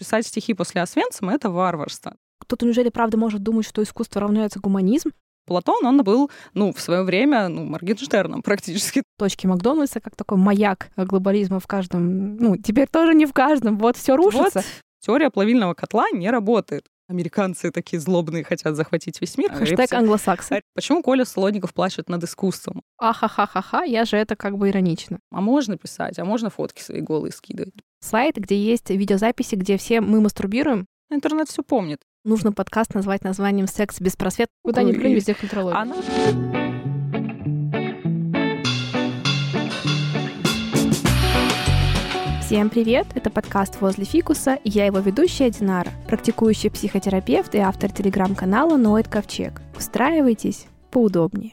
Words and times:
Писать 0.00 0.26
стихи 0.26 0.54
после 0.54 0.80
Освенцима— 0.80 1.34
это 1.34 1.50
варварство. 1.50 2.16
Кто-то 2.38 2.64
неужели 2.64 2.88
правда 2.88 3.18
может 3.18 3.42
думать, 3.42 3.66
что 3.66 3.82
искусство 3.82 4.22
равняется 4.22 4.58
гуманизм? 4.58 5.10
Платон, 5.46 5.84
он 5.84 6.02
был, 6.02 6.30
ну, 6.54 6.72
в 6.72 6.80
свое 6.80 7.02
время, 7.02 7.48
ну, 7.48 7.64
Моргенштерном 7.64 8.40
практически. 8.40 9.02
Точки 9.18 9.46
Макдональдса 9.46 10.00
как 10.00 10.16
такой 10.16 10.38
маяк 10.38 10.88
глобализма 10.96 11.60
в 11.60 11.66
каждом, 11.66 12.36
ну, 12.36 12.56
теперь 12.56 12.88
тоже 12.88 13.12
не 13.12 13.26
в 13.26 13.34
каждом, 13.34 13.76
вот 13.76 13.98
все 13.98 14.16
рушится. 14.16 14.60
Вот 14.60 14.64
теория 15.00 15.28
плавильного 15.28 15.74
котла 15.74 16.06
не 16.14 16.30
работает. 16.30 16.86
Американцы 17.10 17.72
такие 17.72 17.98
злобные, 17.98 18.44
хотят 18.44 18.76
захватить 18.76 19.20
весь 19.20 19.36
мир. 19.36 19.52
Хэштег 19.54 19.92
англосаксы. 19.92 20.62
Почему 20.76 21.02
Коля 21.02 21.24
Солодников 21.24 21.74
плачет 21.74 22.08
над 22.08 22.22
искусством? 22.22 22.82
Ахахахаха, 22.98 23.82
я 23.82 24.04
же 24.04 24.16
это 24.16 24.36
как 24.36 24.56
бы 24.56 24.70
иронично. 24.70 25.18
А 25.32 25.40
можно 25.40 25.76
писать, 25.76 26.20
а 26.20 26.24
можно 26.24 26.50
фотки 26.50 26.82
свои 26.82 27.00
голые 27.00 27.32
скидывать. 27.32 27.74
Слайд, 27.98 28.36
где 28.36 28.56
есть 28.56 28.90
видеозаписи, 28.90 29.56
где 29.56 29.76
все 29.76 30.00
мы 30.00 30.20
мастурбируем. 30.20 30.86
Интернет 31.10 31.48
все 31.48 31.64
помнит. 31.64 31.98
Нужно 32.24 32.52
подкаст 32.52 32.94
назвать 32.94 33.24
названием 33.24 33.66
«Секс 33.66 34.00
без 34.00 34.14
просвет». 34.14 34.46
Куда 34.62 34.84
ни 34.84 34.92
плюнь, 34.92 35.14
везде 35.14 35.34
культурология. 35.34 35.80
Она... 35.80 36.69
Всем 42.50 42.68
привет! 42.68 43.06
Это 43.14 43.30
подкаст 43.30 43.80
«Возле 43.80 44.04
фикуса» 44.04 44.58
и 44.64 44.70
я 44.70 44.86
его 44.86 44.98
ведущая 44.98 45.50
Динара, 45.50 45.92
практикующий 46.08 46.68
психотерапевт 46.68 47.54
и 47.54 47.58
автор 47.58 47.92
телеграм-канала 47.92 48.76
«Ноэт 48.76 49.06
Ковчег». 49.06 49.62
Устраивайтесь 49.78 50.66
поудобнее. 50.90 51.52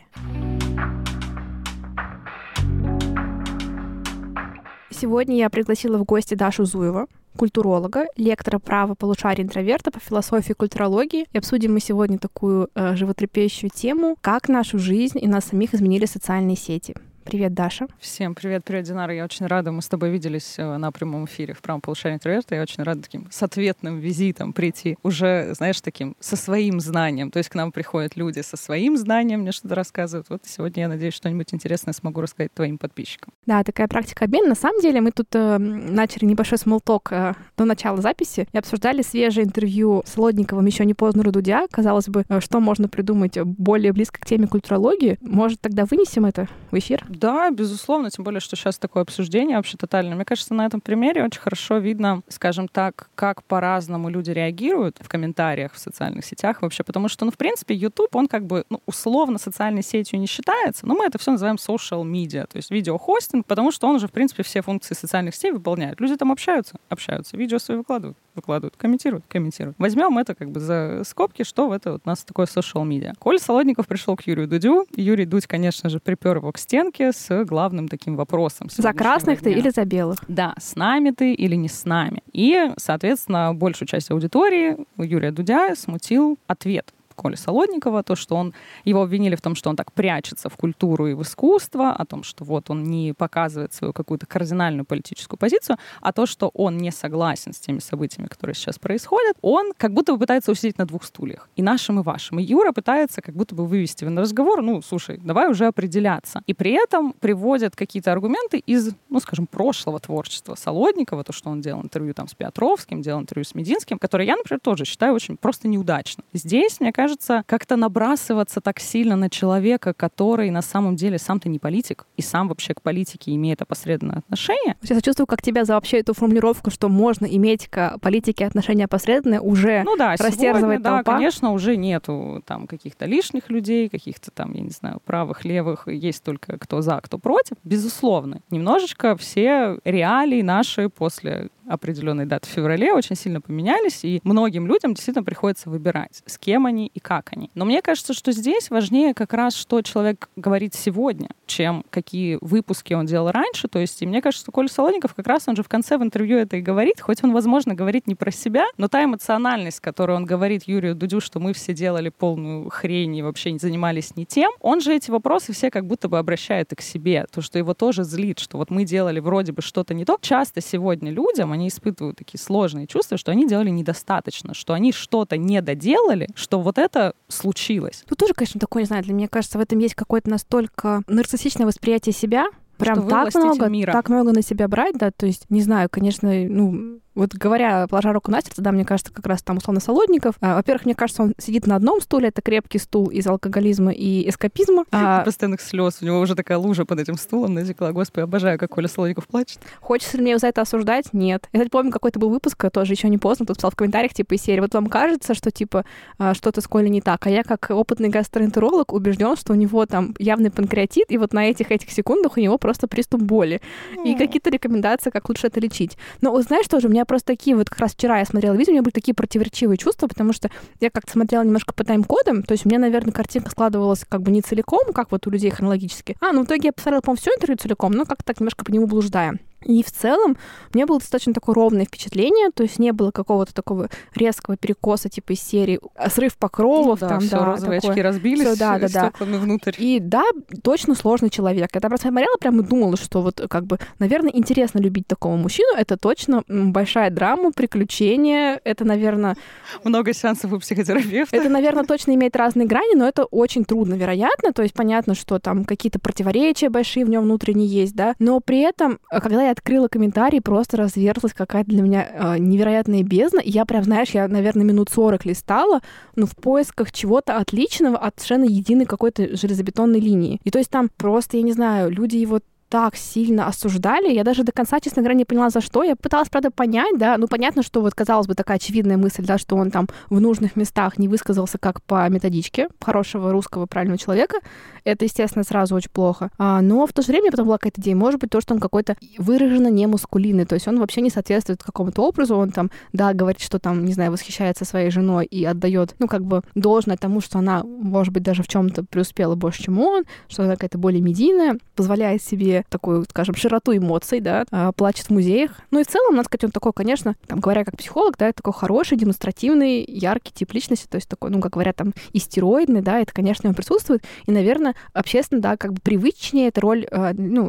Сегодня 4.90 5.38
я 5.38 5.52
пригласила 5.52 6.00
в 6.00 6.04
гости 6.04 6.34
Дашу 6.34 6.66
Зуева, 6.66 7.06
культуролога, 7.38 8.08
лектора 8.16 8.58
права 8.58 8.96
полушария 8.96 9.46
интроверта 9.46 9.92
по 9.92 10.00
философии 10.00 10.54
и 10.54 10.56
культурологии. 10.56 11.28
И 11.32 11.38
обсудим 11.38 11.74
мы 11.74 11.80
сегодня 11.80 12.18
такую 12.18 12.72
э, 12.74 12.96
животрепещущую 12.96 13.70
тему, 13.70 14.18
как 14.22 14.50
нашу 14.50 14.80
жизнь 14.80 15.20
и 15.22 15.28
нас 15.28 15.46
самих 15.46 15.76
изменили 15.76 16.08
социальные 16.08 16.58
сети. 16.58 16.96
Привет, 17.28 17.54
Даша. 17.54 17.88
Всем 18.00 18.36
привет, 18.36 18.64
привет, 18.64 18.86
Динара. 18.86 19.14
Я 19.14 19.26
очень 19.26 19.48
рада, 19.48 19.74
мы 19.74 19.82
с 19.82 19.90
тобой 19.90 20.12
виделись 20.12 20.56
э, 20.58 20.78
на 20.78 20.94
прямом 20.94 21.26
эфире 21.26 21.54
в 21.54 21.62
правом 21.62 21.82
полушарии 21.82 22.16
интроверта. 22.16 22.56
Я 22.56 22.62
очень 22.62 22.84
рада 22.84 23.02
таким 23.02 23.28
с 23.30 23.44
ответным 23.44 24.00
визитом 24.00 24.54
прийти 24.54 24.98
уже, 25.04 25.54
знаешь, 25.54 25.82
таким 25.82 26.16
со 26.22 26.38
своим 26.38 26.80
знанием. 26.80 27.30
То 27.30 27.40
есть 27.40 27.50
к 27.50 27.56
нам 27.56 27.74
приходят 27.74 28.16
люди 28.16 28.40
со 28.40 28.56
своим 28.56 28.96
знанием, 28.96 29.42
мне 29.42 29.52
что-то 29.52 29.76
рассказывают. 29.76 30.28
Вот 30.30 30.44
сегодня 30.46 30.84
я 30.84 30.88
надеюсь, 30.88 31.16
что-нибудь 31.16 31.54
интересное 31.54 31.92
смогу 31.92 32.22
рассказать 32.22 32.54
твоим 32.54 32.78
подписчикам. 32.78 33.34
Да, 33.46 33.62
такая 33.66 33.90
практика 33.90 34.24
обмена. 34.24 34.48
На 34.48 34.56
самом 34.56 34.80
деле 34.80 35.02
мы 35.02 35.12
тут 35.12 35.28
э, 35.34 35.58
начали 35.58 36.24
небольшой 36.24 36.60
смолток 36.60 37.12
э, 37.12 37.34
до 37.58 37.66
начала 37.66 38.02
записи 38.02 38.48
и 38.54 38.58
обсуждали 38.58 39.02
свежее 39.02 39.46
интервью 39.46 40.02
с 40.06 40.16
Лодниковым 40.16 40.66
«Еще 40.66 40.86
не 40.86 40.94
поздно 40.94 41.24
Дудя». 41.24 41.68
Казалось 41.72 42.08
бы, 42.08 42.24
э, 42.30 42.40
что 42.40 42.62
можно 42.62 42.88
придумать 42.88 43.38
более 43.38 43.92
близко 43.92 44.22
к 44.22 44.26
теме 44.26 44.48
культурологии. 44.48 45.18
Может, 45.20 45.60
тогда 45.60 45.84
вынесем 45.84 46.26
это 46.26 46.48
в 46.72 46.80
эфир? 46.80 47.04
Да, 47.18 47.50
безусловно, 47.50 48.12
тем 48.12 48.24
более, 48.24 48.40
что 48.40 48.56
сейчас 48.56 48.78
такое 48.78 49.02
обсуждение 49.02 49.58
вообще 49.58 49.76
тотальное. 49.78 50.16
Мне 50.16 50.26
кажется, 50.26 50.54
на 50.54 50.66
этом 50.66 50.82
примере 50.82 51.24
очень 51.24 51.42
хорошо 51.42 51.78
видно, 51.78 52.22
скажем 52.28 52.68
так, 52.68 53.10
как 53.16 53.44
по-разному 53.44 54.10
люди 54.10 54.30
реагируют 54.30 54.98
в 55.00 55.10
комментариях 55.10 55.74
в 55.74 55.80
социальных 55.80 56.26
сетях 56.26 56.62
вообще, 56.62 56.84
потому 56.84 57.10
что, 57.10 57.26
ну, 57.26 57.32
в 57.32 57.38
принципе, 57.38 57.74
YouTube, 57.74 58.16
он 58.16 58.28
как 58.28 58.46
бы, 58.46 58.66
ну, 58.70 58.82
условно 58.86 59.40
социальной 59.40 59.82
сетью 59.82 60.20
не 60.20 60.28
считается, 60.28 60.86
но 60.86 60.94
мы 60.94 61.06
это 61.06 61.18
все 61.18 61.32
называем 61.32 61.56
social 61.56 62.04
media, 62.04 62.46
то 62.46 62.58
есть 62.58 62.70
видеохостинг, 62.70 63.46
потому 63.46 63.72
что 63.72 63.88
он 63.88 63.96
уже, 63.96 64.08
в 64.08 64.12
принципе, 64.12 64.44
все 64.44 64.62
функции 64.62 64.94
социальных 64.94 65.34
сетей 65.36 65.52
выполняет. 65.52 66.00
Люди 66.00 66.16
там 66.18 66.32
общаются, 66.32 66.76
общаются, 66.90 67.36
видео 67.36 67.58
свои 67.58 67.78
выкладывают 67.78 68.18
выкладывают, 68.38 68.76
комментируют, 68.78 69.26
комментируют. 69.28 69.76
Возьмем 69.78 70.18
это 70.18 70.34
как 70.34 70.52
бы 70.52 70.60
за 70.60 71.02
скобки, 71.06 71.44
что 71.44 71.68
в 71.68 71.72
это 71.74 71.94
вот 71.94 72.02
у 72.06 72.10
нас 72.10 72.24
такое 72.24 72.46
social 72.46 72.88
media. 72.88 73.14
Коль 73.20 73.40
Солодников 73.40 73.88
пришел 73.88 74.16
к 74.16 74.26
Юрию 74.26 74.48
Дудю. 74.48 74.86
Юрий 74.96 75.26
Дудь, 75.26 75.48
конечно 75.48 75.90
же, 75.90 76.00
припер 76.00 76.38
его 76.38 76.52
к 76.52 76.58
стенке 76.58 77.07
с 77.12 77.46
главным 77.46 77.88
таким 77.88 78.16
вопросом. 78.16 78.70
За 78.70 78.94
красных 78.94 79.42
дня. 79.42 79.54
ты 79.54 79.60
или 79.60 79.70
за 79.70 79.86
белых? 79.86 80.20
Да, 80.28 80.54
с 80.60 80.76
нами 80.76 81.12
ты 81.12 81.34
или 81.34 81.56
не 81.56 81.70
с 81.70 81.86
нами. 81.86 82.22
И, 82.34 82.72
соответственно, 82.78 83.54
большую 83.54 83.88
часть 83.88 84.12
аудитории 84.12 84.78
Юрия 84.98 85.32
Дудя 85.32 85.76
смутил 85.76 86.38
ответ 86.48 86.94
Коли 87.18 87.36
Солодникова, 87.36 88.04
то, 88.04 88.16
что 88.16 88.36
он, 88.36 88.54
его 88.86 89.02
обвинили 89.02 89.36
в 89.36 89.42
том, 89.42 89.56
что 89.56 89.72
он 89.72 89.76
так 89.76 89.92
прячется 89.92 90.50
в 90.50 90.56
культуру 90.56 91.08
и 91.08 91.14
в 91.16 91.24
искусство, 91.24 91.92
о 91.92 92.06
том, 92.06 92.22
что 92.22 92.44
вот 92.44 92.70
он 92.70 92.84
не 92.84 93.14
показывает 93.14 93.74
свою 93.74 93.92
какую-то 93.92 94.28
кардинальную 94.28 94.86
политическую 94.86 95.40
позицию, 95.40 95.78
а 96.00 96.14
то, 96.14 96.28
что 96.28 96.52
он 96.54 96.78
не 96.78 96.92
согласен 96.92 97.54
с 97.54 97.58
теми 97.58 97.80
событиями, 97.80 98.28
которые 98.28 98.54
сейчас 98.54 98.78
происходят, 98.78 99.36
он 99.42 99.74
как 99.76 99.94
будто 99.94 100.14
бы 100.14 100.20
пытается 100.20 100.52
усидеть 100.52 100.78
на 100.78 100.86
двух 100.86 101.04
стульях, 101.04 101.50
и 101.56 101.64
нашим, 101.64 102.00
и 102.00 102.04
вашим. 102.04 102.38
И 102.38 102.44
Юра 102.44 102.72
пытается 102.72 103.22
как 103.22 103.34
будто 103.34 103.56
бы 103.56 103.66
вывести 103.66 104.04
его 104.04 104.14
на 104.14 104.22
разговор, 104.22 104.62
ну, 104.62 104.84
слушай, 104.84 105.18
давай 105.18 105.50
уже 105.50 105.66
определяться. 105.66 106.44
И 106.46 106.54
при 106.54 106.72
этом 106.72 107.14
приводят 107.14 107.76
какие-то 107.76 108.12
аргументы 108.12 108.60
из, 108.60 108.92
ну, 109.10 109.20
скажем, 109.20 109.48
прошлого 109.48 110.00
творчества 110.00 110.54
Солодникова, 110.54 111.24
то, 111.24 111.34
что 111.34 111.50
он 111.50 111.62
делал 111.62 111.82
интервью 111.82 112.14
там 112.14 112.28
с 112.28 112.36
Петровским, 112.36 113.02
делал 113.02 113.22
интервью 113.22 113.44
с 113.44 113.56
Мединским, 113.56 113.98
которые 113.98 114.28
я, 114.28 114.36
например, 114.36 114.60
тоже 114.60 114.86
считаю 114.86 115.16
очень 115.16 115.36
просто 115.36 115.68
неудачно. 115.68 116.24
Здесь, 116.34 116.80
мне 116.80 116.92
кажется, 116.92 117.07
кажется, 117.08 117.44
как-то 117.46 117.78
набрасываться 117.78 118.60
так 118.60 118.82
сильно 118.82 119.16
на 119.16 119.30
человека, 119.30 119.94
который 119.94 120.50
на 120.52 120.62
самом 120.62 120.98
деле 120.98 121.18
сам-то 121.18 121.48
не 121.48 121.58
политик, 121.58 122.06
и 122.18 122.22
сам 122.22 122.50
вообще 122.50 122.74
к 122.74 122.82
политике 122.82 123.34
имеет 123.34 123.62
опосредованное 123.62 124.20
отношение. 124.20 124.76
Я 124.82 125.00
чувствую, 125.00 125.26
как 125.26 125.42
тебя 125.42 125.64
за 125.64 125.76
вообще 125.76 126.00
эту 126.00 126.14
формулировку, 126.14 126.70
что 126.70 126.90
можно 126.90 127.26
иметь 127.26 127.70
к 127.70 127.98
политике 128.00 128.46
отношения 128.46 128.86
опосредованные, 128.86 129.40
уже 129.40 129.84
ну 129.86 129.96
да, 129.96 130.12
растерзывает 130.12 130.60
сегодня, 130.60 130.84
толпа. 130.84 131.04
Да, 131.04 131.18
конечно, 131.18 131.54
уже 131.54 131.78
нету 131.78 132.44
там 132.46 132.68
каких-то 132.68 133.06
лишних 133.06 133.50
людей, 133.50 133.88
каких-то 133.88 134.30
там, 134.32 134.54
я 134.54 134.62
не 134.62 134.72
знаю, 134.72 135.00
правых, 135.06 135.46
левых, 135.46 135.88
есть 135.88 136.24
только 136.24 136.58
кто 136.58 136.82
за, 136.82 137.00
кто 137.02 137.18
против. 137.18 137.56
Безусловно. 137.64 138.42
Немножечко 138.50 139.16
все 139.16 139.80
реалии 139.86 140.42
наши 140.42 140.90
после 140.90 141.50
определенной 141.68 142.26
даты 142.26 142.48
в 142.48 142.52
феврале 142.52 142.94
очень 142.94 143.16
сильно 143.16 143.42
поменялись, 143.42 144.04
и 144.04 144.20
многим 144.24 144.68
людям 144.68 144.94
действительно 144.94 145.24
приходится 145.24 145.70
выбирать, 145.70 146.24
с 146.26 146.38
кем 146.38 146.66
они 146.66 146.92
и 146.94 147.00
как 147.00 147.30
они. 147.34 147.50
Но 147.54 147.66
мне 147.66 147.82
кажется, 147.82 148.14
что 148.14 148.32
здесь 148.32 148.70
важнее 148.70 149.14
как 149.14 149.34
раз, 149.34 149.56
что 149.56 149.82
человек 149.82 150.30
говорит 150.36 150.74
сегодня, 150.76 151.30
чем 151.46 151.84
какие 151.90 152.38
выпуски 152.42 152.94
он 152.94 153.06
делал 153.06 153.32
раньше. 153.32 153.68
То 153.68 153.80
есть, 153.80 154.02
и 154.02 154.06
мне 154.06 154.22
кажется, 154.22 154.46
что 154.46 154.52
Коля 154.52 154.68
Солоников 154.68 155.14
как 155.14 155.28
раз 155.28 155.48
он 155.48 155.56
же 155.56 155.64
в 155.64 155.70
конце 155.70 155.98
в 155.98 156.04
интервью 156.04 156.38
это 156.38 156.58
и 156.58 156.62
говорит, 156.62 157.02
хоть 157.02 157.24
он, 157.24 157.34
возможно, 157.34 157.74
говорит 157.74 158.08
не 158.08 158.16
про 158.16 158.32
себя, 158.32 158.66
но 158.78 158.88
та 158.88 159.04
эмоциональность, 159.04 159.80
которую 159.80 160.18
он 160.18 160.26
говорит 160.26 160.64
Юрию 160.64 160.96
Дудю, 160.96 161.22
что 161.22 161.40
мы 161.40 161.54
все 161.54 161.74
делали 161.74 162.10
полную 162.10 162.70
хрень 162.70 163.16
и 163.16 163.22
вообще 163.22 163.52
не 163.52 163.60
занимались 163.60 164.16
не 164.16 164.26
тем, 164.26 164.52
он 164.62 164.82
же 164.82 164.94
эти 164.94 165.12
вопросы 165.12 165.54
все 165.54 165.72
как 165.72 165.86
будто 165.86 166.08
бы 166.10 166.18
обращает 166.18 166.72
и 166.74 166.76
к 166.76 166.82
себе. 166.82 167.26
То, 167.32 167.42
что 167.42 167.58
его 167.58 167.74
тоже 167.74 168.04
злит, 168.04 168.40
что 168.40 168.58
вот 168.58 168.70
мы 168.70 168.84
делали 168.86 169.20
вроде 169.20 169.52
бы 169.52 169.62
что-то 169.62 169.94
не 169.94 170.06
то. 170.06 170.18
Часто 170.22 170.62
сегодня 170.62 171.12
людям, 171.12 171.52
они 171.58 171.68
испытывают 171.68 172.18
такие 172.18 172.40
сложные 172.40 172.88
чувства, 172.88 173.18
что 173.18 173.32
они 173.32 173.48
делали 173.48 173.70
недостаточно, 173.70 174.54
что 174.54 174.74
они 174.74 174.92
что-то 174.92 175.38
не 175.38 175.62
доделали, 175.62 176.30
что 176.36 176.60
вот 176.62 176.78
это 176.78 177.14
случилось. 177.28 178.04
Тут 178.08 178.18
тоже, 178.18 178.34
конечно, 178.34 178.60
такое, 178.60 178.84
не 178.84 178.88
знаю, 178.88 179.04
для 179.04 179.14
меня 179.14 179.28
кажется, 179.28 179.58
в 179.58 179.62
этом 179.62 179.80
есть 179.80 179.96
какое-то 179.96 180.30
настолько 180.30 181.02
нарциссичное 181.08 181.66
восприятие 181.66 182.14
себя, 182.14 182.48
прям 182.78 183.08
так 183.08 183.34
много, 183.36 183.68
мира. 183.68 183.92
так 183.92 184.10
много 184.10 184.32
на 184.32 184.42
себя 184.42 184.68
брать, 184.68 184.96
да, 184.98 185.12
то 185.12 185.26
есть, 185.26 185.46
не 185.50 185.62
знаю, 185.62 185.90
конечно, 185.90 186.32
ну, 186.32 187.00
вот 187.18 187.34
говоря, 187.34 187.88
положа 187.88 188.14
руку 188.14 188.32
на 188.32 188.42
сердце, 188.42 188.62
да, 188.62 188.72
мне 188.72 188.86
кажется, 188.86 189.12
как 189.14 189.26
раз 189.26 189.42
там 189.42 189.58
условно 189.58 189.80
Солодников. 189.80 190.36
А, 190.42 190.56
во-первых, 190.56 190.86
мне 190.86 190.96
кажется, 190.96 191.24
он 191.24 191.34
сидит 191.38 191.68
на 191.68 191.76
одном 191.76 192.02
стуле, 192.02 192.30
это 192.30 192.42
крепкий 192.42 192.80
стул 192.80 193.08
из 193.08 193.28
алкоголизма 193.28 193.92
и 193.92 194.30
эскапизма. 194.30 194.86
А... 194.92 195.24
Постоянных 195.24 195.62
слез. 195.62 195.98
У 196.02 196.06
него 196.06 196.20
уже 196.20 196.36
такая 196.36 196.58
лужа 196.58 196.86
под 196.86 197.00
этим 197.00 197.18
стулом 197.18 197.54
натекла. 197.54 197.92
Господи, 197.92 198.24
обожаю, 198.24 198.60
как 198.60 198.70
Коля 198.70 198.88
Солодников 198.88 199.28
плачет. 199.28 199.60
Хочется 199.82 200.18
ли 200.18 200.24
мне 200.24 200.32
его 200.32 200.40
за 200.40 200.48
это 200.48 200.62
осуждать? 200.62 201.14
Нет. 201.14 201.50
Я, 201.52 201.60
кстати, 201.60 201.72
помню, 201.72 201.92
какой-то 201.92 202.20
был 202.20 202.30
выпуск, 202.30 202.64
тоже 202.72 202.94
еще 202.94 203.10
не 203.10 203.18
поздно, 203.18 203.46
тут 203.46 203.58
писал 203.58 203.72
в 203.72 203.76
комментариях, 203.76 204.14
типа, 204.14 204.36
из 204.36 204.42
серии, 204.42 204.60
вот 204.60 204.74
вам 204.74 204.88
кажется, 204.88 205.34
что, 205.34 205.52
типа, 205.52 205.86
а, 206.18 206.34
что-то 206.34 206.62
с 206.62 206.68
Колей 206.68 206.90
не 206.90 207.02
так, 207.02 207.26
а 207.26 207.30
я, 207.30 207.44
как 207.44 207.68
опытный 207.70 208.10
гастроэнтеролог, 208.10 208.94
убежден, 208.94 209.36
что 209.36 209.54
у 209.54 209.56
него 209.56 209.86
там 209.86 210.16
явный 210.20 210.52
панкреатит, 210.52 211.12
и 211.12 211.18
вот 211.18 211.34
на 211.34 211.50
этих 211.50 211.72
этих 211.72 211.92
секундах 211.92 212.38
у 212.38 212.40
него 212.40 212.58
просто 212.58 212.88
приступ 212.88 213.22
боли. 213.22 213.62
И 214.06 214.16
какие-то 214.16 214.50
рекомендации, 214.50 215.10
как 215.10 215.30
лучше 215.30 215.48
это 215.48 215.60
лечить. 215.60 215.98
Но, 216.22 216.40
знаешь, 216.42 216.68
тоже 216.68 216.88
у 216.88 216.92
меня 216.92 217.06
просто 217.08 217.28
такие 217.28 217.56
вот 217.56 217.70
как 217.70 217.80
раз 217.80 217.94
вчера 217.94 218.20
я 218.20 218.26
смотрела 218.26 218.54
видео, 218.54 218.72
у 218.72 218.76
меня 218.76 218.84
были 218.84 218.94
такие 218.94 219.16
противоречивые 219.16 219.78
чувства, 219.78 220.08
потому 220.08 220.34
что 220.34 220.50
я 220.80 220.90
как-то 220.90 221.12
смотрела 221.12 221.44
немножко 221.44 221.74
по 221.74 221.84
тайм-кодам, 221.84 222.44
то 222.44 222.54
есть 222.54 222.66
у 222.66 222.70
меня, 222.70 222.80
наверное, 222.80 223.12
картинка 223.12 223.50
складывалась 223.50 224.06
как 224.08 224.22
бы 224.22 224.32
не 224.32 224.42
целиком, 224.42 224.94
как 224.94 225.12
вот 225.12 225.26
у 225.28 225.30
людей 225.30 225.50
хронологически. 225.50 226.16
А, 226.22 226.32
ну 226.32 226.44
в 226.44 226.46
итоге 226.46 226.68
я 226.68 226.74
посмотрела, 226.74 227.02
по-моему, 227.02 227.22
все 227.22 227.32
интервью 227.32 227.58
целиком, 227.58 227.94
но 227.94 228.06
как-то 228.06 228.26
так 228.26 228.40
немножко 228.40 228.66
по 228.66 228.72
нему 228.72 228.86
блуждая. 228.88 229.40
И 229.64 229.84
в 229.84 229.92
целом 229.92 230.38
мне 230.74 230.86
было 230.86 231.00
достаточно 231.00 231.34
такое 231.34 231.56
ровное 231.56 231.86
впечатление, 231.86 232.52
то 232.54 232.64
есть 232.64 232.78
не 232.80 232.92
было 232.94 233.12
какого-то 233.12 233.54
такого 233.54 233.90
резкого 234.16 234.56
перекоса, 234.56 235.10
типа 235.10 235.34
из 235.34 235.42
серии 235.42 235.80
срыв 236.10 236.38
покровов, 236.38 237.00
да, 237.00 237.10
там, 237.10 237.20
всё, 237.22 237.32
да, 237.40 237.46
розовые 237.46 237.80
такое. 237.80 237.92
очки 237.94 238.02
разбились, 238.02 238.48
Всё, 238.48 238.56
да, 238.58 238.80
да, 238.80 238.88
да. 238.88 239.12
внутрь. 239.26 239.74
И 239.78 240.00
да, 240.00 240.24
точно 240.64 240.94
сложный 240.96 241.30
человек. 241.30 241.70
Я 241.74 241.82
просто 241.82 242.10
смотрела 242.10 242.38
прям 242.38 242.60
и 242.62 242.64
думала, 242.64 242.98
что 242.98 243.22
вот 243.22 243.42
как 243.50 243.66
бы, 243.66 243.80
наверное, 244.00 244.32
интересно 244.32 244.80
любить 244.80 245.08
такого 245.08 245.36
мужчину. 245.36 245.76
Это 245.78 245.98
точно 245.98 246.44
большая 246.48 247.10
драма, 247.10 247.52
приключения. 247.52 248.60
Это, 248.64 248.86
наверное, 248.86 249.36
Много 249.84 250.14
сеансов 250.14 250.52
у 250.54 250.60
психотерапевта. 250.60 251.36
это, 251.36 251.50
наверное, 251.50 251.84
точно 251.84 252.12
имеет 252.16 252.36
разные 252.36 252.68
грани, 252.68 252.96
но 252.96 253.08
это 253.08 253.26
очень 253.26 253.66
трудно, 253.66 253.96
вероятно. 253.96 254.54
То 254.54 254.62
есть 254.62 254.74
понятно, 254.74 255.16
что 255.16 255.40
там 255.40 255.66
какие-то 255.66 256.00
противоречия 256.00 256.70
большие 256.70 257.06
в 257.06 257.10
нем 257.10 257.24
внутренние 257.24 257.68
есть, 257.68 257.96
да. 257.96 258.16
Но 258.20 258.40
при 258.40 258.60
этом, 258.62 259.00
э, 259.12 259.20
когда 259.20 259.47
я 259.48 259.52
открыла 259.52 259.88
комментарий, 259.88 260.42
просто 260.42 260.78
разверзлась 260.78 261.34
какая-то 261.34 261.70
для 261.70 261.82
меня 261.82 262.08
э, 262.08 262.38
невероятная 262.38 263.04
бездна. 263.04 263.40
И 263.40 263.50
я 263.50 263.66
прям, 263.66 263.84
знаешь, 263.84 264.10
я, 264.10 264.28
наверное, 264.28 264.66
минут 264.66 264.90
40 264.90 265.26
листала, 265.26 265.82
ну, 266.16 266.26
в 266.26 266.36
поисках 266.36 266.92
чего-то 266.92 267.38
отличного 267.38 267.98
от 267.98 268.20
совершенно 268.20 268.46
единой 268.46 268.86
какой-то 268.86 269.36
железобетонной 269.36 270.00
линии. 270.00 270.40
И 270.44 270.52
то 270.52 270.60
есть 270.60 270.70
там 270.70 270.90
просто, 270.96 271.38
я 271.38 271.44
не 271.44 271.54
знаю, 271.54 271.90
люди 271.90 272.18
его 272.18 272.40
так 272.70 272.96
сильно 272.96 273.48
осуждали. 273.48 274.12
Я 274.12 274.24
даже 274.24 274.44
до 274.44 274.52
конца, 274.52 274.80
честно 274.80 275.02
говоря, 275.02 275.16
не 275.16 275.26
поняла, 275.26 275.50
за 275.50 275.62
что. 275.62 275.84
Я 275.84 275.96
пыталась, 275.96 276.30
правда, 276.30 276.52
понять, 276.52 276.98
да. 276.98 277.18
Ну, 277.18 277.28
понятно, 277.28 277.64
что 277.64 277.82
вот, 277.82 277.94
казалось 277.94 278.28
бы, 278.28 278.36
такая 278.36 278.58
очевидная 278.58 278.98
мысль, 278.98 279.26
да, 279.26 279.38
что 279.38 279.56
он 279.56 279.72
там 279.72 279.88
в 280.10 280.20
нужных 280.20 280.56
местах 280.56 280.98
не 280.98 281.08
высказался 281.08 281.58
как 281.58 281.82
по 281.82 282.08
методичке 282.10 282.68
хорошего 282.82 283.32
русского 283.32 283.66
правильного 283.66 283.98
человека. 283.98 284.40
Это, 284.84 285.06
естественно, 285.06 285.44
сразу 285.44 285.76
очень 285.76 285.92
плохо. 285.92 286.30
А, 286.38 286.62
но 286.62 286.86
в 286.86 286.94
то 286.94 287.02
же 287.02 287.10
время 287.10 287.32
потом 287.32 287.46
была 287.46 287.58
какая-то 287.58 287.82
идея. 287.82 287.96
Может 287.96 288.20
быть, 288.20 288.30
то, 288.30 288.42
что 288.42 288.54
он 288.54 288.60
какой-то 288.60 288.96
выраженно 289.18 289.68
не 289.68 289.86
мускулинный. 289.88 290.46
То 290.46 290.56
есть 290.56 290.68
он 290.68 290.80
вообще 290.80 291.02
не 291.02 291.10
соответствует 291.10 291.64
какому-то 291.64 292.02
образу. 292.04 292.36
Он 292.36 292.52
там, 292.52 292.72
да, 292.94 293.14
говорит, 293.14 293.42
что 293.42 293.60
там, 293.60 293.86
не 293.86 293.94
знаю, 293.94 294.12
восхищается 294.12 294.66
своей 294.66 294.90
женой 294.90 295.26
и 295.26 295.44
отдает, 295.46 295.96
ну, 296.00 296.08
как 296.08 296.24
бы 296.24 296.42
должное 296.56 296.98
тому, 296.98 297.22
что 297.22 297.40
она, 297.40 297.64
может 297.64 298.14
быть, 298.14 298.24
даже 298.24 298.44
в 298.44 298.48
чем-то 298.48 298.84
преуспела 298.84 299.36
больше, 299.36 299.64
чем 299.64 299.80
он, 299.80 300.04
что 300.28 300.44
она 300.44 300.54
какая-то 300.54 300.78
более 300.78 301.02
медийная, 301.02 301.58
позволяет 301.76 302.22
себе 302.24 302.57
такую, 302.70 303.06
скажем, 303.10 303.36
широту 303.36 303.76
эмоций, 303.76 304.20
да, 304.20 304.46
а, 304.52 304.72
плачет 304.72 305.08
в 305.08 305.10
музеях. 305.12 305.52
Ну 305.72 305.80
и 305.80 305.84
в 305.84 305.88
целом, 305.88 306.16
надо 306.16 306.26
сказать, 306.26 306.46
он 306.46 306.52
такой, 306.52 306.74
конечно, 306.74 307.16
там, 307.28 307.40
говоря 307.40 307.64
как 307.66 307.78
психолог, 307.78 308.18
да, 308.18 308.32
такой 308.32 308.54
хороший, 308.54 308.98
демонстративный, 308.98 309.84
яркий 309.88 310.34
тип 310.34 310.54
личности, 310.54 310.88
то 310.88 310.96
есть 310.96 311.08
такой, 311.08 311.30
ну, 311.30 311.40
как 311.40 311.54
говорят, 311.54 311.76
там, 311.76 311.94
истероидный, 312.14 312.82
да, 312.82 313.00
это, 313.00 313.14
конечно, 313.14 313.50
он 313.50 313.56
присутствует. 313.56 314.04
И, 314.26 314.32
наверное, 314.32 314.76
общественно, 314.94 315.42
да, 315.42 315.58
как 315.58 315.74
бы 315.74 315.80
привычнее 315.82 316.48
эта 316.50 316.62
роль, 316.62 316.88
э, 316.90 317.14
ну, 317.14 317.46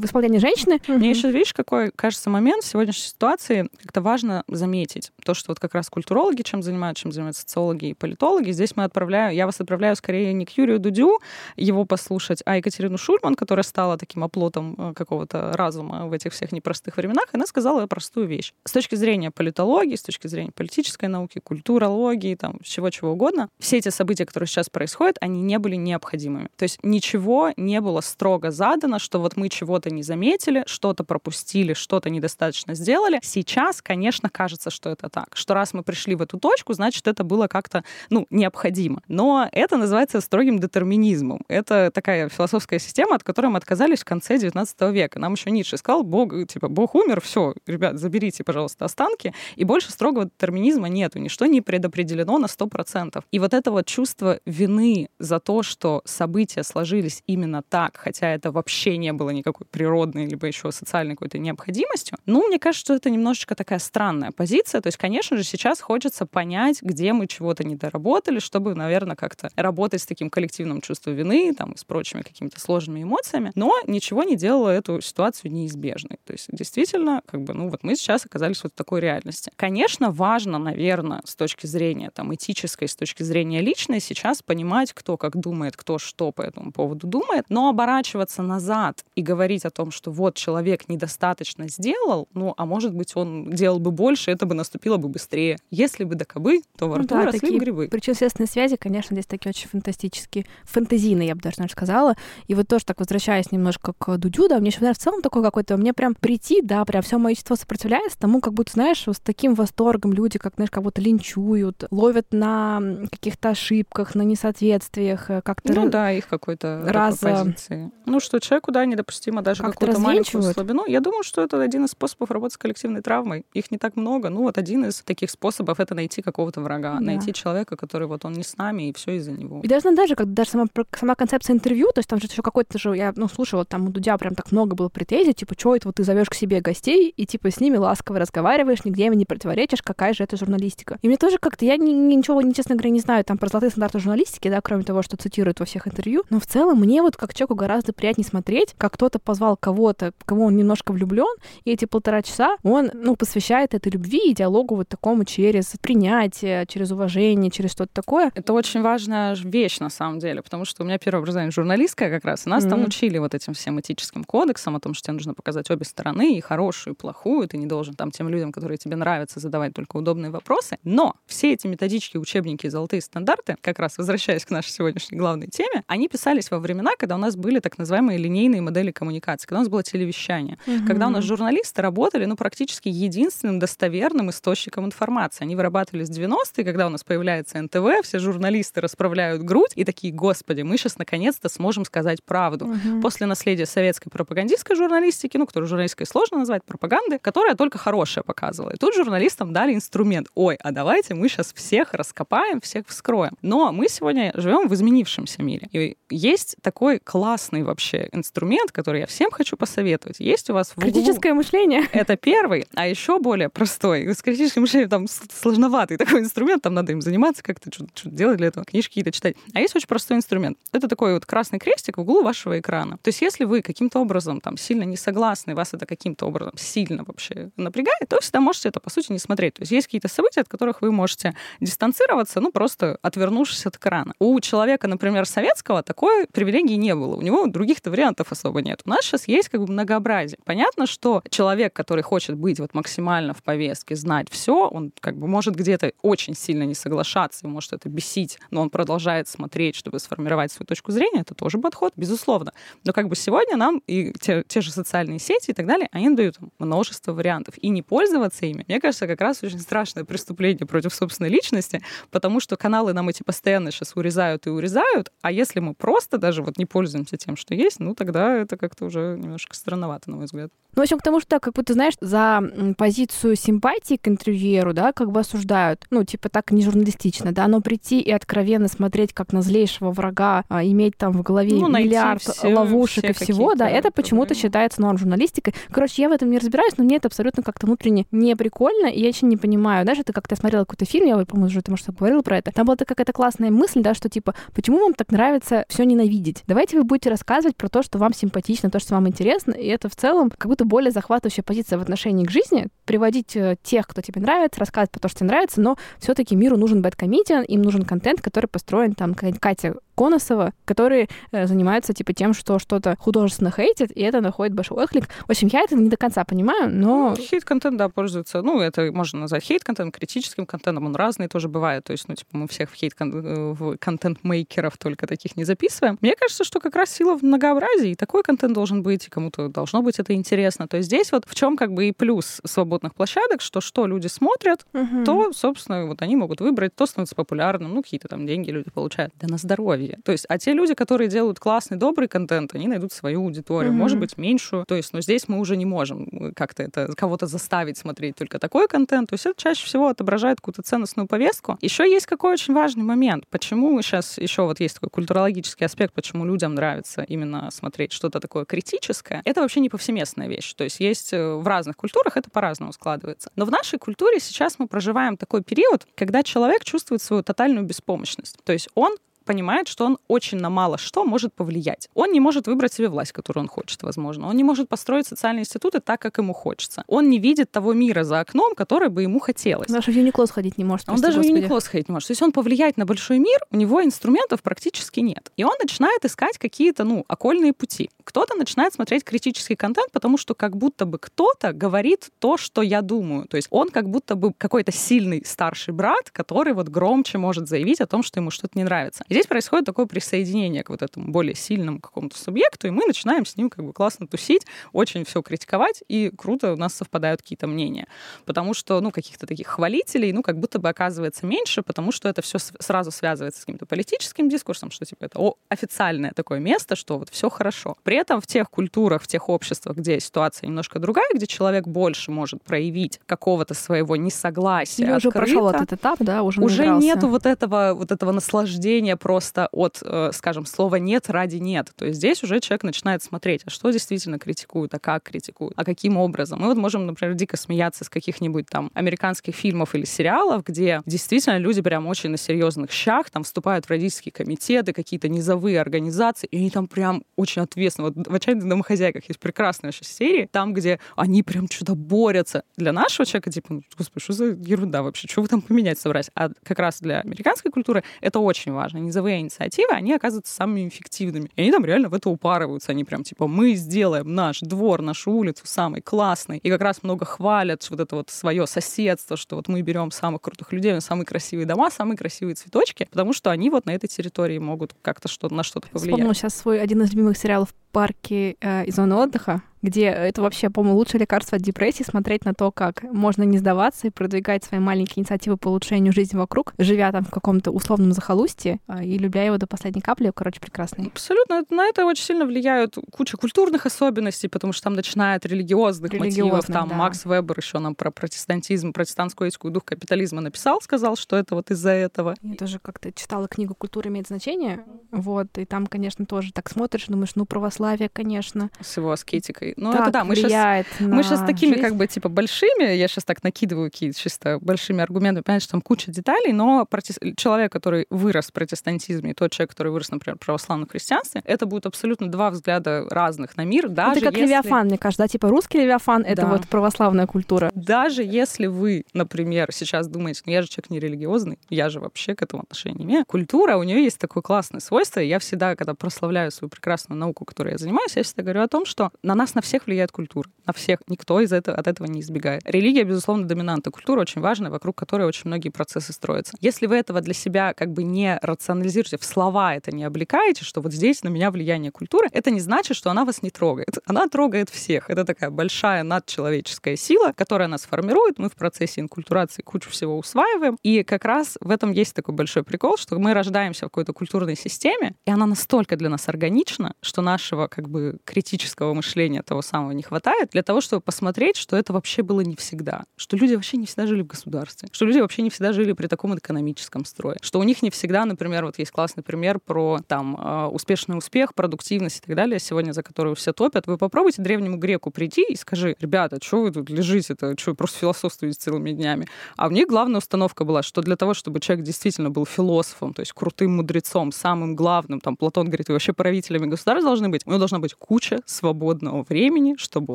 в 0.00 0.04
исполнении 0.04 0.38
женщины. 0.38 0.80
Мне 0.88 1.10
еще, 1.10 1.30
видишь, 1.30 1.52
какой, 1.52 1.90
кажется, 1.90 2.30
момент 2.30 2.64
в 2.64 2.66
сегодняшней 2.66 3.08
ситуации 3.08 3.68
как-то 3.82 4.00
важно 4.00 4.44
заметить. 4.48 5.12
То, 5.24 5.34
что 5.34 5.52
вот 5.52 5.60
как 5.60 5.74
раз 5.74 5.88
культурологи 5.88 6.42
чем 6.42 6.62
занимаются, 6.62 7.02
чем 7.02 7.12
занимаются 7.12 7.42
социологи 7.42 7.86
и 7.86 7.94
политологи. 7.94 8.50
Здесь 8.50 8.76
мы 8.76 8.84
отправляю, 8.84 9.34
я 9.34 9.46
вас 9.46 9.60
отправляю 9.60 9.96
скорее 9.96 10.32
не 10.32 10.44
к 10.44 10.50
Юрию 10.50 10.78
Дудю, 10.78 11.20
его 11.56 11.84
послушать, 11.84 12.42
а 12.44 12.56
Екатерину 12.56 12.98
Шульман, 12.98 13.34
которая 13.34 13.62
стала 13.62 13.96
таким 13.96 14.24
оплотом 14.24 14.39
э, 14.48 14.92
какого-то 14.94 15.52
разума 15.54 16.06
в 16.06 16.12
этих 16.12 16.32
всех 16.32 16.52
непростых 16.52 16.96
временах, 16.96 17.26
она 17.32 17.46
сказала 17.46 17.86
простую 17.86 18.26
вещь. 18.26 18.52
С 18.64 18.72
точки 18.72 18.94
зрения 18.94 19.30
политологии, 19.30 19.96
с 19.96 20.02
точки 20.02 20.26
зрения 20.26 20.52
политической 20.52 21.06
науки, 21.06 21.40
культурологии, 21.40 22.34
там, 22.34 22.58
чего-чего 22.62 23.12
угодно, 23.12 23.48
все 23.58 23.78
эти 23.78 23.88
события, 23.88 24.26
которые 24.26 24.46
сейчас 24.46 24.70
происходят, 24.70 25.16
они 25.20 25.42
не 25.42 25.58
были 25.58 25.76
необходимыми. 25.76 26.48
То 26.56 26.62
есть 26.62 26.78
ничего 26.82 27.52
не 27.56 27.80
было 27.80 28.00
строго 28.00 28.50
задано, 28.50 28.98
что 28.98 29.20
вот 29.20 29.36
мы 29.36 29.48
чего-то 29.48 29.90
не 29.90 30.02
заметили, 30.02 30.62
что-то 30.66 31.04
пропустили, 31.04 31.74
что-то 31.74 32.10
недостаточно 32.10 32.74
сделали. 32.74 33.20
Сейчас, 33.22 33.82
конечно, 33.82 34.28
кажется, 34.30 34.70
что 34.70 34.90
это 34.90 35.08
так. 35.08 35.28
Что 35.34 35.54
раз 35.54 35.74
мы 35.74 35.82
пришли 35.82 36.14
в 36.14 36.22
эту 36.22 36.38
точку, 36.38 36.72
значит, 36.72 37.06
это 37.08 37.24
было 37.24 37.46
как-то, 37.46 37.84
ну, 38.08 38.26
необходимо. 38.30 39.02
Но 39.08 39.48
это 39.52 39.76
называется 39.76 40.20
строгим 40.20 40.58
детерминизмом. 40.58 41.42
Это 41.48 41.90
такая 41.92 42.28
философская 42.28 42.78
система, 42.78 43.16
от 43.16 43.24
которой 43.24 43.46
мы 43.48 43.58
отказались 43.58 44.00
в 44.00 44.04
конце 44.04 44.29
19 44.38 44.80
века. 44.92 45.18
Нам 45.18 45.34
еще 45.34 45.50
Ницше 45.50 45.76
сказал, 45.76 46.02
Бог, 46.02 46.32
типа, 46.46 46.68
Бог 46.68 46.94
умер, 46.94 47.20
все, 47.20 47.54
ребят, 47.66 47.98
заберите, 47.98 48.44
пожалуйста, 48.44 48.84
останки. 48.84 49.34
И 49.56 49.64
больше 49.64 49.90
строгого 49.90 50.24
детерминизма 50.26 50.88
нету. 50.88 51.18
Ничто 51.18 51.46
не 51.46 51.60
предопределено 51.60 52.38
на 52.38 52.46
100%. 52.46 53.22
И 53.30 53.38
вот 53.38 53.54
это 53.54 53.70
вот 53.70 53.86
чувство 53.86 54.40
вины 54.46 55.08
за 55.18 55.40
то, 55.40 55.62
что 55.62 56.02
события 56.04 56.62
сложились 56.62 57.22
именно 57.26 57.62
так, 57.62 57.96
хотя 57.96 58.32
это 58.34 58.52
вообще 58.52 58.96
не 58.96 59.12
было 59.12 59.30
никакой 59.30 59.66
природной 59.70 60.26
либо 60.26 60.46
еще 60.46 60.72
социальной 60.72 61.14
какой-то 61.14 61.38
необходимостью, 61.38 62.18
ну, 62.26 62.46
мне 62.46 62.58
кажется, 62.58 62.84
что 62.84 62.94
это 62.94 63.10
немножечко 63.10 63.54
такая 63.54 63.78
странная 63.78 64.30
позиция. 64.30 64.80
То 64.80 64.88
есть, 64.88 64.98
конечно 64.98 65.36
же, 65.36 65.44
сейчас 65.44 65.80
хочется 65.80 66.26
понять, 66.26 66.82
где 66.82 67.12
мы 67.12 67.26
чего-то 67.26 67.64
не 67.64 67.76
доработали, 67.76 68.38
чтобы, 68.38 68.74
наверное, 68.74 69.16
как-то 69.16 69.50
работать 69.56 70.02
с 70.02 70.06
таким 70.06 70.30
коллективным 70.30 70.80
чувством 70.80 71.14
вины, 71.14 71.52
там, 71.54 71.72
и 71.72 71.76
с 71.76 71.84
прочими 71.84 72.22
какими-то 72.22 72.60
сложными 72.60 73.02
эмоциями, 73.02 73.52
но 73.54 73.74
ничего 73.86 74.19
не 74.24 74.36
делало 74.36 74.68
эту 74.68 75.00
ситуацию 75.00 75.52
неизбежной. 75.52 76.18
То 76.24 76.32
есть, 76.32 76.46
действительно, 76.50 77.22
как 77.26 77.42
бы, 77.42 77.54
ну, 77.54 77.68
вот 77.68 77.82
мы 77.82 77.96
сейчас 77.96 78.26
оказались 78.26 78.62
вот 78.62 78.72
в 78.72 78.76
такой 78.76 79.00
реальности. 79.00 79.50
Конечно, 79.56 80.10
важно, 80.10 80.58
наверное, 80.58 81.22
с 81.24 81.34
точки 81.34 81.66
зрения 81.66 82.10
там 82.12 82.34
этической, 82.34 82.88
с 82.88 82.96
точки 82.96 83.22
зрения 83.22 83.60
личной, 83.60 84.00
сейчас 84.00 84.42
понимать, 84.42 84.92
кто 84.92 85.16
как 85.16 85.36
думает, 85.36 85.76
кто 85.76 85.98
что 85.98 86.32
по 86.32 86.42
этому 86.42 86.72
поводу 86.72 87.06
думает, 87.06 87.46
но 87.48 87.68
оборачиваться 87.68 88.42
назад 88.42 89.04
и 89.14 89.22
говорить 89.22 89.64
о 89.64 89.70
том, 89.70 89.90
что 89.90 90.10
вот 90.10 90.36
человек 90.36 90.88
недостаточно 90.88 91.68
сделал, 91.68 92.28
ну, 92.34 92.54
а 92.56 92.66
может 92.66 92.94
быть, 92.94 93.16
он 93.16 93.50
делал 93.50 93.78
бы 93.78 93.90
больше, 93.90 94.30
это 94.30 94.46
бы 94.46 94.54
наступило 94.54 94.96
бы 94.96 95.08
быстрее. 95.08 95.58
Если 95.70 96.04
бы 96.04 96.14
до 96.14 96.24
кобы, 96.24 96.62
то 96.76 96.88
во 96.88 96.96
Ну 96.96 97.04
рту 97.04 97.14
да, 97.14 97.24
росли 97.26 97.40
такие 97.40 97.58
грибы. 97.58 97.88
Причинно-следственные 97.88 98.48
связи, 98.48 98.76
конечно, 98.76 99.14
здесь 99.14 99.26
такие 99.26 99.50
очень 99.50 99.68
фантастические, 99.68 100.46
фантазийные, 100.64 101.28
я 101.28 101.34
бы 101.34 101.40
даже, 101.40 101.58
наверное, 101.58 101.72
сказала. 101.72 102.16
И 102.46 102.54
вот 102.54 102.68
тоже 102.68 102.84
так 102.84 102.98
возвращаясь 103.00 103.52
немножко 103.52 103.92
к 103.92 104.09
Дудю, 104.18 104.48
да, 104.48 104.58
мне 104.58 104.70
наверное, 104.70 104.94
в 104.94 104.98
целом 104.98 105.22
такой 105.22 105.42
какой-то, 105.42 105.76
мне 105.76 105.92
прям 105.92 106.14
прийти, 106.14 106.62
да, 106.62 106.84
прям 106.84 107.02
все 107.02 107.18
мое 107.18 107.34
чувство 107.34 107.54
сопротивляется 107.54 108.18
тому, 108.18 108.40
как 108.40 108.54
будто, 108.54 108.72
знаешь, 108.72 109.06
с 109.06 109.20
таким 109.20 109.54
восторгом 109.54 110.12
люди, 110.12 110.38
как, 110.38 110.54
знаешь, 110.54 110.70
как 110.70 110.82
будто 110.82 111.00
линчуют, 111.00 111.84
ловят 111.90 112.28
на 112.32 112.80
каких-то 113.10 113.50
ошибках, 113.50 114.14
на 114.14 114.22
несоответствиях, 114.22 115.30
э, 115.30 115.42
как-то... 115.42 115.72
Ну 115.72 115.88
да, 115.88 116.12
их 116.12 116.28
какой-то 116.28 116.82
раз, 116.86 117.18
позиции. 117.18 117.90
Ну 118.06 118.20
что, 118.20 118.38
человеку, 118.38 118.72
да, 118.72 118.84
недопустимо 118.84 119.42
даже 119.42 119.62
как-то 119.62 119.78
какую-то 119.78 120.00
маленькую 120.00 120.42
слабину. 120.42 120.84
Я 120.86 121.00
думаю, 121.00 121.22
что 121.22 121.42
это 121.42 121.60
один 121.60 121.84
из 121.84 121.90
способов 121.90 122.30
работы 122.30 122.54
с 122.54 122.58
коллективной 122.58 123.02
травмой. 123.02 123.44
Их 123.52 123.70
не 123.70 123.78
так 123.78 123.96
много. 123.96 124.28
Ну 124.30 124.42
вот 124.42 124.58
один 124.58 124.84
из 124.84 125.02
таких 125.02 125.30
способов— 125.30 125.80
это 125.80 125.94
найти 125.94 126.22
какого-то 126.22 126.60
врага, 126.60 126.94
Да. 126.94 127.00
найти 127.00 127.32
человека, 127.32 127.76
который 127.76 128.06
вот 128.06 128.24
он 128.24 128.32
не 128.32 128.42
с 128.42 128.56
нами, 128.56 128.88
и 128.88 128.92
все 128.92 129.16
из-за 129.16 129.32
него. 129.32 129.60
И 129.62 129.68
даже, 129.68 129.94
даже, 129.94 130.16
как 130.16 130.32
даже 130.32 130.50
сама, 130.50 130.66
сама 130.98 131.14
концепция 131.14 131.54
интервью, 131.54 131.90
то 131.94 131.98
есть 132.00 132.08
там 132.08 132.20
же 132.20 132.26
еще 132.26 132.42
какой-то 132.42 132.78
же, 132.78 132.96
я, 132.96 133.12
ну, 133.16 133.28
слушала, 133.28 133.64
там 133.64 133.86
у 133.86 133.90
Дудя 134.00 134.16
прям 134.16 134.34
так 134.34 134.50
много 134.50 134.74
было 134.74 134.88
претензий, 134.88 135.34
типа, 135.34 135.54
что 135.58 135.76
это 135.76 135.88
вот 135.88 135.96
ты 135.96 136.04
зовешь 136.04 136.30
к 136.30 136.34
себе 136.34 136.60
гостей 136.60 137.12
и, 137.14 137.26
типа, 137.26 137.50
с 137.50 137.60
ними 137.60 137.76
ласково 137.76 138.18
разговариваешь, 138.18 138.84
нигде 138.84 139.06
им 139.06 139.12
не 139.12 139.26
противоречишь, 139.26 139.82
какая 139.82 140.14
же 140.14 140.24
это 140.24 140.38
журналистика. 140.38 140.98
И 141.02 141.08
мне 141.08 141.18
тоже 141.18 141.36
как-то, 141.38 141.66
я 141.66 141.76
ни- 141.76 141.90
ни- 141.90 142.14
ничего, 142.14 142.40
не, 142.40 142.54
честно 142.54 142.76
говоря, 142.76 142.90
не 142.90 143.00
знаю 143.00 143.24
там 143.24 143.36
про 143.36 143.48
золотые 143.48 143.70
стандарты 143.70 143.98
журналистики, 143.98 144.48
да, 144.48 144.60
кроме 144.62 144.84
того, 144.84 145.02
что 145.02 145.18
цитируют 145.18 145.60
во 145.60 145.66
всех 145.66 145.86
интервью, 145.86 146.22
но 146.30 146.40
в 146.40 146.46
целом 146.46 146.80
мне 146.80 147.02
вот 147.02 147.16
как 147.18 147.34
человеку 147.34 147.54
гораздо 147.56 147.92
приятнее 147.92 148.24
смотреть, 148.26 148.74
как 148.78 148.94
кто-то 148.94 149.18
позвал 149.18 149.56
кого-то, 149.58 150.12
кого 150.24 150.46
он 150.46 150.56
немножко 150.56 150.92
влюблен, 150.92 151.36
и 151.64 151.70
эти 151.72 151.84
полтора 151.84 152.22
часа 152.22 152.56
он, 152.62 152.90
ну, 152.94 153.16
посвящает 153.16 153.74
этой 153.74 153.92
любви 153.92 154.30
и 154.30 154.34
диалогу 154.34 154.76
вот 154.76 154.88
такому 154.88 155.24
через 155.24 155.74
принятие, 155.82 156.64
через 156.66 156.90
уважение, 156.90 157.50
через 157.50 157.72
что-то 157.72 157.90
такое. 157.92 158.30
Это 158.34 158.52
очень 158.54 158.80
важная 158.80 159.36
вещь, 159.36 159.78
на 159.80 159.90
самом 159.90 160.18
деле, 160.20 160.40
потому 160.42 160.64
что 160.64 160.82
у 160.82 160.86
меня 160.86 160.98
первое 160.98 161.20
образование 161.20 161.50
журналистское 161.52 162.10
как 162.10 162.24
раз, 162.24 162.46
и 162.46 162.50
нас 162.50 162.64
там 162.64 162.80
Мгм. 162.80 162.88
учили 162.88 163.18
вот 163.18 163.34
этим 163.34 163.52
всем 163.54 163.78
этическим 163.80 164.24
кодексом 164.24 164.76
о 164.76 164.80
том, 164.80 164.94
что 164.94 165.06
тебе 165.06 165.14
нужно 165.14 165.34
показать 165.34 165.70
обе 165.70 165.84
стороны, 165.84 166.36
и 166.36 166.40
хорошую, 166.40 166.94
и 166.94 166.96
плохую, 166.96 167.48
ты 167.48 167.56
не 167.56 167.66
должен 167.66 167.94
там 167.94 168.10
тем 168.10 168.28
людям, 168.28 168.52
которые 168.52 168.78
тебе 168.78 168.96
нравятся, 168.96 169.40
задавать 169.40 169.74
только 169.74 169.96
удобные 169.96 170.30
вопросы. 170.30 170.78
Но 170.84 171.14
все 171.26 171.52
эти 171.52 171.66
методички, 171.66 172.16
учебники 172.16 172.66
и 172.66 172.68
золотые 172.68 173.02
стандарты, 173.02 173.56
как 173.60 173.78
раз 173.78 173.98
возвращаясь 173.98 174.44
к 174.44 174.50
нашей 174.50 174.70
сегодняшней 174.70 175.18
главной 175.18 175.48
теме, 175.48 175.84
они 175.86 176.08
писались 176.08 176.50
во 176.50 176.58
времена, 176.58 176.92
когда 176.98 177.16
у 177.16 177.18
нас 177.18 177.36
были 177.36 177.60
так 177.60 177.78
называемые 177.78 178.18
линейные 178.18 178.60
модели 178.60 178.90
коммуникации, 178.90 179.46
когда 179.46 179.60
у 179.60 179.62
нас 179.62 179.68
было 179.68 179.82
телевещание, 179.82 180.58
когда 180.86 181.08
у 181.08 181.10
нас 181.10 181.24
журналисты 181.24 181.82
работали, 181.82 182.24
ну, 182.24 182.36
практически 182.36 182.88
единственным 182.88 183.58
достоверным 183.58 184.30
источником 184.30 184.84
информации. 184.84 185.44
Они 185.44 185.56
вырабатывались 185.56 186.08
в 186.08 186.12
90-е, 186.12 186.64
когда 186.64 186.86
у 186.86 186.90
нас 186.90 187.04
появляется 187.04 187.60
НТВ, 187.60 188.04
все 188.04 188.18
журналисты 188.18 188.80
расправляют 188.80 189.42
грудь 189.42 189.72
и 189.74 189.84
такие, 189.84 190.12
господи, 190.12 190.62
мы 190.62 190.76
сейчас 190.76 190.98
наконец-то 190.98 191.48
сможем 191.48 191.84
сказать 191.84 192.22
правду. 192.24 192.66
Мгм. 192.66 193.00
После 193.00 193.26
наследия 193.26 193.66
советской 193.70 194.10
пропагандистской 194.10 194.76
журналистики, 194.76 195.36
ну, 195.36 195.46
которую 195.46 195.68
журналистской 195.68 196.06
сложно 196.06 196.38
назвать, 196.38 196.64
пропаганды, 196.64 197.18
которая 197.18 197.54
только 197.54 197.78
хорошее 197.78 198.24
показывала. 198.24 198.70
И 198.72 198.76
тут 198.76 198.94
журналистам 198.94 199.52
дали 199.52 199.74
инструмент. 199.74 200.28
Ой, 200.34 200.56
а 200.56 200.72
давайте 200.72 201.14
мы 201.14 201.28
сейчас 201.28 201.52
всех 201.52 201.94
раскопаем, 201.94 202.60
всех 202.60 202.86
вскроем. 202.88 203.32
Но 203.42 203.72
мы 203.72 203.88
сегодня 203.88 204.32
живем 204.34 204.68
в 204.68 204.74
изменившемся 204.74 205.42
мире. 205.42 205.68
И 205.72 205.96
есть 206.10 206.56
такой 206.62 206.98
классный 206.98 207.62
вообще 207.62 208.08
инструмент, 208.12 208.72
который 208.72 209.00
я 209.00 209.06
всем 209.06 209.30
хочу 209.30 209.56
посоветовать. 209.56 210.20
Есть 210.20 210.50
у 210.50 210.54
вас 210.54 210.72
в 210.74 210.80
Критическое 210.80 211.30
углу... 211.30 211.38
мышление. 211.38 211.86
Это 211.92 212.16
первый, 212.16 212.66
а 212.74 212.86
еще 212.86 213.18
более 213.18 213.48
простой. 213.48 214.08
С 214.14 214.22
критическим 214.22 214.62
мышлением 214.62 214.90
там 214.90 215.06
сложноватый 215.08 215.96
такой 215.96 216.20
инструмент, 216.20 216.62
там 216.62 216.74
надо 216.74 216.92
им 216.92 217.00
заниматься 217.00 217.42
как-то, 217.42 217.70
что-то 217.72 218.10
делать 218.10 218.38
для 218.38 218.48
этого, 218.48 218.64
книжки 218.64 218.90
какие-то 218.90 219.12
читать. 219.12 219.36
А 219.54 219.60
есть 219.60 219.74
очень 219.76 219.86
простой 219.86 220.16
инструмент. 220.16 220.58
Это 220.72 220.88
такой 220.88 221.14
вот 221.14 221.26
красный 221.26 221.58
крестик 221.58 221.98
в 221.98 222.00
углу 222.00 222.22
вашего 222.22 222.58
экрана. 222.58 222.98
То 223.02 223.08
есть 223.08 223.20
если 223.22 223.44
вы 223.44 223.59
каким-то 223.62 224.00
образом 224.00 224.40
там 224.40 224.56
сильно 224.56 224.84
не 224.84 224.96
согласны, 224.96 225.54
вас 225.54 225.74
это 225.74 225.86
каким-то 225.86 226.26
образом 226.26 226.54
сильно 226.56 227.04
вообще 227.04 227.50
напрягает, 227.56 228.08
то 228.08 228.20
всегда 228.20 228.40
можете 228.40 228.68
это, 228.68 228.80
по 228.80 228.90
сути, 228.90 229.12
не 229.12 229.18
смотреть. 229.18 229.54
То 229.54 229.62
есть 229.62 229.72
есть 229.72 229.86
какие-то 229.86 230.08
события, 230.08 230.40
от 230.40 230.48
которых 230.48 230.82
вы 230.82 230.92
можете 230.92 231.34
дистанцироваться, 231.60 232.40
ну, 232.40 232.52
просто 232.52 232.98
отвернувшись 233.02 233.66
от 233.66 233.76
экрана. 233.76 234.14
У 234.18 234.38
человека, 234.40 234.88
например, 234.88 235.26
советского 235.26 235.82
такой 235.82 236.26
привилегии 236.32 236.74
не 236.74 236.94
было. 236.94 237.16
У 237.16 237.22
него 237.22 237.46
других-то 237.46 237.90
вариантов 237.90 238.32
особо 238.32 238.62
нет. 238.62 238.82
У 238.84 238.90
нас 238.90 239.04
сейчас 239.04 239.28
есть 239.28 239.48
как 239.48 239.60
бы 239.60 239.66
многообразие. 239.66 240.38
Понятно, 240.44 240.86
что 240.86 241.22
человек, 241.30 241.72
который 241.72 242.02
хочет 242.02 242.36
быть 242.36 242.60
вот 242.60 242.74
максимально 242.74 243.34
в 243.34 243.42
повестке, 243.42 243.96
знать 243.96 244.28
все, 244.30 244.68
он 244.68 244.92
как 245.00 245.16
бы 245.16 245.26
может 245.26 245.54
где-то 245.54 245.92
очень 246.02 246.34
сильно 246.34 246.64
не 246.64 246.74
соглашаться, 246.74 247.46
может 247.48 247.72
это 247.72 247.88
бесить, 247.88 248.38
но 248.50 248.62
он 248.62 248.70
продолжает 248.70 249.28
смотреть, 249.28 249.76
чтобы 249.76 249.98
сформировать 249.98 250.52
свою 250.52 250.66
точку 250.66 250.92
зрения, 250.92 251.20
это 251.20 251.34
тоже 251.34 251.58
подход, 251.58 251.92
безусловно. 251.96 252.52
Но 252.84 252.92
как 252.92 253.08
бы 253.08 253.16
сегодня 253.16 253.49
нам 253.56 253.82
и 253.86 254.12
те, 254.20 254.44
те 254.46 254.60
же 254.60 254.70
социальные 254.72 255.18
сети 255.18 255.50
и 255.50 255.54
так 255.54 255.66
далее, 255.66 255.88
они 255.92 256.14
дают 256.14 256.36
множество 256.58 257.12
вариантов. 257.12 257.54
И 257.58 257.68
не 257.68 257.82
пользоваться 257.82 258.46
ими, 258.46 258.64
мне 258.68 258.80
кажется, 258.80 259.06
как 259.06 259.20
раз 259.20 259.42
очень 259.42 259.60
страшное 259.60 260.04
преступление 260.04 260.66
против 260.66 260.94
собственной 260.94 261.30
личности, 261.30 261.82
потому 262.10 262.40
что 262.40 262.56
каналы 262.56 262.92
нам 262.92 263.08
эти 263.08 263.22
постоянно 263.22 263.70
сейчас 263.70 263.96
урезают 263.96 264.46
и 264.46 264.50
урезают, 264.50 265.10
а 265.22 265.32
если 265.32 265.60
мы 265.60 265.74
просто 265.74 266.18
даже 266.18 266.42
вот 266.42 266.58
не 266.58 266.66
пользуемся 266.66 267.16
тем, 267.16 267.36
что 267.36 267.54
есть, 267.54 267.80
ну 267.80 267.94
тогда 267.94 268.36
это 268.36 268.56
как-то 268.56 268.84
уже 268.84 269.16
немножко 269.18 269.54
странновато, 269.54 270.10
на 270.10 270.16
мой 270.16 270.26
взгляд. 270.26 270.50
Ну, 270.74 270.82
в 270.82 270.84
общем, 270.84 270.98
к 270.98 271.02
тому, 271.02 271.20
что 271.20 271.40
как 271.40 271.54
будто, 271.54 271.72
знаешь, 271.72 271.94
за 272.00 272.42
позицию 272.76 273.36
симпатии 273.36 273.96
к 273.96 274.08
интервьюеру, 274.08 274.72
да, 274.72 274.92
как 274.92 275.10
бы 275.10 275.20
осуждают, 275.20 275.84
ну, 275.90 276.04
типа 276.04 276.28
так 276.28 276.50
не 276.52 276.62
журналистично, 276.62 277.32
да, 277.32 277.48
но 277.48 277.60
прийти 277.60 278.00
и 278.00 278.10
откровенно 278.10 278.68
смотреть, 278.68 279.12
как 279.12 279.32
на 279.32 279.42
злейшего 279.42 279.90
врага, 279.90 280.44
а, 280.48 280.64
иметь 280.64 280.96
там 280.96 281.12
в 281.12 281.22
голове 281.22 281.56
ну, 281.56 281.68
миллиард 281.68 282.22
все, 282.22 282.48
ловушек 282.48 283.04
все 283.04 283.10
и 283.10 283.12
всего, 283.12 283.54
да, 283.54 283.68
это 283.68 283.90
почему-то 283.90 284.34
считается 284.34 284.80
норм 284.80 284.98
журналистикой. 284.98 285.54
Короче, 285.70 286.02
я 286.02 286.08
в 286.08 286.12
этом 286.12 286.30
не 286.30 286.38
разбираюсь, 286.38 286.76
но 286.76 286.84
мне 286.84 286.96
это 286.96 287.08
абсолютно 287.08 287.42
как-то 287.42 287.66
внутренне 287.66 288.06
не 288.10 288.36
прикольно, 288.36 288.86
и 288.86 289.00
я 289.00 289.08
очень 289.08 289.28
не 289.28 289.36
понимаю. 289.36 289.84
Знаешь, 289.84 290.00
это 290.00 290.12
как-то 290.12 290.36
смотрела 290.36 290.64
какой-то 290.64 290.84
фильм, 290.84 291.06
я, 291.06 291.24
по-моему, 291.24 291.46
уже 291.46 291.62
ты, 291.62 291.70
может, 291.70 291.88
говорила 291.90 292.22
про 292.22 292.38
это. 292.38 292.52
Там 292.52 292.66
была 292.66 292.76
какая-то 292.76 293.12
классная 293.12 293.50
мысль, 293.50 293.80
да, 293.80 293.94
что 293.94 294.08
типа, 294.08 294.34
почему 294.54 294.80
вам 294.80 294.94
так 294.94 295.10
нравится 295.10 295.64
все 295.68 295.84
ненавидеть? 295.84 296.44
Давайте 296.46 296.76
вы 296.76 296.84
будете 296.84 297.10
рассказывать 297.10 297.56
про 297.56 297.68
то, 297.68 297.82
что 297.82 297.98
вам 297.98 298.14
симпатично, 298.14 298.70
то, 298.70 298.78
что 298.78 298.94
вам 298.94 299.08
интересно, 299.08 299.52
и 299.52 299.66
это 299.66 299.88
в 299.88 299.96
целом 299.96 300.30
как 300.36 300.48
будто 300.48 300.59
более 300.64 300.90
захватывающая 300.90 301.44
позиция 301.44 301.78
в 301.78 301.82
отношении 301.82 302.24
к 302.24 302.30
жизни, 302.30 302.68
приводить 302.84 303.36
э, 303.36 303.56
тех, 303.62 303.86
кто 303.86 304.00
тебе 304.00 304.20
нравится, 304.20 304.60
рассказывать 304.60 304.90
про 304.90 305.00
то, 305.00 305.08
что 305.08 305.20
тебе 305.20 305.28
нравится, 305.28 305.60
но 305.60 305.76
все-таки 305.98 306.36
миру 306.36 306.56
нужен 306.56 306.82
бэткомедиан, 306.82 307.44
им 307.44 307.62
нужен 307.62 307.84
контент, 307.84 308.20
который 308.20 308.46
построен 308.46 308.94
там 308.94 309.14
Катя 309.14 309.74
Коносова, 310.00 310.54
которые 310.64 311.10
э, 311.30 311.46
занимаются 311.46 311.92
типа 311.92 312.14
тем, 312.14 312.32
что 312.32 312.58
что-то 312.58 312.96
художественно 312.98 313.50
хейтит, 313.50 313.94
и 313.94 314.00
это 314.00 314.22
находит 314.22 314.54
большой 314.54 314.82
отклик. 314.82 315.04
В 315.26 315.30
общем, 315.30 315.50
я 315.52 315.60
это 315.60 315.76
не 315.76 315.90
до 315.90 315.98
конца 315.98 316.24
понимаю, 316.24 316.70
но... 316.70 317.10
Ну, 317.10 317.16
хейт-контент, 317.16 317.76
да, 317.76 317.90
пользуется. 317.90 318.40
Ну, 318.40 318.60
это 318.60 318.90
можно 318.92 319.20
назвать 319.20 319.44
хейт-контент, 319.44 319.94
критическим 319.94 320.46
контентом. 320.46 320.86
Он 320.86 320.96
разный 320.96 321.28
тоже 321.28 321.48
бывает. 321.48 321.84
То 321.84 321.92
есть, 321.92 322.08
ну, 322.08 322.14
типа, 322.14 322.30
мы 322.32 322.48
всех 322.48 322.70
в 322.70 322.74
хейт-контент-мейкеров 322.74 324.78
только 324.78 325.06
таких 325.06 325.36
не 325.36 325.44
записываем. 325.44 325.98
Мне 326.00 326.14
кажется, 326.18 326.44
что 326.44 326.60
как 326.60 326.76
раз 326.76 326.90
сила 326.90 327.18
в 327.18 327.22
многообразии. 327.22 327.90
И 327.90 327.94
такой 327.94 328.22
контент 328.22 328.54
должен 328.54 328.82
быть, 328.82 329.06
и 329.06 329.10
кому-то 329.10 329.48
должно 329.48 329.82
быть 329.82 329.98
это 329.98 330.14
интересно. 330.14 330.49
То 330.56 330.76
есть 330.76 330.86
здесь 330.86 331.12
вот 331.12 331.24
в 331.26 331.34
чем 331.34 331.56
как 331.56 331.72
бы 331.72 331.88
и 331.88 331.92
плюс 331.92 332.40
свободных 332.44 332.94
площадок, 332.94 333.40
что 333.40 333.60
что 333.60 333.86
люди 333.86 334.06
смотрят, 334.06 334.66
угу. 334.72 335.04
то, 335.04 335.32
собственно, 335.32 335.86
вот 335.86 336.02
они 336.02 336.16
могут 336.16 336.40
выбрать, 336.40 336.74
то 336.74 336.86
становится 336.86 337.14
популярным, 337.14 337.74
ну, 337.74 337.82
какие-то 337.82 338.08
там 338.08 338.26
деньги 338.26 338.50
люди 338.50 338.70
получают. 338.70 339.12
Да 339.20 339.28
на 339.28 339.38
здоровье. 339.38 339.98
То 340.04 340.12
есть, 340.12 340.26
а 340.28 340.38
те 340.38 340.52
люди, 340.52 340.74
которые 340.74 341.08
делают 341.08 341.38
классный, 341.38 341.76
добрый 341.76 342.08
контент, 342.08 342.54
они 342.54 342.68
найдут 342.68 342.92
свою 342.92 343.22
аудиторию, 343.22 343.72
mm-hmm. 343.72 343.76
может 343.76 343.98
быть, 343.98 344.16
меньшую. 344.18 344.64
То 344.66 344.74
есть, 344.74 344.92
но 344.92 345.00
здесь 345.00 345.28
мы 345.28 345.38
уже 345.38 345.56
не 345.56 345.66
можем 345.66 346.32
как-то 346.34 346.62
это 346.62 346.92
кого-то 346.96 347.26
заставить 347.26 347.76
смотреть 347.78 348.16
только 348.16 348.38
такой 348.38 348.68
контент. 348.68 349.10
То 349.10 349.14
есть 349.14 349.26
это 349.26 349.40
чаще 349.40 349.64
всего 349.64 349.88
отображает 349.88 350.38
какую-то 350.40 350.62
ценностную 350.62 351.06
повестку. 351.06 351.58
Еще 351.60 351.90
есть 351.90 352.06
какой 352.06 352.32
очень 352.32 352.54
важный 352.54 352.82
момент. 352.82 353.24
Почему 353.30 353.80
сейчас 353.82 354.18
еще 354.18 354.42
вот 354.42 354.60
есть 354.60 354.74
такой 354.74 354.90
культурологический 354.90 355.66
аспект, 355.66 355.94
почему 355.94 356.24
людям 356.24 356.54
нравится 356.54 357.02
именно 357.02 357.50
смотреть 357.50 357.92
что-то 357.92 358.20
такое 358.20 358.44
критическое. 358.44 359.22
Это 359.24 359.40
вообще 359.40 359.60
не 359.60 359.68
повсеместная 359.68 360.28
вещь. 360.28 360.39
То 360.56 360.64
есть 360.64 360.80
есть 360.80 361.12
э, 361.12 361.34
в 361.34 361.46
разных 361.46 361.76
культурах 361.76 362.16
это 362.16 362.30
по-разному 362.30 362.72
складывается. 362.72 363.30
Но 363.36 363.44
в 363.44 363.50
нашей 363.50 363.78
культуре 363.78 364.20
сейчас 364.20 364.58
мы 364.58 364.66
проживаем 364.66 365.16
такой 365.16 365.42
период, 365.42 365.86
когда 365.94 366.22
человек 366.22 366.64
чувствует 366.64 367.02
свою 367.02 367.22
тотальную 367.22 367.64
беспомощность. 367.64 368.38
То 368.44 368.52
есть 368.52 368.68
он 368.74 368.96
понимает, 369.30 369.68
что 369.68 369.84
он 369.84 369.98
очень 370.08 370.38
на 370.38 370.50
мало 370.50 370.76
что 370.76 371.04
может 371.04 371.32
повлиять. 371.32 371.88
Он 371.94 372.10
не 372.10 372.18
может 372.18 372.48
выбрать 372.48 372.72
себе 372.72 372.88
власть, 372.88 373.12
которую 373.12 373.44
он 373.44 373.48
хочет, 373.48 373.82
возможно. 373.84 374.28
Он 374.28 374.36
не 374.36 374.42
может 374.42 374.68
построить 374.68 375.06
социальные 375.06 375.42
институты 375.42 375.78
так, 375.78 376.00
как 376.00 376.18
ему 376.18 376.32
хочется. 376.32 376.82
Он 376.88 377.08
не 377.08 377.20
видит 377.20 377.52
того 377.52 377.72
мира 377.72 378.02
за 378.02 378.18
окном, 378.18 378.56
который 378.56 378.88
бы 378.88 379.02
ему 379.02 379.20
хотелось. 379.20 379.68
Даже 379.68 379.92
в 379.92 379.94
Юникло 379.94 380.26
сходить 380.26 380.58
не 380.58 380.64
может. 380.64 380.88
Он 380.88 380.96
даже 380.96 381.18
господи. 381.18 381.32
в 381.32 381.36
Юникло 381.36 381.60
сходить 381.60 381.88
не 381.88 381.92
может. 381.92 382.08
То 382.08 382.12
есть 382.12 382.22
он 382.22 382.32
повлиять 382.32 382.76
на 382.76 382.86
большой 382.86 383.20
мир, 383.20 383.38
у 383.52 383.56
него 383.56 383.84
инструментов 383.84 384.42
практически 384.42 384.98
нет. 384.98 385.30
И 385.36 385.44
он 385.44 385.54
начинает 385.62 386.04
искать 386.04 386.36
какие-то, 386.36 386.82
ну, 386.82 387.04
окольные 387.06 387.52
пути. 387.52 387.90
Кто-то 388.02 388.34
начинает 388.34 388.74
смотреть 388.74 389.04
критический 389.04 389.54
контент, 389.54 389.92
потому 389.92 390.18
что 390.18 390.34
как 390.34 390.56
будто 390.56 390.86
бы 390.86 390.98
кто-то 390.98 391.52
говорит 391.52 392.08
то, 392.18 392.36
что 392.36 392.62
я 392.62 392.82
думаю. 392.82 393.26
То 393.28 393.36
есть 393.36 393.46
он 393.50 393.68
как 393.68 393.88
будто 393.88 394.16
бы 394.16 394.32
какой-то 394.32 394.72
сильный 394.72 395.22
старший 395.24 395.72
брат, 395.72 396.10
который 396.10 396.52
вот 396.52 396.68
громче 396.68 397.18
может 397.18 397.48
заявить 397.48 397.80
о 397.80 397.86
том, 397.86 398.02
что 398.02 398.18
ему 398.18 398.32
что-то 398.32 398.58
не 398.58 398.64
нравится. 398.64 399.04
И 399.08 399.19
здесь 399.20 399.28
происходит 399.28 399.66
такое 399.66 399.86
присоединение 399.86 400.64
к 400.64 400.70
вот 400.70 400.82
этому 400.82 401.12
более 401.12 401.34
сильному 401.34 401.78
какому-то 401.78 402.18
субъекту, 402.18 402.66
и 402.66 402.70
мы 402.70 402.86
начинаем 402.86 403.26
с 403.26 403.36
ним 403.36 403.50
как 403.50 403.64
бы 403.64 403.72
классно 403.72 404.06
тусить, 404.06 404.46
очень 404.72 405.04
все 405.04 405.20
критиковать, 405.20 405.82
и 405.88 406.10
круто 406.16 406.54
у 406.54 406.56
нас 406.56 406.74
совпадают 406.74 407.20
какие-то 407.20 407.46
мнения. 407.46 407.86
Потому 408.24 408.54
что, 408.54 408.80
ну, 408.80 408.90
каких-то 408.90 409.26
таких 409.26 409.46
хвалителей, 409.46 410.12
ну, 410.12 410.22
как 410.22 410.38
будто 410.38 410.58
бы 410.58 410.68
оказывается 410.68 411.26
меньше, 411.26 411.62
потому 411.62 411.92
что 411.92 412.08
это 412.08 412.22
все 412.22 412.38
сразу 412.38 412.90
связывается 412.90 413.42
с 413.42 413.44
каким-то 413.44 413.66
политическим 413.66 414.28
дискурсом, 414.28 414.70
что, 414.70 414.84
типа, 414.86 415.04
это 415.04 415.32
официальное 415.48 416.12
такое 416.12 416.40
место, 416.40 416.76
что 416.76 416.98
вот 416.98 417.10
все 417.10 417.28
хорошо. 417.28 417.76
При 417.82 417.96
этом 417.96 418.20
в 418.20 418.26
тех 418.26 418.48
культурах, 418.50 419.02
в 419.02 419.06
тех 419.06 419.28
обществах, 419.28 419.76
где 419.76 420.00
ситуация 420.00 420.46
немножко 420.46 420.78
другая, 420.78 421.08
где 421.14 421.26
человек 421.26 421.66
больше 421.66 422.10
может 422.10 422.42
проявить 422.42 423.00
какого-то 423.06 423.54
своего 423.54 423.96
несогласия, 423.96 424.84
Или 424.84 424.92
уже 424.92 425.10
прошел 425.10 425.48
этот 425.50 425.72
этап, 425.74 425.98
да, 426.00 426.22
уже 426.22 426.40
Уже 426.40 426.66
нету 426.66 427.08
вот 427.08 427.26
этого, 427.26 427.74
вот 427.74 427.92
этого 427.92 428.12
наслаждения 428.12 428.96
просто 429.10 429.48
от, 429.50 429.82
э, 429.82 430.10
скажем, 430.12 430.46
слова 430.46 430.76
«нет» 430.76 431.10
ради 431.10 431.38
«нет». 431.38 431.72
То 431.74 431.86
есть 431.86 431.98
здесь 431.98 432.22
уже 432.22 432.38
человек 432.38 432.62
начинает 432.62 433.02
смотреть, 433.02 433.42
а 433.44 433.50
что 433.50 433.72
действительно 433.72 434.20
критикуют, 434.20 434.72
а 434.72 434.78
как 434.78 435.02
критикуют, 435.02 435.54
а 435.56 435.64
каким 435.64 435.96
образом. 435.96 436.38
Мы 436.38 436.46
вот 436.46 436.56
можем, 436.56 436.86
например, 436.86 437.16
дико 437.16 437.36
смеяться 437.36 437.84
с 437.84 437.88
каких-нибудь 437.88 438.46
там 438.46 438.70
американских 438.72 439.34
фильмов 439.34 439.74
или 439.74 439.84
сериалов, 439.84 440.44
где 440.44 440.80
действительно 440.86 441.38
люди 441.38 441.60
прям 441.60 441.88
очень 441.88 442.10
на 442.10 442.18
серьезных 442.18 442.70
щах 442.70 443.10
там 443.10 443.24
вступают 443.24 443.66
в 443.66 443.70
родительские 443.70 444.12
комитеты, 444.12 444.72
какие-то 444.72 445.08
низовые 445.08 445.60
организации, 445.60 446.28
и 446.28 446.36
они 446.36 446.50
там 446.50 446.68
прям 446.68 447.02
очень 447.16 447.42
ответственно. 447.42 447.88
Вот 447.88 448.06
в 448.06 448.14
«Отчаянных 448.14 448.48
домохозяйках» 448.48 449.08
есть 449.08 449.18
прекрасная 449.18 449.72
серия, 449.72 450.28
там, 450.30 450.54
где 450.54 450.78
они 450.94 451.24
прям 451.24 451.48
что-то 451.50 451.74
борются. 451.74 452.44
Для 452.56 452.72
нашего 452.72 453.04
человека, 453.04 453.32
типа, 453.32 453.54
ну, 453.54 453.62
господи, 453.76 454.04
что 454.04 454.12
за 454.12 454.24
ерунда 454.26 454.84
вообще, 454.84 455.08
что 455.08 455.20
вы 455.20 455.26
там 455.26 455.42
поменять 455.42 455.80
собрались? 455.80 456.10
А 456.14 456.30
как 456.44 456.60
раз 456.60 456.80
для 456.80 457.00
американской 457.00 457.50
культуры 457.50 457.82
это 458.00 458.20
очень 458.20 458.52
важно. 458.52 458.78
Призовые 459.00 459.20
инициативы, 459.20 459.72
они 459.72 459.94
оказываются 459.94 460.34
самыми 460.34 460.68
эффективными. 460.68 461.30
И 461.34 461.40
они 461.40 461.50
там 461.50 461.64
реально 461.64 461.88
в 461.88 461.94
это 461.94 462.10
упарываются. 462.10 462.72
Они 462.72 462.84
прям 462.84 463.02
типа, 463.02 463.26
мы 463.26 463.54
сделаем 463.54 464.14
наш 464.14 464.40
двор, 464.40 464.82
нашу 464.82 465.12
улицу 465.12 465.42
самый 465.46 465.80
классный. 465.80 466.36
И 466.36 466.50
как 466.50 466.60
раз 466.60 466.82
много 466.82 467.06
хвалят 467.06 467.66
вот 467.70 467.80
это 467.80 467.96
вот 467.96 468.10
свое 468.10 468.46
соседство, 468.46 469.16
что 469.16 469.36
вот 469.36 469.48
мы 469.48 469.62
берем 469.62 469.90
самых 469.90 470.20
крутых 470.20 470.52
людей, 470.52 470.78
самые 470.82 471.06
красивые 471.06 471.46
дома, 471.46 471.70
самые 471.70 471.96
красивые 471.96 472.34
цветочки, 472.34 472.88
потому 472.90 473.14
что 473.14 473.30
они 473.30 473.48
вот 473.48 473.64
на 473.64 473.70
этой 473.70 473.88
территории 473.88 474.36
могут 474.36 474.74
как-то 474.82 475.08
что 475.08 475.32
на 475.32 475.42
что-то 475.42 475.68
повлиять. 475.68 475.94
Вспомнила 475.94 476.14
сейчас 476.14 476.34
свой 476.34 476.60
один 476.60 476.82
из 476.82 476.90
любимых 476.90 477.16
сериалов 477.16 477.54
парки 477.72 478.36
э, 478.40 478.64
и 478.64 478.70
зоны 478.70 478.94
отдыха, 478.96 479.42
где 479.62 479.86
это 479.86 480.22
вообще, 480.22 480.48
по-моему, 480.48 480.78
лучшее 480.78 481.00
лекарство 481.00 481.36
от 481.36 481.42
депрессии, 481.42 481.82
смотреть 481.82 482.24
на 482.24 482.34
то, 482.34 482.50
как 482.50 482.82
можно 482.82 483.22
не 483.24 483.38
сдаваться 483.38 483.86
и 483.86 483.90
продвигать 483.90 484.44
свои 484.44 484.60
маленькие 484.60 485.00
инициативы 485.00 485.36
по 485.36 485.48
улучшению 485.48 485.92
жизни 485.92 486.16
вокруг, 486.16 486.54
живя 486.58 486.90
там 486.92 487.04
в 487.04 487.10
каком-то 487.10 487.50
условном 487.50 487.92
захолустье 487.92 488.60
э, 488.68 488.84
и 488.84 488.98
любя 488.98 489.24
его 489.24 489.38
до 489.38 489.46
последней 489.46 489.82
капли, 489.82 490.12
короче, 490.14 490.40
прекрасный. 490.40 490.86
Абсолютно. 490.86 491.44
На 491.50 491.66
это 491.66 491.84
очень 491.84 492.04
сильно 492.04 492.26
влияют 492.26 492.76
куча 492.90 493.16
культурных 493.16 493.66
особенностей, 493.66 494.28
потому 494.28 494.52
что 494.52 494.64
там 494.64 494.74
начиная 494.74 495.16
от 495.16 495.26
религиозных, 495.26 495.92
мотивов, 495.92 496.46
там 496.46 496.68
да. 496.68 496.74
Макс 496.74 497.04
Вебер 497.04 497.38
еще 497.38 497.58
нам 497.58 497.74
про 497.74 497.90
протестантизм, 497.90 498.72
протестантскую 498.72 499.28
этику 499.28 499.48
и 499.48 499.50
дух 499.50 499.64
капитализма 499.64 500.20
написал, 500.20 500.60
сказал, 500.62 500.96
что 500.96 501.16
это 501.16 501.34
вот 501.34 501.50
из-за 501.50 501.70
этого. 501.70 502.14
Я 502.22 502.34
тоже 502.34 502.58
как-то 502.58 502.92
читала 502.92 503.28
книгу 503.28 503.54
«Культура 503.54 503.88
имеет 503.88 504.06
значение», 504.06 504.64
вот, 504.90 505.38
и 505.38 505.44
там, 505.44 505.66
конечно, 505.66 506.06
тоже 506.06 506.32
так 506.32 506.48
смотришь, 506.48 506.86
думаешь, 506.86 507.14
ну, 507.14 507.24
православие, 507.24 507.59
конечно. 507.92 508.50
С 508.60 508.76
его 508.76 508.92
аскетикой. 508.92 509.54
Ну, 509.56 509.72
это 509.72 509.90
да, 509.90 510.04
мы 510.04 510.16
сейчас, 510.16 510.66
мы 510.80 511.02
сейчас 511.02 511.20
такими 511.20 511.50
жизнь. 511.50 511.62
как 511.62 511.76
бы 511.76 511.86
типа 511.86 512.08
большими, 512.08 512.74
я 512.74 512.88
сейчас 512.88 513.04
так 513.04 513.22
накидываю 513.22 513.70
какие-то 513.70 513.98
чисто 513.98 514.38
большими 514.40 514.82
аргументами, 514.82 515.22
понимаешь, 515.22 515.46
там 515.46 515.60
куча 515.60 515.90
деталей, 515.90 516.32
но 516.32 516.66
протест... 516.66 517.00
человек, 517.16 517.52
который 517.52 517.86
вырос 517.90 518.28
в 518.28 518.32
протестантизме, 518.32 519.10
и 519.10 519.14
тот 519.14 519.32
человек, 519.32 519.50
который 519.50 519.72
вырос, 519.72 519.90
например, 519.90 520.16
в 520.16 520.24
православном 520.24 520.68
христианстве, 520.68 521.22
это 521.24 521.46
будут 521.46 521.66
абсолютно 521.66 522.10
два 522.10 522.30
взгляда 522.30 522.86
разных 522.90 523.36
на 523.36 523.44
мир, 523.44 523.68
даже 523.68 524.00
Это 524.00 524.06
как 524.06 524.14
если... 524.14 524.26
Левиафан, 524.26 524.66
мне 524.66 524.78
кажется, 524.78 525.02
да, 525.02 525.08
типа 525.08 525.28
русский 525.28 525.58
Левиафан— 525.58 526.02
это 526.06 526.22
да. 526.22 526.28
вот 526.28 526.48
православная 526.48 527.06
культура. 527.06 527.50
Даже 527.54 528.02
если 528.02 528.46
вы, 528.46 528.84
например, 528.94 529.52
сейчас 529.52 529.88
думаете, 529.88 530.22
ну 530.26 530.32
я 530.32 530.42
же 530.42 530.48
человек 530.48 530.70
нерелигиозный, 530.70 531.38
я 531.48 531.68
же 531.68 531.80
вообще 531.80 532.14
к 532.14 532.22
этому 532.22 532.42
отношения 532.42 532.76
не 532.78 532.84
имею, 532.84 533.04
культура, 533.06 533.56
у 533.56 533.62
нее 533.62 533.82
есть 533.82 533.98
такое 533.98 534.22
классное 534.22 534.60
свойство, 534.60 535.00
я 535.00 535.18
всегда, 535.18 535.56
когда 535.56 535.74
прославляю 535.74 536.30
свою 536.30 536.50
прекрасную 536.50 536.98
науку, 536.98 537.24
которой 537.24 537.49
я 537.50 537.58
занимаюсь, 537.58 537.96
я 537.96 538.02
всегда 538.02 538.22
говорю 538.22 538.42
о 538.42 538.48
том, 538.48 538.64
что 538.64 538.90
на 539.02 539.14
нас 539.14 539.34
на 539.34 539.42
всех 539.42 539.66
влияет 539.66 539.92
культура. 539.92 540.28
На 540.46 540.52
всех. 540.52 540.80
Никто 540.88 541.20
из 541.20 541.32
этого, 541.32 541.56
от 541.56 541.66
этого 541.66 541.86
не 541.86 542.00
избегает. 542.00 542.42
Религия, 542.44 542.84
безусловно, 542.84 543.26
доминанта. 543.26 543.70
Культура 543.70 544.00
очень 544.00 544.20
важная, 544.20 544.50
вокруг 544.50 544.76
которой 544.76 545.06
очень 545.06 545.22
многие 545.24 545.50
процессы 545.50 545.92
строятся. 545.92 546.36
Если 546.40 546.66
вы 546.66 546.76
этого 546.76 547.00
для 547.00 547.14
себя 547.14 547.54
как 547.54 547.72
бы 547.72 547.82
не 547.82 548.18
рационализируете, 548.22 548.98
в 548.98 549.04
слова 549.04 549.54
это 549.54 549.70
не 549.72 549.84
облекаете, 549.84 550.44
что 550.44 550.60
вот 550.60 550.72
здесь 550.72 551.02
на 551.02 551.08
меня 551.08 551.30
влияние 551.30 551.70
культуры, 551.70 552.08
это 552.12 552.30
не 552.30 552.40
значит, 552.40 552.76
что 552.76 552.90
она 552.90 553.04
вас 553.04 553.22
не 553.22 553.30
трогает. 553.30 553.78
Она 553.86 554.06
трогает 554.08 554.50
всех. 554.50 554.88
Это 554.88 555.04
такая 555.04 555.30
большая 555.30 555.82
надчеловеческая 555.82 556.76
сила, 556.76 557.12
которая 557.16 557.48
нас 557.48 557.62
формирует. 557.62 558.18
Мы 558.18 558.28
в 558.28 558.34
процессе 558.34 558.80
инкультурации 558.80 559.42
кучу 559.42 559.70
всего 559.70 559.98
усваиваем. 559.98 560.56
И 560.62 560.84
как 560.84 561.04
раз 561.04 561.36
в 561.40 561.50
этом 561.50 561.72
есть 561.72 561.94
такой 561.94 562.14
большой 562.14 562.44
прикол, 562.44 562.76
что 562.76 562.98
мы 562.98 563.14
рождаемся 563.14 563.66
в 563.66 563.70
какой-то 563.70 563.92
культурной 563.92 564.36
системе, 564.36 564.94
и 565.06 565.10
она 565.10 565.26
настолько 565.26 565.76
для 565.76 565.88
нас 565.88 566.08
органична, 566.08 566.74
что 566.82 567.02
нашего 567.40 567.48
как 567.48 567.68
бы 567.68 567.98
критического 568.04 568.74
мышления 568.74 569.22
того 569.22 569.42
самого 569.42 569.72
не 569.72 569.82
хватает 569.82 570.30
для 570.32 570.42
того, 570.42 570.60
чтобы 570.60 570.82
посмотреть, 570.82 571.36
что 571.36 571.56
это 571.56 571.72
вообще 571.72 572.02
было 572.02 572.20
не 572.20 572.36
всегда, 572.36 572.84
что 572.96 573.16
люди 573.16 573.34
вообще 573.34 573.56
не 573.56 573.66
всегда 573.66 573.86
жили 573.86 574.02
в 574.02 574.06
государстве, 574.06 574.68
что 574.72 574.84
люди 574.84 575.00
вообще 575.00 575.22
не 575.22 575.30
всегда 575.30 575.52
жили 575.52 575.72
при 575.72 575.86
таком 575.86 576.16
экономическом 576.16 576.84
строе, 576.84 577.16
что 577.22 577.38
у 577.38 577.42
них 577.42 577.62
не 577.62 577.70
всегда, 577.70 578.04
например, 578.04 578.44
вот 578.44 578.58
есть 578.58 578.70
классный 578.70 579.02
пример 579.02 579.38
про 579.38 579.78
там 579.86 580.16
а, 580.18 580.48
успешный 580.48 580.96
успех, 580.96 581.34
продуктивность 581.34 581.98
и 581.98 582.00
так 582.06 582.16
далее, 582.16 582.38
сегодня 582.38 582.72
за 582.72 582.82
которую 582.82 583.14
все 583.14 583.32
топят. 583.32 583.66
Вы 583.66 583.78
попробуйте 583.78 584.22
древнему 584.22 584.56
греку 584.56 584.90
прийти 584.90 585.24
и 585.28 585.36
скажи, 585.36 585.76
ребята, 585.80 586.18
что 586.22 586.42
вы 586.42 586.50
тут 586.50 586.70
лежите, 586.70 587.14
это 587.14 587.34
что, 587.38 587.54
просто 587.54 587.78
философствуете 587.78 588.38
целыми 588.38 588.72
днями. 588.72 589.06
А 589.36 589.46
у 589.48 589.50
них 589.50 589.66
главная 589.66 589.98
установка 589.98 590.44
была, 590.44 590.62
что 590.62 590.82
для 590.82 590.96
того, 590.96 591.14
чтобы 591.14 591.40
человек 591.40 591.64
действительно 591.64 592.10
был 592.10 592.26
философом, 592.26 592.94
то 592.94 593.00
есть 593.00 593.12
крутым 593.12 593.56
мудрецом, 593.56 594.12
самым 594.12 594.56
главным, 594.56 595.00
там 595.00 595.16
Платон 595.16 595.46
говорит, 595.46 595.68
вы 595.68 595.74
вообще 595.74 595.92
правителями 595.92 596.46
государств 596.46 596.84
должны 596.84 597.08
быть, 597.08 597.26
у 597.30 597.32
него 597.32 597.38
должна 597.38 597.60
быть 597.60 597.74
куча 597.74 598.18
свободного 598.26 599.04
времени, 599.04 599.54
чтобы 599.56 599.94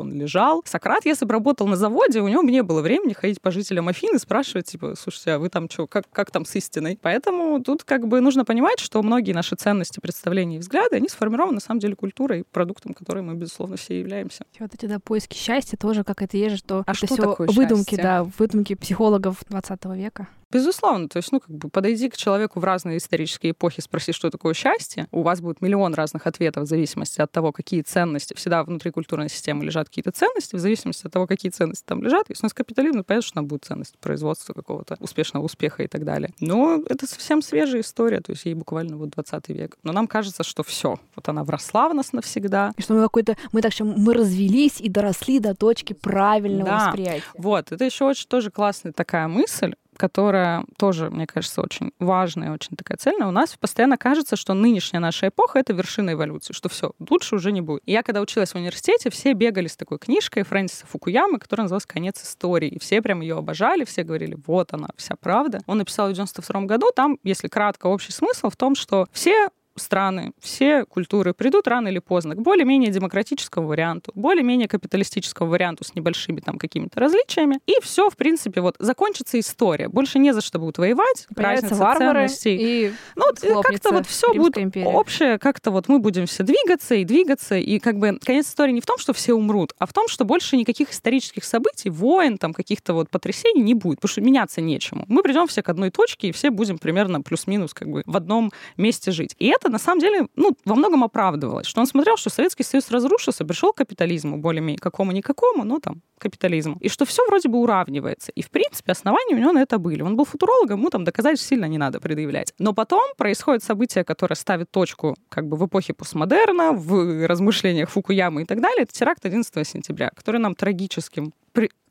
он 0.00 0.12
лежал. 0.12 0.62
Сократ, 0.64 1.04
если 1.04 1.26
бы 1.26 1.32
работал 1.32 1.66
на 1.66 1.76
заводе, 1.76 2.20
у 2.20 2.28
него 2.28 2.42
бы 2.42 2.50
не 2.50 2.62
было 2.62 2.80
времени 2.80 3.12
ходить 3.12 3.42
по 3.42 3.50
жителям 3.50 3.88
Афин 3.88 4.16
и 4.16 4.18
спрашивать, 4.18 4.66
типа, 4.66 4.94
слушайте, 4.98 5.32
а 5.32 5.38
вы 5.38 5.50
там 5.50 5.68
что, 5.68 5.86
как, 5.86 6.06
как 6.10 6.30
там 6.30 6.46
с 6.46 6.54
истиной? 6.56 6.98
Поэтому 7.02 7.62
тут 7.62 7.84
как 7.84 8.08
бы 8.08 8.22
нужно 8.22 8.46
понимать, 8.46 8.80
что 8.80 9.02
многие 9.02 9.32
наши 9.32 9.54
ценности, 9.54 10.00
представления 10.00 10.56
и 10.56 10.58
взгляды, 10.60 10.96
они 10.96 11.10
сформированы 11.10 11.54
на 11.54 11.60
самом 11.60 11.80
деле 11.80 11.94
культурой, 11.94 12.44
продуктом, 12.50 12.94
которой 12.94 13.22
мы, 13.22 13.34
безусловно, 13.34 13.76
все 13.76 13.98
являемся. 13.98 14.46
Вот 14.58 14.72
эти, 14.72 14.86
да, 14.86 14.98
поиски 14.98 15.36
счастья 15.36 15.76
тоже, 15.76 16.04
как 16.04 16.22
это 16.22 16.38
есть, 16.38 16.58
что 16.58 16.84
а 16.86 16.92
это 16.92 17.06
что 17.06 17.06
все 17.06 17.36
выдумки, 17.52 17.90
счастье? 17.90 18.02
да, 18.02 18.24
выдумки 18.38 18.74
психологов 18.74 19.44
20 19.50 19.84
века. 19.96 20.28
Безусловно, 20.50 21.08
то 21.08 21.16
есть, 21.16 21.32
ну, 21.32 21.40
как 21.40 21.50
бы 21.50 21.68
подойди 21.68 22.08
к 22.08 22.16
человеку 22.16 22.60
в 22.60 22.64
разные 22.64 22.98
исторические 22.98 23.52
эпохи, 23.52 23.80
спроси, 23.80 24.12
что 24.12 24.30
такое 24.30 24.54
счастье. 24.54 25.08
У 25.10 25.22
вас 25.22 25.40
будет 25.40 25.60
миллион 25.60 25.94
разных 25.94 26.26
ответов 26.26 26.64
в 26.64 26.66
зависимости 26.66 27.20
от 27.20 27.32
того, 27.32 27.52
какие 27.52 27.82
ценности. 27.82 28.34
Всегда 28.34 28.62
внутри 28.62 28.90
культурной 28.90 29.28
системы 29.28 29.64
лежат 29.64 29.88
какие-то 29.88 30.12
ценности, 30.12 30.54
в 30.56 30.58
зависимости 30.58 31.06
от 31.06 31.12
того, 31.12 31.26
какие 31.26 31.50
ценности 31.50 31.84
там 31.84 32.02
лежат. 32.02 32.26
Если 32.28 32.44
у 32.44 32.46
нас 32.46 32.54
капитализм, 32.54 33.02
понятно, 33.02 33.26
что 33.26 33.34
там 33.34 33.46
будет 33.46 33.64
ценность 33.64 33.98
производства 33.98 34.52
какого-то 34.52 34.96
успешного 35.00 35.44
успеха 35.44 35.82
и 35.82 35.88
так 35.88 36.04
далее. 36.04 36.32
Но 36.40 36.82
это 36.88 37.06
совсем 37.06 37.42
свежая 37.42 37.80
история, 37.80 38.20
то 38.20 38.32
есть 38.32 38.44
ей 38.44 38.54
буквально 38.54 38.96
вот 38.96 39.10
20 39.10 39.48
век. 39.48 39.76
Но 39.82 39.92
нам 39.92 40.06
кажется, 40.06 40.44
что 40.44 40.62
все, 40.62 40.98
вот 41.16 41.28
она 41.28 41.42
вросла 41.44 41.88
в 41.88 41.94
нас 41.94 42.12
навсегда. 42.12 42.72
И 42.76 42.82
что 42.82 42.94
мы 42.94 43.02
какой-то, 43.02 43.36
мы 43.52 43.62
так 43.62 43.72
что 43.72 43.84
мы 43.84 44.14
развелись 44.14 44.80
и 44.80 44.88
доросли 44.88 45.40
до 45.40 45.54
точки 45.54 45.92
правильного 45.92 46.70
да. 46.70 46.86
восприятия. 46.86 47.24
Вот, 47.36 47.72
это 47.72 47.84
еще 47.84 48.04
очень 48.04 48.28
тоже 48.28 48.50
классная 48.50 48.92
такая 48.92 49.28
мысль, 49.28 49.74
которая 49.96 50.64
тоже, 50.78 51.10
мне 51.10 51.26
кажется, 51.26 51.62
очень 51.62 51.92
важная, 51.98 52.52
очень 52.52 52.76
такая 52.76 52.98
цельная. 52.98 53.26
У 53.26 53.32
нас 53.32 53.56
постоянно 53.56 53.96
кажется, 53.96 54.36
что 54.36 54.54
нынешняя 54.54 55.00
наша 55.00 55.28
эпоха— 55.28 55.58
это 55.60 55.72
вершина 55.72 56.12
эволюции, 56.12 56.52
что 56.52 56.68
все, 56.68 56.92
лучше 57.10 57.36
уже 57.36 57.52
не 57.52 57.60
будет. 57.60 57.82
И 57.86 57.92
я, 57.92 58.02
когда 58.02 58.20
училась 58.20 58.52
в 58.52 58.56
университете, 58.56 59.10
все 59.10 59.32
бегали 59.32 59.66
с 59.66 59.76
такой 59.76 59.98
книжкой 59.98 60.44
Фрэнсиса 60.44 60.86
Фукуямы, 60.86 61.38
которая 61.38 61.64
называлась 61.64 61.86
«Конец 61.86 62.22
истории». 62.22 62.68
И 62.68 62.78
все 62.78 63.02
прям 63.02 63.20
ее 63.20 63.38
обожали, 63.38 63.84
все 63.84 64.02
говорили, 64.02 64.36
вот 64.46 64.72
она, 64.72 64.88
вся 64.96 65.16
правда. 65.16 65.60
Он 65.66 65.78
написал 65.78 66.08
в 66.08 66.12
92 66.12 66.62
году, 66.62 66.90
там, 66.94 67.18
если 67.22 67.48
кратко, 67.48 67.86
общий 67.86 68.12
смысл 68.12 68.50
в 68.50 68.56
том, 68.56 68.74
что 68.74 69.06
все 69.12 69.48
страны, 69.76 70.32
все 70.40 70.84
культуры 70.84 71.34
придут 71.34 71.66
рано 71.68 71.88
или 71.88 71.98
поздно 71.98 72.34
к 72.34 72.40
более-менее 72.40 72.90
демократическому 72.90 73.66
варианту, 73.68 74.12
более-менее 74.14 74.68
капиталистическому 74.68 75.50
варианту 75.50 75.84
с 75.84 75.94
небольшими 75.94 76.40
там 76.40 76.58
какими-то 76.58 77.00
различиями. 77.00 77.60
И 77.66 77.74
все, 77.82 78.10
в 78.10 78.16
принципе, 78.16 78.60
вот 78.60 78.76
закончится 78.78 79.38
история. 79.38 79.88
Больше 79.88 80.18
не 80.18 80.32
за 80.32 80.40
что 80.40 80.58
будет 80.58 80.78
воевать. 80.78 81.26
Появятся 81.34 81.74
варвары 81.74 82.28
и 82.44 82.92
ну, 83.14 83.62
как-то 83.62 83.92
вот 83.92 84.06
все 84.06 84.32
будет 84.34 84.58
империя. 84.58 84.86
общее, 84.86 85.38
как-то 85.38 85.70
вот 85.70 85.88
мы 85.88 85.98
будем 85.98 86.26
все 86.26 86.42
двигаться 86.42 86.94
и 86.94 87.04
двигаться. 87.04 87.56
И 87.56 87.78
как 87.78 87.98
бы 87.98 88.18
конец 88.22 88.48
истории 88.48 88.72
не 88.72 88.80
в 88.80 88.86
том, 88.86 88.98
что 88.98 89.12
все 89.12 89.34
умрут, 89.34 89.74
а 89.78 89.86
в 89.86 89.92
том, 89.92 90.08
что 90.08 90.24
больше 90.24 90.56
никаких 90.56 90.90
исторических 90.90 91.44
событий, 91.44 91.90
войн, 91.90 92.38
там 92.38 92.52
каких-то 92.52 92.94
вот 92.94 93.10
потрясений 93.10 93.62
не 93.62 93.74
будет, 93.74 93.98
потому 93.98 94.10
что 94.10 94.20
меняться 94.20 94.60
нечему. 94.60 95.04
Мы 95.08 95.22
придем 95.22 95.46
все 95.46 95.62
к 95.62 95.68
одной 95.68 95.90
точке, 95.90 96.28
и 96.28 96.32
все 96.32 96.50
будем 96.50 96.78
примерно 96.78 97.20
плюс-минус 97.20 97.74
как 97.74 97.88
бы 97.88 98.02
в 98.06 98.16
одном 98.16 98.52
месте 98.76 99.10
жить. 99.10 99.34
И 99.38 99.48
это 99.48 99.65
на 99.68 99.78
самом 99.78 100.00
деле 100.00 100.26
ну, 100.36 100.56
во 100.64 100.74
многом 100.74 101.04
оправдывалось, 101.04 101.66
что 101.66 101.80
он 101.80 101.86
смотрел, 101.86 102.16
что 102.16 102.30
Советский 102.30 102.62
Союз 102.62 102.90
разрушился, 102.90 103.44
пришел 103.44 103.72
к 103.72 103.76
капитализму 103.76 104.38
более-менее 104.38 104.78
какому-никакому, 104.78 105.64
но 105.64 105.78
там 105.78 106.02
капитализму. 106.18 106.76
И 106.80 106.88
что 106.88 107.04
все 107.04 107.26
вроде 107.26 107.48
бы 107.48 107.58
уравнивается. 107.58 108.32
И, 108.32 108.42
в 108.42 108.50
принципе, 108.50 108.92
основания 108.92 109.34
у 109.34 109.38
него 109.38 109.52
на 109.52 109.62
это 109.62 109.78
были. 109.78 110.02
Он 110.02 110.16
был 110.16 110.24
футурологом, 110.24 110.80
ему 110.80 110.90
там 110.90 111.04
доказать 111.04 111.40
сильно 111.40 111.66
не 111.66 111.78
надо 111.78 112.00
предъявлять. 112.00 112.52
Но 112.58 112.72
потом 112.72 113.02
происходит 113.16 113.62
событие, 113.62 114.04
которое 114.04 114.34
ставит 114.34 114.70
точку 114.70 115.16
как 115.28 115.46
бы 115.46 115.56
в 115.56 115.66
эпохе 115.66 115.92
постмодерна, 115.92 116.72
в 116.72 117.26
размышлениях 117.26 117.90
Фукуямы 117.90 118.42
и 118.42 118.44
так 118.44 118.60
далее. 118.60 118.82
Это 118.82 118.92
теракт 118.92 119.24
11 119.24 119.66
сентября, 119.66 120.10
который 120.14 120.40
нам 120.40 120.54
трагическим 120.54 121.32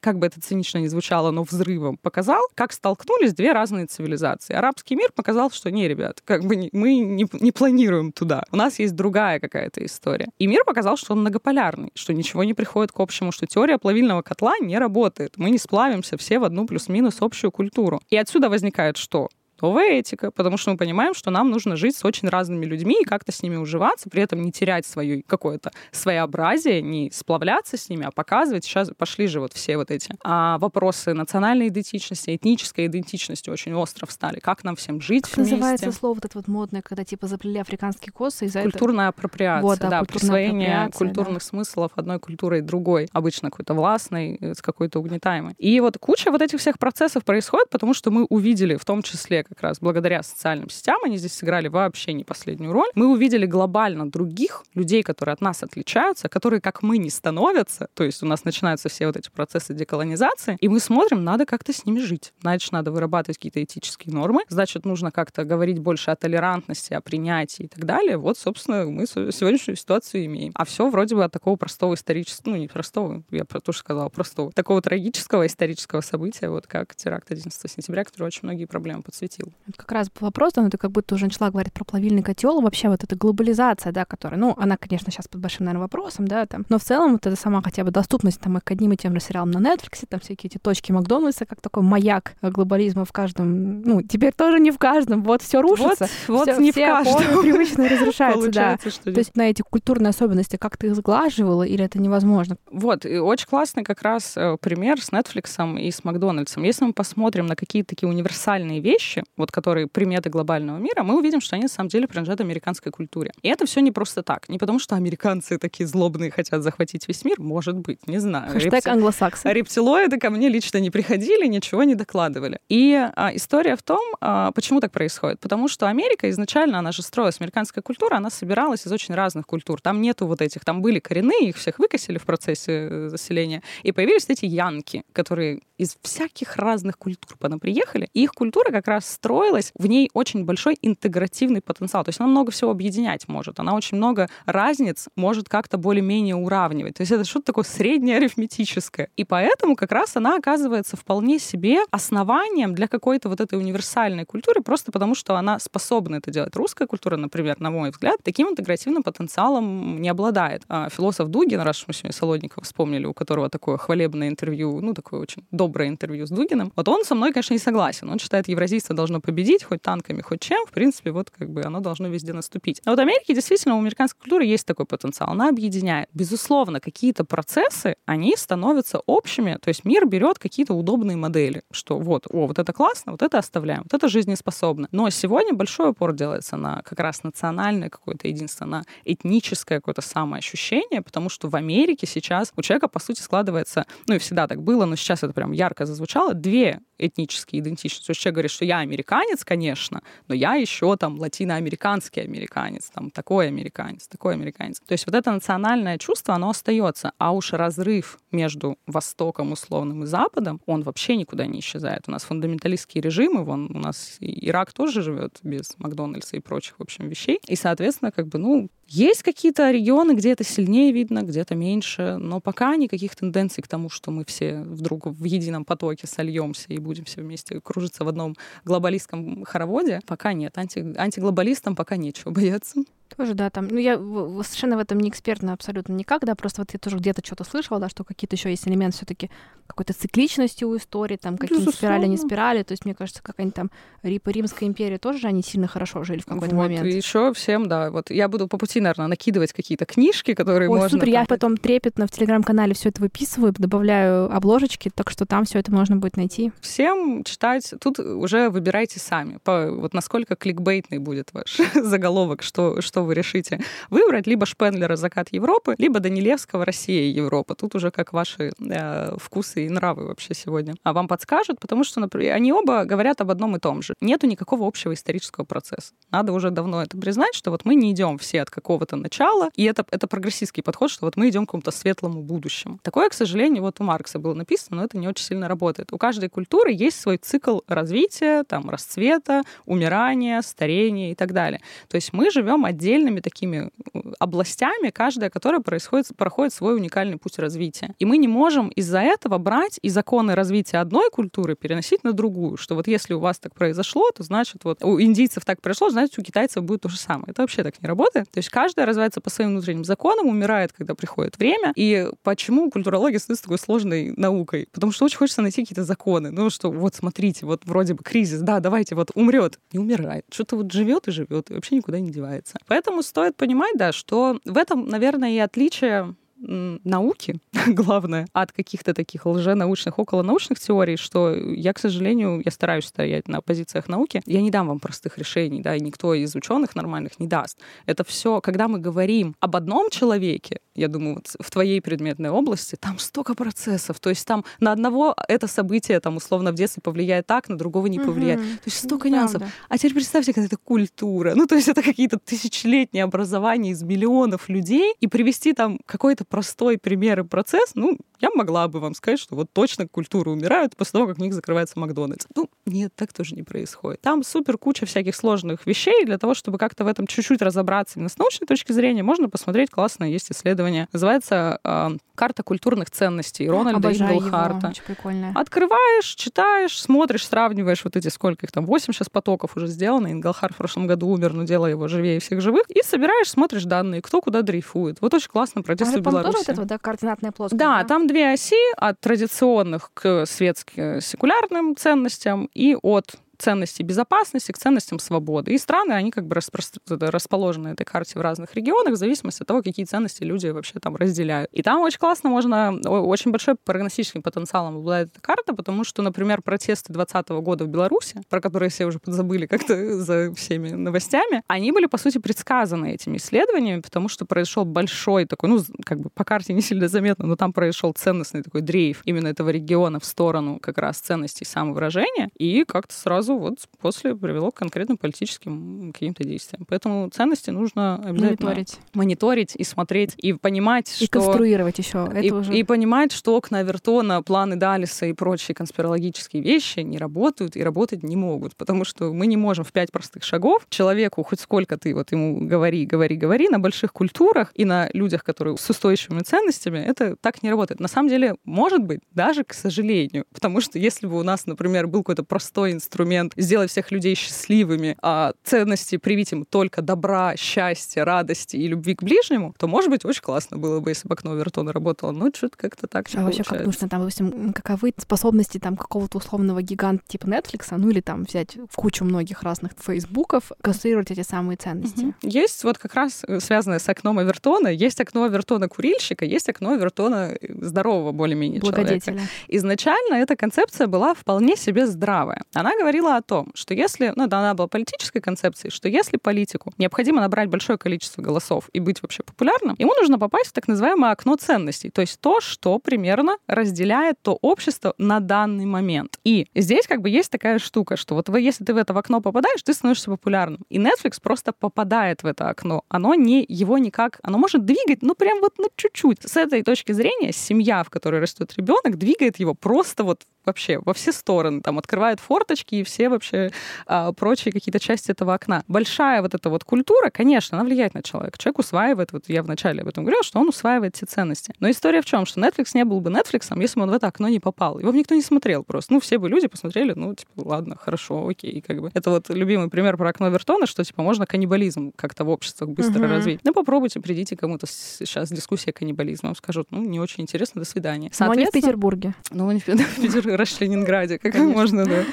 как 0.06 0.20
бы 0.20 0.28
это 0.28 0.40
цинично 0.40 0.78
не 0.78 0.88
звучало, 0.88 1.32
но 1.32 1.42
взрывом 1.42 1.98
показал, 1.98 2.44
как 2.54 2.74
столкнулись 2.74 3.34
две 3.34 3.54
разные 3.54 3.88
цивилизации. 3.88 4.54
Арабский 4.54 4.96
мир 4.96 5.12
показал, 5.12 5.50
что 5.50 5.72
не, 5.72 5.88
ребят, 5.88 6.22
как 6.24 6.46
бы 6.46 6.70
мы 6.74 6.98
не, 7.00 7.28
не 7.40 7.52
планируем 7.52 8.12
туда. 8.12 8.44
У 8.52 8.56
нас 8.56 8.78
есть 8.78 8.96
другая 8.96 9.40
какая-то 9.40 9.84
история. 9.84 10.30
И 10.38 10.46
мир 10.46 10.64
показал, 10.64 10.96
что 10.96 11.14
он 11.14 11.22
многополярный, 11.22 11.92
что 11.96 12.14
ничего 12.14 12.44
не 12.44 12.54
приходит 12.54 12.92
к 12.92 13.00
общему, 13.00 13.32
что 13.32 13.48
теория 13.48 13.80
плавильного 13.80 14.22
котла 14.22 14.54
не 14.62 14.78
работает. 14.78 15.34
Мы 15.38 15.50
не 15.50 15.58
сплавимся 15.58 16.18
все 16.18 16.38
в 16.38 16.44
одну 16.44 16.68
плюс-минус 16.68 17.18
общую 17.22 17.52
культуру. 17.52 18.00
И 18.12 18.16
отсюда 18.16 18.50
возникает 18.50 18.98
что? 18.98 19.30
Новая 19.62 20.00
этика, 20.00 20.32
потому 20.32 20.58
что 20.58 20.72
мы 20.72 20.78
понимаем, 20.78 21.14
что 21.14 21.32
нам 21.32 21.50
нужно 21.50 21.76
жить 21.76 21.96
с 21.96 22.06
очень 22.06 22.30
разными 22.30 22.66
людьми 22.66 22.98
и 23.02 23.06
как-то 23.06 23.32
с 23.32 23.42
ними 23.42 23.56
уживаться, 23.56 24.10
при 24.10 24.22
этом 24.22 24.42
не 24.42 24.52
терять 24.52 24.86
свое 24.86 25.24
какое-то 25.24 25.72
своеобразие, 25.92 26.82
не 26.82 27.12
сплавляться 27.12 27.78
с 27.78 27.90
ними, 27.90 28.06
а 28.06 28.12
показывать. 28.12 28.66
Сейчас 28.66 28.90
пошли 28.98 29.28
же 29.28 29.40
вот 29.40 29.54
все 29.54 29.78
вот 29.78 29.92
эти 29.92 30.14
а, 30.24 30.58
вопросы 30.58 31.14
национальной 31.14 31.70
идентичности, 31.70 32.36
этнической 32.36 32.88
идентичности 32.88 33.50
очень 33.50 33.74
остро 33.74 34.06
встали. 34.06 34.40
Как 34.40 34.64
нам 34.64 34.76
всем 34.76 35.02
жить 35.02 35.24
как 35.24 35.38
вместе? 35.38 35.56
называется 35.56 35.92
слово 35.92 36.16
вот 36.16 36.26
это 36.26 36.38
вот 36.38 36.48
модное, 36.48 36.82
когда 36.82 37.04
типа 37.04 37.28
заплели 37.28 37.60
африканские 37.60 38.12
косы 38.12 38.46
из-за 38.46 38.62
Культурная 38.62 39.10
этого... 39.10 39.20
апроприация, 39.20 39.64
вот, 39.64 39.80
да, 39.80 39.90
да 39.90 40.04
присвоение 40.04 40.90
культурных 40.92 41.40
да. 41.40 41.46
смыслов 41.46 41.92
одной 41.96 42.20
культурой 42.20 42.62
другой, 42.62 43.08
обычно 43.12 43.50
какой-то 43.50 43.74
властной, 43.74 44.38
э, 44.40 44.54
с 44.54 44.62
какой-то 44.62 45.00
угнетаемой. 45.00 45.54
И 45.58 45.80
вот 45.80 45.98
куча 45.98 46.32
вот 46.32 46.42
этих 46.42 46.60
всех 46.60 46.80
процессов 46.80 47.24
происходит, 47.24 47.70
потому 47.70 47.94
что 47.94 48.12
мы 48.12 48.26
увидели 48.26 48.76
в 48.76 48.86
том 48.86 49.02
числе 49.02 49.45
как 49.48 49.62
раз 49.62 49.80
благодаря 49.80 50.24
социальным 50.24 50.70
сетям, 50.70 50.98
они 51.04 51.18
здесь 51.18 51.34
сыграли 51.34 51.68
вообще 51.68 52.14
не 52.14 52.24
последнюю 52.24 52.72
роль. 52.72 52.90
Мы 52.96 53.08
увидели 53.12 53.46
глобально 53.46 54.10
других 54.10 54.64
людей, 54.74 55.04
которые 55.04 55.34
от 55.34 55.42
нас 55.42 55.64
отличаются, 55.64 56.30
которые, 56.30 56.62
как 56.62 56.82
мы, 56.82 56.98
не 56.98 57.10
становятся. 57.10 57.88
То 57.94 58.04
есть 58.04 58.24
у 58.24 58.26
нас 58.26 58.44
начинаются 58.44 58.90
все 58.90 59.08
вот 59.08 59.18
эти 59.18 59.30
процессы 59.30 59.74
деколонизации, 59.74 60.58
и 60.60 60.68
мы 60.68 60.80
смотрим, 60.80 61.24
надо 61.24 61.46
как-то 61.46 61.74
с 61.74 61.86
ними 61.86 62.00
жить. 62.00 62.34
Значит, 62.42 62.72
надо 62.72 62.92
вырабатывать 62.92 63.38
какие-то 63.38 63.64
этические 63.64 64.14
нормы, 64.14 64.42
значит, 64.50 64.86
нужно 64.86 65.12
как-то 65.12 65.44
говорить 65.44 65.80
больше 65.80 66.12
о 66.12 66.16
толерантности, 66.16 66.94
о 66.94 67.02
принятии 67.02 67.64
и 67.64 67.68
так 67.68 67.86
далее. 67.86 68.18
Вот, 68.18 68.38
собственно, 68.38 68.86
мы 68.86 69.06
сегодняшнюю 69.06 69.76
ситуацию 69.78 70.26
имеем. 70.26 70.52
А 70.56 70.66
все 70.66 70.90
вроде 70.90 71.16
бы 71.16 71.24
от 71.24 71.32
такого 71.32 71.56
простого 71.56 71.94
исторического, 71.94 72.52
ну, 72.52 72.58
не 72.58 72.68
простого, 72.68 73.24
я 73.32 73.44
тоже 73.46 73.80
сказала, 73.80 74.10
простого, 74.10 74.52
такого 74.52 74.82
трагического 74.82 75.46
исторического 75.46 76.02
события, 76.02 76.50
вот 76.50 76.68
как 76.68 76.96
теракт 76.96 77.32
11 77.32 77.72
сентября, 77.72 78.04
который 78.04 78.28
очень 78.28 78.42
многие 78.44 78.66
проблемы 78.66 79.02
подсветил. 79.02 79.35
Это 79.68 79.78
как 79.78 79.92
раз 79.92 80.12
вопрос, 80.20 80.54
да, 80.54 80.66
это 80.66 80.78
как 80.78 80.92
будто 80.92 81.16
уже 81.16 81.26
начала 81.26 81.50
говорить 81.50 81.74
про 81.74 81.84
плавильный 81.84 82.24
котел, 82.24 82.62
вообще 82.62 82.90
вот 82.90 83.04
эта 83.04 83.16
глобализация, 83.16 83.92
да, 83.92 84.06
которая, 84.06 84.40
ну, 84.40 84.56
она, 84.58 84.78
конечно, 84.78 85.12
сейчас 85.12 85.28
под 85.28 85.42
большим, 85.42 85.66
наверное, 85.66 85.84
вопросом, 85.84 86.28
да, 86.28 86.46
там, 86.46 86.66
но 86.70 86.80
в 86.80 86.84
целом 86.84 87.14
вот 87.14 87.26
эта 87.26 87.36
сама 87.36 87.62
хотя 87.62 87.84
бы 87.84 87.92
доступность 87.92 88.40
там 88.40 88.58
и 88.58 88.62
к 88.62 88.72
одним 88.72 88.94
и 88.94 88.98
тем 88.98 89.14
же 89.14 89.20
сериалам 89.20 89.52
на 89.52 89.58
Netflix, 89.58 90.06
там 90.08 90.20
всякие 90.20 90.50
эти 90.50 90.58
точки 90.58 90.92
Макдональдса, 90.92 91.46
как 91.46 91.62
такой 91.62 91.84
маяк 91.84 92.36
глобализма 92.42 93.06
в 93.06 93.12
каждом, 93.12 93.82
ну, 93.82 94.02
теперь 94.02 94.34
тоже 94.34 94.60
не 94.60 94.72
в 94.72 94.78
каждом, 94.78 95.24
вот 95.24 95.42
все 95.42 95.62
рушится. 95.62 96.08
Вот, 96.28 96.48
вот 96.48 96.58
не 96.60 96.72
все 96.72 97.02
в 97.02 97.04
каждом. 97.04 97.42
привычно 97.42 97.90
разрушаются, 97.90 98.52
да. 98.52 98.78
Что 98.78 99.12
То 99.12 99.20
есть 99.20 99.36
на 99.36 99.50
эти 99.50 99.62
культурные 99.62 100.10
особенности 100.10 100.58
как 100.58 100.78
ты 100.78 100.88
их 100.88 100.96
сглаживала, 100.96 101.64
или 101.64 101.84
это 101.84 102.00
невозможно? 102.00 102.58
Вот, 102.72 103.06
и 103.06 103.18
очень 103.18 103.48
классный 103.48 103.84
как 103.84 104.02
раз 104.02 104.38
э, 104.38 104.58
пример 104.60 105.02
с 105.02 105.10
Netflix 105.12 105.80
и 105.80 105.92
с 105.92 106.04
Макдональдсом. 106.04 106.64
Если 106.64 106.86
мы 106.86 106.94
посмотрим 106.94 107.46
на 107.46 107.56
какие-то 107.56 107.90
такие 107.90 108.10
универсальные 108.10 108.80
вещи, 108.80 109.24
вот 109.38 109.52
которые 109.52 109.88
приметы 109.88 110.30
глобального 110.30 110.78
мира, 110.78 111.04
мы 111.04 111.18
увидим, 111.18 111.42
что 111.42 111.56
они 111.56 111.64
на 111.64 111.70
самом 111.70 111.90
деле 111.90 112.08
принадлежат 112.08 112.42
американской 112.42 112.92
культуре. 112.92 113.32
И 113.42 113.50
это 113.50 113.66
все 113.66 113.82
не 113.82 113.92
просто 113.92 114.24
так. 114.24 114.50
Не 114.50 114.58
потому, 114.58 114.80
что 114.80 114.96
американцы 114.96 115.58
такие 115.58 115.88
злобные 115.88 116.32
хотят 116.32 116.64
захватить 116.64 117.08
весь 117.08 117.26
мир, 117.26 117.40
может 117.40 117.78
быть, 117.78 118.08
не 118.08 118.20
знаю. 118.20 118.52
Хэштег 118.52 118.74
Репти... 118.74 118.90
англосаксы. 118.90 119.52
Рептилоиды 119.52 120.18
ко 120.18 120.30
мне 120.30 120.50
лично 120.50 120.78
не 120.80 120.90
приходили, 120.90 121.46
ничего 121.48 121.84
не 121.84 121.96
докладывали. 121.96 122.60
И 122.70 122.94
а, 122.94 123.32
история 123.34 123.76
в 123.76 123.84
том, 123.84 124.04
а, 124.22 124.52
почему 124.52 124.80
так 124.80 124.92
происходит. 124.92 125.40
Потому 125.40 125.68
что 125.68 125.88
Америка 125.88 126.30
изначально, 126.30 126.80
она 126.80 126.92
же 126.92 127.02
строилась, 127.02 127.38
американская 127.40 127.82
культура, 127.82 128.16
она 128.16 128.30
собиралась 128.30 128.86
из 128.88 128.92
очень 128.92 129.16
разных 129.16 129.46
культур. 129.46 129.82
Там 129.82 130.02
нету 130.02 130.28
вот 130.28 130.42
этих, 130.42 130.64
там 130.66 130.82
были 130.82 131.00
коренные, 131.00 131.50
их 131.50 131.58
всех 131.58 131.80
выкосили 131.80 132.18
в 132.18 132.26
процессе 132.26 132.88
э, 132.90 133.10
заселения. 133.10 133.62
И 133.84 133.92
появились 133.92 134.26
эти 134.30 134.46
янки, 134.46 135.04
которые 135.14 135.62
из 135.78 135.98
всяких 136.02 136.56
разных 136.56 136.98
культур 136.98 137.38
приехали. 137.60 138.10
И 138.14 138.24
их 138.24 138.32
культура 138.32 138.72
как 138.72 138.88
раз 138.88 139.15
строилась, 139.16 139.72
в 139.76 139.88
ней 139.88 140.10
очень 140.14 140.46
большой 140.46 140.78
интегративный 140.82 141.62
потенциал. 141.62 142.04
То 142.04 142.10
есть 142.10 142.20
она 142.20 142.30
много 142.30 142.52
всего 142.52 142.72
объединять 142.72 143.28
может. 143.28 143.60
Она 143.60 143.74
очень 143.74 143.98
много 143.98 144.30
разниц 144.46 145.08
может 145.16 145.50
как-то 145.50 145.78
более-менее 145.78 146.36
уравнивать. 146.36 146.96
То 146.96 147.02
есть 147.02 147.12
это 147.12 147.24
что-то 147.24 147.48
такое 147.48 147.64
среднее 147.64 148.18
арифметическое. 148.18 149.10
И 149.16 149.24
поэтому 149.24 149.76
как 149.76 149.92
раз 149.92 150.16
она 150.16 150.36
оказывается 150.36 150.98
вполне 150.98 151.40
себе 151.40 151.80
основанием 151.92 152.76
для 152.76 152.88
какой-то 152.88 153.30
вот 153.30 153.42
этой 153.42 153.58
универсальной 153.58 154.26
культуры, 154.26 154.62
просто 154.62 154.92
потому 154.92 155.16
что 155.16 155.36
она 155.36 155.60
способна 155.60 156.18
это 156.18 156.32
делать. 156.32 156.56
Русская 156.56 156.88
культура, 156.88 157.18
например, 157.18 157.56
на 157.60 157.72
мой 157.72 157.90
взгляд, 157.90 158.18
таким 158.24 158.50
интегративным 158.50 159.04
потенциалом 159.04 160.02
не 160.02 160.10
обладает. 160.10 160.64
А 160.68 160.90
философ 160.90 161.30
Дугин, 161.30 161.62
раз 161.62 161.84
мы 161.88 161.94
сегодня 161.94 162.14
Солодникова 162.14 162.64
вспомнили, 162.64 163.06
у 163.06 163.14
которого 163.14 163.50
такое 163.50 163.78
хвалебное 163.78 164.28
интервью, 164.28 164.82
ну, 164.82 164.94
такое 164.94 165.22
очень 165.22 165.46
доброе 165.52 165.90
интервью 165.90 166.28
с 166.28 166.30
Дугиным, 166.30 166.72
вот 166.76 166.88
он 166.88 167.04
со 167.06 167.16
мной, 167.16 167.32
конечно, 167.32 167.54
не 167.54 167.60
согласен. 167.60 168.10
Он 168.10 168.20
считает, 168.20 168.48
евразийство 168.48 168.96
должно 169.06 169.22
победить 169.22 169.64
хоть 169.64 169.82
танками, 169.82 170.22
хоть 170.22 170.42
чем. 170.42 170.66
В 170.66 170.72
принципе, 170.72 171.12
вот 171.12 171.30
как 171.30 171.50
бы 171.50 171.62
оно 171.62 171.80
должно 171.80 172.08
везде 172.08 172.34
наступить. 172.34 172.82
А 172.86 172.90
вот 172.90 172.98
в 172.98 173.02
Америке 173.02 173.36
действительно 173.36 173.76
у 173.76 173.80
американской 173.80 174.20
культуры 174.20 174.46
есть 174.46 174.66
такой 174.66 174.88
потенциал. 174.88 175.30
Она 175.30 175.50
объединяет. 175.50 176.10
Безусловно, 176.14 176.80
какие-то 176.80 177.24
процессы, 177.24 177.96
они 178.06 178.36
становятся 178.36 179.00
общими. 179.06 179.60
То 179.62 179.68
есть 179.68 179.86
мир 179.86 180.08
берет 180.08 180.40
какие-то 180.40 180.74
удобные 180.74 181.18
модели, 181.18 181.62
что 181.72 182.00
вот, 182.00 182.26
о, 182.32 182.48
вот 182.48 182.58
это 182.58 182.74
классно, 182.74 183.12
вот 183.12 183.22
это 183.22 183.38
оставляем, 183.38 183.84
вот 183.84 183.94
это 183.94 184.08
жизнеспособно. 184.08 184.88
Но 184.92 185.10
сегодня 185.12 185.54
большой 185.54 185.90
упор 185.90 186.14
делается 186.14 186.58
на 186.58 186.82
как 186.82 187.00
раз 187.00 187.24
национальное 187.24 187.90
какое-то 187.90 188.28
единство, 188.28 188.66
на 188.66 188.84
этническое 189.04 189.80
какое-то 189.80 190.02
самоощущение, 190.02 191.04
потому 191.04 191.30
что 191.30 191.48
в 191.48 191.56
Америке 191.56 192.08
сейчас 192.08 192.52
у 192.56 192.62
человека, 192.64 192.88
по 192.88 193.00
сути, 193.00 193.22
складывается, 193.22 193.86
ну 194.08 194.16
и 194.16 194.18
всегда 194.18 194.48
так 194.48 194.64
было, 194.64 194.86
но 194.86 194.96
сейчас 194.96 195.24
это 195.24 195.34
прям 195.34 195.52
ярко 195.52 195.86
зазвучало, 195.86 196.34
две 196.34 196.80
этнические 196.98 197.62
идентичности. 197.62 198.08
То 198.08 198.12
есть 198.12 198.22
человек 198.22 198.36
говорит, 198.36 198.52
что 198.52 198.66
я 198.66 198.80
американец, 198.80 198.95
конечно, 199.02 200.02
но 200.28 200.36
я 200.36 200.56
еще 200.56 200.96
там 200.98 201.20
латиноамериканский 201.20 202.24
американец, 202.24 202.92
там 202.94 203.12
такой 203.12 203.48
американец, 203.48 204.08
такой 204.08 204.34
американец. 204.34 204.80
То 204.80 204.94
есть 204.94 205.06
вот 205.06 205.16
это 205.16 205.32
национальное 205.32 205.98
чувство, 205.98 206.36
оно 206.36 206.50
остается, 206.50 207.12
а 207.18 207.32
уж 207.32 207.54
разрыв 207.54 208.20
между 208.32 208.78
Востоком 208.88 209.52
условным 209.52 210.04
и 210.04 210.06
Западом, 210.06 210.62
он 210.66 210.84
вообще 210.84 211.16
никуда 211.16 211.46
не 211.48 211.60
исчезает. 211.60 212.04
У 212.08 212.12
нас 212.12 212.24
фундаменталистские 212.24 213.02
режимы, 213.02 213.44
вон 213.44 213.76
у 213.76 213.80
нас 213.80 214.18
Ирак 214.20 214.74
тоже 214.74 215.02
живет 215.02 215.40
без 215.44 215.76
Макдональдса 215.78 216.38
и 216.38 216.40
прочих, 216.40 216.76
в 216.78 216.82
общем, 216.82 217.10
вещей. 217.10 217.40
И, 217.48 217.56
соответственно, 217.56 218.12
как 218.12 218.28
бы, 218.28 218.38
ну, 218.38 218.70
есть 218.88 219.24
какие-то 219.24 219.72
регионы, 219.72 220.14
где 220.14 220.32
это 220.32 220.44
сильнее 220.44 220.92
видно, 220.92 221.24
где-то 221.24 221.56
меньше, 221.56 222.18
но 222.20 222.40
пока 222.40 222.76
никаких 222.76 223.16
тенденций 223.16 223.64
к 223.64 223.68
тому, 223.68 223.90
что 223.90 224.12
мы 224.12 224.26
все 224.26 224.62
вдруг 224.62 225.08
в 225.08 225.24
едином 225.24 225.66
потоке 225.66 226.06
сольемся 226.08 226.68
и 226.70 226.78
будем 226.78 227.06
все 227.06 227.22
вместе 227.22 227.60
кружиться 227.62 228.04
в 228.04 228.08
одном 228.08 228.36
глобалистском 228.64 229.44
хороводе, 229.44 230.02
пока 230.06 230.34
нет. 230.34 230.58
Анти, 230.58 230.94
антиглобалистам 230.98 231.76
пока 231.76 231.98
нечего 231.98 232.30
бояться. 232.32 232.84
Тоже, 233.16 233.34
да, 233.34 233.50
там, 233.50 233.68
ну, 233.68 233.78
я 233.78 233.98
совершенно 233.98 234.76
в 234.78 234.80
этом 234.80 235.00
не 235.00 235.10
экспертна 235.10 235.54
абсолютно 235.54 235.94
никак, 235.94 236.26
да, 236.26 236.36
просто 236.36 236.62
вот 236.62 236.74
я 236.74 236.80
тоже 236.80 236.98
где-то 236.98 237.26
что-то 237.26 237.44
слышала, 237.44 237.80
да, 237.80 237.88
что 237.88 238.04
какие-то 238.04 238.36
еще 238.36 238.50
есть 238.50 238.68
элементы 238.68 238.98
все 238.98 239.06
таки 239.06 239.30
какой-то 239.68 239.94
цикличности 239.94 240.64
у 240.64 240.76
истории, 240.76 241.16
там, 241.16 241.38
какие-то 241.38 241.72
спирали, 241.72 242.08
не 242.08 242.18
спирали, 242.18 242.64
то 242.64 242.74
есть, 242.74 242.86
мне 242.86 242.94
кажется, 242.94 243.24
какая-нибудь 243.24 243.56
там 243.56 243.72
Римская 244.04 244.68
империя 244.68 244.98
тоже 244.98 245.20
же 245.20 245.28
они 245.28 245.42
сильно 245.42 245.68
хорошо 245.68 246.04
жили 246.04 246.20
в 246.20 246.26
какой-то 246.26 246.56
вот, 246.56 246.64
момент. 246.64 246.86
еще 246.86 247.34
всем, 247.34 247.68
да, 247.68 247.90
вот 247.90 248.10
я 248.10 248.28
буду 248.28 248.48
по 248.48 248.58
пути, 248.58 248.82
наверное, 248.82 249.08
накидывать 249.08 249.54
какие-то 249.54 249.86
книжки, 249.86 250.34
которые 250.34 250.70
Ой, 250.70 250.80
можно... 250.80 250.98
супер, 250.98 251.10
я 251.10 251.26
потом 251.26 251.58
трепетно 251.58 252.08
в 252.08 252.12
Телеграм-канале 252.12 252.74
все 252.74 252.90
это 252.90 253.02
выписываю, 253.02 253.54
добавляю 253.58 254.36
обложечки, 254.36 254.92
так 254.94 255.10
что 255.10 255.26
там 255.26 255.46
все 255.46 255.60
это 255.60 255.72
можно 255.72 255.96
будет 255.96 256.18
найти. 256.18 256.52
Всем 256.60 257.24
читать, 257.24 257.74
тут 257.80 258.00
уже 258.00 258.50
выбирайте 258.50 259.00
сами, 259.00 259.40
по, 259.44 259.72
вот 259.72 259.94
насколько 259.94 260.36
кликбейтный 260.36 261.00
будет 261.00 261.34
ваш 261.34 261.58
заголовок, 261.74 262.44
что, 262.44 262.82
что 262.82 262.95
вы 263.04 263.14
решите 263.14 263.60
выбрать, 263.90 264.28
либо 264.28 264.46
Шпендлера 264.46 264.96
«Закат 264.96 265.30
Европы», 265.32 265.76
либо 265.78 266.00
Данилевского 266.00 266.66
«Россия 266.66 267.04
и 267.04 267.10
Европа». 267.10 267.56
Тут 267.56 267.76
уже 267.76 267.92
как 267.92 268.14
ваши 268.14 268.54
э, 268.60 269.18
вкусы 269.18 269.66
и 269.66 269.70
нравы 269.70 270.08
вообще 270.08 270.34
сегодня. 270.34 270.76
А 270.84 270.94
вам 270.94 271.08
подскажут, 271.08 271.60
потому 271.60 271.84
что, 271.84 272.00
например, 272.00 272.34
они 272.34 272.54
оба 272.54 272.86
говорят 272.86 273.22
об 273.22 273.32
одном 273.32 273.56
и 273.56 273.60
том 273.60 273.82
же. 273.82 273.94
Нету 274.02 274.28
никакого 274.28 274.68
общего 274.68 274.94
исторического 274.94 275.46
процесса. 275.46 275.94
Надо 276.12 276.34
уже 276.34 276.52
давно 276.52 276.84
это 276.84 276.98
признать, 276.98 277.36
что 277.36 277.52
вот 277.52 277.66
мы 277.66 277.76
не 277.76 277.92
идем 277.92 278.18
все 278.18 278.42
от 278.42 278.50
какого-то 278.50 278.96
начала, 278.96 279.50
и 279.56 279.64
это, 279.64 279.86
это 279.92 280.08
прогрессистский 280.08 280.64
подход, 280.64 280.92
что 280.92 281.06
вот 281.06 281.18
мы 281.18 281.30
идем 281.30 281.46
к 281.46 281.50
какому-то 281.50 281.72
светлому 281.72 282.22
будущему. 282.22 282.80
Такое, 282.82 283.10
к 283.10 283.14
сожалению, 283.14 283.64
вот 283.64 283.80
у 283.80 283.84
Маркса 283.84 284.20
было 284.20 284.34
написано, 284.34 284.78
но 284.78 284.84
это 284.84 284.98
не 284.98 285.08
очень 285.08 285.26
сильно 285.26 285.48
работает. 285.48 285.94
У 285.94 285.98
каждой 285.98 286.30
культуры 286.30 286.72
есть 286.72 287.00
свой 287.00 287.18
цикл 287.18 287.60
развития, 287.68 288.44
там, 288.44 288.70
расцвета, 288.70 289.44
умирания, 289.66 290.42
старения 290.42 291.12
и 291.12 291.16
так 291.16 291.34
далее. 291.34 291.62
То 291.88 291.96
есть 291.96 292.14
мы 292.14 292.30
живем 292.32 292.66
отдельными 292.86 293.20
такими 293.20 293.72
э, 293.94 294.00
областями, 294.20 294.92
каждая 294.92 295.30
которая 295.30 295.62
происходит, 295.62 296.08
проходит 296.16 296.54
свой 296.54 296.76
уникальный 296.76 297.18
путь 297.18 297.40
развития. 297.40 297.96
И 298.00 298.06
мы 298.06 298.18
не 298.18 298.28
можем 298.28 298.70
из-за 298.70 299.00
этого 299.00 299.38
брать 299.38 299.80
и 299.82 299.90
законы 299.90 300.36
развития 300.36 300.78
одной 300.78 301.10
культуры 301.10 301.56
переносить 301.56 302.04
на 302.04 302.14
другую, 302.14 302.58
что 302.58 302.76
вот 302.76 302.88
если 302.88 303.14
у 303.14 303.20
вас 303.20 303.40
так 303.40 303.54
произошло, 303.54 304.12
то 304.12 304.24
значит 304.24 304.64
вот 304.64 304.84
у 304.84 305.02
индийцев 305.02 305.46
так 305.46 305.62
произошло, 305.62 305.90
значит 305.90 306.20
у 306.20 306.22
китайцев 306.22 306.64
будет 306.64 306.82
то 306.82 306.90
же 306.90 306.98
самое. 306.98 307.32
Это 307.32 307.42
вообще 307.42 307.64
так 307.64 307.82
не 307.82 307.88
работает. 307.88 308.30
То 308.30 308.38
есть 308.38 308.50
каждая 308.50 308.86
развивается 308.86 309.22
по 309.22 309.30
своим 309.30 309.52
внутренним 309.52 309.84
законам, 309.84 310.28
умирает, 310.28 310.72
когда 310.74 310.94
приходит 310.94 311.38
время. 311.38 311.74
И 311.76 312.08
почему 312.24 312.70
культурология 312.70 313.20
становится 313.20 313.44
такой 313.44 313.60
сложной 313.60 314.14
наукой? 314.16 314.68
Потому 314.72 314.92
что 314.92 315.06
очень 315.06 315.18
хочется 315.18 315.42
найти 315.42 315.64
какие-то 315.64 315.84
законы. 315.84 316.32
Ну 316.32 316.50
что, 316.50 316.72
вот 316.72 316.96
смотрите, 316.96 317.46
вот 317.46 317.64
вроде 317.66 317.94
бы 317.94 318.04
кризис, 318.04 318.42
да, 318.42 318.60
давайте, 318.60 318.96
вот 318.96 319.12
умрет. 319.16 319.60
Не 319.74 319.80
умирает. 319.80 320.26
Что-то 320.32 320.58
вот 320.58 320.72
живет 320.72 321.08
и 321.08 321.12
живет, 321.12 321.50
и 321.50 321.54
вообще 321.54 321.76
никуда 321.76 322.00
не 322.00 322.12
девается. 322.12 322.58
Стоит 323.02 323.36
понимать, 323.36 323.76
да, 323.76 323.92
что 323.92 324.40
в 324.46 324.58
этом, 324.58 324.88
наверное, 324.88 325.32
и 325.32 325.40
отличие 325.40 326.16
науки, 326.38 327.40
главное, 327.68 328.28
от 328.34 328.52
каких-то 328.52 328.94
таких 328.94 329.26
лженаучных, 329.26 329.98
околонаучных 330.00 330.60
теорий, 330.60 330.98
что 330.98 331.34
я, 331.34 331.74
к 331.74 331.80
сожалению, 331.80 332.42
я 332.44 332.52
стараюсь 332.52 332.86
стоять 332.86 333.28
на 333.28 333.42
позициях 333.42 333.88
науки. 333.88 334.22
Я 334.26 334.42
не 334.42 334.52
дам 334.52 334.68
вам 334.68 334.80
простых 334.80 335.18
решений, 335.18 335.62
да, 335.62 335.76
и 335.76 335.80
никто 335.80 336.14
из 336.14 336.36
ученых 336.36 336.76
нормальных 336.76 337.20
не 337.20 337.28
даст. 337.28 337.60
Это 337.86 338.04
все, 338.04 338.42
когда 338.42 338.68
мы 338.68 338.80
говорим 338.80 339.36
об 339.40 339.56
одном 339.56 339.90
человеке, 339.90 340.60
я 340.76 340.90
думаю, 340.90 341.16
вот 341.16 341.36
в 341.40 341.50
твоей 341.50 341.82
предметной 341.82 342.30
области, 342.30 342.76
там 342.76 343.00
столько 343.00 343.34
процессов. 343.34 344.00
То 344.00 344.10
есть 344.10 344.28
там 344.28 344.44
на 344.60 344.72
одного 344.74 345.16
это 345.28 345.48
событие, 345.48 346.00
там, 346.02 346.18
условно, 346.18 346.52
в 346.52 346.56
детстве 346.56 346.82
повлияет 346.82 347.28
так, 347.28 347.48
на 347.48 347.58
другого 347.58 347.88
не 347.88 348.00
повлияет. 348.00 348.40
Угу. 348.40 348.48
То 348.48 348.66
есть 348.66 348.78
столько 348.78 349.10
нюансов. 349.10 349.44
А 349.70 349.78
теперь 349.78 349.94
представьте, 349.94 350.34
когда 350.34 350.48
это 350.48 350.58
культура. 350.58 351.34
Ну, 351.36 351.48
то 351.48 351.56
есть 351.56 351.70
это 351.70 351.82
какие-то 351.82 352.20
тысячелетние 352.20 353.06
образования 353.06 353.72
из 353.72 353.84
миллионов 353.84 354.50
людей, 354.50 354.94
и 355.00 355.08
привести 355.08 355.54
там 355.54 355.80
какой-то 355.86 356.26
простой 356.36 356.78
пример 356.78 357.22
и 357.22 357.24
процесс, 357.24 357.72
ну, 357.76 357.98
я 358.20 358.30
могла 358.36 358.68
бы 358.68 358.82
вам 358.82 358.94
сказать, 358.94 359.20
что 359.20 359.36
вот 359.36 359.48
точно 359.54 359.88
культуры 359.88 360.32
умирают 360.32 360.76
после 360.76 360.92
того, 360.94 361.08
как 361.08 361.16
в 361.16 361.22
них 361.22 361.34
закрывается 361.34 361.80
Макдональдс. 361.80 362.26
Ну, 362.36 362.50
нет, 362.66 362.92
так 362.94 363.14
тоже 363.14 363.36
не 363.36 363.44
происходит. 363.44 364.02
Там 364.02 364.22
супер 364.22 364.58
куча 364.58 364.86
всяких 364.86 365.16
сложных 365.16 365.66
вещей. 365.66 366.04
Для 366.06 366.18
того, 366.18 366.34
чтобы 366.34 366.58
как-то 366.58 366.84
в 366.84 366.88
этом 366.88 367.08
чуть-чуть 367.08 367.42
разобраться 367.42 367.94
именно 367.96 368.10
с 368.10 368.18
научной 368.18 368.48
точки 368.48 368.74
зрения, 368.74 369.02
можно 369.02 369.30
посмотреть 369.30 369.70
классное 369.70 370.10
есть 370.10 370.30
исследование. 370.30 370.90
Называется 370.92 371.60
э, 371.64 371.90
«Карта 372.16 372.44
культурных 372.44 372.92
ценностей» 372.92 373.50
Рональда 373.50 373.78
Обожаю 373.78 374.16
Инглхарта. 374.16 374.74
Прикольно. 374.86 375.32
Открываешь, 375.36 376.16
читаешь, 376.16 376.82
смотришь, 376.82 377.26
сравниваешь 377.28 377.84
вот 377.86 377.96
эти, 377.96 378.10
сколько 378.10 378.46
их 378.46 378.52
там, 378.52 378.66
8 378.66 378.92
сейчас 378.92 379.10
потоков 379.10 379.56
уже 379.56 379.68
сделано. 379.68 380.12
Инглхарт 380.12 380.54
в 380.54 380.58
прошлом 380.58 380.88
году 380.88 381.08
умер, 381.08 381.32
но 381.32 381.44
дело 381.44 381.66
его 381.66 381.88
живее 381.88 382.20
всех 382.20 382.42
живых. 382.42 382.64
И 382.70 382.82
собираешь, 382.84 383.30
смотришь 383.30 383.64
данные, 383.64 384.02
кто 384.02 384.22
куда 384.22 384.42
дрейфует. 384.42 384.98
Вот 385.02 385.14
очень 385.14 385.30
классно 385.30 385.62
протесты 385.62 386.00
в 386.00 386.04
Беларуси. 386.24 386.46
тоже 386.46 386.58
вот 386.58 386.64
это, 386.64 386.66
да, 386.66 386.78
координатная 386.78 387.32
плоскость? 387.32 387.60
Да, 387.60 387.82
да, 387.82 387.88
там 387.88 388.08
две 388.08 388.34
оси 388.34 388.56
от 388.78 389.00
традиционных 389.00 389.92
к 389.94 390.26
светским 390.26 391.02
секулярным 391.02 391.76
ценностям 391.76 392.50
и 392.54 392.76
от 392.82 393.16
ценностей 393.38 393.84
безопасности 393.84 394.52
к 394.52 394.58
ценностям 394.58 395.00
свободы. 395.00 395.54
И 395.54 395.58
страны, 395.58 395.94
они 395.94 396.12
как 396.12 396.28
бы 396.28 396.36
расположены 396.36 397.70
на 397.70 397.74
этой 397.74 397.84
карте 397.84 398.20
в 398.20 398.22
разных 398.22 398.54
регионах 398.56 398.94
в 398.94 398.98
зависимости 398.98 399.42
от 399.42 399.48
того, 399.48 399.62
какие 399.62 399.86
ценности 399.86 400.24
люди 400.24 400.48
вообще 400.48 400.80
там 400.80 400.96
разделяют. 400.96 401.50
И 401.52 401.64
там 401.64 401.82
очень 401.82 402.00
классно 402.00 402.30
можно, 402.30 402.80
очень 402.86 403.32
большой 403.32 403.56
прогностическим 403.56 404.22
потенциалом 404.22 404.78
обладает 404.78 405.10
эта 405.12 405.22
карта, 405.22 405.54
потому 405.54 405.84
что, 405.84 406.02
например, 406.02 406.42
протесты 406.42 406.94
2020 406.94 407.30
года 407.44 407.66
в 407.66 407.68
Беларуси, 407.68 408.22
про 408.30 408.42
которые 408.42 408.70
все 408.70 408.86
уже 408.86 409.00
подзабыли 409.00 409.46
как-то 409.46 409.98
за 410.00 410.34
всеми 410.36 410.70
новостями, 410.70 411.44
они 411.48 411.72
были, 411.72 411.88
по 411.88 411.98
сути, 411.98 412.18
предсказаны 412.18 412.94
этими 412.94 413.18
исследованиями, 413.18 413.82
потому 413.82 414.10
что 414.10 414.26
произошел 414.26 414.66
большой 414.66 415.26
такой, 415.26 415.50
ну, 415.50 415.60
как 415.84 416.00
бы 416.00 416.10
по 416.10 416.24
карте 416.24 416.54
не 416.54 416.62
сильно 416.62 416.88
заметно, 416.88 417.26
но 417.26 417.36
там 417.36 417.54
произошел 417.54 417.94
ценностный 417.94 418.44
такой 418.44 418.62
дрейф 418.62 419.02
именно 419.06 419.28
этого 419.28 419.50
региона 419.50 420.00
в 420.00 420.06
сторону 420.06 420.60
как 420.60 420.78
раз 420.78 420.98
ценностей 420.98 421.46
самовыражения, 421.46 422.30
и 422.38 422.64
как-то 422.66 422.94
сразу 422.94 423.25
сразу 423.26 423.38
вот 423.38 423.60
после 423.80 424.16
привело 424.16 424.52
к 424.52 424.56
конкретным 424.56 424.98
политическим 424.98 425.92
каким-то 425.94 426.24
действиям. 426.24 426.66
Поэтому 426.68 427.10
ценности 427.10 427.50
нужно 427.50 427.96
обязательно 427.96 428.50
мониторить, 428.50 428.78
мониторить 428.94 429.56
и 429.56 429.64
смотреть, 429.64 430.14
и 430.18 430.34
понимать, 430.34 431.02
и 431.02 431.06
что... 431.06 431.20
конструировать 431.20 431.80
еще. 431.80 432.10
и, 432.22 432.32
уже... 432.32 432.56
и 432.56 432.64
понимать, 432.64 433.12
что 433.12 433.36
окна 433.36 433.60
Авертона, 433.60 434.22
планы 434.22 434.56
Далиса 434.56 435.06
и 435.06 435.14
прочие 435.14 435.56
конспирологические 435.56 436.44
вещи 436.44 436.80
не 436.80 436.98
работают 436.98 437.56
и 437.56 437.64
работать 437.64 438.04
не 438.04 438.16
могут, 438.16 438.56
потому 438.56 438.86
что 438.86 439.14
мы 439.14 439.28
не 439.28 439.38
можем 439.38 439.66
в 439.66 439.72
пять 439.72 439.92
простых 439.92 440.24
шагов 440.24 440.66
человеку 440.70 441.24
хоть 441.24 441.40
сколько 441.40 441.78
ты 441.78 441.94
вот 441.94 442.12
ему 442.12 442.48
говори, 442.48 442.86
говори, 442.86 443.16
говори 443.16 443.50
на 443.50 443.60
больших 443.60 443.94
культурах 443.94 444.52
и 444.56 444.66
на 444.66 444.90
людях, 444.94 445.24
которые 445.24 445.58
с 445.58 445.70
устойчивыми 445.70 446.22
ценностями, 446.22 446.80
это 446.80 447.16
так 447.16 447.44
не 447.44 447.50
работает. 447.50 447.80
На 447.80 447.88
самом 447.88 448.10
деле, 448.10 448.36
может 448.44 448.84
быть, 448.84 449.00
даже 449.12 449.44
к 449.44 449.54
сожалению, 449.54 450.26
потому 450.34 450.62
что 450.62 450.78
если 450.80 451.08
бы 451.08 451.18
у 451.20 451.24
нас, 451.24 451.46
например, 451.46 451.88
был 451.88 452.04
какой-то 452.04 452.24
простой 452.24 452.74
инструмент 452.74 453.15
инструмент 453.16 453.34
сделать 453.38 453.72
всех 453.72 453.92
людей 453.92 454.16
счастливыми, 454.16 454.98
а 455.02 455.34
ценности 455.44 455.98
привить 455.98 456.32
им 456.32 456.46
только 456.46 456.82
добра, 456.82 457.36
счастья, 457.36 458.06
радости 458.06 458.56
и 458.56 458.68
любви 458.68 458.96
к 458.96 459.04
ближнему, 459.04 459.54
то, 459.58 459.68
может 459.68 459.90
быть, 459.90 460.06
очень 460.06 460.22
классно 460.22 460.58
было 460.58 460.80
бы, 460.80 460.92
если 460.92 461.08
бы 461.08 461.14
окно 461.14 461.36
Вертона 461.36 461.72
работало. 461.74 462.12
Но 462.12 462.30
что-то 462.34 462.58
как-то 462.58 462.88
так 462.88 463.08
А 463.16 463.22
вообще 463.22 463.44
как 463.44 463.66
нужно 463.66 463.90
там, 463.90 464.00
допустим, 464.02 464.54
каковы 464.54 464.94
способности 464.98 465.58
там 465.58 465.78
какого-то 465.78 466.18
условного 466.18 466.62
гиганта 466.62 467.04
типа 467.08 467.26
Netflix, 467.26 467.66
ну 467.72 467.90
или 467.90 468.02
там 468.02 468.24
взять 468.24 468.58
в 468.70 468.76
кучу 468.76 469.04
многих 469.04 469.44
разных 469.44 469.72
фейсбуков, 469.78 470.52
конструировать 470.62 471.12
эти 471.12 471.22
самые 471.22 471.58
ценности? 471.58 472.06
Угу. 472.06 472.14
Есть 472.22 472.64
вот 472.64 472.78
как 472.78 472.96
раз 472.96 473.24
э, 473.28 473.40
связанное 473.40 473.80
с 473.80 473.88
окном 473.90 474.20
Авертона, 474.20 474.68
есть 474.68 475.00
окно 475.02 475.24
Авертона 475.24 475.68
курильщика, 475.68 476.26
есть 476.26 476.50
окно 476.50 476.72
Авертона 476.72 477.36
э, 477.40 477.54
здорового 477.62 478.12
более-менее 478.12 478.62
человека. 478.62 479.20
Изначально 479.48 480.16
эта 480.16 480.36
концепция 480.36 480.88
была 480.88 481.14
вполне 481.14 481.56
себе 481.56 481.88
здравая. 481.88 482.44
Она 482.54 482.72
говорила 482.78 483.05
говорила 483.06 483.18
о 483.18 483.22
том, 483.22 483.52
что 483.54 483.74
если, 483.74 484.14
ну, 484.16 484.28
да, 484.28 484.40
она 484.40 484.54
была 484.54 484.68
политической 484.68 485.20
концепцией, 485.20 485.72
что 485.72 485.88
если 485.88 486.18
политику 486.18 486.72
необходимо 486.78 487.22
набрать 487.22 487.50
большое 487.50 487.78
количество 487.78 488.22
голосов 488.22 488.70
и 488.74 488.80
быть 488.80 489.02
вообще 489.02 489.24
популярным, 489.24 489.76
ему 489.78 489.94
нужно 489.94 490.20
попасть 490.20 490.50
в 490.50 490.54
так 490.54 490.68
называемое 490.68 491.12
окно 491.12 491.36
ценностей, 491.36 491.90
то 491.90 492.02
есть 492.02 492.20
то, 492.20 492.42
что 492.42 492.80
примерно 492.80 493.38
разделяет 493.48 494.16
то 494.22 494.38
общество 494.42 494.94
на 494.98 495.20
данный 495.20 495.66
момент. 495.66 496.20
И 496.24 496.48
здесь 496.56 496.88
как 496.88 497.02
бы 497.02 497.10
есть 497.10 497.32
такая 497.32 497.60
штука, 497.60 497.98
что 497.98 498.16
вот 498.16 498.30
вы, 498.30 498.42
если 498.42 498.64
ты 498.64 498.74
в 498.74 498.78
это 498.78 498.94
окно 498.94 499.22
попадаешь, 499.22 499.62
ты 499.64 499.74
становишься 499.74 500.10
популярным. 500.10 500.62
И 500.70 500.80
Netflix 500.80 501.20
просто 501.22 501.52
попадает 501.52 502.24
в 502.24 502.26
это 502.26 502.50
окно. 502.50 502.84
Оно 502.90 503.14
не, 503.14 503.46
его 503.48 503.78
никак, 503.78 504.20
оно 504.24 504.38
может 504.38 504.66
двигать, 504.66 505.02
ну, 505.02 505.16
прям 505.16 505.42
вот 505.42 505.58
на 505.58 505.68
чуть-чуть. 505.76 506.20
С 506.24 506.38
этой 506.38 506.64
точки 506.64 506.94
зрения 506.94 507.34
семья, 507.34 507.84
в 507.84 507.90
которой 507.90 508.22
растет 508.22 508.54
ребенок, 508.58 508.98
двигает 508.98 509.40
его 509.40 509.54
просто 509.54 510.04
вот 510.04 510.22
вообще 510.46 510.80
во 510.80 510.94
все 510.94 511.12
стороны, 511.12 511.62
там 511.62 511.78
открывает 511.78 512.20
форточки 512.20 512.76
и 512.76 512.84
все 512.84 512.95
вообще 513.04 513.52
а, 513.86 514.12
прочие 514.12 514.52
какие-то 514.52 514.80
части 514.80 515.12
этого 515.12 515.34
окна. 515.34 515.64
Большая 515.68 516.22
вот 516.22 516.34
эта 516.34 516.50
вот 516.50 516.64
культура, 516.64 517.10
конечно, 517.10 517.58
она 517.58 517.66
влияет 517.66 517.94
на 517.94 518.02
человека. 518.02 518.38
Человек 518.38 518.60
усваивает, 518.60 519.12
вот 519.12 519.26
я 519.28 519.44
вначале 519.44 519.82
об 519.82 519.88
этом 519.88 520.04
говорила, 520.04 520.24
что 520.24 520.40
он 520.40 520.50
усваивает 520.50 520.96
эти 520.96 521.06
ценности. 521.06 521.54
Но 521.60 521.70
история 521.70 522.02
в 522.02 522.06
чем? 522.06 522.26
Что 522.26 522.40
Netflix 522.40 522.72
не 522.74 522.86
был 522.86 523.02
бы 523.02 523.10
Netflix, 523.10 523.60
если 523.62 523.80
бы 523.80 523.84
он 523.84 523.92
в 523.92 523.94
это 523.94 524.08
окно 524.08 524.28
не 524.28 524.40
попал. 524.40 524.80
Его 524.80 524.92
бы 524.92 524.98
никто 524.98 525.16
не 525.16 525.22
смотрел 525.22 525.64
просто. 525.64 525.94
Ну, 525.94 526.00
все 526.00 526.18
бы 526.18 526.30
люди 526.30 526.48
посмотрели, 526.48 526.94
ну, 526.96 527.14
типа, 527.14 527.32
ладно, 527.36 527.76
хорошо, 527.76 528.28
окей, 528.28 528.62
как 528.62 528.82
бы. 528.82 528.92
Это 528.94 529.10
вот 529.10 529.30
любимый 529.30 529.70
пример 529.70 529.98
про 529.98 530.10
окно 530.10 530.30
Вертона, 530.30 530.66
что, 530.66 530.84
типа, 530.84 531.04
можно 531.04 531.26
каннибализм 531.26 531.92
как-то 531.96 532.24
в 532.24 532.30
обществах 532.30 532.70
быстро 532.70 533.04
uh-huh. 533.04 533.10
развить. 533.10 533.40
Ну, 533.44 533.54
попробуйте, 533.54 534.00
придите 534.00 534.36
кому-то 534.36 534.68
сейчас 534.68 535.30
дискуссия 535.30 535.72
каннибализма, 535.72 536.34
скажут, 536.36 536.68
ну, 536.72 536.82
не 536.84 537.00
очень 537.00 537.24
интересно, 537.24 537.62
до 537.62 537.66
свидания. 537.66 538.12
Но 538.20 538.34
не 538.34 538.46
в 538.46 538.52
Петербурге. 538.52 539.14
Ну, 539.32 539.52
не 539.52 539.60
в 539.60 539.66
Петербурге 539.66 540.36
Раш 540.36 540.60
Ленинграде, 540.60 541.18
как 541.20 541.36
можно, 541.36 541.86
да. 541.86 542.04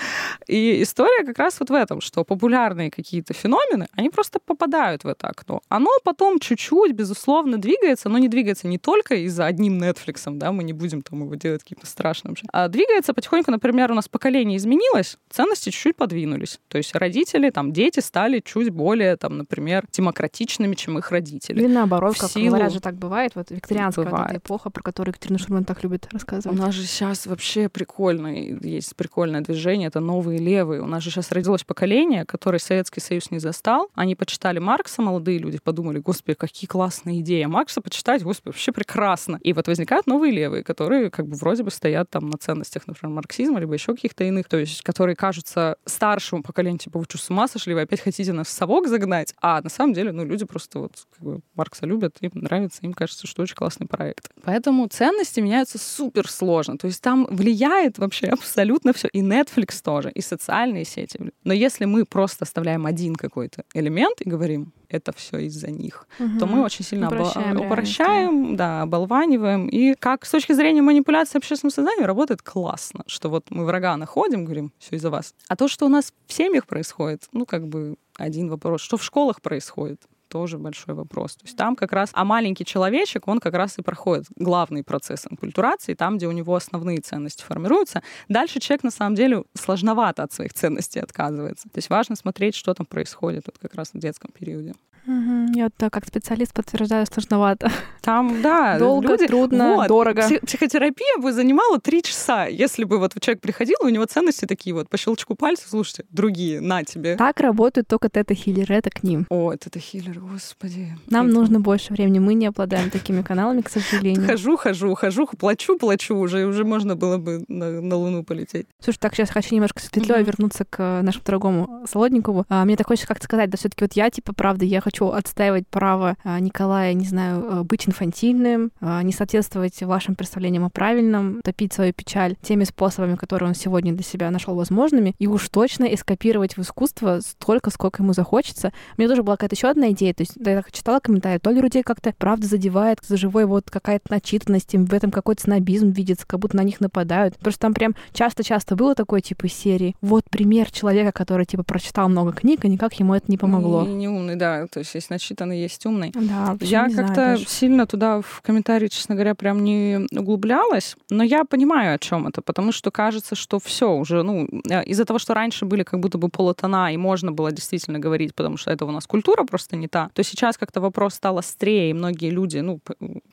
И 0.47 0.57
история 0.81 1.25
как 1.25 1.39
раз 1.39 1.59
вот 1.61 1.71
в 1.71 1.75
этом, 1.75 2.01
что 2.01 2.25
популярные 2.25 2.91
какие-то 2.91 3.35
феномены, 3.35 3.89
они 3.93 4.11
просто 4.11 4.39
попадают 4.39 5.05
в 5.05 5.09
это 5.09 5.29
окно. 5.29 5.61
Оно 5.69 5.91
потом 6.05 6.39
чуть-чуть, 6.39 6.93
безусловно, 6.93 7.59
двигается, 7.59 8.09
но 8.09 8.19
не 8.19 8.29
двигается 8.29 8.69
не 8.69 8.79
только 8.79 9.17
из-за 9.27 9.47
одним 9.47 9.83
Netflix, 9.83 10.23
да, 10.27 10.53
мы 10.53 10.63
не 10.65 10.73
будем 10.73 11.03
там 11.03 11.25
его 11.25 11.35
делать 11.35 11.63
каким-то 11.63 11.87
страшным, 11.87 12.37
а 12.53 12.69
двигается 12.69 13.13
потихоньку, 13.13 13.51
например, 13.51 13.91
у 13.91 13.95
нас 13.95 14.09
поколение 14.09 14.57
изменилось, 14.57 15.19
ценности 15.31 15.71
чуть-чуть 15.71 15.97
подвинулись. 15.97 16.61
То 16.69 16.79
есть 16.79 16.95
родители, 16.95 17.51
там, 17.51 17.73
дети 17.73 18.01
стали 18.01 18.41
чуть 18.45 18.71
более, 18.71 19.17
там, 19.17 19.39
например, 19.39 19.85
демократичными, 19.93 20.75
чем 20.75 20.99
их 20.99 21.11
родители. 21.11 21.61
Или 21.61 21.73
наоборот, 21.73 22.17
в 22.17 22.21
как 22.21 22.31
силу... 22.31 22.49
говорят 22.49 22.73
же, 22.73 22.81
так 22.81 22.95
бывает, 22.95 23.33
вот 23.35 23.51
викторианская 23.51 24.05
бывает. 24.05 24.33
Вот 24.33 24.37
эпоха, 24.39 24.71
про 24.71 24.83
которую 24.83 25.13
Екатерина 25.13 25.39
Шурман 25.39 25.65
так 25.65 25.83
любит 25.83 26.09
рассказывать. 26.13 26.59
У 26.59 26.63
нас 26.63 26.75
же 26.75 26.85
сейчас 26.85 27.27
вообще 27.27 27.69
прикольно, 27.69 28.29
есть 28.29 28.95
прикольное 28.97 29.41
движение, 29.41 29.89
это 29.89 30.01
новые 30.01 30.39
левые. 30.39 30.62
У 30.63 30.87
нас 30.87 31.03
же 31.03 31.11
сейчас 31.11 31.33
родилось 31.33 31.65
поколение, 31.65 32.25
которое 32.25 32.59
Советский 32.59 33.01
Союз 33.01 33.31
не 33.31 33.39
застал. 33.39 33.91
Они 33.95 34.15
почитали 34.15 34.59
Маркса, 34.59 35.03
молодые 35.03 35.39
люди, 35.39 35.59
подумали, 35.63 35.99
господи, 35.99 36.35
какие 36.35 36.69
классные 36.69 37.21
идеи. 37.21 37.43
А 37.43 37.49
Маркса 37.49 37.81
почитать, 37.81 38.23
господи, 38.23 38.55
вообще 38.55 38.73
прекрасно. 38.73 39.39
И 39.43 39.53
вот 39.53 39.67
возникают 39.67 40.07
новые 40.07 40.33
левые, 40.33 40.63
которые 40.63 41.11
как 41.11 41.27
бы 41.27 41.37
вроде 41.37 41.63
бы 41.63 41.71
стоят 41.71 42.11
там 42.11 42.31
на 42.31 42.39
ценностях, 42.39 42.87
например, 42.87 43.15
марксизма, 43.15 43.61
либо 43.61 43.75
еще 43.75 43.95
каких-то 43.95 44.25
иных, 44.25 44.49
то 44.49 44.57
есть 44.57 44.83
которые 44.83 45.17
кажутся 45.17 45.77
старшему 45.85 46.43
поколению, 46.43 46.79
типа, 46.79 46.99
вы 46.99 47.05
что, 47.09 47.19
с 47.19 47.31
ума 47.31 47.49
сошли, 47.49 47.75
вы 47.75 47.83
опять 47.83 48.01
хотите 48.01 48.33
нас 48.33 48.49
в 48.49 48.51
совок 48.51 48.87
загнать? 48.89 49.35
А 49.41 49.61
на 49.61 49.69
самом 49.69 49.95
деле, 49.95 50.13
ну, 50.13 50.25
люди 50.25 50.45
просто 50.45 50.79
вот 50.79 50.93
как 51.13 51.25
бы 51.25 51.41
Маркса 51.55 51.87
любят, 51.87 52.17
им 52.21 52.31
нравится, 52.35 52.81
им 52.83 52.93
кажется, 52.93 53.27
что 53.27 53.43
очень 53.43 53.57
классный 53.57 53.87
проект. 53.87 54.29
Поэтому 54.45 54.87
ценности 54.89 55.41
меняются 55.41 55.79
супер 55.79 56.29
сложно. 56.29 56.79
То 56.79 56.87
есть 56.87 57.03
там 57.03 57.27
влияет 57.31 57.99
вообще 57.99 58.27
абсолютно 58.27 58.93
все. 58.93 59.09
И 59.09 59.23
Netflix 59.23 59.83
тоже, 59.83 60.11
и 60.11 60.21
социальные 60.21 60.52
сети. 60.85 61.19
Но 61.45 61.53
если 61.53 61.85
мы 61.85 62.05
просто 62.05 62.45
оставляем 62.45 62.87
один 62.87 63.15
какой-то 63.15 63.65
элемент 63.75 64.21
и 64.21 64.29
говорим, 64.29 64.73
это 64.89 65.13
все 65.13 65.39
из-за 65.39 65.71
них, 65.71 66.07
угу. 66.19 66.39
то 66.39 66.47
мы 66.47 66.63
очень 66.63 66.85
сильно 66.85 67.07
упрощаем, 67.07 67.57
обо- 67.57 67.67
упрощаем 67.67 68.57
да, 68.57 68.83
оболваниваем. 68.83 69.69
И 69.69 69.95
как 69.95 70.25
с 70.27 70.31
точки 70.31 70.53
зрения 70.53 70.83
манипуляции 70.83 71.39
общественным 71.39 71.71
сознанием 71.71 72.07
работает 72.07 72.43
классно, 72.43 73.03
что 73.07 73.29
вот 73.31 73.47
мы 73.51 73.65
врага 73.65 73.97
находим, 73.97 74.45
говорим, 74.45 74.73
все 74.79 74.97
из-за 74.97 75.11
вас. 75.11 75.35
А 75.49 75.57
то, 75.57 75.69
что 75.69 75.87
у 75.87 75.89
нас 75.89 76.13
в 76.27 76.33
семьях 76.33 76.67
происходит, 76.67 77.29
ну, 77.33 77.47
как 77.47 77.67
бы 77.67 77.97
один 78.17 78.49
вопрос. 78.49 78.83
Что 78.83 78.97
в 78.97 79.03
школах 79.03 79.41
происходит? 79.41 80.03
Тоже 80.33 80.59
большой 80.59 80.95
вопрос. 80.95 81.35
То 81.37 81.45
есть 81.45 81.59
там 81.59 81.77
как 81.77 81.93
раз, 81.93 82.09
а 82.15 82.25
маленький 82.25 82.65
человечек, 82.65 83.29
он 83.29 83.39
как 83.39 83.53
раз 83.53 83.79
и 83.79 83.83
проходит 83.83 84.25
главный 84.37 84.83
процесс 84.83 85.27
инкультурации, 85.31 85.93
там, 85.93 86.17
где 86.17 86.27
у 86.27 86.33
него 86.33 86.55
основные 86.55 87.01
ценности 87.01 87.43
формируются. 87.43 88.03
Дальше 88.29 88.59
человек, 88.59 88.83
на 88.83 88.91
самом 88.91 89.15
деле, 89.15 89.45
сложновато 89.53 90.23
от 90.23 90.33
своих 90.33 90.55
ценностей 90.55 91.01
отказывается. 91.01 91.69
То 91.69 91.79
есть 91.79 91.91
важно 91.91 92.17
смотреть, 92.17 92.55
что 92.55 92.73
там 92.73 92.87
происходит 92.87 93.45
вот 93.45 93.59
как 93.59 93.75
раз 93.75 93.93
в 93.93 93.99
детском 93.99 94.31
периоде. 94.33 94.73
Угу. 95.07 95.53
Я 95.55 95.65
вот 95.65 95.91
как 95.91 96.07
специалист 96.07 96.53
подтверждаю, 96.53 97.07
сложновато. 97.07 97.71
Там, 98.03 98.43
да, 98.43 98.79
Долго, 98.79 99.13
люди... 99.13 99.27
трудно, 99.27 99.75
вот. 99.75 99.89
дорого. 99.89 100.23
Психотерапия 100.45 101.19
бы 101.19 101.33
занимала 101.33 101.81
три 101.81 102.03
часа, 102.03 102.47
если 102.47 102.85
бы 102.85 102.99
вот 102.99 103.13
человек 103.21 103.41
приходил, 103.41 103.77
у 103.83 103.89
него 103.89 104.05
ценности 104.05 104.45
такие 104.45 104.75
вот 104.75 104.89
по 104.89 104.97
щелчку 104.97 105.35
пальца, 105.35 105.69
слушайте, 105.69 106.05
другие, 106.11 106.61
на 106.61 106.85
тебе. 106.85 107.17
Так 107.17 107.41
работают 107.41 107.89
только 107.89 108.09
тета-хиллеры, 108.09 108.75
это 108.75 108.91
к 108.91 109.03
ним. 109.03 109.27
О, 109.29 109.53
тета-хиллер, 109.55 110.19
господи. 110.21 110.97
Нам 111.09 111.27
это... 111.27 111.35
нужно 111.35 111.61
больше 111.61 111.93
времени, 111.93 112.19
мы 112.19 112.35
не 112.35 112.47
обладаем 112.47 112.91
такими 112.91 113.23
каналами, 113.23 113.61
к 113.61 113.71
сожалению. 113.71 114.27
Хожу, 114.27 114.57
хожу, 114.57 114.95
хожу, 114.95 115.27
плачу, 115.27 115.77
плачу, 115.79 116.17
уже, 116.17 116.47
уже 116.47 116.65
можно 116.65 116.97
было 116.97 117.19
бы 117.19 117.45
на, 117.49 117.81
на 117.81 117.97
Луну 117.97 118.25
полететь. 118.25 118.67
Слушай, 118.81 118.99
так 118.99 119.15
сейчас 119.15 119.31
хочу 119.31 119.55
немножко 119.55 119.81
с 119.81 119.89
петлей 119.89 120.17
mm-hmm. 120.17 120.25
вернуться 120.25 120.65
к 120.65 121.03
нашему 121.03 121.25
дорогому 121.25 121.87
Солодникову. 121.91 122.45
А, 122.49 122.65
мне 122.65 122.77
так 122.77 122.87
хочется 122.87 123.09
как-то 123.09 123.25
сказать, 123.25 123.51
да 123.51 123.57
все 123.57 123.69
таки 123.69 123.85
вот 123.85 123.93
я, 123.95 124.11
типа, 124.11 124.33
правда, 124.33 124.65
я 124.65 124.81
хочу 124.81 124.92
отстаивать 125.01 125.67
право 125.69 126.17
а, 126.25 126.39
Николая, 126.41 126.93
не 126.95 127.07
знаю, 127.07 127.47
а, 127.49 127.65
быть 127.65 127.89
инфантильным, 127.89 128.73
а, 128.81 129.03
не 129.03 129.13
соответствовать 129.13 129.83
вашим 129.83 130.15
представлениям 130.15 130.65
о 130.65 130.71
правильном, 130.71 131.41
топить 131.43 131.73
свою 131.73 131.93
печаль 131.93 132.37
теми 132.43 132.65
способами, 132.65 133.17
которые 133.17 133.49
он 133.49 133.55
сегодня 133.55 133.93
для 133.93 134.03
себя 134.03 134.31
нашел 134.31 134.55
возможными, 134.55 135.15
и 135.19 135.27
уж 135.27 135.49
точно 135.49 135.85
эскапировать 135.85 136.57
в 136.57 136.61
искусство 136.61 137.21
столько, 137.21 137.71
сколько 137.71 138.03
ему 138.03 138.13
захочется. 138.13 138.73
Меня 138.97 139.09
тоже 139.09 139.23
была 139.23 139.37
какая-то 139.37 139.57
еще 139.57 139.69
одна 139.69 139.91
идея, 139.91 140.15
то 140.15 140.23
есть 140.23 140.33
я 140.37 140.63
читала 140.71 141.01
комментарии, 141.01 141.39
то 141.39 141.51
ли 141.51 141.61
людей 141.61 141.83
как-то 141.83 142.15
правда 142.17 142.47
задевает 142.47 142.99
за 143.07 143.17
живой 143.17 143.45
вот 143.47 143.71
какая-то 143.71 144.11
начитанность, 144.11 144.73
им 144.75 144.87
в 144.87 144.95
этом 144.95 145.11
какой-то 145.11 145.43
снобизм 145.43 145.91
видится, 145.91 146.27
как 146.27 146.41
будто 146.41 146.57
на 146.57 146.63
них 146.63 146.81
нападают. 146.81 147.37
Потому 147.37 147.53
что 147.53 147.61
там 147.61 147.75
прям 147.75 147.95
часто-часто 148.13 148.77
было 148.77 148.95
такое 148.95 149.21
типа 149.21 149.49
серии. 149.49 149.97
Вот 150.01 150.25
пример 150.31 150.71
человека, 150.71 151.13
который 151.13 151.47
типа 151.47 151.63
прочитал 151.63 152.09
много 152.09 152.33
книг, 152.33 152.65
и 152.65 152.69
никак 152.69 152.95
ему 152.95 153.15
это 153.15 153.27
не 153.29 153.39
помогло. 153.39 153.85
Не, 153.85 153.95
не 153.95 154.09
умный, 154.09 154.37
да. 154.37 154.67
То 154.67 154.81
есть 154.83 155.03
есть 155.03 155.11
начитанный, 155.11 155.61
есть 155.61 155.87
умный. 155.87 156.13
Да, 156.15 156.57
я 156.61 156.89
как-то 156.89 157.37
сильно 157.47 157.87
туда 157.87 158.21
в 158.21 158.41
комментарии, 158.43 158.89
честно 158.89 159.15
говоря, 159.15 159.35
прям 159.35 159.65
не 159.65 160.07
углублялась, 160.17 160.97
но 161.11 161.25
я 161.25 161.45
понимаю, 161.45 161.95
о 161.95 161.99
чем 161.99 162.27
это, 162.27 162.43
потому 162.43 162.73
что 162.73 162.91
кажется, 162.91 163.35
что 163.35 163.59
все 163.59 163.93
уже, 163.93 164.23
ну, 164.23 164.49
э, 164.71 164.85
из-за 164.85 165.05
того, 165.05 165.19
что 165.19 165.35
раньше 165.35 165.65
были 165.65 165.83
как 165.83 166.01
будто 166.01 166.19
бы 166.19 166.29
полутона, 166.29 166.93
и 166.93 166.97
можно 166.97 167.33
было 167.33 167.53
действительно 167.53 167.99
говорить, 167.99 168.35
потому 168.35 168.57
что 168.57 168.71
это 168.71 168.85
у 168.85 168.91
нас 168.91 169.07
культура 169.07 169.45
просто 169.45 169.77
не 169.77 169.89
та, 169.89 170.11
то 170.15 170.23
сейчас 170.23 170.57
как-то 170.57 170.81
вопрос 170.81 171.15
стал 171.15 171.39
острее, 171.39 171.91
и 171.91 171.93
многие 171.93 172.31
люди, 172.31 172.59
ну, 172.59 172.81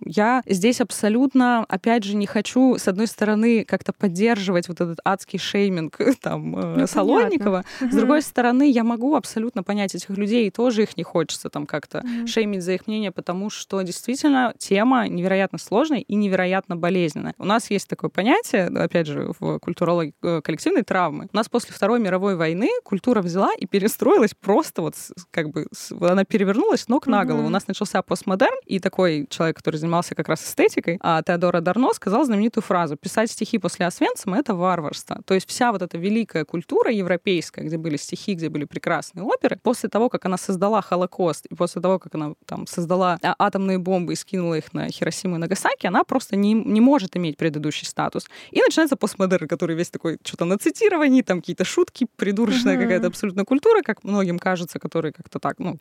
я 0.05 0.41
здесь 0.45 0.81
абсолютно, 0.81 1.65
опять 1.69 2.03
же, 2.03 2.15
не 2.15 2.25
хочу, 2.25 2.77
с 2.77 2.87
одной 2.87 3.07
стороны, 3.07 3.63
как-то 3.63 3.93
поддерживать 3.93 4.67
вот 4.67 4.81
этот 4.81 4.99
адский 5.05 5.39
шейминг 5.39 5.97
там 6.21 6.57
э, 6.57 6.75
ну, 6.79 6.87
Солонникова, 6.87 7.63
с 7.79 7.95
другой 7.95 8.21
стороны, 8.21 8.69
я 8.71 8.83
могу 8.83 9.15
абсолютно 9.15 9.63
понять 9.63 9.95
этих 9.95 10.09
людей, 10.09 10.47
и 10.47 10.51
тоже 10.51 10.83
их 10.83 10.97
не 10.97 11.03
хочется 11.03 11.38
там 11.47 11.65
как-то 11.65 11.99
mm-hmm. 11.99 12.27
шеймить 12.27 12.63
за 12.63 12.73
их 12.73 12.87
мнение, 12.87 13.11
потому 13.11 13.49
что 13.49 13.81
действительно 13.81 14.53
тема 14.57 15.07
невероятно 15.07 15.57
сложная 15.57 15.99
и 15.99 16.15
невероятно 16.15 16.75
болезненная. 16.75 17.35
У 17.37 17.45
нас 17.45 17.71
есть 17.71 17.87
такое 17.87 18.09
понятие, 18.09 18.65
опять 18.67 19.07
же, 19.07 19.31
в 19.39 19.59
культурологии 19.59 20.13
э, 20.21 20.41
коллективной 20.41 20.83
травмы. 20.83 21.29
У 21.31 21.37
нас 21.37 21.47
после 21.47 21.73
Второй 21.73 22.01
мировой 22.01 22.35
войны 22.35 22.69
культура 22.83 23.21
взяла 23.21 23.53
и 23.57 23.65
перестроилась 23.65 24.33
просто 24.33 24.81
вот 24.81 24.95
как 25.31 25.49
бы 25.49 25.67
она 26.01 26.25
перевернулась 26.25 26.87
ног 26.89 27.07
mm-hmm. 27.07 27.11
на 27.11 27.25
голову. 27.25 27.47
У 27.47 27.49
нас 27.49 27.67
начался 27.67 28.01
постмодерн, 28.01 28.57
и 28.65 28.79
такой 28.79 29.27
человек, 29.29 29.57
который 29.57 29.77
занимался 29.77 30.15
как 30.15 30.27
раз 30.27 30.43
эстетикой, 30.43 30.97
а 31.01 31.21
Теодора 31.21 31.61
Дарно 31.61 31.93
сказал 31.93 32.25
знаменитую 32.25 32.63
фразу 32.63 32.97
«Писать 32.97 33.31
стихи 33.31 33.59
после 33.59 33.85
Освенцима— 33.85 34.37
это 34.39 34.55
варварство». 34.55 35.21
То 35.25 35.33
есть 35.35 35.47
вся 35.47 35.71
вот 35.71 35.81
эта 35.81 35.97
великая 35.97 36.45
культура 36.45 36.91
европейская, 36.91 37.63
где 37.63 37.77
были 37.77 37.97
стихи, 37.97 38.33
где 38.33 38.49
были 38.49 38.65
прекрасные 38.65 39.23
оперы, 39.23 39.59
после 39.61 39.89
того, 39.89 40.09
как 40.09 40.25
она 40.25 40.37
создала 40.37 40.81
Холокост, 40.81 41.28
и 41.49 41.55
после 41.55 41.81
того, 41.81 41.99
как 41.99 42.15
она 42.15 42.33
там 42.45 42.67
создала 42.67 43.17
а, 43.21 43.35
атомные 43.39 43.77
бомбы 43.77 44.13
и 44.13 44.15
скинула 44.15 44.55
их 44.55 44.73
на 44.73 44.89
Хиросиму 44.89 45.35
и 45.35 45.39
Нагасаки, 45.39 45.87
она 45.87 46.03
просто 46.03 46.35
не, 46.35 46.53
не 46.53 46.81
может 46.81 47.15
иметь 47.15 47.37
предыдущий 47.37 47.85
статус. 47.85 48.27
И 48.51 48.59
начинается 48.61 48.95
постмодерн, 48.95 49.47
который 49.47 49.75
весь 49.75 49.89
такой 49.89 50.17
что-то 50.23 50.45
на 50.45 50.57
цитировании, 50.57 51.21
там 51.21 51.39
какие-то 51.39 51.65
шутки, 51.65 52.07
придурочная 52.15 52.77
uh-huh. 52.77 52.83
какая-то 52.83 53.07
абсолютно 53.07 53.45
культура, 53.45 53.81
как 53.81 54.03
многим 54.03 54.39
кажется, 54.39 54.79
которые 54.79 55.13
как-то 55.13 55.39
так, 55.39 55.59
ну, 55.59 55.77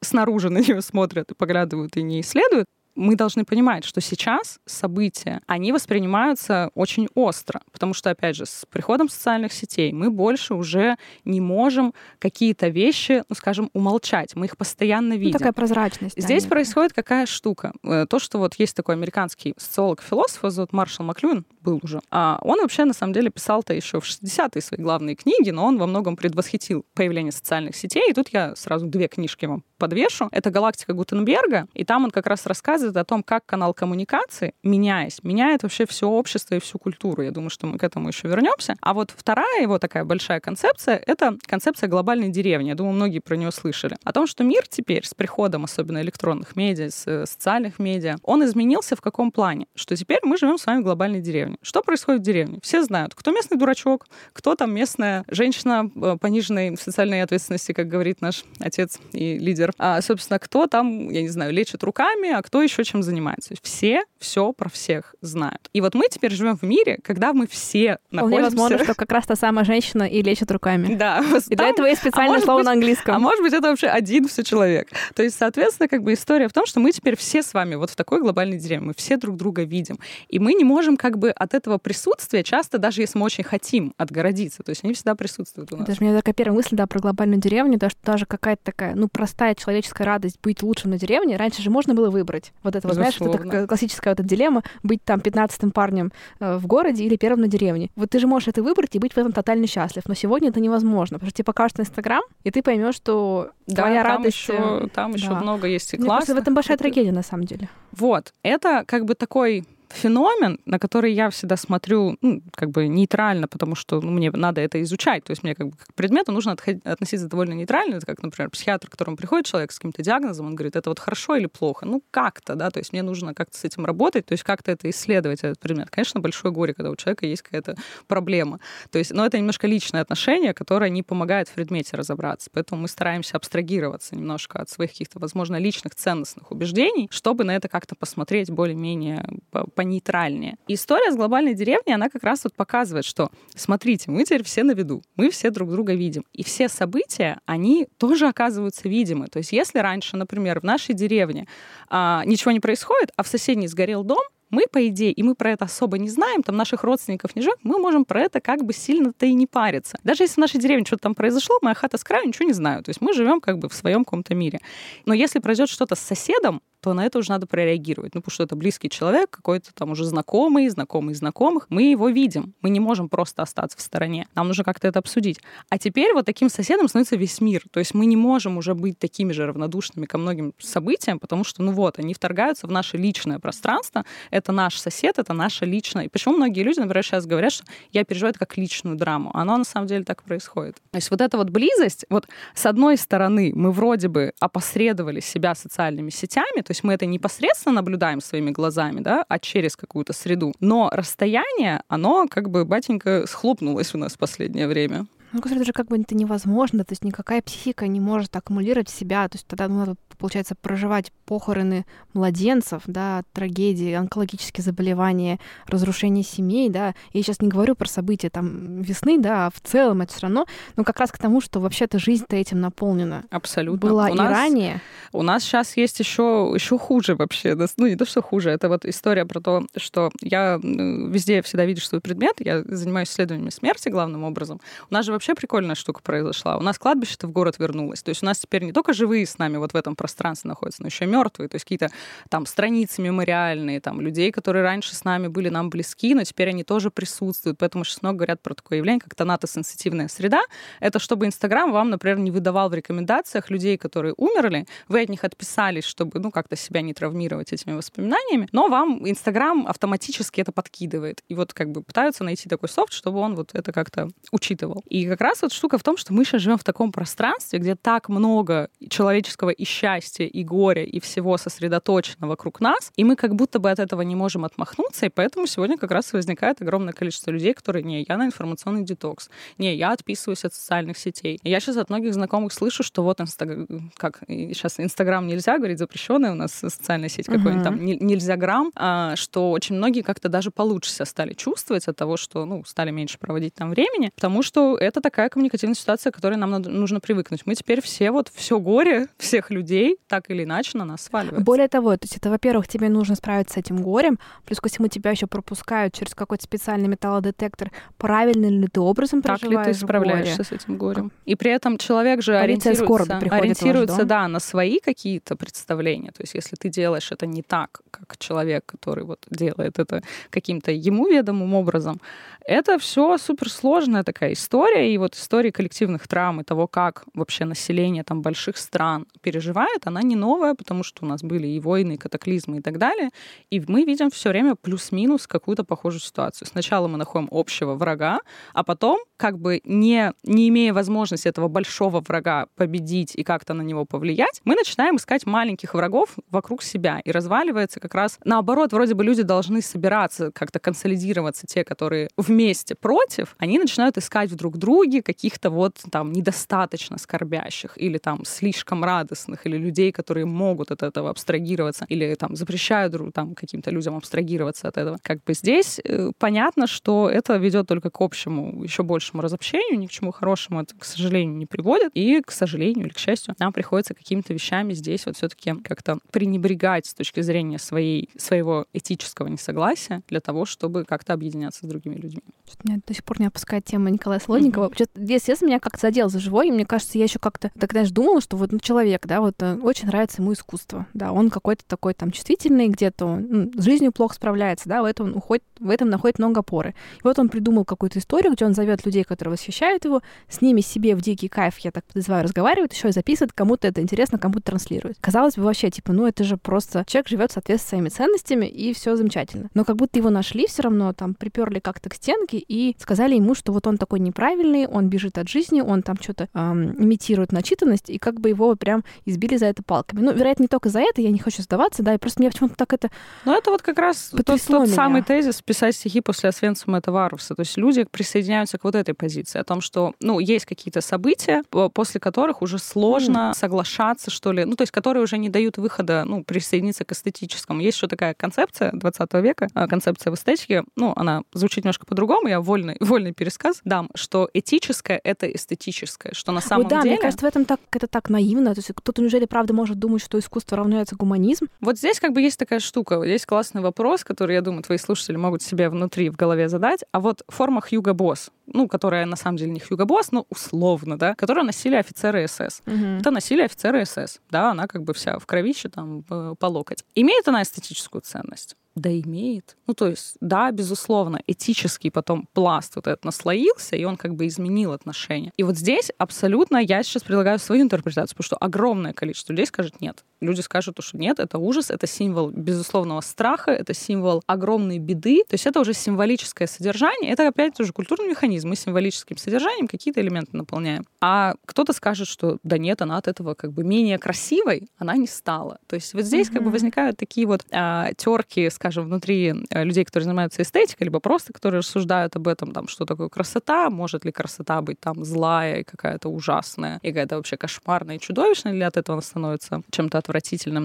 снаружи 0.00 0.50
на 0.50 0.58
нее 0.58 0.82
смотрят 0.82 1.30
и 1.30 1.34
поглядывают 1.34 1.96
и 1.96 2.02
не 2.02 2.20
исследуют 2.20 2.66
мы 2.94 3.16
должны 3.16 3.44
понимать, 3.44 3.84
что 3.84 4.00
сейчас 4.00 4.58
события, 4.66 5.40
они 5.46 5.72
воспринимаются 5.72 6.70
очень 6.74 7.08
остро, 7.14 7.62
потому 7.72 7.94
что, 7.94 8.10
опять 8.10 8.36
же, 8.36 8.46
с 8.46 8.64
приходом 8.70 9.08
социальных 9.08 9.52
сетей 9.52 9.92
мы 9.92 10.10
больше 10.10 10.54
уже 10.54 10.96
не 11.24 11.40
можем 11.40 11.94
какие-то 12.18 12.68
вещи, 12.68 13.24
ну, 13.28 13.34
скажем, 13.34 13.70
умолчать, 13.72 14.34
мы 14.36 14.46
их 14.46 14.56
постоянно 14.56 15.14
видим. 15.14 15.32
Ну, 15.32 15.38
такая 15.38 15.52
прозрачность. 15.52 16.20
Здесь 16.20 16.44
да, 16.44 16.50
происходит 16.50 16.92
какая 16.92 17.26
штука. 17.26 17.72
Э, 17.82 18.06
то, 18.08 18.18
что 18.18 18.38
вот 18.38 18.54
есть 18.54 18.76
такой 18.76 18.94
американский 18.94 19.54
социолог-философ, 19.56 20.50
зовут 20.52 20.72
Маршал 20.72 21.06
Маклюн, 21.06 21.44
был 21.62 21.80
уже, 21.82 22.00
а 22.10 22.38
он 22.42 22.60
вообще, 22.60 22.84
на 22.84 22.94
самом 22.94 23.12
деле, 23.12 23.30
писал-то 23.30 23.74
еще 23.74 24.00
в 24.00 24.04
60-е 24.04 24.60
свои 24.60 24.80
главные 24.80 25.16
книги, 25.16 25.50
но 25.50 25.64
он 25.64 25.78
во 25.78 25.86
многом 25.86 26.16
предвосхитил 26.16 26.84
появление 26.94 27.32
социальных 27.32 27.76
сетей, 27.76 28.10
и 28.10 28.12
тут 28.12 28.28
я 28.28 28.54
сразу 28.56 28.86
две 28.86 29.08
книжки 29.08 29.46
вам 29.46 29.64
подвешу. 29.78 30.28
Это 30.30 30.50
«Галактика 30.50 30.92
Гутенберга», 30.92 31.66
и 31.74 31.84
там 31.84 32.04
он 32.04 32.10
как 32.10 32.28
раз 32.28 32.46
рассказывает 32.46 32.96
о 32.96 33.04
том, 33.04 33.22
как 33.22 33.44
канал 33.46 33.74
коммуникации, 33.74 34.54
меняясь, 34.62 35.24
меняет 35.24 35.64
вообще 35.64 35.86
все 35.86 36.08
общество 36.08 36.54
и 36.54 36.60
всю 36.60 36.78
культуру. 36.78 37.22
Я 37.22 37.32
думаю, 37.32 37.50
что 37.50 37.66
мы 37.66 37.78
к 37.78 37.84
этому 37.84 38.08
еще 38.08 38.28
вернемся. 38.28 38.76
А 38.80 38.94
вот 38.94 39.12
вторая 39.16 39.60
его 39.60 39.78
такая 39.78 40.04
большая 40.04 40.38
концепция— 40.38 41.02
это 41.06 41.36
концепция 41.46 41.88
глобальной 41.88 42.28
деревни. 42.28 42.68
Я 42.68 42.74
думаю, 42.76 42.94
многие 42.94 43.18
про 43.18 43.36
нее 43.36 43.50
слышали. 43.50 43.96
О 44.04 44.12
том, 44.12 44.28
что 44.28 44.44
мир 44.44 44.68
теперь 44.68 45.04
с 45.04 45.14
приходом 45.14 45.64
особенно 45.64 46.00
электронных 46.00 46.54
медиа, 46.54 46.90
э, 47.06 47.24
социальных 47.26 47.80
медиа, 47.80 48.18
он 48.22 48.44
изменился 48.44 48.94
в 48.94 49.00
каком 49.00 49.32
плане? 49.32 49.66
Что 49.74 49.96
теперь 49.96 50.20
мы 50.22 50.36
живем 50.36 50.58
с 50.58 50.66
вами 50.66 50.80
в 50.80 50.84
глобальной 50.84 51.20
деревне. 51.20 51.51
Что 51.62 51.82
происходит 51.82 52.22
в 52.22 52.24
деревне? 52.24 52.58
Все 52.62 52.82
знают, 52.82 53.14
кто 53.14 53.30
местный 53.32 53.58
дурачок, 53.58 54.06
кто 54.32 54.54
там 54.54 54.74
местная 54.74 55.24
женщина 55.28 55.90
э, 55.94 56.16
пониженной 56.20 56.76
социальной 56.76 57.22
ответственности, 57.22 57.72
как 57.72 57.88
говорит 57.88 58.20
наш 58.20 58.44
отец 58.60 58.98
и 59.12 59.38
лидер. 59.38 59.72
А, 59.78 60.00
собственно, 60.00 60.38
кто 60.38 60.66
там, 60.66 61.10
я 61.10 61.22
не 61.22 61.28
знаю, 61.28 61.52
лечит 61.52 61.82
руками, 61.84 62.30
а 62.30 62.42
кто 62.42 62.62
еще 62.62 62.84
чем 62.84 63.02
занимается. 63.02 63.54
Все 63.62 64.02
все 64.22 64.52
про 64.52 64.70
всех 64.70 65.14
знают. 65.20 65.68
И 65.72 65.80
вот 65.80 65.94
мы 65.94 66.06
теперь 66.10 66.32
живем 66.32 66.56
в 66.56 66.62
мире, 66.62 66.98
когда 67.02 67.32
мы 67.32 67.46
все 67.46 67.98
находимся... 68.10 68.18
Вполне 68.18 68.42
возможно, 68.42 68.84
что 68.84 68.94
как 68.94 69.12
раз 69.12 69.26
та 69.26 69.36
самая 69.36 69.64
женщина 69.64 70.04
и 70.04 70.22
лечит 70.22 70.50
руками. 70.50 70.96
Да. 71.02 71.24
И 71.48 71.56
для 71.56 71.68
этого 71.68 71.86
есть 71.86 72.00
а 72.02 72.04
специальное 72.04 72.38
а 72.38 72.42
слово 72.42 72.58
быть, 72.58 72.66
на 72.66 72.72
английском. 72.72 73.16
А 73.16 73.18
может 73.18 73.42
быть, 73.42 73.52
это 73.52 73.68
вообще 73.68 73.88
один 73.88 74.28
все 74.28 74.44
человек. 74.44 74.88
То 75.14 75.24
есть, 75.24 75.36
соответственно, 75.36 75.88
как 75.88 76.02
бы 76.04 76.12
история 76.12 76.46
в 76.46 76.52
том, 76.52 76.64
что 76.64 76.78
мы 76.78 76.92
теперь 76.92 77.16
все 77.16 77.42
с 77.42 77.52
вами 77.52 77.74
вот 77.74 77.90
в 77.90 77.96
такой 77.96 78.20
глобальной 78.20 78.58
деревне. 78.58 78.88
Мы 78.88 78.94
все 78.94 79.16
друг 79.16 79.36
друга 79.36 79.64
видим. 79.64 79.98
И 80.28 80.38
мы 80.38 80.54
не 80.54 80.62
можем 80.62 80.96
как 80.96 81.18
бы 81.18 81.30
от 81.42 81.54
этого 81.54 81.78
присутствия 81.78 82.42
часто, 82.42 82.78
даже 82.78 83.00
если 83.00 83.18
мы 83.18 83.24
очень 83.24 83.44
хотим, 83.44 83.94
отгородиться. 83.96 84.62
То 84.62 84.70
есть 84.70 84.84
они 84.84 84.94
всегда 84.94 85.14
присутствуют 85.14 85.72
у 85.72 85.76
нас. 85.76 85.86
Даже 85.86 86.00
у 86.00 86.04
меня 86.04 86.16
такая 86.16 86.34
первая 86.34 86.56
мысль, 86.56 86.76
да, 86.76 86.86
про 86.86 87.00
глобальную 87.00 87.40
деревню, 87.40 87.78
да, 87.78 87.90
что 87.90 87.98
даже 88.04 88.26
какая-то 88.26 88.62
такая, 88.64 88.94
ну, 88.94 89.08
простая 89.08 89.54
человеческая 89.54 90.04
радость 90.04 90.38
быть 90.42 90.62
лучше 90.62 90.88
на 90.88 90.98
деревне, 90.98 91.36
раньше 91.36 91.62
же 91.62 91.70
можно 91.70 91.94
было 91.94 92.10
выбрать. 92.10 92.52
Вот 92.62 92.76
это, 92.76 92.86
вот, 92.86 92.94
знаешь, 92.94 93.20
это 93.20 93.66
классическая 93.66 94.10
вот 94.10 94.20
эта 94.20 94.28
дилемма, 94.28 94.62
быть 94.82 95.02
там 95.04 95.20
пятнадцатым 95.20 95.72
парнем 95.72 96.12
э, 96.40 96.56
в 96.56 96.66
городе 96.66 97.04
или 97.04 97.16
первым 97.16 97.40
на 97.40 97.48
деревне. 97.48 97.90
Вот 97.96 98.10
ты 98.10 98.18
же 98.18 98.26
можешь 98.26 98.48
это 98.48 98.62
выбрать 98.62 98.94
и 98.94 98.98
быть 98.98 99.14
в 99.14 99.18
этом 99.18 99.32
тотально 99.32 99.66
счастлив, 99.66 100.04
но 100.06 100.14
сегодня 100.14 100.50
это 100.50 100.60
невозможно, 100.60 101.16
потому 101.16 101.30
что 101.30 101.38
тебе 101.38 101.44
покажут 101.44 101.80
Инстаграм, 101.80 102.22
и 102.44 102.50
ты 102.50 102.62
поймешь, 102.62 102.94
что 102.94 103.50
да, 103.66 103.82
твоя 103.82 104.02
там 104.02 104.12
радость... 104.12 104.36
Еще, 104.36 104.88
там 104.94 105.12
да. 105.12 105.18
еще 105.18 105.30
много 105.30 105.66
есть 105.66 105.92
и 105.94 105.96
классно. 105.96 106.34
в 106.34 106.38
этом 106.38 106.54
большая 106.54 106.76
трагедия, 106.76 107.12
на 107.12 107.22
самом 107.22 107.44
деле. 107.44 107.68
Вот. 107.92 108.32
Это 108.42 108.84
как 108.86 109.04
бы 109.04 109.14
такой 109.14 109.64
феномен, 109.94 110.58
на 110.64 110.78
который 110.78 111.12
я 111.12 111.30
всегда 111.30 111.56
смотрю, 111.56 112.16
ну, 112.20 112.42
как 112.54 112.70
бы 112.70 112.88
нейтрально, 112.88 113.48
потому 113.48 113.74
что 113.74 114.00
ну, 114.00 114.10
мне 114.10 114.30
надо 114.30 114.60
это 114.60 114.80
изучать. 114.82 115.24
То 115.24 115.30
есть 115.30 115.42
мне 115.42 115.54
как 115.54 115.68
бы 115.68 115.76
к 115.76 115.94
предмету 115.94 116.32
нужно 116.32 116.52
относиться 116.84 117.28
довольно 117.28 117.52
нейтрально. 117.54 117.96
Это 117.96 118.06
как, 118.06 118.22
например, 118.22 118.50
психиатр, 118.50 118.88
к 118.88 118.92
которому 118.92 119.16
приходит 119.16 119.46
человек 119.46 119.72
с 119.72 119.76
каким-то 119.76 120.02
диагнозом, 120.02 120.46
он 120.46 120.54
говорит, 120.54 120.76
это 120.76 120.90
вот 120.90 120.98
хорошо 120.98 121.36
или 121.36 121.46
плохо? 121.46 121.86
Ну, 121.86 122.02
как-то, 122.10 122.54
да, 122.54 122.70
то 122.70 122.78
есть 122.78 122.92
мне 122.92 123.02
нужно 123.02 123.34
как-то 123.34 123.56
с 123.56 123.64
этим 123.64 123.84
работать, 123.84 124.26
то 124.26 124.32
есть 124.32 124.44
как-то 124.44 124.70
это 124.70 124.88
исследовать, 124.90 125.40
этот 125.40 125.58
предмет. 125.58 125.90
Конечно, 125.90 126.20
большое 126.20 126.52
горе, 126.52 126.74
когда 126.74 126.90
у 126.90 126.96
человека 126.96 127.26
есть 127.26 127.42
какая-то 127.42 127.76
проблема. 128.06 128.60
То 128.90 128.98
есть, 128.98 129.12
но 129.12 129.26
это 129.26 129.38
немножко 129.38 129.66
личное 129.66 130.00
отношение, 130.00 130.54
которое 130.54 130.90
не 130.90 131.02
помогает 131.02 131.48
в 131.48 131.52
предмете 131.52 131.96
разобраться. 131.96 132.50
Поэтому 132.52 132.82
мы 132.82 132.88
стараемся 132.88 133.36
абстрагироваться 133.36 134.16
немножко 134.16 134.60
от 134.60 134.70
своих 134.70 134.92
каких-то, 134.92 135.18
возможно, 135.18 135.56
личных 135.56 135.94
ценностных 135.94 136.50
убеждений, 136.50 137.08
чтобы 137.10 137.44
на 137.44 137.56
это 137.56 137.68
как-то 137.68 137.94
посмотреть 137.94 138.50
более-менее 138.50 139.26
по 139.50 139.81
понейтральнее. 139.82 140.56
история 140.68 141.10
с 141.10 141.16
глобальной 141.16 141.54
деревней, 141.54 141.94
она 141.94 142.08
как 142.08 142.22
раз 142.22 142.44
вот 142.44 142.54
показывает, 142.54 143.04
что, 143.04 143.30
смотрите, 143.56 144.12
мы 144.12 144.22
теперь 144.24 144.44
все 144.44 144.62
на 144.62 144.72
виду, 144.72 145.02
мы 145.16 145.28
все 145.28 145.50
друг 145.50 145.70
друга 145.70 145.94
видим. 145.94 146.24
И 146.32 146.44
все 146.44 146.68
события, 146.68 147.40
они 147.46 147.88
тоже 147.98 148.28
оказываются 148.28 148.88
видимы. 148.88 149.26
То 149.26 149.38
есть 149.38 149.50
если 149.52 149.80
раньше, 149.80 150.16
например, 150.16 150.60
в 150.60 150.62
нашей 150.62 150.94
деревне 150.94 151.48
а, 151.88 152.22
ничего 152.26 152.52
не 152.52 152.60
происходит, 152.60 153.10
а 153.16 153.24
в 153.24 153.26
соседней 153.26 153.66
сгорел 153.66 154.04
дом, 154.04 154.22
мы, 154.50 154.66
по 154.70 154.86
идее, 154.86 155.12
и 155.12 155.22
мы 155.22 155.34
про 155.34 155.52
это 155.52 155.64
особо 155.64 155.98
не 155.98 156.10
знаем, 156.10 156.42
там 156.42 156.56
наших 156.56 156.84
родственников 156.84 157.34
не 157.34 157.42
живет, 157.42 157.58
мы 157.64 157.78
можем 157.78 158.04
про 158.04 158.20
это 158.20 158.40
как 158.40 158.62
бы 158.64 158.72
сильно-то 158.72 159.26
и 159.26 159.32
не 159.32 159.46
париться. 159.46 159.98
Даже 160.04 160.24
если 160.24 160.34
в 160.34 160.38
нашей 160.38 160.60
деревне 160.60 160.84
что-то 160.84 161.02
там 161.02 161.14
произошло, 161.14 161.58
моя 161.62 161.74
хата 161.74 161.98
с 161.98 162.04
краю, 162.04 162.28
ничего 162.28 162.46
не 162.46 162.52
знаю. 162.52 162.84
То 162.84 162.90
есть 162.90 163.00
мы 163.00 163.14
живем 163.14 163.40
как 163.40 163.58
бы 163.58 163.68
в 163.68 163.74
своем 163.74 164.04
каком-то 164.04 164.34
мире. 164.34 164.60
Но 165.06 165.14
если 165.14 165.40
произойдет 165.40 165.72
что-то 165.72 165.96
с 165.96 166.00
соседом, 166.00 166.60
то 166.82 166.92
на 166.94 167.06
это 167.06 167.18
уже 167.18 167.30
надо 167.30 167.46
прореагировать. 167.46 168.14
Ну, 168.14 168.20
потому 168.20 168.34
что 168.34 168.42
это 168.42 168.56
близкий 168.56 168.90
человек, 168.90 169.30
какой-то 169.30 169.72
там 169.72 169.92
уже 169.92 170.04
знакомый, 170.04 170.68
знакомый 170.68 171.14
знакомых. 171.14 171.66
Мы 171.68 171.84
его 171.84 172.08
видим. 172.08 172.54
Мы 172.60 172.70
не 172.70 172.80
можем 172.80 173.08
просто 173.08 173.42
остаться 173.42 173.78
в 173.78 173.80
стороне. 173.80 174.26
Нам 174.34 174.48
нужно 174.48 174.64
как-то 174.64 174.88
это 174.88 174.98
обсудить. 174.98 175.38
А 175.68 175.78
теперь 175.78 176.12
вот 176.12 176.26
таким 176.26 176.48
соседом 176.48 176.88
становится 176.88 177.14
весь 177.14 177.40
мир. 177.40 177.62
То 177.70 177.78
есть 177.78 177.94
мы 177.94 178.06
не 178.06 178.16
можем 178.16 178.58
уже 178.58 178.74
быть 178.74 178.98
такими 178.98 179.32
же 179.32 179.46
равнодушными 179.46 180.06
ко 180.06 180.18
многим 180.18 180.54
событиям, 180.58 181.20
потому 181.20 181.44
что, 181.44 181.62
ну 181.62 181.70
вот, 181.70 182.00
они 182.00 182.14
вторгаются 182.14 182.66
в 182.66 182.72
наше 182.72 182.96
личное 182.96 183.38
пространство. 183.38 184.04
Это 184.32 184.50
наш 184.50 184.76
сосед, 184.76 185.20
это 185.20 185.32
наше 185.34 185.64
личное. 185.64 186.06
И 186.06 186.08
почему 186.08 186.36
многие 186.36 186.64
люди, 186.64 186.80
например, 186.80 187.04
сейчас 187.04 187.26
говорят, 187.26 187.52
что 187.52 187.64
я 187.92 188.04
переживаю 188.04 188.30
это 188.30 188.40
как 188.40 188.56
личную 188.56 188.96
драму. 188.96 189.30
Оно 189.34 189.56
на 189.56 189.64
самом 189.64 189.86
деле 189.86 190.04
так 190.04 190.24
происходит. 190.24 190.76
То 190.90 190.96
есть 190.96 191.12
вот 191.12 191.20
эта 191.20 191.38
вот 191.38 191.50
близость, 191.50 192.06
вот 192.10 192.26
с 192.54 192.66
одной 192.66 192.96
стороны 192.96 193.52
мы 193.54 193.70
вроде 193.70 194.08
бы 194.08 194.32
опосредовали 194.40 195.20
себя 195.20 195.54
социальными 195.54 196.10
сетями, 196.10 196.62
то 196.62 196.71
есть 196.72 196.84
мы 196.84 196.94
это 196.94 197.06
непосредственно 197.06 197.76
наблюдаем 197.76 198.20
своими 198.20 198.50
глазами, 198.50 199.00
да, 199.00 199.24
а 199.28 199.38
через 199.38 199.76
какую-то 199.76 200.12
среду. 200.12 200.52
Но 200.60 200.90
расстояние, 200.92 201.82
оно 201.88 202.26
как 202.28 202.50
бы, 202.50 202.64
батенька, 202.64 203.24
схлопнулось 203.26 203.94
у 203.94 203.98
нас 203.98 204.14
в 204.14 204.18
последнее 204.18 204.66
время. 204.66 205.06
Ну, 205.32 205.40
это 205.40 205.64
же 205.64 205.72
как 205.72 205.86
бы 205.86 205.98
это 205.98 206.14
невозможно, 206.14 206.84
то 206.84 206.92
есть 206.92 207.04
никакая 207.04 207.40
психика 207.40 207.86
не 207.86 208.00
может 208.00 208.34
аккумулировать 208.36 208.88
себя, 208.88 209.28
то 209.28 209.36
есть 209.36 209.46
тогда 209.46 209.68
ну, 209.68 209.78
надо, 209.78 209.94
получается, 210.18 210.54
проживать 210.54 211.12
похороны 211.24 211.86
младенцев, 212.12 212.82
да, 212.86 213.22
трагедии, 213.32 213.92
онкологические 213.92 214.62
заболевания, 214.62 215.38
разрушение 215.66 216.22
семей, 216.22 216.68
да. 216.68 216.94
Я 217.12 217.22
сейчас 217.22 217.40
не 217.40 217.48
говорю 217.48 217.74
про 217.74 217.88
события 217.88 218.28
там 218.28 218.82
весны, 218.82 219.18
да, 219.18 219.46
а 219.46 219.50
в 219.50 219.60
целом 219.60 220.02
это 220.02 220.12
все 220.12 220.22
равно, 220.22 220.46
но 220.76 220.84
как 220.84 221.00
раз 221.00 221.10
к 221.10 221.18
тому, 221.18 221.40
что 221.40 221.60
вообще-то 221.60 221.98
жизнь-то 221.98 222.36
этим 222.36 222.60
наполнена. 222.60 223.24
Абсолютно. 223.30 223.88
Была 223.88 224.06
у 224.06 224.14
и 224.14 224.18
нас, 224.18 224.30
ранее. 224.30 224.80
У 225.12 225.22
нас 225.22 225.42
сейчас 225.44 225.76
есть 225.76 225.98
еще 225.98 226.52
еще 226.54 226.78
хуже 226.78 227.14
вообще, 227.14 227.56
ну 227.76 227.86
не 227.86 227.96
то 227.96 228.04
что 228.04 228.22
хуже, 228.22 228.50
это 228.50 228.68
вот 228.68 228.84
история 228.84 229.24
про 229.24 229.40
то, 229.40 229.66
что 229.76 230.10
я 230.20 230.60
везде 230.62 231.40
всегда 231.42 231.64
видишь 231.64 231.88
свой 231.88 232.00
предмет, 232.00 232.34
я 232.40 232.62
занимаюсь 232.64 233.08
исследованиями 233.08 233.50
смерти 233.50 233.88
главным 233.88 234.24
образом. 234.24 234.60
У 234.90 234.94
нас 234.94 235.06
же 235.06 235.12
вообще 235.22 235.36
прикольная 235.36 235.76
штука 235.76 236.02
произошла. 236.02 236.56
У 236.56 236.62
нас 236.62 236.80
кладбище-то 236.80 237.28
в 237.28 237.30
город 237.30 237.56
вернулось. 237.60 238.02
То 238.02 238.08
есть 238.08 238.24
у 238.24 238.26
нас 238.26 238.40
теперь 238.40 238.64
не 238.64 238.72
только 238.72 238.92
живые 238.92 239.24
с 239.24 239.38
нами 239.38 239.56
вот 239.56 239.72
в 239.72 239.76
этом 239.76 239.94
пространстве 239.94 240.48
находятся, 240.48 240.82
но 240.82 240.88
еще 240.88 241.06
мертвые. 241.06 241.48
То 241.48 241.54
есть 241.54 241.64
какие-то 241.64 241.90
там 242.28 242.44
страницы 242.44 243.00
мемориальные, 243.02 243.80
там 243.80 244.00
людей, 244.00 244.32
которые 244.32 244.64
раньше 244.64 244.96
с 244.96 245.04
нами 245.04 245.28
были 245.28 245.48
нам 245.48 245.70
близки, 245.70 246.12
но 246.16 246.24
теперь 246.24 246.48
они 246.48 246.64
тоже 246.64 246.90
присутствуют. 246.90 247.58
Поэтому 247.58 247.84
сейчас 247.84 248.02
много 248.02 248.16
говорят 248.18 248.42
про 248.42 248.54
такое 248.54 248.78
явление, 248.78 249.00
как 249.00 249.14
тонатосенситивная 249.14 250.08
среда. 250.08 250.42
Это 250.80 250.98
чтобы 250.98 251.26
Инстаграм 251.26 251.70
вам, 251.70 251.90
например, 251.90 252.18
не 252.18 252.32
выдавал 252.32 252.68
в 252.68 252.74
рекомендациях 252.74 253.48
людей, 253.48 253.78
которые 253.78 254.14
умерли. 254.16 254.66
Вы 254.88 255.02
от 255.02 255.08
них 255.08 255.22
отписались, 255.22 255.84
чтобы, 255.84 256.18
ну, 256.18 256.32
как-то 256.32 256.56
себя 256.56 256.82
не 256.82 256.94
травмировать 256.94 257.52
этими 257.52 257.74
воспоминаниями. 257.74 258.48
Но 258.50 258.66
вам 258.66 259.08
Инстаграм 259.08 259.68
автоматически 259.68 260.40
это 260.40 260.50
подкидывает. 260.50 261.22
И 261.28 261.34
вот 261.36 261.54
как 261.54 261.70
бы 261.70 261.82
пытаются 261.82 262.24
найти 262.24 262.48
такой 262.48 262.68
софт, 262.68 262.92
чтобы 262.92 263.20
он 263.20 263.36
вот 263.36 263.54
это 263.54 263.70
как-то 263.70 264.08
учитывал. 264.32 264.82
И 264.88 265.11
как 265.12 265.20
раз 265.20 265.42
вот 265.42 265.52
штука 265.52 265.76
в 265.76 265.82
том, 265.82 265.98
что 265.98 266.14
мы 266.14 266.24
сейчас 266.24 266.40
живем 266.40 266.56
в 266.56 266.64
таком 266.64 266.90
пространстве, 266.90 267.58
где 267.58 267.74
так 267.74 268.08
много 268.08 268.70
человеческого 268.88 269.50
и 269.50 269.64
счастья, 269.64 270.24
и 270.24 270.42
горя, 270.42 270.84
и 270.84 271.00
всего 271.00 271.36
сосредоточено 271.36 272.26
вокруг 272.26 272.60
нас, 272.60 272.90
и 272.96 273.04
мы 273.04 273.14
как 273.14 273.34
будто 273.34 273.58
бы 273.58 273.70
от 273.70 273.78
этого 273.78 274.00
не 274.00 274.14
можем 274.14 274.46
отмахнуться, 274.46 275.04
и 275.04 275.10
поэтому 275.10 275.46
сегодня 275.46 275.76
как 275.76 275.90
раз 275.90 276.14
возникает 276.14 276.62
огромное 276.62 276.94
количество 276.94 277.30
людей, 277.30 277.52
которые, 277.52 277.82
не, 277.82 278.06
я 278.08 278.16
на 278.16 278.24
информационный 278.24 278.84
детокс, 278.84 279.28
не, 279.58 279.76
я 279.76 279.92
отписываюсь 279.92 280.46
от 280.46 280.54
социальных 280.54 280.96
сетей. 280.96 281.38
Я 281.42 281.60
сейчас 281.60 281.76
от 281.76 281.90
многих 281.90 282.14
знакомых 282.14 282.54
слышу, 282.54 282.82
что 282.82 283.02
вот 283.02 283.20
инстаг... 283.20 283.50
как 283.98 284.22
сейчас 284.28 284.80
Инстаграм 284.80 285.26
нельзя, 285.26 285.58
говорить, 285.58 285.78
запрещенная 285.78 286.32
у 286.32 286.36
нас 286.36 286.52
социальная 286.52 287.10
сеть 287.10 287.26
какой-нибудь 287.26 287.64
там, 287.64 287.84
нельзя 287.84 288.36
грамм, 288.36 288.72
а, 288.74 289.14
что 289.16 289.50
очень 289.50 289.76
многие 289.76 290.00
как-то 290.00 290.30
даже 290.30 290.50
получше 290.50 290.90
себя 290.90 291.04
стали 291.04 291.34
чувствовать 291.34 291.86
от 291.86 291.96
того, 291.96 292.16
что, 292.16 292.46
ну, 292.46 292.64
стали 292.64 292.90
меньше 292.90 293.18
проводить 293.18 293.54
там 293.54 293.68
времени, 293.68 294.10
потому 294.14 294.42
что 294.42 294.78
это 294.78 295.01
такая 295.02 295.28
коммуникативная 295.28 295.74
ситуация, 295.74 296.10
к 296.10 296.14
которой 296.14 296.36
нам 296.36 296.50
надо, 296.50 296.70
нужно 296.70 297.00
привыкнуть. 297.00 297.42
Мы 297.44 297.54
теперь 297.54 297.82
все 297.82 298.10
вот 298.10 298.30
все 298.34 298.58
горе 298.58 299.08
всех 299.18 299.50
людей 299.50 299.98
так 300.08 300.30
или 300.30 300.44
иначе 300.44 300.78
на 300.78 300.84
нас 300.84 301.02
сваливается. 301.02 301.44
Более 301.44 301.68
того, 301.68 301.96
то 301.96 302.04
есть 302.04 302.16
это, 302.16 302.30
во-первых, 302.30 302.68
тебе 302.68 302.88
нужно 302.88 303.14
справиться 303.14 303.54
с 303.54 303.56
этим 303.58 303.76
горем, 303.76 304.18
плюс 304.46 304.60
ко 304.60 304.68
всему 304.68 304.88
тебя 304.88 305.10
еще 305.10 305.26
пропускают 305.26 305.94
через 305.94 306.14
какой-то 306.14 306.44
специальный 306.44 306.88
металлодетектор, 306.88 307.70
правильно 307.98 308.46
ли 308.46 308.66
ты 308.68 308.80
образом 308.80 309.22
так 309.22 309.42
ли 309.42 309.58
ты 309.64 309.74
справляешься 309.74 310.38
горе? 310.38 310.44
с 310.44 310.52
этим 310.52 310.76
горем. 310.76 311.12
И 311.24 311.34
при 311.34 311.50
этом 311.50 311.78
человек 311.78 312.22
же 312.22 312.36
ориентируется, 312.36 313.18
ориентируется 313.30 314.04
да, 314.04 314.28
на 314.28 314.40
свои 314.40 314.78
какие-то 314.78 315.36
представления. 315.36 316.12
То 316.12 316.22
есть 316.22 316.34
если 316.34 316.56
ты 316.56 316.68
делаешь 316.68 317.10
это 317.10 317.26
не 317.26 317.42
так, 317.42 317.80
как 317.90 318.16
человек, 318.18 318.64
который 318.66 319.04
вот 319.04 319.20
делает 319.30 319.78
это 319.78 320.02
каким-то 320.30 320.70
ему 320.70 321.08
ведомым 321.08 321.54
образом, 321.54 322.00
это 322.44 322.78
все 322.78 323.18
суперсложная 323.18 324.02
такая 324.02 324.32
история, 324.32 324.91
и 324.92 324.98
вот 324.98 325.14
история 325.14 325.52
коллективных 325.52 326.06
травм 326.06 326.40
и 326.40 326.44
того, 326.44 326.66
как 326.66 327.04
вообще 327.14 327.44
население 327.44 328.04
там 328.04 328.22
больших 328.22 328.56
стран 328.56 329.06
переживает, 329.20 329.86
она 329.86 330.02
не 330.02 330.16
новая, 330.16 330.54
потому 330.54 330.82
что 330.82 331.04
у 331.04 331.08
нас 331.08 331.22
были 331.22 331.46
и 331.46 331.60
войны, 331.60 331.94
и 331.94 331.96
катаклизмы 331.96 332.58
и 332.58 332.60
так 332.60 332.78
далее, 332.78 333.10
и 333.50 333.62
мы 333.66 333.84
видим 333.84 334.10
все 334.10 334.30
время 334.30 334.54
плюс-минус 334.54 335.26
какую-то 335.26 335.64
похожую 335.64 336.00
ситуацию. 336.00 336.48
Сначала 336.48 336.88
мы 336.88 336.98
находим 336.98 337.28
общего 337.30 337.74
врага, 337.74 338.20
а 338.52 338.64
потом, 338.64 339.00
как 339.16 339.38
бы 339.38 339.60
не, 339.64 340.12
не 340.24 340.48
имея 340.48 340.72
возможности 340.72 341.28
этого 341.28 341.48
большого 341.48 342.00
врага 342.00 342.46
победить 342.56 343.14
и 343.14 343.24
как-то 343.24 343.54
на 343.54 343.62
него 343.62 343.84
повлиять, 343.84 344.40
мы 344.44 344.54
начинаем 344.54 344.96
искать 344.96 345.26
маленьких 345.26 345.74
врагов 345.74 346.16
вокруг 346.30 346.62
себя, 346.62 347.00
и 347.04 347.10
разваливается 347.10 347.80
как 347.80 347.94
раз 347.94 348.18
наоборот, 348.24 348.72
вроде 348.72 348.94
бы 348.94 349.04
люди 349.04 349.22
должны 349.22 349.62
собираться, 349.62 350.30
как-то 350.32 350.58
консолидироваться, 350.58 351.46
те, 351.46 351.64
которые 351.64 352.08
вместе 352.16 352.74
против, 352.74 353.36
они 353.38 353.58
начинают 353.58 353.98
искать 353.98 354.34
друг 354.34 354.56
друге 354.82 355.02
каких-то 355.02 355.50
вот 355.50 355.76
там 355.90 356.12
недостаточно 356.12 356.98
скорбящих 356.98 357.72
или 357.76 357.98
там 357.98 358.24
слишком 358.24 358.84
радостных, 358.84 359.46
или 359.46 359.56
людей, 359.56 359.92
которые 359.92 360.26
могут 360.26 360.70
от 360.70 360.82
этого 360.82 361.10
абстрагироваться, 361.10 361.86
или 361.88 362.14
там 362.14 362.36
запрещают 362.36 362.92
там 363.14 363.34
каким-то 363.34 363.70
людям 363.70 363.96
абстрагироваться 363.96 364.68
от 364.68 364.76
этого. 364.76 364.98
Как 365.02 365.22
бы 365.24 365.34
здесь 365.34 365.80
э, 365.84 366.10
понятно, 366.18 366.66
что 366.66 367.08
это 367.08 367.36
ведет 367.36 367.68
только 367.68 367.90
к 367.90 368.00
общему, 368.00 368.62
еще 368.64 368.82
большему 368.82 369.22
разобщению, 369.22 369.78
ни 369.78 369.86
к 369.86 369.90
чему 369.90 370.12
хорошему 370.12 370.60
это, 370.60 370.74
к 370.78 370.84
сожалению, 370.84 371.36
не 371.36 371.46
приводит. 371.46 371.92
И, 371.94 372.20
к 372.20 372.32
сожалению 372.32 372.86
или 372.86 372.92
к 372.92 372.98
счастью, 372.98 373.34
нам 373.38 373.52
приходится 373.52 373.94
какими-то 373.94 374.34
вещами 374.34 374.74
здесь 374.74 375.06
вот 375.06 375.16
все-таки 375.16 375.54
как-то 375.64 375.98
пренебрегать 376.10 376.86
с 376.86 376.94
точки 376.94 377.22
зрения 377.22 377.58
своей, 377.58 378.10
своего 378.16 378.66
этического 378.72 379.28
несогласия 379.28 380.02
для 380.08 380.20
того, 380.20 380.44
чтобы 380.44 380.84
как-то 380.84 381.12
объединяться 381.12 381.66
с 381.66 381.68
другими 381.68 381.94
людьми. 381.94 382.22
Меня 382.64 382.78
до 382.86 382.94
сих 382.94 383.04
пор 383.04 383.20
не 383.20 383.26
опускает 383.26 383.64
тема 383.64 383.90
Николая 383.90 384.20
Слонникова. 384.20 384.61
Что-то 384.74 385.00
весь 385.00 385.22
естественно, 385.22 385.48
меня 385.50 385.60
как-то 385.60 385.80
задел 385.80 386.08
за 386.08 386.18
живой, 386.18 386.48
и 386.48 386.52
мне 386.52 386.66
кажется, 386.66 386.98
я 386.98 387.04
еще 387.04 387.18
как-то 387.18 387.50
тогда 387.58 387.82
знаешь, 387.82 387.90
думала, 387.90 388.20
что 388.20 388.36
вот 388.36 388.52
ну, 388.52 388.58
человек, 388.58 389.06
да, 389.06 389.20
вот 389.20 389.34
э, 389.40 389.56
очень 389.62 389.86
нравится 389.86 390.22
ему 390.22 390.32
искусство, 390.32 390.86
да, 390.94 391.12
он 391.12 391.30
какой-то 391.30 391.64
такой 391.66 391.94
там 391.94 392.10
чувствительный, 392.10 392.68
где-то 392.68 393.06
он 393.06 393.26
ну, 393.28 393.50
с 393.54 393.64
жизнью 393.64 393.92
плохо 393.92 394.14
справляется, 394.14 394.68
да, 394.68 394.82
в 394.82 394.84
этом 394.84 395.06
он 395.06 395.16
уходит, 395.16 395.44
в 395.58 395.70
этом 395.70 395.88
находит 395.88 396.18
много 396.18 396.40
опоры. 396.40 396.74
И 396.98 397.00
вот 397.02 397.18
он 397.18 397.28
придумал 397.28 397.64
какую-то 397.64 397.98
историю, 397.98 398.32
где 398.32 398.44
он 398.44 398.54
зовет 398.54 398.84
людей, 398.84 399.04
которые 399.04 399.32
восхищают 399.32 399.84
его, 399.84 400.02
с 400.28 400.40
ними 400.40 400.60
себе 400.60 400.94
в 400.94 401.02
дикий 401.02 401.28
кайф, 401.28 401.58
я 401.58 401.70
так 401.70 401.84
подозреваю, 401.84 402.24
разговаривает, 402.24 402.72
еще 402.72 402.88
и 402.88 402.92
записывает, 402.92 403.32
кому-то 403.32 403.68
это 403.68 403.80
интересно, 403.80 404.18
кому-то 404.18 404.42
транслирует. 404.42 404.96
Казалось 405.00 405.36
бы, 405.36 405.42
вообще, 405.42 405.70
типа, 405.70 405.92
ну 405.92 406.06
это 406.06 406.24
же 406.24 406.36
просто 406.36 406.84
человек 406.86 407.08
живет 407.08 407.30
в 407.30 407.34
соответствии 407.34 407.66
с 407.66 407.68
своими 407.68 407.88
ценностями, 407.88 408.46
и 408.46 408.72
все 408.74 408.96
замечательно. 408.96 409.50
Но 409.54 409.64
как 409.64 409.76
будто 409.76 409.98
его 409.98 410.10
нашли 410.10 410.46
все 410.46 410.62
равно, 410.62 410.92
там, 410.92 411.14
приперли 411.14 411.58
как-то 411.58 411.90
к 411.90 411.94
стенке 411.94 412.38
и 412.38 412.76
сказали 412.78 413.14
ему, 413.14 413.34
что 413.34 413.52
вот 413.52 413.66
он 413.66 413.78
такой 413.78 414.00
неправильный, 414.00 414.51
нормальный, 414.52 414.66
он 414.66 414.88
бежит 414.88 415.18
от 415.18 415.28
жизни, 415.28 415.60
он 415.60 415.82
там 415.82 415.96
что-то 416.00 416.28
эм, 416.34 416.74
имитирует 416.82 417.32
начитанность, 417.32 417.90
и 417.90 417.98
как 417.98 418.20
бы 418.20 418.28
его 418.28 418.54
прям 418.56 418.84
избили 419.04 419.36
за 419.36 419.46
это 419.46 419.62
палками. 419.62 420.00
Ну, 420.00 420.12
вероятно, 420.12 420.42
не 420.42 420.48
только 420.48 420.68
за 420.68 420.80
это, 420.80 421.00
я 421.00 421.10
не 421.10 421.18
хочу 421.18 421.42
сдаваться, 421.42 421.82
да, 421.82 421.94
и 421.94 421.98
просто 421.98 422.20
мне 422.20 422.30
почему-то 422.30 422.54
так 422.56 422.72
это 422.72 422.90
Но 423.24 423.36
это 423.36 423.50
вот 423.50 423.62
как 423.62 423.78
раз 423.78 424.10
тот, 424.10 424.40
тот 424.40 424.68
самый 424.68 425.02
тезис 425.02 425.42
писать 425.42 425.76
стихи 425.76 426.00
после 426.00 426.28
Освенцима 426.28 426.78
это 426.78 426.92
варварство. 426.92 427.36
То 427.36 427.40
есть 427.40 427.56
люди 427.56 427.84
присоединяются 427.84 428.58
к 428.58 428.64
вот 428.64 428.74
этой 428.74 428.94
позиции 428.94 429.38
о 429.38 429.44
том, 429.44 429.60
что, 429.60 429.94
ну, 430.00 430.18
есть 430.18 430.46
какие-то 430.46 430.80
события, 430.80 431.42
после 431.74 432.00
которых 432.00 432.42
уже 432.42 432.58
сложно 432.58 433.32
mm. 433.32 433.38
соглашаться, 433.38 434.10
что 434.10 434.32
ли, 434.32 434.44
ну, 434.44 434.56
то 434.56 434.62
есть 434.62 434.72
которые 434.72 435.02
уже 435.02 435.18
не 435.18 435.28
дают 435.28 435.58
выхода, 435.58 436.04
ну, 436.06 436.24
присоединиться 436.24 436.84
к 436.84 436.92
эстетическому. 436.92 437.60
Есть 437.60 437.78
еще 437.78 437.88
такая 437.88 438.14
концепция 438.14 438.70
20 438.72 439.14
века, 439.14 439.48
а, 439.54 439.66
концепция 439.66 440.10
в 440.10 440.14
эстетике, 440.14 440.64
ну, 440.76 440.92
она 440.96 441.22
звучит 441.32 441.64
немножко 441.64 441.86
по-другому, 441.86 442.28
я 442.28 442.40
вольный, 442.40 442.76
вольный 442.80 443.12
пересказ 443.12 443.62
дам, 443.64 443.88
что 443.94 444.28
этическое— 444.42 445.00
это 445.04 445.26
эстетическое, 445.26 446.12
что 446.14 446.32
на 446.32 446.40
самом 446.40 446.66
Ой, 446.66 446.70
да, 446.70 446.82
деле... 446.82 446.94
мне 446.94 447.00
кажется, 447.00 447.24
в 447.24 447.28
этом 447.28 447.44
так, 447.44 447.60
это 447.70 447.86
так 447.86 448.10
наивно. 448.10 448.54
То 448.54 448.58
есть 448.58 448.70
кто-то 448.74 449.00
неужели 449.00 449.24
правда 449.24 449.54
может 449.54 449.78
думать, 449.78 450.02
что 450.02 450.18
искусство 450.18 450.58
равняется 450.58 450.96
гуманизм? 450.96 451.48
Вот 451.60 451.78
здесь 451.78 452.00
как 452.00 452.12
бы 452.12 452.20
есть 452.20 452.38
такая 452.38 452.60
штука, 452.60 453.02
есть 453.02 453.26
классный 453.26 453.62
вопрос, 453.62 454.04
который, 454.04 454.34
я 454.34 454.42
думаю, 454.42 454.62
твои 454.62 454.78
слушатели 454.78 455.16
могут 455.16 455.42
себе 455.42 455.68
внутри 455.68 456.10
в 456.10 456.16
голове 456.16 456.48
задать. 456.48 456.84
А 456.92 457.00
вот 457.00 457.22
форма 457.28 457.60
Хьюго 457.60 457.94
Босс, 457.94 458.30
ну, 458.46 458.68
которая 458.68 459.06
на 459.06 459.16
самом 459.16 459.38
деле 459.38 459.52
не 459.52 459.60
Хьюго 459.60 459.84
Босс, 459.84 460.12
но 460.12 460.26
условно, 460.28 460.98
да, 460.98 461.14
которую 461.14 461.46
носили 461.46 461.76
офицеры 461.76 462.26
СС. 462.28 462.60
Угу. 462.66 463.00
Это 463.00 463.10
носили 463.10 463.42
офицеры 463.42 463.84
СС, 463.86 464.20
да, 464.30 464.50
она 464.50 464.66
как 464.66 464.82
бы 464.82 464.92
вся 464.92 465.18
в 465.18 465.26
кровище 465.26 465.68
там 465.68 466.02
по 466.02 466.46
локоть. 466.46 466.84
Имеет 466.94 467.28
она 467.28 467.42
эстетическую 467.42 468.02
ценность? 468.02 468.56
Да 468.74 468.90
имеет. 468.90 469.56
Ну, 469.66 469.74
то 469.74 469.88
есть, 469.88 470.16
да, 470.20 470.50
безусловно, 470.50 471.20
этический 471.26 471.90
потом 471.90 472.26
пласт 472.32 472.76
вот 472.76 472.86
этот 472.86 473.04
наслоился, 473.04 473.76
и 473.76 473.84
он 473.84 473.96
как 473.96 474.14
бы 474.14 474.26
изменил 474.26 474.72
отношения. 474.72 475.30
И 475.36 475.42
вот 475.42 475.56
здесь 475.58 475.90
абсолютно 475.98 476.56
я 476.56 476.82
сейчас 476.82 477.02
предлагаю 477.02 477.38
свою 477.38 477.62
интерпретацию, 477.62 478.16
потому 478.16 478.24
что 478.24 478.36
огромное 478.36 478.92
количество 478.92 479.32
людей 479.32 479.46
скажет 479.46 479.80
нет. 479.80 480.04
Люди 480.22 480.40
скажут, 480.40 480.78
что 480.80 480.98
нет, 480.98 481.18
это 481.18 481.38
ужас, 481.38 481.70
это 481.70 481.86
символ 481.86 482.30
безусловного 482.30 483.00
страха, 483.00 483.50
это 483.50 483.74
символ 483.74 484.22
огромной 484.26 484.78
беды. 484.78 485.24
То 485.28 485.34
есть 485.34 485.46
это 485.46 485.60
уже 485.60 485.74
символическое 485.74 486.46
содержание. 486.46 487.10
Это 487.10 487.28
опять 487.28 487.54
тоже 487.54 487.72
культурный 487.72 488.08
механизм. 488.08 488.48
Мы 488.48 488.56
символическим 488.56 489.16
содержанием 489.16 489.68
какие-то 489.68 490.00
элементы 490.00 490.36
наполняем. 490.36 490.86
А 491.00 491.34
кто-то 491.46 491.72
скажет, 491.72 492.08
что 492.08 492.38
да 492.42 492.58
нет, 492.58 492.82
она 492.82 492.96
от 492.98 493.08
этого 493.08 493.34
как 493.34 493.52
бы 493.52 493.64
менее 493.64 493.98
красивой, 493.98 494.68
она 494.78 494.96
не 494.96 495.06
стала. 495.06 495.58
То 495.66 495.74
есть 495.74 495.94
вот 495.94 496.04
здесь 496.04 496.28
mm-hmm. 496.28 496.32
как 496.32 496.44
бы 496.44 496.50
возникают 496.50 496.96
такие 496.96 497.26
вот 497.26 497.44
а, 497.50 497.92
терки 497.94 498.48
скажем, 498.50 498.84
внутри 498.84 499.34
э, 499.50 499.64
людей, 499.64 499.84
которые 499.84 500.04
занимаются 500.04 500.42
эстетикой, 500.42 500.84
либо 500.84 501.00
просто 501.00 501.32
которые 501.32 501.58
рассуждают 501.60 502.14
об 502.16 502.28
этом, 502.28 502.52
там, 502.52 502.68
что 502.68 502.84
такое 502.84 503.08
красота, 503.08 503.70
может 503.70 504.04
ли 504.04 504.12
красота 504.12 504.62
быть 504.62 504.78
там 504.78 505.04
злая 505.04 505.60
и 505.60 505.64
какая-то 505.64 506.08
ужасная, 506.08 506.78
и 506.82 506.88
какая-то 506.88 507.16
вообще 507.16 507.36
кошмарная 507.36 507.96
и 507.96 508.00
чудовищная, 508.00 508.52
или 508.54 508.62
от 508.62 508.76
этого 508.76 508.94
она 508.96 509.02
становится 509.02 509.62
чем-то 509.70 509.98
отвратительным. 509.98 510.11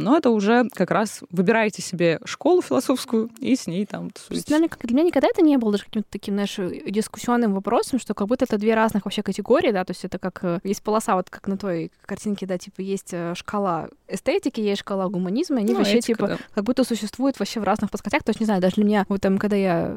Но 0.04 0.18
это 0.18 0.30
уже 0.30 0.68
как 0.74 0.92
раз 0.92 1.22
выбираете 1.32 1.82
себе 1.82 2.20
школу 2.26 2.62
философскую 2.62 3.30
и 3.40 3.56
с 3.56 3.68
ней 3.68 3.86
там 3.86 4.12
Для 4.30 4.58
меня, 4.58 4.70
для 4.82 4.94
меня 4.94 5.08
никогда 5.08 5.28
это 5.28 5.42
не 5.42 5.58
было 5.58 5.72
даже 5.72 5.86
каким-то 5.86 6.08
таким, 6.12 6.36
знаешь, 6.36 6.58
дискуссионным 6.88 7.54
вопросом, 7.54 8.00
что 8.00 8.14
как 8.14 8.28
будто 8.28 8.46
это 8.46 8.58
две 8.58 8.76
разных 8.76 9.06
вообще 9.06 9.24
категории, 9.24 9.72
да, 9.72 9.84
то 9.84 9.92
есть 9.92 10.06
это 10.06 10.20
как 10.20 10.40
э, 10.44 10.60
есть 10.64 10.84
полоса, 10.84 11.16
вот 11.16 11.30
как 11.30 11.48
на 11.48 11.58
той 11.58 11.92
картинке, 12.06 12.46
да, 12.46 12.58
типа 12.58 12.82
есть 12.82 13.10
э, 13.12 13.34
шкала 13.36 13.90
эстетики, 14.08 14.60
есть 14.60 14.82
шкала 14.82 15.08
гуманизма, 15.08 15.58
они 15.58 15.74
ну, 15.74 15.80
вообще 15.80 15.98
этика, 15.98 16.14
типа 16.14 16.28
да. 16.28 16.38
как 16.54 16.64
будто 16.64 16.84
существуют 16.84 17.40
вообще 17.40 17.60
в 17.60 17.64
разных 17.64 17.88
разных 17.88 17.92
плоскостях. 17.92 18.24
То 18.24 18.30
есть, 18.32 18.40
не 18.40 18.46
знаю, 18.46 18.62
даже 18.62 18.76
для 18.76 18.86
меня, 18.86 19.06
вот 19.10 19.22
там, 19.22 19.38
когда 19.38 19.56
я 19.56 19.96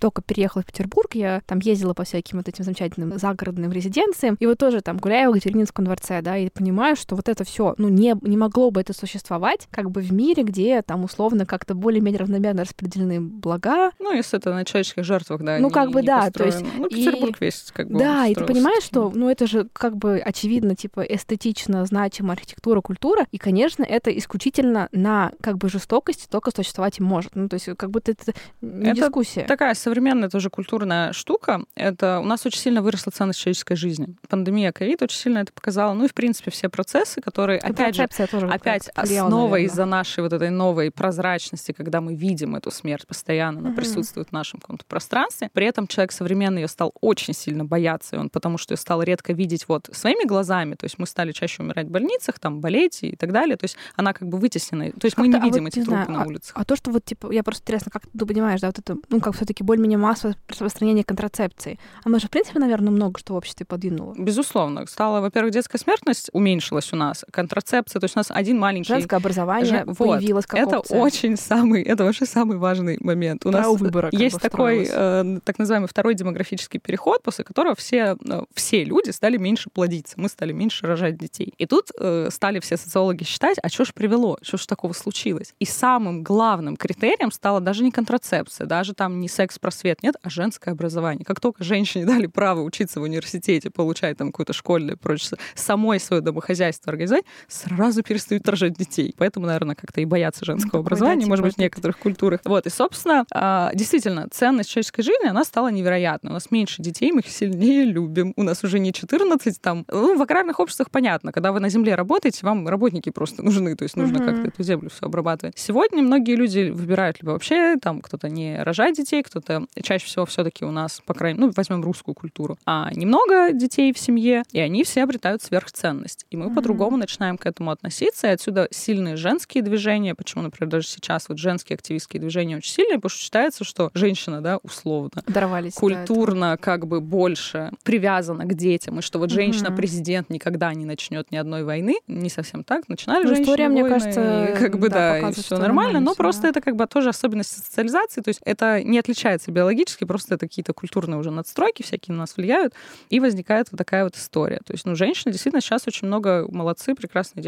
только 0.00 0.22
переехала 0.22 0.62
в 0.62 0.66
Петербург, 0.66 1.14
я 1.14 1.42
там 1.46 1.58
ездила 1.60 1.94
по 1.94 2.04
всяким 2.04 2.38
вот 2.38 2.48
этим 2.48 2.64
замечательным 2.64 3.18
загородным 3.18 3.72
резиденциям, 3.72 4.36
и 4.40 4.46
вот 4.46 4.58
тоже 4.58 4.80
там 4.80 4.98
гуляю 4.98 5.32
в 5.32 5.34
Екатерининском 5.34 5.84
дворце, 5.84 6.20
да, 6.22 6.36
и 6.36 6.50
понимаю, 6.50 6.96
что 6.96 7.16
вот 7.16 7.28
это 7.28 7.44
все, 7.44 7.74
ну, 7.78 7.88
не, 7.88 8.14
не 8.22 8.36
могло 8.36 8.57
бы 8.70 8.80
это 8.80 8.92
существовать 8.92 9.68
как 9.70 9.90
бы 9.90 10.00
в 10.00 10.12
мире, 10.12 10.42
где 10.42 10.82
там 10.82 11.04
условно 11.04 11.46
как-то 11.46 11.74
более-менее 11.74 12.20
равномерно 12.20 12.62
распределены 12.62 13.20
блага. 13.20 13.90
Ну, 13.98 14.12
если 14.12 14.38
это 14.38 14.52
на 14.52 14.64
человеческих 14.64 15.04
жертвах, 15.04 15.42
да. 15.42 15.58
Ну, 15.58 15.70
как 15.70 15.90
бы, 15.90 16.02
да, 16.02 16.22
построен. 16.22 16.52
то 16.52 16.58
есть... 16.58 16.74
Ну, 16.78 16.88
Петербург 16.88 17.36
и... 17.40 17.44
весь 17.44 17.70
как 17.72 17.88
бы 17.88 17.98
Да, 17.98 18.26
и 18.26 18.34
ты 18.34 18.44
понимаешь, 18.44 18.82
что, 18.82 19.10
ну, 19.14 19.30
это 19.30 19.46
же 19.46 19.68
как 19.72 19.96
бы 19.96 20.18
очевидно, 20.18 20.74
типа, 20.74 21.00
эстетично 21.00 21.84
значимая 21.84 22.36
архитектура, 22.36 22.80
культура, 22.80 23.26
и, 23.30 23.38
конечно, 23.38 23.82
это 23.82 24.16
исключительно 24.16 24.88
на 24.92 25.32
как 25.40 25.58
бы 25.58 25.68
жестокости 25.68 26.26
только 26.28 26.50
существовать 26.50 27.00
может. 27.00 27.34
Ну, 27.34 27.48
то 27.48 27.54
есть 27.54 27.68
как 27.76 27.90
будто 27.90 28.12
это 28.12 28.32
не 28.60 28.90
это 28.90 29.02
дискуссия. 29.02 29.42
такая 29.42 29.74
современная 29.74 30.28
тоже 30.28 30.50
культурная 30.50 31.12
штука. 31.12 31.64
Это 31.74 32.20
у 32.20 32.24
нас 32.24 32.44
очень 32.46 32.60
сильно 32.60 32.82
выросла 32.82 33.12
ценность 33.12 33.40
человеческой 33.40 33.76
жизни. 33.76 34.16
Пандемия 34.28 34.72
ковид 34.72 35.02
очень 35.02 35.18
сильно 35.18 35.38
это 35.38 35.52
показала. 35.52 35.92
Ну 35.94 36.04
и, 36.04 36.08
в 36.08 36.14
принципе, 36.14 36.50
все 36.50 36.68
процессы, 36.68 37.20
которые, 37.20 37.58
и 37.58 37.62
опять 37.62 37.94
же, 37.94 38.06
тоже 38.30 38.47
опять 38.52 38.88
основа 38.94 39.56
из-за 39.60 39.84
нашей 39.84 40.22
вот 40.22 40.32
этой 40.32 40.50
новой 40.50 40.90
прозрачности, 40.90 41.72
когда 41.72 42.00
мы 42.00 42.14
видим 42.14 42.56
эту 42.56 42.70
смерть 42.70 43.06
постоянно, 43.06 43.60
она 43.60 43.68
угу. 43.70 43.76
присутствует 43.76 44.28
в 44.28 44.32
нашем 44.32 44.60
каком-то 44.60 44.84
пространстве. 44.86 45.50
При 45.52 45.66
этом 45.66 45.86
человек 45.86 46.12
современный 46.12 46.62
ее 46.62 46.68
стал 46.68 46.92
очень 47.00 47.34
сильно 47.34 47.64
бояться, 47.64 48.16
и 48.16 48.18
он 48.18 48.30
потому 48.30 48.58
что 48.58 48.72
ее 48.72 48.78
стал 48.78 49.02
редко 49.02 49.32
видеть 49.32 49.68
вот 49.68 49.88
своими 49.92 50.26
глазами. 50.26 50.74
То 50.74 50.84
есть 50.84 50.98
мы 50.98 51.06
стали 51.06 51.32
чаще 51.32 51.62
умирать 51.62 51.86
в 51.86 51.90
больницах, 51.90 52.38
там, 52.38 52.60
болеть 52.60 53.02
и 53.02 53.16
так 53.16 53.32
далее. 53.32 53.56
То 53.56 53.64
есть 53.64 53.76
она 53.96 54.12
как 54.12 54.28
бы 54.28 54.38
вытеснена. 54.38 54.92
То 54.92 55.06
есть 55.06 55.16
мы 55.18 55.28
не 55.28 55.36
а 55.36 55.40
видим 55.40 55.64
вот, 55.64 55.68
эти 55.68 55.78
не 55.80 55.84
трупы 55.84 56.04
знаю, 56.04 56.20
на 56.20 56.26
улицах. 56.26 56.52
А, 56.56 56.60
а 56.60 56.64
то, 56.64 56.76
что 56.76 56.90
вот 56.90 57.04
типа 57.04 57.32
я 57.32 57.42
просто 57.42 57.62
интересно, 57.62 57.90
как 57.90 58.02
ты 58.06 58.26
понимаешь, 58.26 58.60
да, 58.60 58.68
вот 58.68 58.78
это, 58.78 58.96
ну, 59.08 59.20
как 59.20 59.34
все-таки 59.34 59.64
более-менее 59.64 59.98
массовое 59.98 60.36
распространение 60.48 61.04
контрацепции. 61.04 61.78
Она 62.04 62.18
же, 62.18 62.28
в 62.28 62.30
принципе, 62.30 62.58
наверное, 62.58 62.90
много 62.90 63.18
что 63.18 63.34
в 63.34 63.36
обществе 63.36 63.66
подвинуло. 63.66 64.14
Безусловно. 64.16 64.86
Стала, 64.86 65.20
во-первых, 65.20 65.52
детская 65.52 65.78
смертность 65.78 66.30
уменьшилась 66.32 66.92
у 66.92 66.96
нас, 66.96 67.24
контрацепция, 67.30 68.00
то 68.00 68.04
есть 68.04 68.16
у 68.16 68.20
нас 68.20 68.27
один 68.30 68.58
маленький... 68.58 68.88
Женское 68.88 69.16
образование 69.16 69.84
Ж... 69.84 69.94
появилось 69.94 70.46
как 70.46 70.60
Это 70.60 70.78
опция. 70.80 70.98
очень 71.00 71.36
самый, 71.36 71.82
это 71.82 72.04
вообще 72.04 72.26
самый 72.26 72.58
важный 72.58 72.98
момент. 73.00 73.44
У 73.46 73.50
Право 73.50 73.72
нас 73.72 73.80
выбора 73.80 74.08
есть 74.12 74.40
такой 74.40 74.88
э, 74.90 75.40
так 75.44 75.58
называемый 75.58 75.88
второй 75.88 76.14
демографический 76.14 76.80
переход, 76.80 77.22
после 77.22 77.44
которого 77.44 77.74
все, 77.74 78.16
э, 78.28 78.42
все 78.54 78.84
люди 78.84 79.10
стали 79.10 79.36
меньше 79.36 79.70
плодиться, 79.70 80.14
мы 80.16 80.28
стали 80.28 80.52
меньше 80.52 80.86
рожать 80.86 81.16
детей. 81.16 81.54
И 81.58 81.66
тут 81.66 81.90
э, 81.98 82.28
стали 82.30 82.60
все 82.60 82.76
социологи 82.76 83.24
считать, 83.24 83.58
а 83.62 83.68
что 83.68 83.84
ж 83.84 83.92
привело, 83.92 84.38
что 84.42 84.56
ж 84.56 84.66
такого 84.66 84.92
случилось? 84.92 85.54
И 85.58 85.64
самым 85.64 86.22
главным 86.22 86.76
критерием 86.76 87.32
стала 87.32 87.60
даже 87.60 87.84
не 87.84 87.90
контрацепция, 87.90 88.66
даже 88.66 88.94
там 88.94 89.20
не 89.20 89.28
секс-просвет, 89.28 90.02
нет, 90.02 90.16
а 90.22 90.30
женское 90.30 90.72
образование. 90.72 91.24
Как 91.24 91.40
только 91.40 91.64
женщине 91.64 92.04
дали 92.06 92.26
право 92.26 92.60
учиться 92.62 93.00
в 93.00 93.02
университете, 93.02 93.70
получать 93.70 94.16
там 94.16 94.32
какое-то 94.32 94.52
школьное 94.52 94.96
прочее, 94.96 95.38
самой 95.54 96.00
свое 96.00 96.22
домохозяйство 96.22 96.90
организовать, 96.90 97.24
сразу 97.48 98.02
перестают 98.18 98.48
рожать 98.48 98.74
детей. 98.74 99.14
Поэтому, 99.16 99.46
наверное, 99.46 99.74
как-то 99.76 100.00
и 100.00 100.04
боятся 100.04 100.44
женского 100.44 100.78
ну, 100.78 100.80
образования, 100.80 101.26
может 101.26 101.44
быть, 101.44 101.54
в 101.54 101.58
некоторых 101.58 101.98
культурах. 101.98 102.40
Вот, 102.44 102.66
и, 102.66 102.70
собственно, 102.70 103.24
а, 103.32 103.70
действительно, 103.74 104.28
ценность 104.30 104.70
человеческой 104.70 105.02
жизни, 105.02 105.28
она 105.28 105.44
стала 105.44 105.68
невероятной. 105.68 106.30
У 106.30 106.34
нас 106.34 106.50
меньше 106.50 106.82
детей, 106.82 107.12
мы 107.12 107.20
их 107.20 107.28
сильнее 107.28 107.84
любим. 107.84 108.32
У 108.36 108.42
нас 108.42 108.64
уже 108.64 108.78
не 108.80 108.92
14, 108.92 109.60
там, 109.60 109.84
ну, 109.88 110.16
в 110.16 110.22
аграрных 110.22 110.58
обществах 110.58 110.90
понятно, 110.90 111.32
когда 111.32 111.52
вы 111.52 111.60
на 111.60 111.68
земле 111.68 111.94
работаете, 111.94 112.40
вам 112.42 112.66
работники 112.66 113.10
просто 113.10 113.42
нужны, 113.42 113.76
то 113.76 113.84
есть 113.84 113.96
нужно 113.96 114.18
mm-hmm. 114.18 114.26
как-то 114.26 114.48
эту 114.48 114.62
землю 114.62 114.90
все 114.90 115.06
обрабатывать. 115.06 115.56
Сегодня 115.56 116.02
многие 116.02 116.34
люди 116.34 116.70
выбирают 116.70 117.22
либо 117.22 117.32
вообще 117.32 117.76
там 117.80 118.00
кто-то 118.00 118.28
не 118.28 118.62
рожает 118.62 118.96
детей, 118.96 119.22
кто-то 119.22 119.66
чаще 119.82 120.06
всего 120.06 120.26
все-таки 120.26 120.64
у 120.64 120.70
нас, 120.70 121.00
по 121.06 121.14
крайней 121.14 121.38
мере, 121.38 121.48
ну, 121.48 121.52
возьмем 121.56 121.82
русскую 121.82 122.14
культуру, 122.14 122.58
а 122.66 122.90
немного 122.94 123.52
детей 123.52 123.92
в 123.92 123.98
семье, 123.98 124.42
и 124.52 124.58
они 124.58 124.82
все 124.84 125.04
обретают 125.04 125.42
сверхценность. 125.42 126.26
И 126.30 126.36
мы 126.36 126.46
mm-hmm. 126.46 126.54
по-другому 126.54 126.96
начинаем 126.96 127.38
к 127.38 127.46
этому 127.46 127.70
относиться, 127.70 128.07
и 128.28 128.30
отсюда 128.30 128.68
сильные 128.70 129.16
женские 129.16 129.62
движения, 129.62 130.14
почему, 130.14 130.42
например, 130.42 130.70
даже 130.70 130.86
сейчас 130.86 131.28
вот 131.28 131.38
женские 131.38 131.74
активистские 131.74 132.20
движения 132.20 132.56
очень 132.56 132.72
сильные, 132.72 132.96
потому 132.96 133.10
что 133.10 133.20
считается, 133.20 133.64
что 133.64 133.90
женщина, 133.94 134.40
да, 134.40 134.58
условно, 134.62 135.22
Дорвались, 135.26 135.74
культурно 135.74 136.50
да, 136.52 136.56
как 136.56 136.86
бы 136.86 137.00
больше 137.00 137.70
привязана 137.82 138.44
к 138.44 138.54
детям, 138.54 138.98
и 138.98 139.02
что 139.02 139.18
вот 139.18 139.30
женщина-президент 139.30 140.30
никогда 140.30 140.72
не 140.74 140.84
начнет 140.84 141.30
ни 141.30 141.36
одной 141.36 141.64
войны, 141.64 141.96
не 142.06 142.30
совсем 142.30 142.64
так, 142.64 142.88
начинали 142.88 143.22
ну, 143.22 143.28
женщины 143.28 143.44
история, 143.44 143.68
войны, 143.68 143.80
мне 143.82 143.88
кажется, 143.88 144.44
и, 144.46 144.58
как 144.58 144.78
бы 144.78 144.88
да, 144.88 145.20
да 145.20 145.28
и 145.28 145.32
все 145.32 145.56
нормально, 145.56 146.00
но 146.00 146.14
просто 146.14 146.48
это 146.48 146.60
как 146.60 146.76
бы 146.76 146.86
тоже 146.86 147.10
особенность 147.10 147.50
социализации, 147.50 148.20
то 148.20 148.28
есть 148.28 148.40
это 148.44 148.82
не 148.82 148.98
отличается 148.98 149.50
биологически, 149.50 150.04
просто 150.04 150.34
это 150.34 150.46
какие-то 150.46 150.72
культурные 150.72 151.18
уже 151.18 151.30
надстройки 151.30 151.82
всякие 151.82 152.14
на 152.14 152.20
нас 152.20 152.36
влияют, 152.36 152.74
и 153.10 153.20
возникает 153.20 153.68
вот 153.70 153.78
такая 153.78 154.04
вот 154.04 154.16
история. 154.16 154.60
То 154.64 154.72
есть, 154.72 154.84
ну, 154.84 154.94
женщины 154.94 155.32
действительно 155.32 155.60
сейчас 155.60 155.86
очень 155.86 156.06
много 156.06 156.46
молодцы, 156.50 156.94
прекрасные 156.94 157.42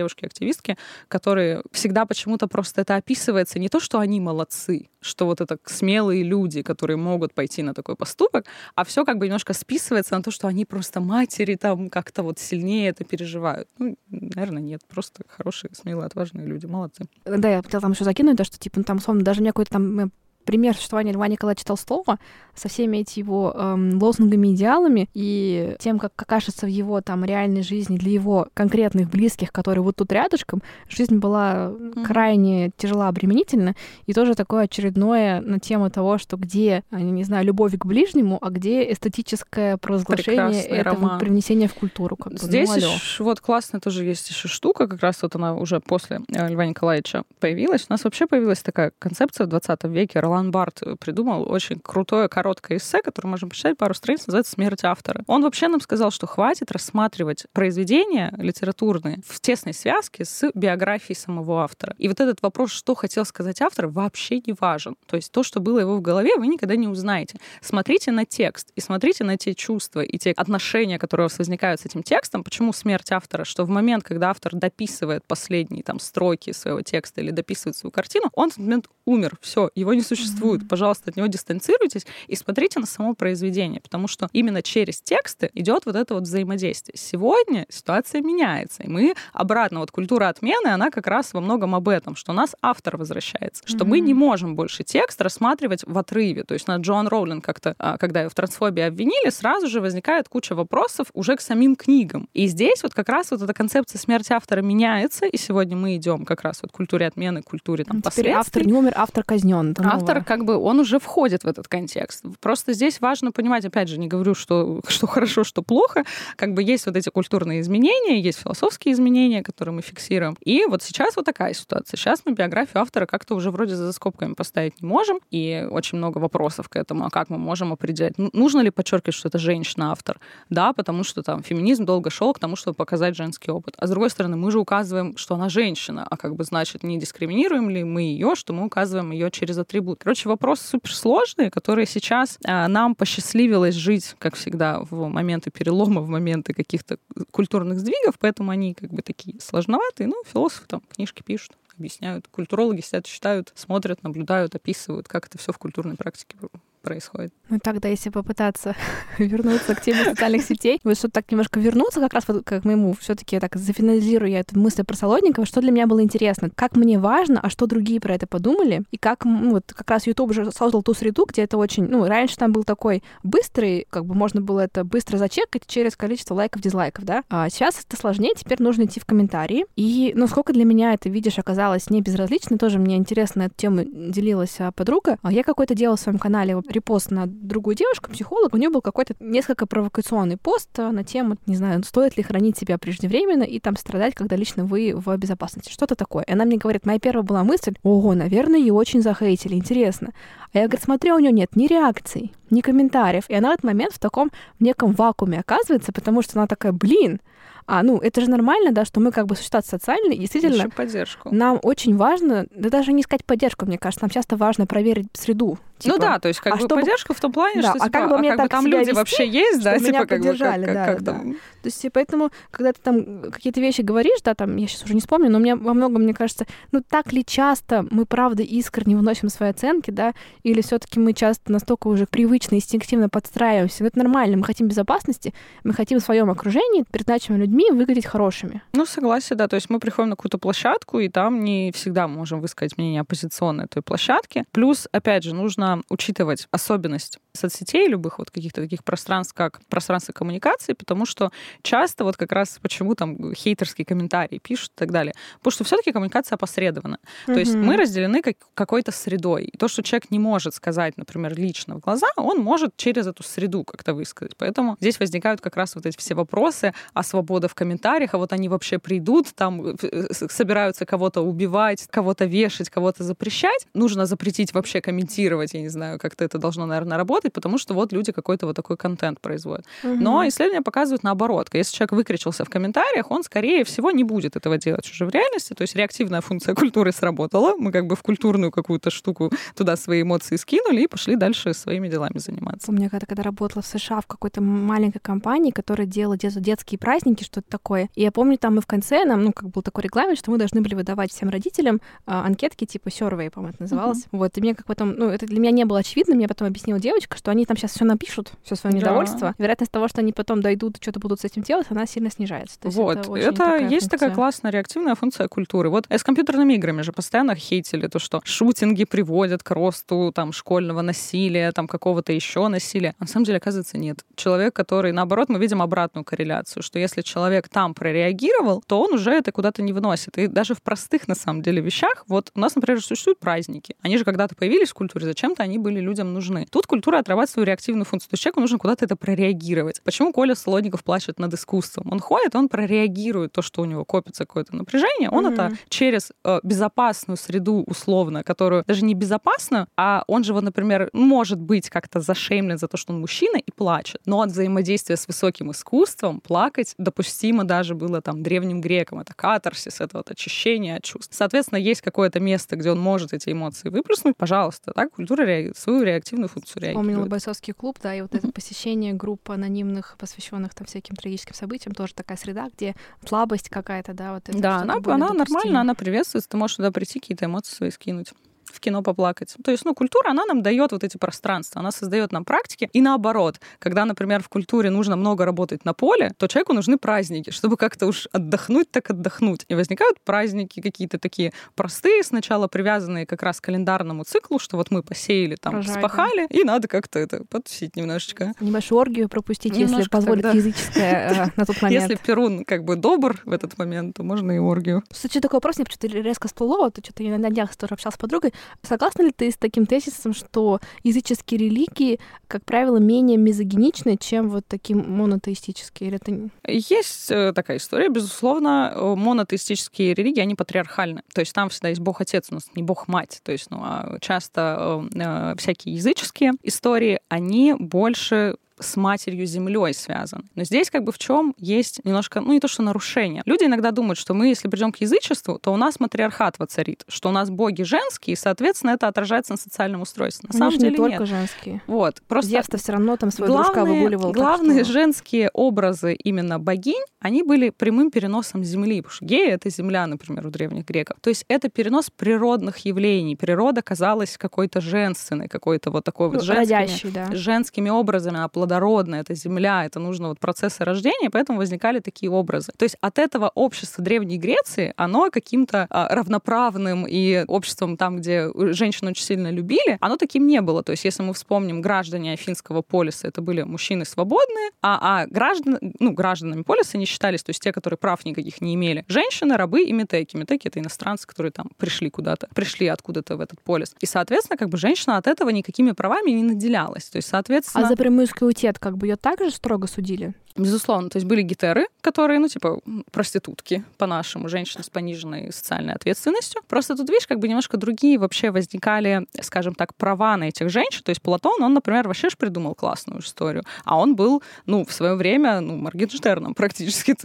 девушки-активистки, 0.51 0.77
которые 1.09 1.63
всегда 1.73 2.07
почему-то 2.07 2.47
просто 2.47 2.83
это 2.83 2.97
описывается 2.97 3.59
не 3.59 3.69
то, 3.69 3.81
что 3.81 3.99
они 3.99 4.21
молодцы, 4.21 4.89
что 5.01 5.27
вот 5.27 5.41
это 5.41 5.59
смелые 5.65 6.23
люди, 6.23 6.63
которые 6.63 6.97
могут 6.97 7.35
пойти 7.35 7.63
на 7.63 7.75
такой 7.75 7.97
поступок, 7.97 8.47
а 8.75 8.85
все 8.85 9.05
как 9.05 9.19
бы 9.19 9.27
немножко 9.27 9.53
списывается 9.53 10.17
на 10.17 10.23
то, 10.23 10.31
что 10.31 10.49
они 10.49 10.65
просто 10.65 11.01
матери 11.01 11.57
там 11.57 11.89
как-то 11.89 12.23
вот 12.23 12.39
сильнее 12.39 12.91
это 12.91 13.05
переживают. 13.05 13.69
Ну, 13.79 13.97
наверное, 14.09 14.63
нет, 14.63 14.81
просто 14.89 15.23
хорошие, 15.29 15.71
смелые, 15.75 16.07
отважные 16.07 16.47
люди, 16.47 16.67
молодцы. 16.67 17.05
Да, 17.25 17.49
я 17.49 17.63
хотела 17.63 17.81
там 17.81 17.93
еще 17.93 18.05
закинуть, 18.05 18.37
то, 18.37 18.45
что, 18.45 18.59
типа, 18.59 18.79
ну, 18.79 18.85
там, 18.85 18.97
условно, 18.99 19.23
даже 19.23 19.41
мне 19.41 19.51
какой-то 19.51 19.73
там 19.73 20.11
пример 20.45 20.75
существования 20.75 21.13
Льва 21.13 21.29
Николаевича 21.29 21.65
Толстого 21.65 22.19
со 22.55 22.69
всеми 22.69 22.99
этими 22.99 23.21
его 23.21 23.55
эм, 23.55 24.03
лозунгами, 24.03 24.55
идеалами 24.55 25.09
и 25.15 25.77
тем, 25.79 25.99
как 25.99 26.13
кажется 26.17 26.67
в 26.67 26.69
его 26.69 27.01
там 27.01 27.25
реальной 27.25 27.63
жизни 27.63 27.97
для 27.97 28.13
его 28.13 28.49
конкретных 28.55 29.09
близких, 29.09 29.53
которые 29.53 29.83
вот 29.83 29.97
тут 29.97 30.13
рядышком, 30.13 30.63
жизнь 30.89 31.19
была 31.19 31.71
mm-hmm. 31.71 32.05
крайне 32.05 32.71
тяжела, 32.77 33.09
обременительна, 33.09 33.75
и 34.07 34.13
тоже 34.13 34.35
такое 34.35 34.65
очередное 34.65 35.41
на 35.41 35.59
тему 35.59 35.91
того, 35.91 36.19
что 36.19 36.37
где, 36.37 36.83
не 36.91 37.25
знаю, 37.25 37.45
любовь 37.45 37.77
к 37.79 37.85
ближнему, 37.85 38.39
а 38.41 38.51
где 38.51 38.91
эстетическое 38.93 39.77
провозглашение 39.77 40.51
Прекрасный 40.51 40.79
этого 40.79 41.01
роман. 41.01 41.19
привнесения 41.19 41.69
в 41.69 41.75
культуру. 41.75 42.17
Как 42.17 42.33
бы, 42.33 42.39
ну, 42.41 42.49
Здесь 42.49 42.69
ну, 42.69 42.77
еще, 42.77 43.25
вот 43.25 43.41
классно 43.41 43.81
тоже 43.81 44.05
есть 44.05 44.29
еще 44.29 44.49
штука, 44.49 44.89
как 44.89 45.01
раз 45.01 45.23
вот 45.23 45.37
она 45.37 45.55
уже 45.55 45.81
после 45.81 46.21
э, 46.29 46.49
Льва 46.49 46.67
Николаевича 46.67 47.25
появилась. 47.39 47.87
У 47.89 47.93
нас 47.93 48.05
вообще 48.05 48.27
появилась 48.27 48.63
такая 48.63 48.93
концепция 48.99 49.47
в 49.47 49.51
20 49.51 49.85
веке. 49.85 50.21
Ролан 50.31 50.53
Барт 50.53 50.83
придумал 51.01 51.51
очень 51.51 51.81
крутое 51.81 52.29
короткое 52.29 52.79
эссе, 52.79 53.03
которое 53.03 53.29
можно 53.29 53.49
почитать 53.49 53.77
пару 53.77 53.95
страниц, 53.95 54.29
называется 54.29 54.53
«Смерть 54.53 54.85
автора». 54.85 55.25
Он 55.27 55.43
вообще 55.43 55.67
нам 55.67 55.81
сказал, 55.81 56.13
что 56.13 56.29
хватит 56.29 56.71
рассматривать 56.71 57.47
произведения 57.53 58.33
литературные 58.39 59.23
в 59.27 59.41
тесной 59.41 59.75
связке 59.75 60.25
с 60.25 60.49
биографией 60.55 61.17
самого 61.17 61.65
автора. 61.65 61.97
И 61.99 62.07
вот 62.07 62.21
этот 62.21 62.43
вопрос, 62.43 62.71
что 62.71 62.95
хотел 62.95 63.25
сказать 63.25 63.61
автор, 63.61 63.89
вообще 63.89 64.41
не 64.47 64.55
важен. 64.59 64.95
То 65.07 65.17
есть 65.17 65.33
то, 65.33 65.43
что 65.43 65.59
было 65.59 65.81
его 65.81 65.97
в 65.97 66.01
голове, 66.01 66.37
вы 66.37 66.47
никогда 66.47 66.77
не 66.77 66.87
узнаете. 66.87 67.39
Смотрите 67.61 68.13
на 68.13 68.25
текст 68.25 68.71
и 68.77 68.81
смотрите 68.81 69.25
на 69.25 69.37
те 69.37 69.57
чувства 69.57 70.01
и 70.01 70.17
те 70.17 70.31
отношения, 70.31 71.01
которые 71.01 71.25
у 71.25 71.29
вас 71.29 71.39
возникают 71.39 71.81
с 71.81 71.87
этим 71.87 72.05
текстом. 72.05 72.45
Почему 72.45 72.73
смерть 72.73 73.11
автора? 73.11 73.43
Что 73.45 73.65
в 73.65 73.69
момент, 73.69 74.05
когда 74.05 74.31
автор 74.31 74.55
дописывает 74.55 75.25
последние 75.27 75.83
там 75.83 75.99
строки 75.99 76.53
своего 76.53 76.83
текста 76.83 77.21
или 77.21 77.33
дописывает 77.33 77.77
свою 77.77 77.91
картину, 77.91 78.31
он 78.35 78.51
в 78.51 78.53
этот 78.53 78.59
момент 78.65 78.87
умер. 79.05 79.37
Все, 79.41 79.71
его 79.75 79.93
не 79.93 80.03
существует. 80.03 80.20
Mm-hmm. 80.29 80.69
Пожалуйста, 80.69 81.11
от 81.11 81.17
него 81.17 81.27
дистанцируйтесь 81.27 82.07
и 82.27 82.37
смотрите 82.37 82.81
на 82.81 82.87
само 82.87 83.15
произведение, 83.15 83.81
потому 83.81 84.09
что 84.09 84.29
именно 84.33 84.63
через 84.63 85.01
тексты 85.01 85.51
идет 85.55 85.87
вот 85.87 85.97
это 85.97 86.15
вот 86.15 86.25
взаимодействие. 86.25 86.97
Сегодня 86.97 87.67
ситуация 87.69 88.21
меняется, 88.21 88.83
и 88.83 88.89
мы 88.89 89.15
обратно, 89.33 89.81
вот 89.81 89.91
культура 89.91 90.29
отмены, 90.29 90.69
она 90.69 90.91
как 90.91 91.07
раз 91.07 91.33
во 91.33 91.41
многом 91.41 91.75
об 91.75 91.89
этом, 91.89 92.17
что 92.17 92.33
у 92.33 92.35
нас 92.35 92.55
автор 92.63 92.97
возвращается, 92.97 93.63
что 93.67 93.79
mm-hmm. 93.79 93.89
мы 93.89 94.01
не 94.01 94.15
можем 94.15 94.57
больше 94.57 94.85
текст 94.85 95.21
рассматривать 95.21 95.85
в 95.85 95.97
отрыве. 95.97 96.45
То 96.45 96.55
есть 96.55 96.69
на 96.69 96.77
Джоан 96.77 97.09
Роулинг 97.09 97.45
как-то, 97.45 97.75
а, 97.79 97.99
когда 97.99 98.23
ее 98.23 98.29
в 98.29 98.35
трансфобии 98.35 98.83
обвинили, 98.83 99.31
сразу 99.31 99.69
же 99.69 99.81
возникает 99.81 100.29
куча 100.29 100.55
вопросов 100.55 101.09
уже 101.15 101.37
к 101.37 101.41
самим 101.41 101.77
книгам. 101.77 102.29
И 102.35 102.47
здесь 102.47 102.83
вот 102.83 102.95
как 102.95 103.09
раз 103.09 103.31
вот 103.31 103.43
эта 103.43 103.55
концепция 103.55 103.99
смерти 103.99 104.33
автора 104.33 104.63
меняется, 104.63 105.27
и 105.27 105.37
сегодня 105.37 105.77
мы 105.77 105.97
идем 105.97 106.25
как 106.25 106.43
раз 106.43 106.61
вот 106.63 106.73
к 106.73 106.75
культуре 106.75 107.07
отмены, 107.07 107.43
к 107.43 107.47
культуре 107.47 107.85
там 107.85 108.03
Теперь 108.03 108.33
автор 108.33 108.67
не 108.67 108.73
умер, 108.73 108.93
автор 108.97 109.25
казнен. 109.25 109.75
Автор 109.79 110.10
как 110.25 110.45
бы, 110.45 110.57
он 110.57 110.81
уже 110.81 110.99
входит 110.99 111.45
в 111.45 111.47
этот 111.47 111.69
контекст. 111.69 112.25
Просто 112.41 112.73
здесь 112.73 113.01
важно 113.01 113.33
понимать, 113.33 113.65
опять 113.65 113.89
же, 113.89 113.99
не 113.99 114.09
говорю, 114.09 114.35
что, 114.35 114.81
что 114.89 115.07
хорошо, 115.07 115.45
что 115.45 115.63
плохо, 115.63 116.05
как 116.37 116.55
бы 116.55 116.63
есть 116.63 116.87
вот 116.87 116.97
эти 116.97 117.09
культурные 117.09 117.61
изменения, 117.61 118.21
есть 118.21 118.41
философские 118.41 118.95
изменения, 118.95 119.43
которые 119.43 119.75
мы 119.75 119.83
фиксируем. 119.83 120.37
И 120.45 120.65
вот 120.67 120.83
сейчас 120.83 121.17
вот 121.17 121.25
такая 121.25 121.55
ситуация. 121.55 121.97
Сейчас 121.97 122.23
мы 122.25 122.33
биографию 122.33 122.83
автора 122.83 123.07
как-то 123.07 123.35
уже 123.35 123.51
вроде 123.51 123.77
за 123.77 123.93
скобками 123.93 124.35
поставить 124.35 124.81
не 124.83 124.89
можем, 124.89 125.21
и 125.31 125.67
очень 125.71 125.99
много 125.99 126.19
вопросов 126.19 126.69
к 126.69 126.77
этому, 126.77 127.07
а 127.07 127.11
как 127.11 127.31
мы 127.31 127.39
можем 127.39 127.73
определять, 127.73 128.15
нужно 128.19 128.61
ли 128.61 128.71
подчеркивать, 128.71 129.15
что 129.15 129.29
это 129.29 129.39
женщина-автор? 129.39 130.21
Да, 130.49 130.73
потому 130.73 131.05
что 131.05 131.23
там 131.23 131.43
феминизм 131.43 131.85
долго 131.85 132.11
шел 132.11 132.33
к 132.33 132.39
тому, 132.39 132.57
чтобы 132.57 132.75
показать 132.75 133.17
женский 133.17 133.51
опыт. 133.51 133.75
А 133.79 133.87
с 133.87 133.91
другой 133.91 134.11
стороны, 134.11 134.37
мы 134.37 134.51
же 134.51 134.59
указываем, 134.59 135.17
что 135.17 135.35
она 135.35 135.49
женщина, 135.49 136.07
а 136.09 136.17
как 136.17 136.35
бы 136.35 136.45
значит, 136.45 136.83
не 136.83 136.99
дискриминируем 136.99 137.71
ли 137.71 137.85
мы 137.85 138.03
ее, 138.03 138.35
что 138.35 138.53
мы 138.53 138.65
указываем 138.65 139.11
ее 139.11 139.31
через 139.31 139.59
атрибут. 139.59 140.00
Короче, 140.03 140.31
вопросы 140.31 140.67
суперсложные, 140.67 141.51
которые 141.51 141.85
сейчас 141.85 142.39
а, 142.47 142.67
нам 142.69 142.95
посчастливилось 142.95 143.75
жить, 143.75 144.15
как 144.19 144.35
всегда, 144.35 144.81
в 144.81 145.09
моменты 145.09 145.51
перелома, 145.51 146.01
в 146.01 146.09
моменты 146.09 146.55
каких-то 146.55 146.97
культурных 147.31 147.81
сдвигов, 147.81 148.19
поэтому 148.19 148.51
они 148.51 148.73
как 148.73 148.91
бы 148.91 149.03
такие 149.03 149.39
сложноватые. 149.41 150.07
Ну, 150.07 150.15
философы 150.27 150.67
там 150.67 150.81
книжки 150.91 151.23
пишут 151.23 151.53
объясняют. 151.77 152.29
Культурологи 152.29 152.81
сидят, 152.81 153.05
читают, 153.05 153.53
смотрят, 153.55 154.03
наблюдают, 154.03 154.55
описывают, 154.55 155.07
как 155.07 155.27
это 155.27 155.37
все 155.37 155.53
в 155.53 155.59
культурной 155.59 155.97
практике 155.97 156.37
происходит. 156.81 157.33
Ну 157.49 157.59
тогда, 157.63 157.89
если 157.89 158.11
попытаться 158.11 158.75
вернуться 159.19 159.75
к 159.75 159.81
теме 159.81 160.05
социальных 160.05 160.43
сетей, 160.43 160.81
вот 160.85 160.97
что 160.97 161.11
так 161.11 161.31
немножко 161.31 161.61
вернуться, 161.61 162.01
как 162.01 162.15
раз 162.15 162.25
вот 162.29 162.45
к 162.45 162.65
моему, 162.65 162.95
все 162.99 163.15
таки 163.15 163.39
так 163.39 163.57
зафинализирую 163.57 164.31
я 164.31 164.41
эту 164.41 164.59
мысль 164.59 164.85
про 164.85 164.97
Солодникова, 164.97 165.47
что 165.47 165.61
для 165.61 165.71
меня 165.71 165.87
было 165.87 166.03
интересно, 166.03 166.51
как 166.55 166.77
мне 166.77 166.99
важно, 166.99 167.41
а 167.41 167.51
что 167.51 167.67
другие 167.67 168.01
про 168.01 168.15
это 168.15 168.27
подумали, 168.27 168.83
и 168.91 168.97
как, 168.97 169.25
ну, 169.25 169.51
вот 169.51 169.73
как 169.75 169.91
раз 169.91 170.07
YouTube 170.07 170.31
уже 170.31 170.51
создал 170.53 170.83
ту 170.83 170.95
среду, 170.95 171.27
где 171.27 171.43
это 171.43 171.57
очень, 171.59 171.87
ну, 171.87 172.07
раньше 172.07 172.37
там 172.37 172.53
был 172.53 172.65
такой 172.65 173.03
быстрый, 173.23 173.87
как 173.91 174.07
бы 174.07 174.15
можно 174.15 174.41
было 174.41 174.61
это 174.61 174.85
быстро 174.85 175.19
зачекать 175.19 175.67
через 175.67 175.97
количество 175.97 176.35
лайков, 176.35 176.63
дизлайков, 176.63 177.05
да, 177.05 177.25
а 177.29 177.49
сейчас 177.51 177.83
это 177.87 178.01
сложнее, 178.01 178.33
теперь 178.37 178.63
нужно 178.63 178.85
идти 178.85 179.01
в 179.01 179.05
комментарии, 179.05 179.67
и, 179.77 180.13
ну, 180.15 180.27
сколько 180.27 180.53
для 180.53 180.65
меня 180.65 180.95
это, 180.95 181.09
видишь, 181.09 181.39
оказалось 181.39 181.91
не 181.91 182.01
безразлично, 182.01 182.59
тоже 182.59 182.79
мне 182.79 182.97
интересно 182.97 183.43
эту 183.43 183.55
тему 183.57 183.85
делилась 183.85 184.57
а, 184.59 184.73
подруга, 184.73 185.19
а 185.23 185.33
я 185.33 185.43
какой-то 185.43 185.75
делала 185.75 185.97
в 185.97 186.01
своем 186.01 186.19
канале 186.19 186.57
репост 186.71 187.11
на 187.11 187.27
другую 187.27 187.77
девушку, 187.77 188.11
психолог, 188.11 188.55
у 188.55 188.57
нее 188.57 188.71
был 188.71 188.81
какой-то 188.81 189.15
несколько 189.21 189.67
провокационный 189.67 190.37
пост 190.37 190.69
э, 190.79 190.91
на 190.91 191.05
тему, 191.05 191.37
не 191.47 191.57
знаю, 191.57 191.83
стоит 191.85 192.17
ли 192.17 192.23
хранить 192.23 192.57
себя 192.57 192.79
преждевременно 192.79 193.43
и 193.43 193.61
там 193.61 193.77
страдать, 193.77 194.15
когда 194.15 194.37
лично 194.37 194.65
вы 194.65 194.93
в 194.95 195.17
безопасности. 195.17 195.73
Что-то 195.73 195.95
такое. 195.95 196.25
И 196.25 196.33
она 196.33 196.45
мне 196.45 196.57
говорит, 196.57 196.87
моя 196.87 196.99
первая 196.99 197.23
была 197.23 197.45
мысль, 197.45 197.75
ого, 197.83 198.15
наверное, 198.15 198.59
ее 198.59 198.73
очень 198.73 199.03
захейтили, 199.03 199.55
интересно. 199.55 200.11
А 200.53 200.59
я, 200.59 200.65
говорит, 200.65 200.83
смотрю, 200.83 201.17
у 201.17 201.19
нее 201.19 201.33
нет 201.33 201.57
ни 201.57 201.67
реакций, 201.67 202.33
ни 202.51 202.61
комментариев. 202.61 203.25
И 203.29 203.35
она 203.35 203.51
в 203.51 203.53
этот 203.53 203.65
момент 203.65 203.95
в 203.95 203.99
таком 203.99 204.31
неком 204.59 204.93
вакууме 204.93 205.41
оказывается, 205.41 205.93
потому 205.93 206.23
что 206.23 206.39
она 206.39 206.47
такая, 206.47 206.73
блин, 206.73 207.21
а, 207.67 207.85
ну, 207.85 207.99
это 207.99 208.21
же 208.21 208.29
нормально, 208.29 208.73
да, 208.73 208.85
что 208.85 208.99
мы 208.99 209.13
как 209.13 209.27
бы 209.27 209.37
существуют 209.37 209.65
социальные, 209.65 210.17
и 210.17 210.21
действительно... 210.21 210.55
Ищем 210.55 210.71
поддержку. 210.73 211.33
Нам 211.33 211.61
очень 211.63 211.97
важно, 211.97 212.47
да 212.51 212.69
даже 212.69 212.93
не 212.93 213.03
искать 213.03 213.25
поддержку, 213.25 213.65
мне 213.65 213.79
кажется, 213.79 214.05
нам 214.05 214.11
часто 214.11 214.37
важно 214.37 214.67
проверить 214.67 215.07
среду. 215.13 215.57
Типа, 215.81 215.95
ну 215.95 216.01
да, 216.01 216.19
то 216.19 216.29
есть 216.29 216.41
как 216.41 216.53
а 216.53 216.57
бы 216.57 216.61
чтобы... 216.61 216.77
поддержка 216.77 217.15
в 217.15 217.21
том 217.21 217.33
плане, 217.33 217.63
да, 217.63 217.71
что 217.71 217.79
а 217.83 217.87
типа, 217.87 217.99
как 217.99 218.09
бы, 218.11 218.19
мне 218.19 218.33
а 218.33 218.37
как 218.37 218.45
бы 218.45 218.49
там 218.51 218.67
люди 218.67 218.81
вести, 218.81 218.93
вообще 218.93 219.29
есть, 219.29 219.63
да, 219.63 219.79
типа 219.79 220.01
как 220.01 220.09
поддержали, 220.09 220.67
бы, 220.67 220.67
как, 220.67 220.75
да, 220.75 220.87
как, 220.87 221.03
да. 221.03 221.13
Там... 221.13 221.33
То 221.33 221.67
есть, 221.67 221.85
и 221.85 221.91
поэтому, 221.91 222.31
когда 222.51 222.73
ты 222.73 222.81
там 222.83 223.31
какие-то 223.31 223.61
вещи 223.61 223.81
говоришь, 223.81 224.21
да, 224.25 224.35
там, 224.35 224.57
я 224.57 224.67
сейчас 224.67 224.85
уже 224.85 224.95
не 224.95 225.01
вспомню, 225.01 225.31
но 225.31 225.39
мне 225.39 225.57
во 225.57 225.75
многом, 225.75 226.03
мне 226.03 226.15
кажется, 226.15 226.47
ну 226.73 226.83
так 226.87 227.13
ли 227.13 227.25
часто 227.25 227.87
мы, 227.91 228.07
правда, 228.07 228.43
искренне 228.43 228.97
выносим 228.97 229.29
свои 229.29 229.51
оценки, 229.51 229.91
да, 229.91 230.13
или 230.43 230.61
все 230.61 230.79
таки 230.79 231.01
мы 231.01 231.13
часто 231.13 231.53
настолько 231.53 231.89
уже 231.89 232.07
привычно, 232.07 232.57
инстинктивно 232.57 233.09
подстраиваемся. 233.09 233.83
Но 233.83 233.89
это 233.89 233.99
нормально, 233.99 234.37
мы 234.37 234.45
хотим 234.45 234.69
безопасности, 234.69 235.35
мы 235.65 235.73
хотим 235.73 235.99
в 236.01 236.03
своем 236.03 236.31
окружении 236.31 236.85
перед 236.91 237.09
нашими 237.09 237.37
людьми 237.39 237.71
выглядеть 237.71 238.07
хорошими. 238.07 238.63
Ну, 238.73 238.87
согласен, 238.87 239.37
да, 239.37 239.49
то 239.49 239.57
есть 239.57 239.71
мы 239.71 239.81
приходим 239.81 240.11
на 240.11 240.17
какую-то 240.17 240.39
площадку, 240.39 240.99
и 240.99 241.09
там 241.09 241.41
не 241.41 241.73
всегда 241.73 242.09
можем 242.09 242.41
высказать 242.41 242.77
мнение 242.79 243.01
оппозиционное 243.01 243.67
той 243.67 243.83
площадке. 243.83 244.45
Плюс, 244.53 244.89
опять 244.93 245.25
же, 245.25 245.35
нужно 245.35 245.70
учитывать 245.89 246.49
особенность 246.51 247.19
соцсетей, 247.33 247.89
любых 247.89 248.19
вот 248.19 248.31
каких-то 248.31 248.61
таких 248.61 248.85
пространств, 248.85 249.35
как 249.35 249.61
пространство 249.69 250.13
коммуникации, 250.13 250.73
потому 250.73 251.07
что 251.07 251.31
часто 251.63 252.05
вот 252.05 252.17
как 252.17 252.33
раз 252.33 252.59
почему 252.63 252.95
там 252.95 253.35
хейтерские 253.35 253.85
комментарии 253.85 254.39
пишут 254.39 254.71
и 254.77 254.79
так 254.79 254.91
далее. 254.91 255.15
Потому 255.39 255.53
что 255.53 255.65
все-таки 255.65 255.93
коммуникация 255.93 256.37
опосредована. 256.37 256.99
Mm-hmm. 257.27 257.35
То 257.35 257.41
есть 257.41 257.55
мы 257.55 257.77
разделены 257.77 258.23
как, 258.23 258.37
какой-то 258.55 258.93
средой. 258.93 259.45
И 259.45 259.57
то, 259.57 259.69
что 259.69 259.83
человек 259.83 260.11
не 260.11 260.19
может 260.19 260.55
сказать, 260.55 260.97
например, 260.97 261.37
лично 261.39 261.77
в 261.77 261.81
глаза, 261.81 262.09
он 262.17 262.39
может 262.39 262.77
через 262.77 263.07
эту 263.07 263.23
среду 263.23 263.65
как-то 263.65 263.95
высказать. 263.95 264.37
Поэтому 264.37 264.77
здесь 264.81 264.99
возникают 264.99 265.41
как 265.41 265.57
раз 265.57 265.75
вот 265.75 265.87
эти 265.87 265.97
все 265.97 266.15
вопросы 266.15 266.75
о 266.95 267.03
свободе 267.03 267.49
в 267.49 267.55
комментариях, 267.55 268.15
а 268.15 268.19
вот 268.19 268.33
они 268.33 268.49
вообще 268.49 268.79
придут, 268.79 269.29
там 269.35 269.77
э, 269.83 270.13
собираются 270.13 270.87
кого-то 270.87 271.23
убивать, 271.23 271.87
кого-то 271.91 272.25
вешать, 272.25 272.71
кого-то 272.71 273.05
запрещать. 273.05 273.67
Нужно 273.75 274.07
запретить 274.07 274.55
вообще 274.55 274.81
комментировать, 274.81 275.55
я 275.55 275.61
не 275.61 275.69
знаю, 275.69 275.99
как-то 275.99 276.25
это 276.25 276.39
должно, 276.39 276.67
наверное, 276.67 276.97
работать, 276.97 277.20
потому 277.29 277.59
что 277.59 277.75
вот 277.75 277.93
люди 277.93 278.13
какой-то 278.13 278.47
вот 278.47 278.57
такой 278.57 278.77
контент 278.77 279.21
производят. 279.21 279.67
Угу. 279.85 279.95
Но 279.95 280.27
исследования 280.27 280.63
показывают 280.63 281.03
наоборот. 281.03 281.49
Если 281.53 281.77
человек 281.77 281.93
выкричился 281.93 282.45
в 282.45 282.51
комментариях, 282.51 283.11
он, 283.11 283.23
скорее 283.23 283.65
всего, 283.65 283.91
не 283.91 284.05
будет 284.05 284.37
этого 284.37 284.57
делать 284.59 284.91
уже 284.91 285.07
в 285.07 285.11
реальности. 285.11 285.55
То 285.55 285.63
есть 285.63 285.77
реактивная 285.77 286.21
функция 286.21 286.55
культуры 286.55 286.93
сработала. 286.93 287.55
Мы 287.57 287.73
как 287.73 287.87
бы 287.87 287.97
в 287.97 288.03
культурную 288.03 288.51
какую-то 288.51 288.91
штуку 288.91 289.31
туда 289.55 289.77
свои 289.77 290.03
эмоции 290.03 290.37
скинули 290.37 290.83
и 290.83 290.87
пошли 290.87 291.17
дальше 291.17 291.55
своими 291.55 291.89
делами 291.89 292.19
заниматься. 292.19 292.71
У 292.71 292.75
меня 292.75 292.89
когда, 292.89 293.07
когда 293.07 293.23
работала 293.23 293.63
в 293.63 293.67
США 293.67 294.01
в 294.01 294.07
какой-то 294.07 294.41
маленькой 294.41 295.01
компании, 295.01 295.51
которая 295.51 295.87
делала 295.87 296.17
детские 296.17 296.79
праздники, 296.79 297.25
что-то 297.25 297.49
такое. 297.49 297.89
И 297.95 298.03
я 298.03 298.13
помню, 298.13 298.39
там 298.39 298.55
мы 298.55 298.61
в 298.61 298.67
конце, 298.67 299.05
нам, 299.05 299.25
ну, 299.25 299.33
как 299.33 299.51
был 299.51 299.63
такой 299.63 299.85
регламент, 299.85 300.19
что 300.19 300.31
мы 300.31 300.39
должны 300.39 300.61
были 300.61 300.75
выдавать 300.75 301.13
всем 301.13 301.29
родителям 301.29 301.81
а, 302.07 302.25
анкетки 302.25 302.65
типа 302.65 302.89
survey, 302.89 303.31
по-моему, 303.31 303.55
это 303.55 303.63
называлось. 303.63 304.05
Uh-huh. 304.05 304.19
Вот, 304.19 304.37
и 304.39 304.41
мне 304.41 304.55
как 304.55 304.67
потом, 304.67 304.95
ну, 304.95 305.09
это 305.09 305.27
для 305.27 305.39
меня 305.41 305.51
не 305.51 305.65
было 305.65 305.81
очевидно, 305.81 306.15
мне 306.15 306.29
потом 306.29 306.49
объяснила 306.49 306.79
девочка, 306.79 307.10
немножечко, 307.11 307.17
что 307.17 307.31
они 307.31 307.47
там 307.47 307.57
сейчас 307.57 307.73
все 307.73 307.85
напишут, 307.85 308.33
все 308.43 308.55
свое 308.55 308.77
недовольство. 308.77 309.21
Да. 309.29 309.35
Вероятность 309.39 309.73
того, 309.73 309.89
что 309.89 310.01
они 310.01 310.13
потом 310.13 310.41
дойдут, 310.41 310.79
что-то 310.81 311.01
будут 311.01 311.21
с 311.21 311.25
этим 311.25 311.43
делать, 311.43 311.67
она 311.71 311.87
сильно 311.87 312.11
снижается. 312.11 312.59
То 312.61 312.69
есть 312.69 312.77
вот, 312.77 312.99
это, 312.99 313.15
это 313.15 313.33
такая 313.33 313.61
есть 313.63 313.71
функция. 313.71 313.89
такая 313.91 314.15
классная 314.15 314.53
реактивная 314.53 314.95
функция 314.95 315.29
культуры. 315.29 315.71
Вот 315.71 315.87
с 315.89 316.03
компьютерными 316.03 316.55
играми 316.55 316.83
же 316.83 316.93
постоянно 316.93 317.35
хейтили 317.35 317.87
то, 317.89 317.99
что 317.99 318.21
шутинги 318.25 318.85
приводят 318.85 319.43
к 319.43 319.51
росту 319.51 320.13
там 320.15 320.33
школьного 320.33 320.83
насилия, 320.83 321.53
там 321.53 321.67
какого-то 321.67 322.13
еще 322.13 322.49
насилия. 322.49 322.95
А 322.99 323.05
на 323.05 323.09
самом 323.09 323.25
деле, 323.25 323.39
оказывается, 323.39 323.79
нет. 323.79 324.05
Человек, 324.17 324.55
который, 324.55 324.93
наоборот, 324.93 325.29
мы 325.29 325.39
видим 325.39 325.63
обратную 325.63 326.05
корреляцию, 326.05 326.63
что 326.63 326.79
если 326.79 327.03
человек 327.03 327.49
там 327.49 327.75
прореагировал, 327.75 328.63
то 328.67 328.81
он 328.81 328.95
уже 328.95 329.11
это 329.11 329.33
куда-то 329.33 329.63
не 329.63 329.73
выносит. 329.73 330.19
И 330.19 330.27
даже 330.27 330.55
в 330.55 330.63
простых, 330.63 331.09
на 331.09 331.15
самом 331.15 331.43
деле, 331.43 331.61
вещах, 331.61 332.05
вот 332.07 332.31
у 332.35 332.41
нас, 332.41 332.55
например, 332.55 332.83
существуют 332.83 333.19
праздники. 333.19 333.75
Они 333.83 333.99
же 333.99 334.05
когда-то 334.05 334.35
появились 334.35 334.71
в 334.71 334.75
культуре, 334.75 335.07
зачем-то 335.07 335.43
они 335.43 335.59
были 335.59 335.81
людям 335.81 336.13
нужны. 336.15 336.47
Тут 336.51 336.67
культура 336.67 337.00
отрабатывает 337.01 337.31
свою 337.31 337.47
реактивную 337.47 337.85
функцию. 337.85 338.11
То 338.11 338.15
есть 338.15 338.23
человеку 338.23 338.41
нужно 338.41 338.59
куда-то 338.59 338.85
это 338.85 338.97
прореагировать. 338.97 339.81
Почему 339.83 340.13
Коля 340.13 340.35
Солодников 340.35 340.85
плачет 340.85 341.19
над 341.19 341.35
искусством? 341.35 341.89
Он 341.91 342.01
ходит, 342.01 342.35
он 342.35 342.49
прореагирует 342.49 343.33
то, 343.33 343.43
что 343.43 343.63
у 343.63 343.65
него 343.65 343.85
копится 343.85 344.25
какое-то 344.25 344.57
напряжение, 344.57 345.11
он 345.11 345.27
mm-hmm. 345.27 345.33
это 345.33 345.57
через 345.69 346.13
э, 346.25 346.41
безопасную 346.43 347.17
среду 347.17 347.65
условно, 347.67 348.23
которую 348.23 348.65
даже 348.67 348.85
не 348.85 348.95
безопасную, 348.95 349.67
а 349.77 350.05
он 350.07 350.25
же 350.25 350.33
вот, 350.33 350.43
например, 350.43 350.91
может 350.93 351.41
быть 351.41 351.69
как-то 351.71 352.01
зашеймлен 352.01 352.59
за 352.59 352.69
то, 352.69 352.77
что 352.77 352.93
он 352.93 353.01
мужчина 353.01 353.37
и 353.37 353.51
плачет. 353.51 354.01
Но 354.07 354.21
от 354.23 354.31
взаимодействия 354.31 354.97
с 354.97 355.07
высоким 355.07 355.51
искусством 355.51 356.21
плакать 356.21 356.75
допустимо 356.79 357.45
даже 357.45 357.75
было 357.75 358.01
там 358.01 358.23
древним 358.23 358.61
грекам. 358.61 359.01
Это 359.01 359.15
катарсис, 359.15 359.81
это 359.81 359.99
вот 359.99 360.11
очищение 360.11 360.77
от 360.77 360.85
чувств. 360.85 361.15
Соответственно, 361.15 361.59
есть 361.59 361.81
какое-то 361.81 362.21
место, 362.21 362.57
где 362.57 362.71
он 362.71 362.81
может 362.81 363.13
эти 363.13 363.31
эмоции 363.31 363.69
выплеснуть. 363.69 364.17
Пожалуйста, 364.17 364.73
так 364.73 364.93
культура 364.93 365.23
реагирует, 365.23 365.59
свою 365.59 365.83
реактивную 365.83 366.29
функцию 366.29 366.63
реагирует. 366.63 366.87
Вспомнила 366.91 367.09
бойцовский 367.09 367.53
клуб, 367.53 367.79
да, 367.83 367.95
и 367.95 368.01
вот 368.01 368.15
это 368.15 368.31
посещение 368.33 368.93
групп 368.93 369.31
анонимных, 369.31 369.97
посвященных 369.99 370.55
там 370.55 370.67
всяким 370.67 370.97
трагическим 370.97 371.35
событиям, 371.35 371.75
тоже 371.75 371.95
такая 371.95 372.17
среда, 372.17 372.49
где 372.55 372.75
слабость 373.07 373.49
какая-то, 373.49 373.93
да, 373.95 374.15
вот 374.15 374.29
это. 374.29 374.39
Да, 374.39 374.57
она, 374.59 374.75
она 374.85 375.13
нормально, 375.13 375.61
она 375.61 375.75
приветствуется, 375.75 376.31
ты 376.31 376.37
можешь 376.37 376.57
туда 376.57 376.71
прийти, 376.71 377.01
какие-то 377.01 377.27
эмоции 377.27 377.55
свои 377.55 377.71
скинуть 377.71 378.13
в 378.53 378.61
кино 378.61 378.83
поплакать. 378.83 379.35
То 379.45 379.51
есть, 379.51 379.65
ну, 379.65 379.75
культура, 379.75 380.11
она 380.11 380.25
нам 380.27 380.43
дает 380.43 380.73
вот 380.73 380.85
эти 380.85 380.97
пространства, 380.97 381.61
она 381.61 381.73
создает 381.73 382.13
нам 382.13 382.25
практики. 382.25 382.69
И 382.73 382.81
наоборот, 382.81 383.41
когда, 383.59 383.85
например, 383.85 384.23
в 384.23 384.29
культуре 384.29 384.71
нужно 384.71 384.97
много 384.97 385.25
работать 385.25 385.65
на 385.65 385.75
поле, 385.75 386.13
то 386.17 386.27
человеку 386.27 386.53
нужны 386.53 386.79
праздники, 386.79 387.31
чтобы 387.31 387.57
как-то 387.57 387.87
уж 387.87 388.09
отдохнуть, 388.13 388.71
так 388.71 388.91
отдохнуть. 388.91 389.45
И 389.49 389.55
возникают 389.55 390.01
праздники 390.01 390.61
какие-то 390.61 390.99
такие 390.99 391.33
простые, 391.55 392.03
сначала 392.03 392.49
привязанные 392.49 393.07
как 393.07 393.23
раз 393.23 393.41
к 393.41 393.45
календарному 393.45 394.05
циклу, 394.05 394.39
что 394.39 394.57
вот 394.57 394.71
мы 394.71 394.83
посеяли, 394.83 395.37
там, 395.37 395.57
Рожать, 395.57 395.79
спахали, 395.79 396.27
и 396.29 396.45
надо 396.45 396.69
как-то 396.69 396.99
это 396.99 397.25
потусить 397.25 397.77
немножечко. 397.77 398.33
Небольшую 398.41 398.81
оргию 398.81 399.09
пропустить, 399.09 399.53
Немножко 399.53 399.79
если 399.79 399.91
позволит 399.91 400.23
тогда. 400.23 400.37
языческое 400.37 401.27
э, 401.27 401.31
на 401.37 401.47
тот 401.47 401.63
момент. 401.63 401.83
Если 401.83 401.97
Перун 402.05 402.45
как 402.45 402.65
бы 402.65 402.77
добр 402.77 403.21
в 403.25 403.33
этот 403.33 403.59
момент, 403.59 403.97
то 403.97 404.03
можно 404.03 404.33
и 404.33 404.39
оргию. 404.39 404.83
Кстати, 404.91 405.21
такой 405.21 405.37
вопрос, 405.39 405.57
мне 405.57 405.65
почему-то 405.65 405.99
резко 405.99 406.29
всплыло, 406.29 406.71
то 406.71 406.81
что-то 406.85 407.03
я 407.03 407.19
на 407.19 407.31
днях 407.31 407.55
тоже 407.57 407.75
общалась 407.75 407.95
с 407.95 407.99
подругой. 407.99 408.33
Согласна 408.63 409.03
ли 409.03 409.13
ты 409.13 409.31
с 409.31 409.37
таким 409.37 409.67
тезисом, 409.67 410.15
что 410.15 410.61
языческие 410.83 411.39
религии, 411.41 412.01
как 412.29 412.45
правило, 412.45 412.79
менее 412.79 413.17
мизогиничны, 413.17 413.97
чем 413.97 414.29
вот 414.29 414.47
такие 414.47 414.77
монотеистические? 414.77 415.91
Или 415.91 415.97
это... 415.97 416.31
Есть 416.47 417.11
э, 417.11 417.33
такая 417.33 417.59
история, 417.59 417.89
безусловно, 417.89 418.73
э, 418.75 418.95
монотеистические 418.95 419.95
религии, 419.95 420.21
они 420.21 420.35
патриархальны. 420.35 421.03
То 421.15 421.21
есть 421.21 421.33
там 421.33 421.49
всегда 421.49 421.69
есть 421.69 421.81
Бог-Отец, 421.81 422.29
у 422.31 422.35
нас 422.35 422.49
не 422.55 422.63
Бог-Мать. 422.63 423.21
То 423.23 423.33
есть 423.33 423.51
ну, 423.51 423.59
а 423.63 423.99
часто 424.01 424.89
э, 424.95 424.99
э, 424.99 425.35
всякие 425.39 425.75
языческие 425.75 426.33
истории, 426.43 427.01
они 427.09 427.55
больше 427.59 428.37
с 428.61 428.77
матерью 428.77 429.27
землей 429.27 429.75
связан. 429.75 430.25
Но 430.35 430.45
здесь 430.45 430.71
как 430.71 430.85
бы 430.85 430.93
в 430.93 430.99
чем 430.99 431.35
есть 431.39 431.85
немножко, 431.85 432.21
ну 432.21 432.33
не 432.33 432.41
то 432.41 432.49
что 432.49 432.63
нарушение. 432.63 433.23
Люди 433.27 433.45
иногда 433.45 433.71
думают, 433.71 433.99
что 433.99 434.15
мы, 434.15 434.29
если 434.29 434.49
придем 434.49 434.73
к 434.73 434.77
язычеству, 434.79 435.39
то 435.39 435.53
у 435.53 435.57
нас 435.57 435.81
матриархат 435.81 436.39
воцарит, 436.39 436.85
что 436.89 437.09
у 437.09 437.13
нас 437.13 437.31
боги 437.31 437.63
женские, 437.63 438.15
и, 438.15 438.17
соответственно, 438.17 438.73
это 438.73 438.89
отражается 438.89 439.33
на 439.33 439.39
социальном 439.39 439.83
устройстве. 439.83 440.29
На 440.33 440.39
самом 440.39 440.59
деле 440.59 440.71
не 440.71 440.77
только 440.77 441.01
нет. 441.01 441.09
женские. 441.09 441.63
Вот. 441.67 442.03
Просто 442.09 442.31
Девство 442.31 442.59
все 442.59 442.73
равно 442.73 442.97
там 442.97 443.11
свой 443.11 443.29
главные, 443.29 443.53
дружка 443.55 443.65
выгуливал. 443.65 444.13
Главные 444.13 444.65
что... 444.65 444.73
женские 444.73 445.31
образы 445.33 445.95
именно 445.95 446.39
богинь, 446.39 446.83
они 447.01 447.23
были 447.23 447.51
прямым 447.51 447.91
переносом 447.91 448.45
земли, 448.45 448.81
потому 448.81 448.95
что 448.95 449.05
гея— 449.05 449.35
это 449.35 449.51
земля, 449.51 449.87
например, 449.87 450.27
у 450.27 450.31
древних 450.31 450.67
греков. 450.67 450.99
То 451.01 451.11
есть 451.11 451.25
это 451.29 451.49
перенос 451.49 451.91
природных 451.91 452.59
явлений. 452.59 453.17
Природа 453.17 453.63
казалась 453.63 454.17
какой-то 454.19 454.61
женственной, 454.61 455.29
какой-то 455.29 455.71
вот 455.71 455.85
такой 455.85 456.09
вот 456.09 456.17
ну, 456.17 456.23
женскими, 456.23 456.57
Родящий, 456.57 456.91
да. 456.91 457.09
женскими 457.13 457.71
образами, 457.71 458.23
плодородная, 458.51 459.01
это 459.01 459.15
земля, 459.15 459.65
это 459.65 459.79
нужно 459.79 460.09
вот 460.09 460.19
процессы 460.19 460.65
рождения, 460.65 461.09
поэтому 461.11 461.39
возникали 461.39 461.79
такие 461.79 462.11
образы. 462.11 462.53
То 462.57 462.65
есть 462.65 462.77
от 462.81 462.99
этого 462.99 463.31
общества 463.35 463.85
Древней 463.85 464.19
Греции, 464.19 464.73
оно 464.77 465.11
каким-то 465.11 465.67
а, 465.71 465.95
равноправным 465.95 466.85
и 466.89 467.25
обществом 467.29 467.77
там, 467.77 467.99
где 467.99 468.29
женщин 468.53 468.89
очень 468.89 469.05
сильно 469.05 469.31
любили, 469.31 469.79
оно 469.81 469.97
таким 469.97 470.27
не 470.27 470.41
было. 470.41 470.63
То 470.63 470.73
есть 470.73 470.85
если 470.85 471.03
мы 471.03 471.15
вспомним 471.15 471.61
граждане 471.61 472.13
Афинского 472.13 472.63
полиса, 472.63 473.09
это 473.09 473.23
были 473.23 473.43
мужчины 473.43 473.85
свободные, 473.85 474.51
а, 474.63 475.03
а 475.03 475.07
граждан, 475.07 475.59
ну, 475.79 475.93
гражданами 475.93 476.43
полиса 476.43 476.77
не 476.77 476.87
считались, 476.87 477.23
то 477.23 477.31
есть 477.31 477.41
те, 477.41 477.53
которые 477.53 477.79
прав 477.79 478.05
никаких 478.05 478.41
не 478.41 478.55
имели. 478.55 478.85
Женщины, 478.89 479.37
рабы 479.37 479.63
и 479.63 479.73
метеки. 479.73 480.17
Метеки— 480.17 480.49
это 480.51 480.59
иностранцы, 480.59 481.07
которые 481.07 481.31
там 481.31 481.51
пришли 481.57 481.89
куда-то, 481.89 482.29
пришли 482.35 482.67
откуда-то 482.67 483.17
в 483.17 483.21
этот 483.21 483.41
полис. 483.41 483.75
И, 483.81 483.87
соответственно, 483.87 484.37
как 484.37 484.49
бы 484.49 484.59
женщина 484.59 484.97
от 484.97 485.07
этого 485.07 485.31
никакими 485.31 485.71
правами 485.71 486.11
не 486.11 486.23
наделялась. 486.23 486.85
То 486.85 486.97
есть, 486.97 487.09
соответственно... 487.09 487.67
А 487.67 487.69
за 487.69 487.77
прямой 487.77 488.07
скаутет 488.41 488.59
как 488.59 488.79
бы 488.79 488.87
ее 488.87 488.97
также 488.97 489.31
строго 489.31 489.67
судили? 489.67 490.15
Безусловно, 490.41 490.89
то 490.89 490.97
есть 490.97 491.07
были 491.07 491.23
гитеры, 491.23 491.67
которые, 491.83 492.19
ну, 492.19 492.29
типа, 492.29 492.61
проститутки, 492.91 493.63
по-нашему, 493.79 494.29
женщины 494.29 494.65
с 494.65 494.71
пониженной 494.71 495.33
социальной 495.33 495.75
ответственностью. 495.75 496.43
Просто 496.49 496.77
тут, 496.77 496.89
видишь, 496.89 497.07
как 497.07 497.19
бы 497.19 497.29
немножко 497.29 497.57
другие 497.57 497.99
вообще 497.99 498.31
возникали, 498.31 499.07
скажем 499.21 499.55
так, 499.55 499.75
права 499.75 500.17
на 500.17 500.25
этих 500.25 500.49
женщин. 500.49 500.83
То 500.83 500.91
есть 500.91 501.03
Платон, 501.03 501.43
он, 501.43 501.53
например, 501.53 501.87
вообще 501.87 502.09
же 502.09 502.17
придумал 502.17 502.55
классную 502.55 503.01
историю. 503.01 503.45
А 503.65 503.79
он 503.79 503.97
был, 503.97 504.23
ну, 504.47 504.65
в 504.65 504.73
свое 504.73 504.95
время, 504.95 505.41
ну, 505.41 505.57
Моргенштерном 505.57 506.35
практически 506.35 506.97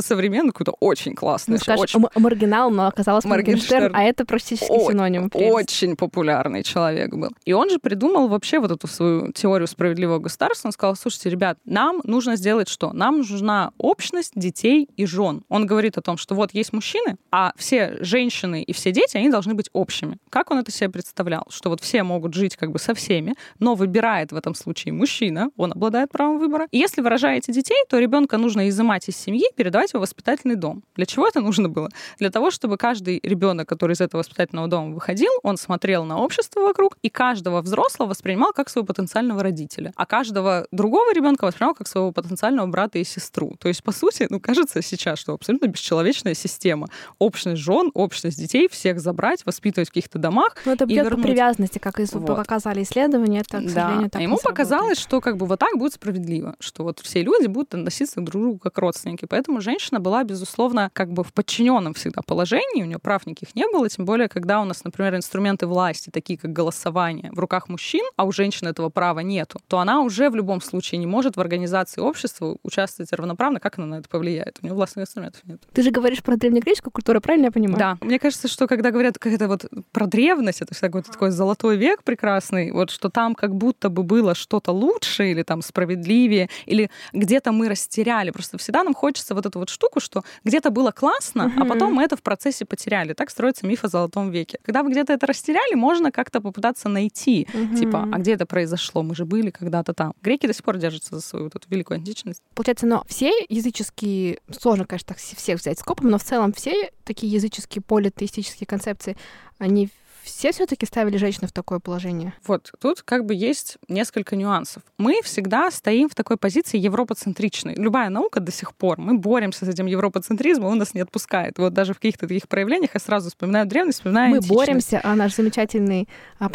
современный, 0.00 0.50
какой-то 0.50 0.72
очень 0.80 1.14
классный. 1.14 1.54
Ну, 1.54 1.58
скажешь, 1.58 1.94
очень... 1.94 2.04
маргинал, 2.16 2.70
но 2.70 2.88
оказалось 2.88 3.24
Моргенштерн, 3.24 3.94
а 3.94 4.02
это 4.02 4.24
практически 4.24 4.70
о- 4.70 4.90
синоним. 4.90 5.30
Очень 5.32 5.96
популярный 5.96 6.62
человек 6.62 7.14
был. 7.14 7.30
И 7.44 7.52
он 7.52 7.70
же 7.70 7.78
придумал 7.78 8.28
вообще 8.28 8.58
вот 8.58 8.72
эту 8.72 8.86
свою 8.88 9.32
теорию 9.32 9.68
справедливого 9.68 10.18
государства. 10.18 10.68
Он 10.68 10.72
сказал, 10.72 10.96
слушайте, 10.96 11.30
ребят, 11.30 11.58
нам 11.64 12.00
нужно 12.04 12.36
сделать 12.36 12.71
что? 12.72 12.92
Нам 12.92 13.18
нужна 13.18 13.72
общность 13.78 14.32
детей 14.34 14.88
и 14.96 15.06
жен. 15.06 15.44
Он 15.48 15.66
говорит 15.66 15.98
о 15.98 16.02
том, 16.02 16.16
что 16.16 16.34
вот 16.34 16.54
есть 16.54 16.72
мужчины, 16.72 17.16
а 17.30 17.52
все 17.56 17.98
женщины 18.00 18.62
и 18.62 18.72
все 18.72 18.92
дети, 18.92 19.16
они 19.16 19.30
должны 19.30 19.54
быть 19.54 19.68
общими. 19.72 20.18
Как 20.30 20.50
он 20.50 20.58
это 20.58 20.70
себе 20.70 20.90
представлял? 20.90 21.46
Что 21.50 21.70
вот 21.70 21.80
все 21.80 22.02
могут 22.02 22.34
жить 22.34 22.56
как 22.56 22.72
бы 22.72 22.78
со 22.78 22.94
всеми, 22.94 23.34
но 23.58 23.74
выбирает 23.74 24.32
в 24.32 24.36
этом 24.36 24.54
случае 24.54 24.94
мужчина, 24.94 25.50
он 25.56 25.72
обладает 25.72 26.10
правом 26.10 26.38
выбора. 26.38 26.66
И 26.70 26.78
если 26.78 27.00
вы 27.00 27.08
рожаете 27.08 27.52
детей, 27.52 27.78
то 27.88 27.98
ребенка 27.98 28.38
нужно 28.38 28.68
изымать 28.68 29.08
из 29.08 29.16
семьи 29.16 29.44
передавать 29.54 29.92
его 29.92 30.00
в 30.00 30.12
воспитательный 30.12 30.56
дом. 30.56 30.82
Для 30.94 31.06
чего 31.06 31.26
это 31.26 31.40
нужно 31.40 31.68
было? 31.68 31.88
Для 32.18 32.30
того, 32.30 32.50
чтобы 32.50 32.76
каждый 32.76 33.18
ребенок, 33.22 33.68
который 33.68 33.92
из 33.92 34.00
этого 34.00 34.20
воспитательного 34.20 34.68
дома 34.68 34.94
выходил, 34.94 35.32
он 35.42 35.56
смотрел 35.56 36.04
на 36.04 36.18
общество 36.18 36.60
вокруг 36.60 36.98
и 37.02 37.08
каждого 37.08 37.62
взрослого 37.62 38.10
воспринимал 38.10 38.52
как 38.52 38.68
своего 38.68 38.86
потенциального 38.86 39.42
родителя, 39.42 39.92
а 39.96 40.06
каждого 40.06 40.66
другого 40.70 41.12
ребенка 41.14 41.44
воспринимал 41.44 41.74
как 41.74 41.88
своего 41.88 42.12
потенциального 42.12 42.51
двоюродного 42.52 42.66
брата 42.70 42.98
и 42.98 43.04
сестру. 43.04 43.54
То 43.58 43.68
есть, 43.68 43.82
по 43.82 43.92
сути, 43.92 44.26
ну, 44.30 44.40
кажется 44.40 44.82
сейчас, 44.82 45.18
что 45.18 45.34
абсолютно 45.34 45.66
бесчеловечная 45.66 46.34
система. 46.34 46.88
Общность 47.18 47.60
жен, 47.60 47.90
общность 47.94 48.38
детей, 48.38 48.68
всех 48.68 49.00
забрать, 49.00 49.44
воспитывать 49.44 49.88
в 49.88 49.92
каких-то 49.92 50.18
домах. 50.18 50.56
Ну, 50.64 50.72
это 50.72 50.86
бьет 50.86 51.08
по 51.10 51.16
привязанности, 51.16 51.78
как 51.78 52.00
из, 52.00 52.12
вот. 52.12 52.26
показали 52.26 52.82
исследования, 52.82 53.40
это, 53.40 53.60
к 53.60 53.72
да. 53.72 54.08
так 54.10 54.16
а 54.16 54.22
ему 54.22 54.38
показалось, 54.42 54.98
что 54.98 55.20
как 55.20 55.36
бы 55.36 55.46
вот 55.46 55.58
так 55.58 55.76
будет 55.78 55.94
справедливо, 55.94 56.54
что 56.60 56.84
вот 56.84 57.00
все 57.00 57.22
люди 57.22 57.46
будут 57.46 57.74
относиться 57.74 58.20
друг 58.20 58.42
к 58.42 58.44
другу 58.44 58.58
как 58.58 58.78
родственники. 58.78 59.26
Поэтому 59.28 59.60
женщина 59.60 60.00
была, 60.00 60.24
безусловно, 60.24 60.90
как 60.92 61.12
бы 61.12 61.24
в 61.24 61.32
подчиненном 61.32 61.94
всегда 61.94 62.22
положении, 62.22 62.82
у 62.82 62.86
нее 62.86 62.98
прав 62.98 63.26
никаких 63.26 63.54
не 63.54 63.66
было, 63.72 63.88
тем 63.88 64.04
более, 64.04 64.28
когда 64.28 64.60
у 64.60 64.64
нас, 64.64 64.84
например, 64.84 65.16
инструменты 65.16 65.66
власти, 65.66 66.10
такие 66.10 66.38
как 66.38 66.52
голосование, 66.52 67.30
в 67.32 67.38
руках 67.38 67.68
мужчин, 67.68 68.04
а 68.16 68.24
у 68.24 68.32
женщины 68.32 68.68
этого 68.68 68.88
права 68.88 69.20
нету, 69.20 69.60
то 69.68 69.78
она 69.78 70.00
уже 70.00 70.30
в 70.30 70.36
любом 70.36 70.60
случае 70.60 70.98
не 70.98 71.06
может 71.06 71.36
в 71.36 71.40
организации 71.40 72.00
общества 72.00 72.41
государству 72.42 72.58
участвовать 72.62 73.12
равноправно, 73.12 73.60
как 73.60 73.78
оно 73.78 73.86
на 73.86 73.94
это 73.96 74.08
повлияет? 74.08 74.58
У 74.62 74.66
него 74.66 74.76
властных 74.76 75.04
инструментов 75.04 75.40
нет. 75.44 75.60
Ты 75.72 75.82
же 75.82 75.90
говоришь 75.90 76.22
про 76.22 76.36
древнегреческую 76.36 76.92
культуру, 76.92 77.20
правильно 77.20 77.46
я 77.46 77.52
понимаю? 77.52 77.78
Да. 77.78 77.98
Мне 78.00 78.18
кажется, 78.18 78.48
что 78.48 78.66
когда 78.66 78.90
говорят 78.90 79.18
какая-то 79.18 79.48
вот 79.48 79.66
про 79.92 80.06
древность, 80.06 80.62
это 80.62 80.74
всегда 80.74 80.88
какой-то 80.88 81.12
такой 81.12 81.30
золотой 81.30 81.76
век 81.76 82.02
прекрасный, 82.02 82.72
вот 82.72 82.90
что 82.90 83.08
там 83.08 83.34
как 83.34 83.54
будто 83.54 83.88
бы 83.88 84.02
было 84.02 84.34
что-то 84.34 84.72
лучше 84.72 85.30
или 85.30 85.42
там 85.42 85.62
справедливее, 85.62 86.48
или 86.66 86.90
где-то 87.12 87.52
мы 87.52 87.68
растеряли. 87.68 88.30
Просто 88.30 88.58
всегда 88.58 88.82
нам 88.82 88.94
хочется 88.94 89.34
вот 89.34 89.46
эту 89.46 89.58
вот 89.58 89.68
штуку, 89.68 90.00
что 90.00 90.22
где-то 90.44 90.70
было 90.70 90.90
классно, 90.90 91.46
угу. 91.46 91.62
а 91.62 91.64
потом 91.64 91.94
мы 91.94 92.02
это 92.02 92.16
в 92.16 92.22
процессе 92.22 92.64
потеряли. 92.64 93.12
Так 93.12 93.30
строится 93.30 93.66
миф 93.66 93.84
о 93.84 93.88
золотом 93.88 94.30
веке. 94.30 94.58
Когда 94.64 94.82
вы 94.82 94.90
где-то 94.90 95.12
это 95.12 95.26
растеряли, 95.26 95.74
можно 95.74 96.10
как-то 96.10 96.40
попытаться 96.40 96.88
найти, 96.88 97.46
угу. 97.54 97.76
типа, 97.76 98.08
а 98.12 98.18
где 98.18 98.32
это 98.32 98.46
произошло? 98.46 99.02
Мы 99.02 99.14
же 99.14 99.24
были 99.24 99.50
когда-то 99.50 99.92
там. 99.94 100.14
Греки 100.22 100.46
до 100.46 100.54
сих 100.54 100.64
пор 100.64 100.76
держатся 100.78 101.16
за 101.16 101.22
свою 101.22 101.44
вот 101.44 101.54
эту 101.56 101.66
великую 101.68 101.96
античность. 101.96 102.31
Получается, 102.54 102.86
но 102.86 103.04
все 103.08 103.32
языческие, 103.48 104.40
сложно, 104.50 104.86
конечно, 104.86 105.08
так 105.08 105.18
всех 105.18 105.60
взять 105.60 105.78
скопом, 105.78 106.10
но 106.10 106.18
в 106.18 106.24
целом 106.24 106.52
все 106.52 106.90
такие 107.04 107.32
языческие 107.32 107.82
политеистические 107.82 108.66
концепции, 108.66 109.16
они 109.58 109.88
все 110.22 110.52
все-таки 110.52 110.86
ставили 110.86 111.16
женщину 111.16 111.48
в 111.48 111.52
такое 111.52 111.78
положение? 111.78 112.34
Вот, 112.46 112.72
тут 112.80 113.02
как 113.02 113.24
бы 113.24 113.34
есть 113.34 113.78
несколько 113.88 114.36
нюансов. 114.36 114.82
Мы 114.98 115.20
всегда 115.22 115.70
стоим 115.70 116.08
в 116.08 116.14
такой 116.14 116.36
позиции 116.36 116.78
европоцентричной. 116.78 117.74
Любая 117.74 118.08
наука 118.08 118.40
до 118.40 118.52
сих 118.52 118.74
пор, 118.74 118.98
мы 118.98 119.18
боремся 119.18 119.64
с 119.64 119.68
этим 119.68 119.86
европоцентризмом, 119.86 120.72
он 120.72 120.78
нас 120.78 120.94
не 120.94 121.00
отпускает. 121.00 121.58
Вот 121.58 121.72
даже 121.72 121.94
в 121.94 121.96
каких-то 121.96 122.26
таких 122.26 122.48
проявлениях 122.48 122.90
я 122.94 123.00
сразу 123.00 123.30
вспоминаю 123.30 123.66
древность, 123.66 123.98
вспоминаю 123.98 124.30
Мы 124.30 124.36
античность. 124.36 124.58
боремся, 124.58 125.00
а 125.02 125.14
наш 125.14 125.34
замечательный 125.34 126.08
а, 126.38 126.50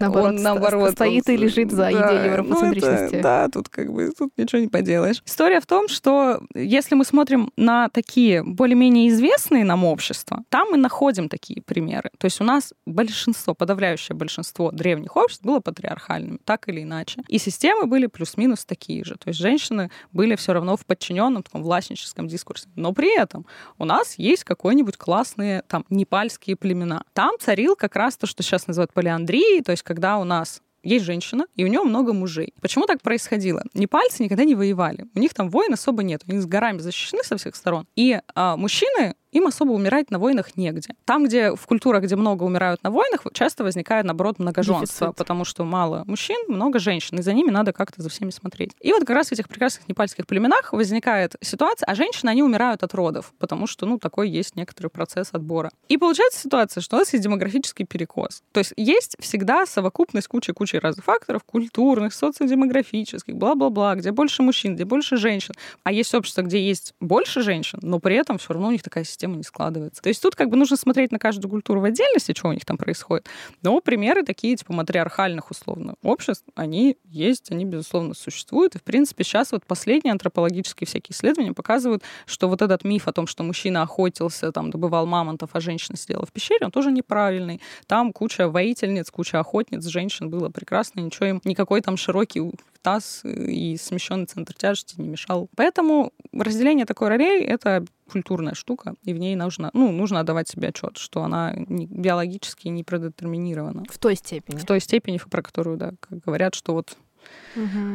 наоборот, 0.00 0.28
он, 0.28 0.42
наоборот 0.42 0.92
стоит 0.92 1.28
он, 1.28 1.34
и 1.34 1.36
лежит 1.36 1.70
за 1.70 1.90
да, 1.90 1.92
идеей 1.92 2.30
европоцентричности. 2.30 3.02
Ну 3.02 3.06
это, 3.06 3.22
да, 3.22 3.48
тут 3.48 3.68
как 3.68 3.92
бы 3.92 4.12
тут 4.16 4.30
ничего 4.36 4.60
не 4.60 4.68
поделаешь. 4.68 5.22
История 5.24 5.60
в 5.60 5.66
том, 5.66 5.88
что 5.88 6.40
если 6.54 6.94
мы 6.94 7.04
смотрим 7.04 7.52
на 7.56 7.88
такие 7.88 8.42
более-менее 8.42 9.08
известные 9.08 9.64
нам 9.64 9.84
общества, 9.84 10.44
там 10.48 10.70
мы 10.70 10.76
находим 10.76 11.28
такие 11.28 11.62
примеры. 11.62 12.10
То 12.18 12.26
есть 12.26 12.40
у 12.40 12.44
нас 12.44 12.72
большинство, 13.06 13.54
подавляющее 13.54 14.16
большинство 14.16 14.70
древних 14.70 15.16
обществ 15.16 15.44
было 15.44 15.60
патриархальными, 15.60 16.38
так 16.44 16.68
или 16.68 16.82
иначе. 16.82 17.22
И 17.28 17.38
системы 17.38 17.86
были 17.86 18.06
плюс-минус 18.06 18.64
такие 18.64 19.04
же. 19.04 19.16
То 19.16 19.28
есть 19.28 19.40
женщины 19.40 19.90
были 20.12 20.36
все 20.36 20.52
равно 20.52 20.76
в 20.76 20.84
подчиненном 20.84 21.42
таком 21.42 21.62
властническом 21.62 22.28
дискурсе. 22.28 22.68
Но 22.76 22.92
при 22.92 23.16
этом 23.16 23.46
у 23.78 23.84
нас 23.84 24.18
есть 24.18 24.44
какой-нибудь 24.44 24.96
классные 24.96 25.62
там 25.68 25.84
непальские 25.90 26.56
племена. 26.56 27.02
Там 27.12 27.32
царил 27.40 27.76
как 27.76 27.96
раз 27.96 28.16
то, 28.16 28.26
что 28.26 28.42
сейчас 28.42 28.66
называют 28.66 28.92
полиандрией, 28.92 29.62
то 29.62 29.70
есть 29.70 29.82
когда 29.82 30.18
у 30.18 30.24
нас 30.24 30.62
есть 30.86 31.04
женщина, 31.04 31.46
и 31.56 31.64
у 31.64 31.66
нее 31.66 31.82
много 31.82 32.12
мужей. 32.12 32.54
Почему 32.60 32.86
так 32.86 33.02
происходило? 33.02 33.62
Непальцы 33.74 34.22
никогда 34.22 34.44
не 34.44 34.54
воевали. 34.54 35.06
У 35.14 35.18
них 35.18 35.34
там 35.34 35.50
войн 35.50 35.72
особо 35.72 36.02
нет. 36.02 36.22
Они 36.28 36.38
с 36.38 36.46
горами 36.46 36.78
защищены 36.78 37.24
со 37.24 37.36
всех 37.36 37.56
сторон. 37.56 37.86
И 37.96 38.20
а, 38.34 38.56
мужчины 38.56 39.16
им 39.36 39.46
особо 39.46 39.72
умирать 39.72 40.10
на 40.10 40.18
войнах 40.18 40.56
негде. 40.56 40.94
Там, 41.04 41.24
где 41.24 41.54
в 41.54 41.66
культурах, 41.66 42.02
где 42.04 42.16
много 42.16 42.44
умирают 42.44 42.82
на 42.82 42.90
войнах, 42.90 43.22
часто 43.32 43.64
возникает, 43.64 44.04
наоборот, 44.04 44.38
многоженство, 44.38 45.08
Дефицит. 45.08 45.16
потому 45.16 45.44
что 45.44 45.64
мало 45.64 46.04
мужчин, 46.06 46.36
много 46.48 46.78
женщин, 46.78 47.18
и 47.18 47.22
за 47.22 47.32
ними 47.32 47.50
надо 47.50 47.72
как-то 47.72 48.02
за 48.02 48.08
всеми 48.08 48.30
смотреть. 48.30 48.72
И 48.80 48.92
вот 48.92 49.00
как 49.00 49.10
раз 49.10 49.28
в 49.28 49.32
этих 49.32 49.48
прекрасных 49.48 49.88
непальских 49.88 50.26
племенах 50.26 50.72
возникает 50.72 51.36
ситуация, 51.40 51.86
а 51.86 51.94
женщины, 51.94 52.30
они 52.30 52.42
умирают 52.42 52.82
от 52.82 52.94
родов, 52.94 53.32
потому 53.38 53.66
что, 53.66 53.86
ну, 53.86 53.98
такой 53.98 54.28
есть 54.30 54.56
некоторый 54.56 54.88
процесс 54.88 55.28
отбора. 55.32 55.70
И 55.88 55.96
получается 55.96 56.40
ситуация, 56.40 56.80
что 56.80 56.96
у 56.96 56.98
нас 56.98 57.12
есть 57.12 57.24
демографический 57.24 57.84
перекос. 57.84 58.42
То 58.52 58.60
есть 58.60 58.72
есть 58.76 59.16
всегда 59.20 59.66
совокупность 59.66 60.28
кучи-кучи 60.28 60.76
разных 60.76 61.04
факторов, 61.04 61.44
культурных, 61.44 62.14
социодемографических, 62.14 63.34
бла-бла-бла, 63.34 63.94
где 63.96 64.12
больше 64.12 64.42
мужчин, 64.42 64.74
где 64.74 64.84
больше 64.84 65.16
женщин. 65.16 65.54
А 65.84 65.92
есть 65.92 66.14
общество, 66.14 66.42
где 66.42 66.64
есть 66.64 66.94
больше 67.00 67.42
женщин, 67.42 67.78
но 67.82 67.98
при 67.98 68.16
этом 68.16 68.38
все 68.38 68.52
равно 68.52 68.68
у 68.68 68.70
них 68.70 68.82
такая 68.82 69.04
система 69.04 69.25
система 69.26 69.36
не 69.36 69.42
складывается. 69.42 70.02
То 70.02 70.08
есть 70.08 70.22
тут 70.22 70.36
как 70.36 70.50
бы 70.50 70.56
нужно 70.56 70.76
смотреть 70.76 71.12
на 71.12 71.18
каждую 71.18 71.50
культуру 71.50 71.80
в 71.80 71.84
отдельности, 71.84 72.32
что 72.36 72.48
у 72.48 72.52
них 72.52 72.64
там 72.64 72.76
происходит. 72.76 73.26
Но 73.62 73.80
примеры 73.80 74.22
такие, 74.22 74.56
типа 74.56 74.72
матриархальных 74.72 75.50
условно 75.50 75.94
обществ, 76.02 76.44
они 76.54 76.96
есть, 77.04 77.50
они, 77.50 77.64
безусловно, 77.64 78.14
существуют. 78.14 78.76
И, 78.76 78.78
в 78.78 78.82
принципе, 78.82 79.24
сейчас 79.24 79.52
вот 79.52 79.64
последние 79.66 80.12
антропологические 80.12 80.86
всякие 80.86 81.14
исследования 81.14 81.52
показывают, 81.52 82.02
что 82.26 82.48
вот 82.48 82.62
этот 82.62 82.84
миф 82.84 83.08
о 83.08 83.12
том, 83.12 83.26
что 83.26 83.42
мужчина 83.42 83.82
охотился, 83.82 84.52
там, 84.52 84.70
добывал 84.70 85.06
мамонтов, 85.06 85.50
а 85.52 85.60
женщина 85.60 85.96
сидела 85.96 86.24
в 86.24 86.32
пещере, 86.32 86.66
он 86.66 86.70
тоже 86.70 86.92
неправильный. 86.92 87.60
Там 87.86 88.12
куча 88.12 88.48
воительниц, 88.48 89.10
куча 89.10 89.40
охотниц, 89.40 89.84
женщин 89.86 90.30
было 90.30 90.48
прекрасно, 90.50 91.00
ничего 91.00 91.26
им, 91.26 91.40
никакой 91.44 91.80
там 91.80 91.96
широкий 91.96 92.42
таз 92.82 93.22
и 93.24 93.76
смещенный 93.76 94.26
центр 94.26 94.54
тяжести 94.54 95.00
не 95.00 95.08
мешал. 95.08 95.48
Поэтому 95.56 96.12
разделение 96.32 96.86
такой 96.86 97.08
ролей— 97.08 97.44
это 97.44 97.84
культурная 98.10 98.54
штука, 98.54 98.94
и 99.02 99.12
в 99.12 99.18
ней 99.18 99.36
нужно, 99.36 99.70
ну, 99.72 99.92
нужно 99.92 100.20
отдавать 100.20 100.48
себе 100.48 100.68
отчет, 100.68 100.96
что 100.96 101.22
она 101.22 101.54
не, 101.54 101.86
биологически 101.86 102.68
не 102.68 102.84
продетерминирована. 102.84 103.84
В 103.90 103.98
той 103.98 104.16
степени. 104.16 104.56
В 104.56 104.64
той 104.64 104.80
степени, 104.80 105.18
про 105.18 105.42
которую, 105.42 105.76
да, 105.76 105.92
как 106.00 106.20
говорят, 106.20 106.54
что 106.54 106.72
вот 106.72 106.96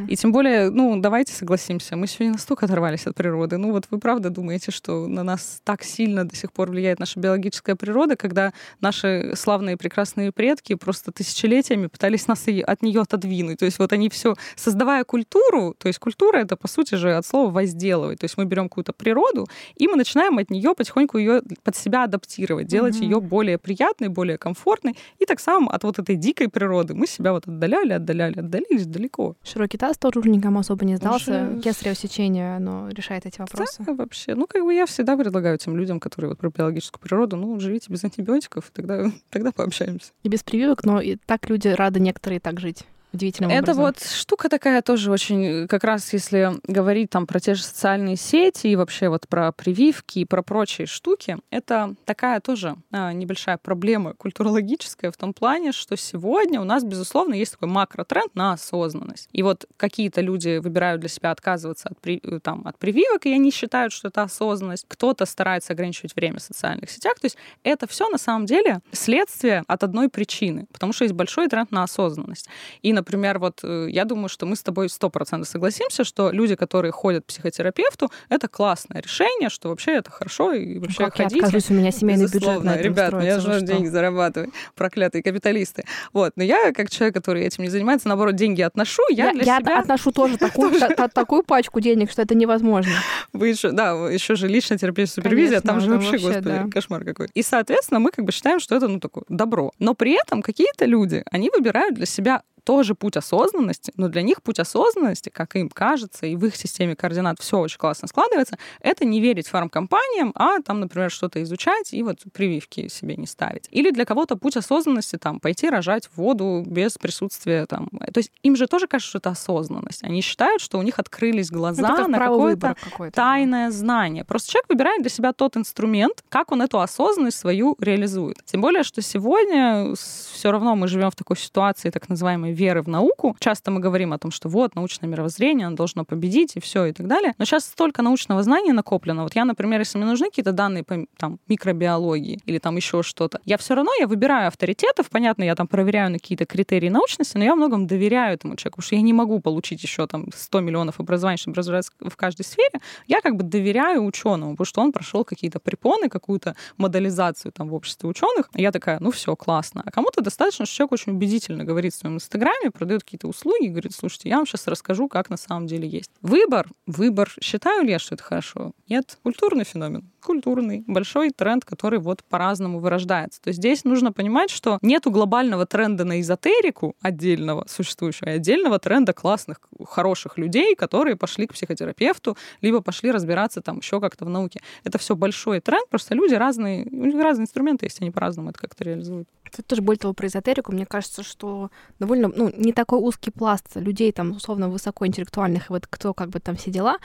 и 0.08 0.16
тем 0.16 0.32
более, 0.32 0.70
ну, 0.70 1.00
давайте 1.00 1.32
согласимся, 1.32 1.96
мы 1.96 2.06
сегодня 2.06 2.32
настолько 2.32 2.66
оторвались 2.66 3.06
от 3.06 3.14
природы. 3.14 3.58
Ну, 3.58 3.70
вот 3.70 3.86
вы 3.90 3.98
правда 3.98 4.30
думаете, 4.30 4.72
что 4.72 5.06
на 5.06 5.22
нас 5.22 5.60
так 5.64 5.84
сильно 5.84 6.26
до 6.26 6.34
сих 6.34 6.52
пор 6.52 6.70
влияет 6.70 6.98
наша 6.98 7.20
биологическая 7.20 7.76
природа, 7.76 8.16
когда 8.16 8.52
наши 8.80 9.32
славные 9.36 9.76
прекрасные 9.76 10.32
предки 10.32 10.74
просто 10.74 11.12
тысячелетиями 11.12 11.86
пытались 11.86 12.26
нас 12.26 12.42
от 12.66 12.82
нее 12.82 13.00
отодвинуть. 13.00 13.58
То 13.60 13.64
есть 13.64 13.78
вот 13.78 13.92
они 13.92 14.08
все, 14.08 14.34
создавая 14.56 15.04
культуру, 15.04 15.74
то 15.78 15.86
есть 15.86 16.00
культура 16.00 16.38
это 16.38 16.56
по 16.56 16.66
сути 16.66 16.96
же 16.96 17.14
от 17.14 17.24
слова 17.24 17.50
возделывать. 17.50 18.18
То 18.18 18.24
есть 18.24 18.36
мы 18.36 18.44
берем 18.44 18.68
какую-то 18.68 18.92
природу, 18.92 19.46
и 19.76 19.86
мы 19.86 19.96
начинаем 19.96 20.38
от 20.38 20.50
нее 20.50 20.74
потихоньку 20.74 21.18
ее 21.18 21.42
под 21.62 21.76
себя 21.76 22.04
адаптировать, 22.04 22.66
делать 22.66 22.96
угу. 22.96 23.04
ее 23.04 23.20
более 23.20 23.58
приятной, 23.58 24.08
более 24.08 24.38
комфортной. 24.38 24.96
И 25.20 25.24
так 25.24 25.38
само 25.38 25.70
от 25.70 25.84
вот 25.84 26.00
этой 26.00 26.16
дикой 26.16 26.48
природы 26.48 26.94
мы 26.94 27.06
себя 27.06 27.32
вот 27.32 27.46
отдаляли, 27.46 27.92
отдаляли, 27.92 28.40
отдалились 28.40 28.86
далеко. 28.86 29.21
Широкий 29.42 29.78
таз 29.78 29.98
тоже 29.98 30.20
уже 30.20 30.30
никому 30.30 30.60
особо 30.60 30.84
не 30.84 30.96
сдался. 30.96 31.48
Уже... 31.50 31.60
Кесарево 31.60 31.94
сечение, 31.94 32.56
оно 32.56 32.88
решает 32.88 33.26
эти 33.26 33.40
вопросы. 33.40 33.82
Да, 33.82 33.94
вообще. 33.94 34.34
Ну, 34.34 34.46
как 34.46 34.64
бы 34.64 34.74
я 34.74 34.86
всегда 34.86 35.16
предлагаю 35.16 35.58
тем 35.58 35.76
людям, 35.76 36.00
которые 36.00 36.30
вот 36.30 36.38
про 36.38 36.50
биологическую 36.50 37.00
природу, 37.00 37.36
ну, 37.36 37.58
живите 37.60 37.92
без 37.92 38.04
антибиотиков, 38.04 38.70
тогда, 38.72 39.10
тогда 39.30 39.52
пообщаемся. 39.52 40.12
И 40.22 40.28
без 40.28 40.42
прививок, 40.42 40.84
но 40.84 41.00
и 41.00 41.16
так 41.26 41.48
люди 41.48 41.68
рады 41.68 42.00
некоторые 42.00 42.40
так 42.40 42.60
жить 42.60 42.84
удивительным 43.12 43.50
Это 43.50 43.72
образом. 43.72 43.84
вот 43.84 44.02
штука 44.02 44.48
такая 44.48 44.82
тоже 44.82 45.10
очень, 45.10 45.66
как 45.68 45.84
раз 45.84 46.12
если 46.12 46.52
говорить 46.66 47.10
там 47.10 47.26
про 47.26 47.40
те 47.40 47.54
же 47.54 47.62
социальные 47.62 48.16
сети 48.16 48.68
и 48.68 48.76
вообще 48.76 49.08
вот 49.08 49.28
про 49.28 49.52
прививки 49.52 50.20
и 50.20 50.24
про 50.24 50.42
прочие 50.42 50.86
штуки, 50.86 51.38
это 51.50 51.94
такая 52.04 52.40
тоже 52.40 52.76
а, 52.90 53.12
небольшая 53.12 53.58
проблема 53.58 54.14
культурологическая 54.14 55.10
в 55.10 55.16
том 55.16 55.34
плане, 55.34 55.72
что 55.72 55.96
сегодня 55.96 56.60
у 56.60 56.64
нас, 56.64 56.84
безусловно, 56.84 57.34
есть 57.34 57.52
такой 57.52 57.68
макротренд 57.68 58.34
на 58.34 58.52
осознанность. 58.52 59.28
И 59.32 59.42
вот 59.42 59.66
какие-то 59.76 60.20
люди 60.20 60.58
выбирают 60.58 61.00
для 61.00 61.08
себя 61.08 61.30
отказываться 61.30 61.88
от, 61.88 62.00
при, 62.00 62.20
там, 62.42 62.66
от 62.66 62.78
прививок, 62.78 63.26
и 63.26 63.32
они 63.32 63.50
считают, 63.50 63.92
что 63.92 64.08
это 64.08 64.22
осознанность. 64.22 64.84
Кто-то 64.88 65.26
старается 65.26 65.72
ограничивать 65.72 66.16
время 66.16 66.38
в 66.38 66.42
социальных 66.42 66.90
сетях. 66.90 67.14
То 67.20 67.26
есть 67.26 67.36
это 67.62 67.86
все 67.86 68.08
на 68.08 68.18
самом 68.18 68.46
деле 68.46 68.80
следствие 68.92 69.64
от 69.66 69.82
одной 69.82 70.08
причины, 70.08 70.66
потому 70.72 70.92
что 70.92 71.04
есть 71.04 71.14
большой 71.14 71.48
тренд 71.48 71.70
на 71.70 71.82
осознанность. 71.82 72.48
И, 72.82 72.92
например, 72.92 73.01
вот 73.38 73.60
э, 73.62 73.86
я 73.90 74.04
думаю, 74.04 74.28
что 74.28 74.46
мы 74.46 74.56
с 74.56 74.62
тобой 74.62 74.88
сто 74.88 75.10
процентов 75.10 75.48
согласимся, 75.48 76.04
что 76.04 76.30
люди, 76.30 76.54
которые 76.54 76.92
ходят 76.92 77.24
к 77.24 77.26
психотерапевту, 77.26 78.10
это 78.28 78.48
классное 78.48 79.00
решение, 79.00 79.48
что 79.48 79.68
вообще 79.68 79.92
это 79.92 80.10
хорошо 80.10 80.52
и 80.52 80.78
вообще 80.78 81.04
как 81.04 81.16
ходить. 81.16 81.38
Я 81.38 81.46
откажусь, 81.46 81.70
у 81.70 81.74
меня 81.74 81.90
семейный 81.90 82.26
бюджет 82.26 82.62
на 82.62 82.76
Ребят, 82.76 83.12
я 83.22 83.40
же 83.40 83.60
деньги 83.62 83.86
зарабатываю, 83.86 84.52
проклятые 84.74 85.22
капиталисты. 85.22 85.84
Вот, 86.12 86.32
но 86.36 86.44
я, 86.44 86.72
как 86.72 86.90
человек, 86.90 87.14
который 87.14 87.44
этим 87.44 87.64
не 87.64 87.70
занимается, 87.70 88.08
наоборот, 88.08 88.34
деньги 88.36 88.62
отношу, 88.62 89.02
я, 89.10 89.26
я 89.26 89.32
для 89.32 89.44
я 89.44 89.58
себя... 89.60 89.78
отношу 89.80 90.12
тоже 90.12 90.36
такую, 90.38 90.72
такую 91.12 91.42
пачку 91.42 91.80
денег, 91.80 92.10
что 92.10 92.22
это 92.22 92.34
невозможно. 92.34 92.92
Вы 93.32 93.48
еще, 93.48 93.70
да, 93.72 93.92
еще 94.08 94.34
же 94.34 94.48
личная 94.48 94.78
терапия, 94.78 95.06
супервизия, 95.06 95.60
там 95.60 95.80
же 95.80 95.90
вообще, 95.90 96.18
господи, 96.18 96.70
кошмар 96.70 97.04
какой. 97.04 97.28
И, 97.34 97.42
соответственно, 97.42 98.00
мы 98.00 98.10
как 98.10 98.24
бы 98.24 98.32
считаем, 98.32 98.60
что 98.60 98.74
это, 98.76 98.88
ну, 98.88 99.00
такое 99.00 99.24
добро. 99.28 99.72
Но 99.78 99.94
при 99.94 100.12
этом 100.12 100.42
какие-то 100.42 100.84
люди, 100.84 101.22
они 101.30 101.50
выбирают 101.50 101.94
для 101.94 102.06
себя 102.06 102.42
тоже 102.64 102.94
путь 102.94 103.16
осознанности, 103.16 103.92
но 103.96 104.08
для 104.08 104.22
них 104.22 104.42
путь 104.42 104.58
осознанности, 104.58 105.28
как 105.28 105.56
им 105.56 105.68
кажется, 105.68 106.26
и 106.26 106.36
в 106.36 106.44
их 106.46 106.56
системе 106.56 106.96
координат 106.96 107.40
все 107.40 107.58
очень 107.58 107.78
классно 107.78 108.08
складывается, 108.08 108.58
это 108.80 109.04
не 109.04 109.20
верить 109.20 109.48
фармкомпаниям, 109.48 110.32
а 110.34 110.60
там, 110.60 110.80
например, 110.80 111.10
что-то 111.10 111.42
изучать 111.42 111.92
и 111.92 112.02
вот 112.02 112.20
прививки 112.32 112.88
себе 112.88 113.16
не 113.16 113.26
ставить. 113.26 113.68
Или 113.70 113.90
для 113.90 114.04
кого-то 114.04 114.36
путь 114.36 114.56
осознанности 114.56 115.16
там 115.16 115.40
пойти 115.40 115.68
рожать 115.68 116.06
в 116.06 116.18
воду 116.18 116.62
без 116.66 116.98
присутствия 116.98 117.66
там. 117.66 117.88
То 118.12 118.18
есть 118.18 118.30
им 118.42 118.56
же 118.56 118.66
тоже 118.66 118.86
кажется, 118.86 119.08
что 119.08 119.18
это 119.18 119.30
осознанность. 119.30 120.04
Они 120.04 120.20
считают, 120.20 120.62
что 120.62 120.78
у 120.78 120.82
них 120.82 120.98
открылись 120.98 121.50
глаза 121.50 121.96
ну, 121.96 122.08
на 122.08 122.18
какое-то 122.18 122.76
какое 122.82 123.10
тайное 123.10 123.66
да. 123.66 123.72
знание. 123.72 124.24
Просто 124.24 124.52
человек 124.52 124.68
выбирает 124.68 125.02
для 125.02 125.10
себя 125.10 125.32
тот 125.32 125.56
инструмент, 125.56 126.22
как 126.28 126.52
он 126.52 126.62
эту 126.62 126.80
осознанность 126.80 127.38
свою 127.38 127.76
реализует. 127.78 128.38
Тем 128.44 128.60
более, 128.60 128.82
что 128.82 129.02
сегодня 129.02 129.94
все 129.94 130.50
равно 130.50 130.76
мы 130.76 130.88
живем 130.88 131.10
в 131.10 131.16
такой 131.16 131.36
ситуации 131.36 131.90
так 131.90 132.08
называемой 132.08 132.51
веры 132.52 132.82
в 132.82 132.88
науку. 132.88 133.36
Часто 133.40 133.70
мы 133.70 133.80
говорим 133.80 134.12
о 134.12 134.18
том, 134.18 134.30
что 134.30 134.48
вот 134.48 134.74
научное 134.74 135.08
мировоззрение, 135.08 135.66
оно 135.66 135.76
должно 135.76 136.04
победить 136.04 136.56
и 136.56 136.60
все 136.60 136.86
и 136.86 136.92
так 136.92 137.06
далее. 137.06 137.34
Но 137.38 137.44
сейчас 137.44 137.64
столько 137.64 138.02
научного 138.02 138.42
знания 138.42 138.72
накоплено. 138.72 139.22
Вот 139.24 139.34
я, 139.34 139.44
например, 139.44 139.80
если 139.80 139.98
мне 139.98 140.06
нужны 140.06 140.28
какие-то 140.28 140.52
данные 140.52 140.84
по 140.84 141.06
там, 141.16 141.38
микробиологии 141.48 142.40
или 142.46 142.58
там 142.58 142.76
еще 142.76 143.02
что-то, 143.02 143.40
я 143.44 143.56
все 143.58 143.74
равно 143.74 143.90
я 143.98 144.06
выбираю 144.06 144.48
авторитетов. 144.48 145.10
Понятно, 145.10 145.44
я 145.44 145.54
там 145.54 145.66
проверяю 145.66 146.10
на 146.10 146.18
какие-то 146.18 146.46
критерии 146.46 146.88
научности, 146.88 147.36
но 147.36 147.44
я 147.44 147.50
во 147.50 147.56
многом 147.56 147.86
доверяю 147.86 148.34
этому 148.34 148.56
человеку, 148.56 148.76
потому 148.76 148.86
что 148.86 148.96
я 148.96 149.02
не 149.02 149.12
могу 149.12 149.40
получить 149.40 149.82
еще 149.82 150.06
там 150.06 150.26
100 150.34 150.60
миллионов 150.60 151.00
образований, 151.00 151.38
чтобы 151.38 151.56
развиваться 151.56 151.92
в 152.00 152.16
каждой 152.16 152.44
сфере. 152.44 152.80
Я 153.06 153.20
как 153.20 153.36
бы 153.36 153.42
доверяю 153.42 154.04
ученому, 154.04 154.52
потому 154.52 154.66
что 154.66 154.80
он 154.80 154.92
прошел 154.92 155.24
какие-то 155.24 155.60
препоны, 155.60 156.08
какую-то 156.08 156.54
модализацию 156.76 157.52
там 157.52 157.68
в 157.68 157.74
обществе 157.74 158.08
ученых. 158.08 158.50
Я 158.54 158.72
такая, 158.72 158.98
ну 159.00 159.10
все, 159.10 159.34
классно. 159.36 159.82
А 159.84 159.90
кому-то 159.90 160.20
достаточно, 160.20 160.66
что 160.66 160.74
человек 160.74 160.92
очень 160.92 161.12
убедительно 161.12 161.64
говорит 161.64 161.94
в 161.94 161.96
своем 161.96 162.16
инстаграме, 162.16 162.41
продает 162.70 163.02
какие-то 163.04 163.28
услуги, 163.28 163.68
говорит, 163.68 163.92
слушайте, 163.94 164.28
я 164.28 164.36
вам 164.36 164.46
сейчас 164.46 164.66
расскажу, 164.66 165.08
как 165.08 165.30
на 165.30 165.36
самом 165.36 165.66
деле 165.66 165.88
есть. 165.88 166.10
Выбор, 166.20 166.68
выбор. 166.86 167.32
Считаю 167.40 167.84
ли 167.84 167.90
я, 167.90 167.98
что 167.98 168.14
это 168.14 168.24
хорошо? 168.24 168.72
Нет. 168.88 169.18
Культурный 169.22 169.64
феномен 169.64 170.12
культурный, 170.22 170.84
большой 170.86 171.30
тренд, 171.30 171.64
который 171.64 171.98
вот 171.98 172.24
по-разному 172.24 172.78
вырождается. 172.78 173.40
То 173.42 173.48
есть 173.48 173.58
здесь 173.58 173.84
нужно 173.84 174.12
понимать, 174.12 174.50
что 174.50 174.78
нету 174.80 175.10
глобального 175.10 175.66
тренда 175.66 176.04
на 176.04 176.20
эзотерику 176.20 176.96
отдельного 177.02 177.66
существующего, 177.68 178.30
а 178.30 178.34
отдельного 178.34 178.78
тренда 178.78 179.12
классных, 179.12 179.60
хороших 179.86 180.38
людей, 180.38 180.74
которые 180.74 181.16
пошли 181.16 181.46
к 181.46 181.52
психотерапевту, 181.52 182.36
либо 182.60 182.80
пошли 182.80 183.10
разбираться 183.10 183.60
там 183.60 183.78
еще 183.78 184.00
как-то 184.00 184.24
в 184.24 184.28
науке. 184.28 184.60
Это 184.84 184.98
все 184.98 185.16
большой 185.16 185.60
тренд, 185.60 185.88
просто 185.90 186.14
люди 186.14 186.34
разные, 186.34 186.86
у 186.86 187.04
них 187.04 187.20
разные 187.20 187.44
инструменты 187.44 187.86
есть, 187.86 188.00
они 188.00 188.10
по-разному 188.10 188.50
это 188.50 188.58
как-то 188.58 188.84
реализуют. 188.84 189.28
Это 189.52 189.62
тоже 189.62 189.82
более 189.82 189.98
того 189.98 190.14
про 190.14 190.26
эзотерику. 190.26 190.72
Мне 190.72 190.86
кажется, 190.86 191.22
что 191.22 191.70
довольно, 191.98 192.28
ну, 192.28 192.52
не 192.56 192.72
такой 192.72 192.98
узкий 192.98 193.30
пласт 193.30 193.66
людей 193.74 194.10
там, 194.12 194.32
условно, 194.32 194.68
высокоинтеллектуальных, 194.68 195.68
и 195.68 195.72
вот 195.72 195.86
кто 195.86 196.14
как 196.14 196.30
бы 196.30 196.40
там 196.40 196.56
все 196.56 196.70
дела, 196.70 196.98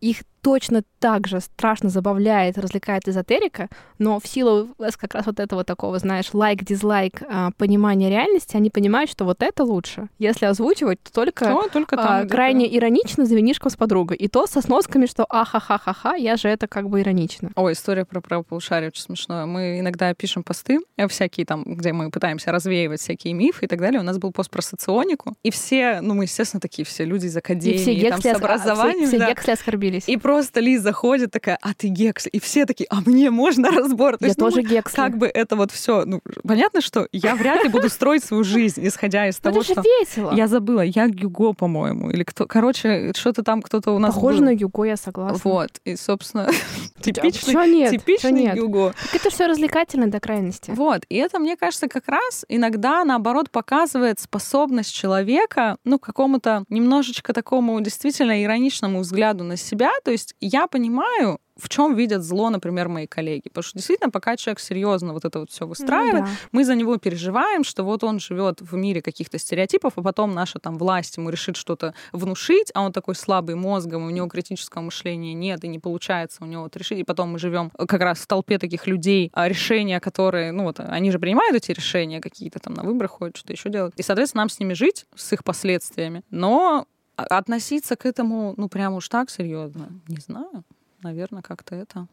их 0.00 0.22
точно 0.42 0.82
так 0.98 1.26
же 1.26 1.40
страшно 1.40 1.88
забавляет, 1.88 2.58
развлекает 2.58 3.08
эзотерика, 3.08 3.68
но 3.98 4.20
в 4.20 4.26
силу 4.26 4.68
как 4.98 5.14
раз 5.14 5.26
вот 5.26 5.40
этого 5.40 5.64
такого, 5.64 5.98
знаешь, 5.98 6.32
лайк-дизлайк 6.32 7.22
а, 7.28 7.50
понимания 7.56 8.10
реальности, 8.10 8.56
они 8.56 8.70
понимают, 8.70 9.10
что 9.10 9.24
вот 9.24 9.42
это 9.42 9.64
лучше. 9.64 10.08
Если 10.18 10.46
озвучивать, 10.46 11.02
то 11.02 11.12
только, 11.12 11.44
то, 11.44 11.68
только 11.72 11.96
там, 11.96 12.24
а, 12.24 12.26
крайне 12.26 12.66
это... 12.66 12.76
иронично 12.76 13.24
за 13.24 13.34
винишком 13.34 13.70
с 13.70 13.76
подругой. 13.76 14.16
И 14.16 14.28
то 14.28 14.46
со 14.46 14.60
сносками, 14.60 15.06
что 15.06 15.24
ахахахаха, 15.28 16.14
я 16.14 16.36
же 16.36 16.48
это 16.48 16.68
как 16.68 16.88
бы 16.88 17.00
иронично. 17.00 17.50
Ой, 17.56 17.72
история 17.72 18.04
про 18.04 18.20
правополушарие 18.20 18.88
очень 18.88 19.02
смешная. 19.02 19.46
Мы 19.46 19.80
иногда 19.80 20.12
пишем 20.14 20.42
посты 20.42 20.80
э, 20.96 21.08
всякие 21.08 21.46
там, 21.46 21.64
где 21.64 21.92
мы 21.92 22.10
пытаемся 22.10 22.52
развеивать 22.52 23.00
всякие 23.00 23.34
мифы 23.34 23.64
и 23.64 23.68
так 23.68 23.80
далее. 23.80 24.00
У 24.00 24.04
нас 24.04 24.18
был 24.18 24.32
пост 24.32 24.50
про 24.50 24.62
соционику, 24.62 25.34
и 25.42 25.50
все, 25.50 26.00
ну 26.00 26.14
мы, 26.14 26.24
естественно, 26.24 26.60
такие 26.60 26.84
все 26.84 27.04
люди 27.04 27.26
из 27.26 27.36
академии, 27.36 27.80
и 27.80 27.98
все 28.00 28.10
там, 28.10 28.22
с 28.22 28.26
образованием. 28.26 29.08
Все, 29.08 29.16
все 29.16 29.18
да. 29.18 29.30
гексли 29.30 29.52
оскорбились. 29.52 30.04
И 30.06 30.16
просто 30.30 30.60
Лиза 30.60 30.92
ходит 30.92 31.32
такая, 31.32 31.58
а 31.60 31.74
ты 31.74 31.88
гекс. 31.88 32.28
И 32.30 32.38
все 32.38 32.64
такие, 32.64 32.86
а 32.88 33.00
мне 33.04 33.30
можно 33.30 33.68
разбор? 33.70 34.16
То 34.16 34.24
я 34.24 34.28
есть, 34.28 34.38
тоже 34.38 34.62
ну, 34.62 34.68
гекс. 34.68 34.92
Как 34.92 35.18
бы 35.18 35.26
это 35.26 35.56
вот 35.56 35.72
все, 35.72 36.04
ну, 36.04 36.20
понятно, 36.46 36.80
что 36.80 37.08
я 37.10 37.34
вряд 37.34 37.64
ли 37.64 37.68
буду 37.68 37.88
строить 37.88 38.22
свою 38.22 38.44
жизнь, 38.44 38.86
исходя 38.86 39.28
из 39.28 39.38
того, 39.38 39.64
что... 39.64 39.82
весело. 39.82 40.32
Я 40.32 40.46
забыла, 40.46 40.82
я 40.82 41.06
Юго, 41.06 41.52
по-моему, 41.52 42.10
или 42.10 42.22
кто... 42.22 42.46
Короче, 42.46 43.12
что-то 43.16 43.42
там 43.42 43.60
кто-то 43.60 43.90
у 43.90 43.98
нас 43.98 44.14
Похоже 44.14 44.44
на 44.44 44.50
Юго, 44.50 44.84
я 44.84 44.96
согласна. 44.96 45.40
Вот, 45.42 45.80
и, 45.84 45.96
собственно, 45.96 46.48
типичный, 47.00 47.90
типичный 47.90 48.56
Юго. 48.56 48.94
Это 49.12 49.30
все 49.30 49.46
развлекательно 49.46 50.08
до 50.08 50.20
крайности. 50.20 50.70
Вот, 50.70 51.02
и 51.08 51.16
это, 51.16 51.40
мне 51.40 51.56
кажется, 51.56 51.88
как 51.88 52.06
раз 52.06 52.44
иногда, 52.48 53.04
наоборот, 53.04 53.50
показывает 53.50 54.20
способность 54.20 54.94
человека, 54.94 55.76
ну, 55.84 55.98
к 55.98 56.06
какому-то 56.06 56.64
немножечко 56.68 57.32
такому 57.32 57.80
действительно 57.80 58.44
ироничному 58.44 59.00
взгляду 59.00 59.42
на 59.42 59.56
себя. 59.56 59.90
То 60.04 60.12
есть 60.12 60.19
я 60.40 60.66
понимаю, 60.66 61.38
в 61.60 61.68
чем 61.68 61.94
видят 61.94 62.22
зло, 62.22 62.50
например, 62.50 62.88
мои 62.88 63.06
коллеги. 63.06 63.48
Потому 63.48 63.62
что 63.62 63.78
действительно, 63.78 64.10
пока 64.10 64.36
человек 64.36 64.60
серьезно 64.60 65.12
вот 65.12 65.24
это 65.24 65.40
вот 65.40 65.50
все 65.50 65.66
выстраивает, 65.66 66.24
ну, 66.24 66.26
да. 66.26 66.32
мы 66.52 66.64
за 66.64 66.74
него 66.74 66.96
переживаем, 66.96 67.64
что 67.64 67.84
вот 67.84 68.02
он 68.02 68.18
живет 68.18 68.60
в 68.60 68.74
мире 68.74 69.02
каких-то 69.02 69.38
стереотипов, 69.38 69.92
а 69.96 70.02
потом 70.02 70.32
наша 70.32 70.58
там 70.58 70.78
власть 70.78 71.16
ему 71.16 71.30
решит 71.30 71.56
что-то 71.56 71.94
внушить, 72.12 72.70
а 72.74 72.82
он 72.82 72.92
такой 72.92 73.14
слабый 73.14 73.54
мозгом, 73.54 74.06
у 74.06 74.10
него 74.10 74.26
критического 74.28 74.82
мышления 74.82 75.34
нет, 75.34 75.64
и 75.64 75.68
не 75.68 75.78
получается 75.78 76.42
у 76.42 76.46
него 76.46 76.62
вот 76.62 76.76
решить. 76.76 76.98
И 76.98 77.04
потом 77.04 77.30
мы 77.32 77.38
живем 77.38 77.70
как 77.70 78.00
раз 78.00 78.18
в 78.18 78.26
толпе 78.26 78.58
таких 78.58 78.86
людей, 78.86 79.30
а 79.34 79.48
решения, 79.48 80.00
которые, 80.00 80.52
ну 80.52 80.64
вот, 80.64 80.80
они 80.80 81.10
же 81.10 81.18
принимают 81.18 81.54
эти 81.54 81.72
решения 81.72 82.20
какие-то 82.20 82.58
там 82.58 82.74
на 82.74 82.82
выборах 82.82 83.10
ходят, 83.10 83.36
что-то 83.36 83.52
еще 83.52 83.68
делают. 83.68 83.94
И, 83.96 84.02
соответственно, 84.02 84.42
нам 84.42 84.48
с 84.48 84.58
ними 84.58 84.72
жить, 84.72 85.06
с 85.14 85.32
их 85.32 85.44
последствиями. 85.44 86.22
Но 86.30 86.86
относиться 87.28 87.96
к 87.96 88.06
этому, 88.06 88.54
ну, 88.56 88.68
прям 88.68 88.94
уж 88.94 89.08
так 89.08 89.30
серьезно, 89.30 89.88
не 90.08 90.16
знаю 90.16 90.64
наверное, 91.02 91.42
как-то 91.42 91.74
это. 91.74 92.06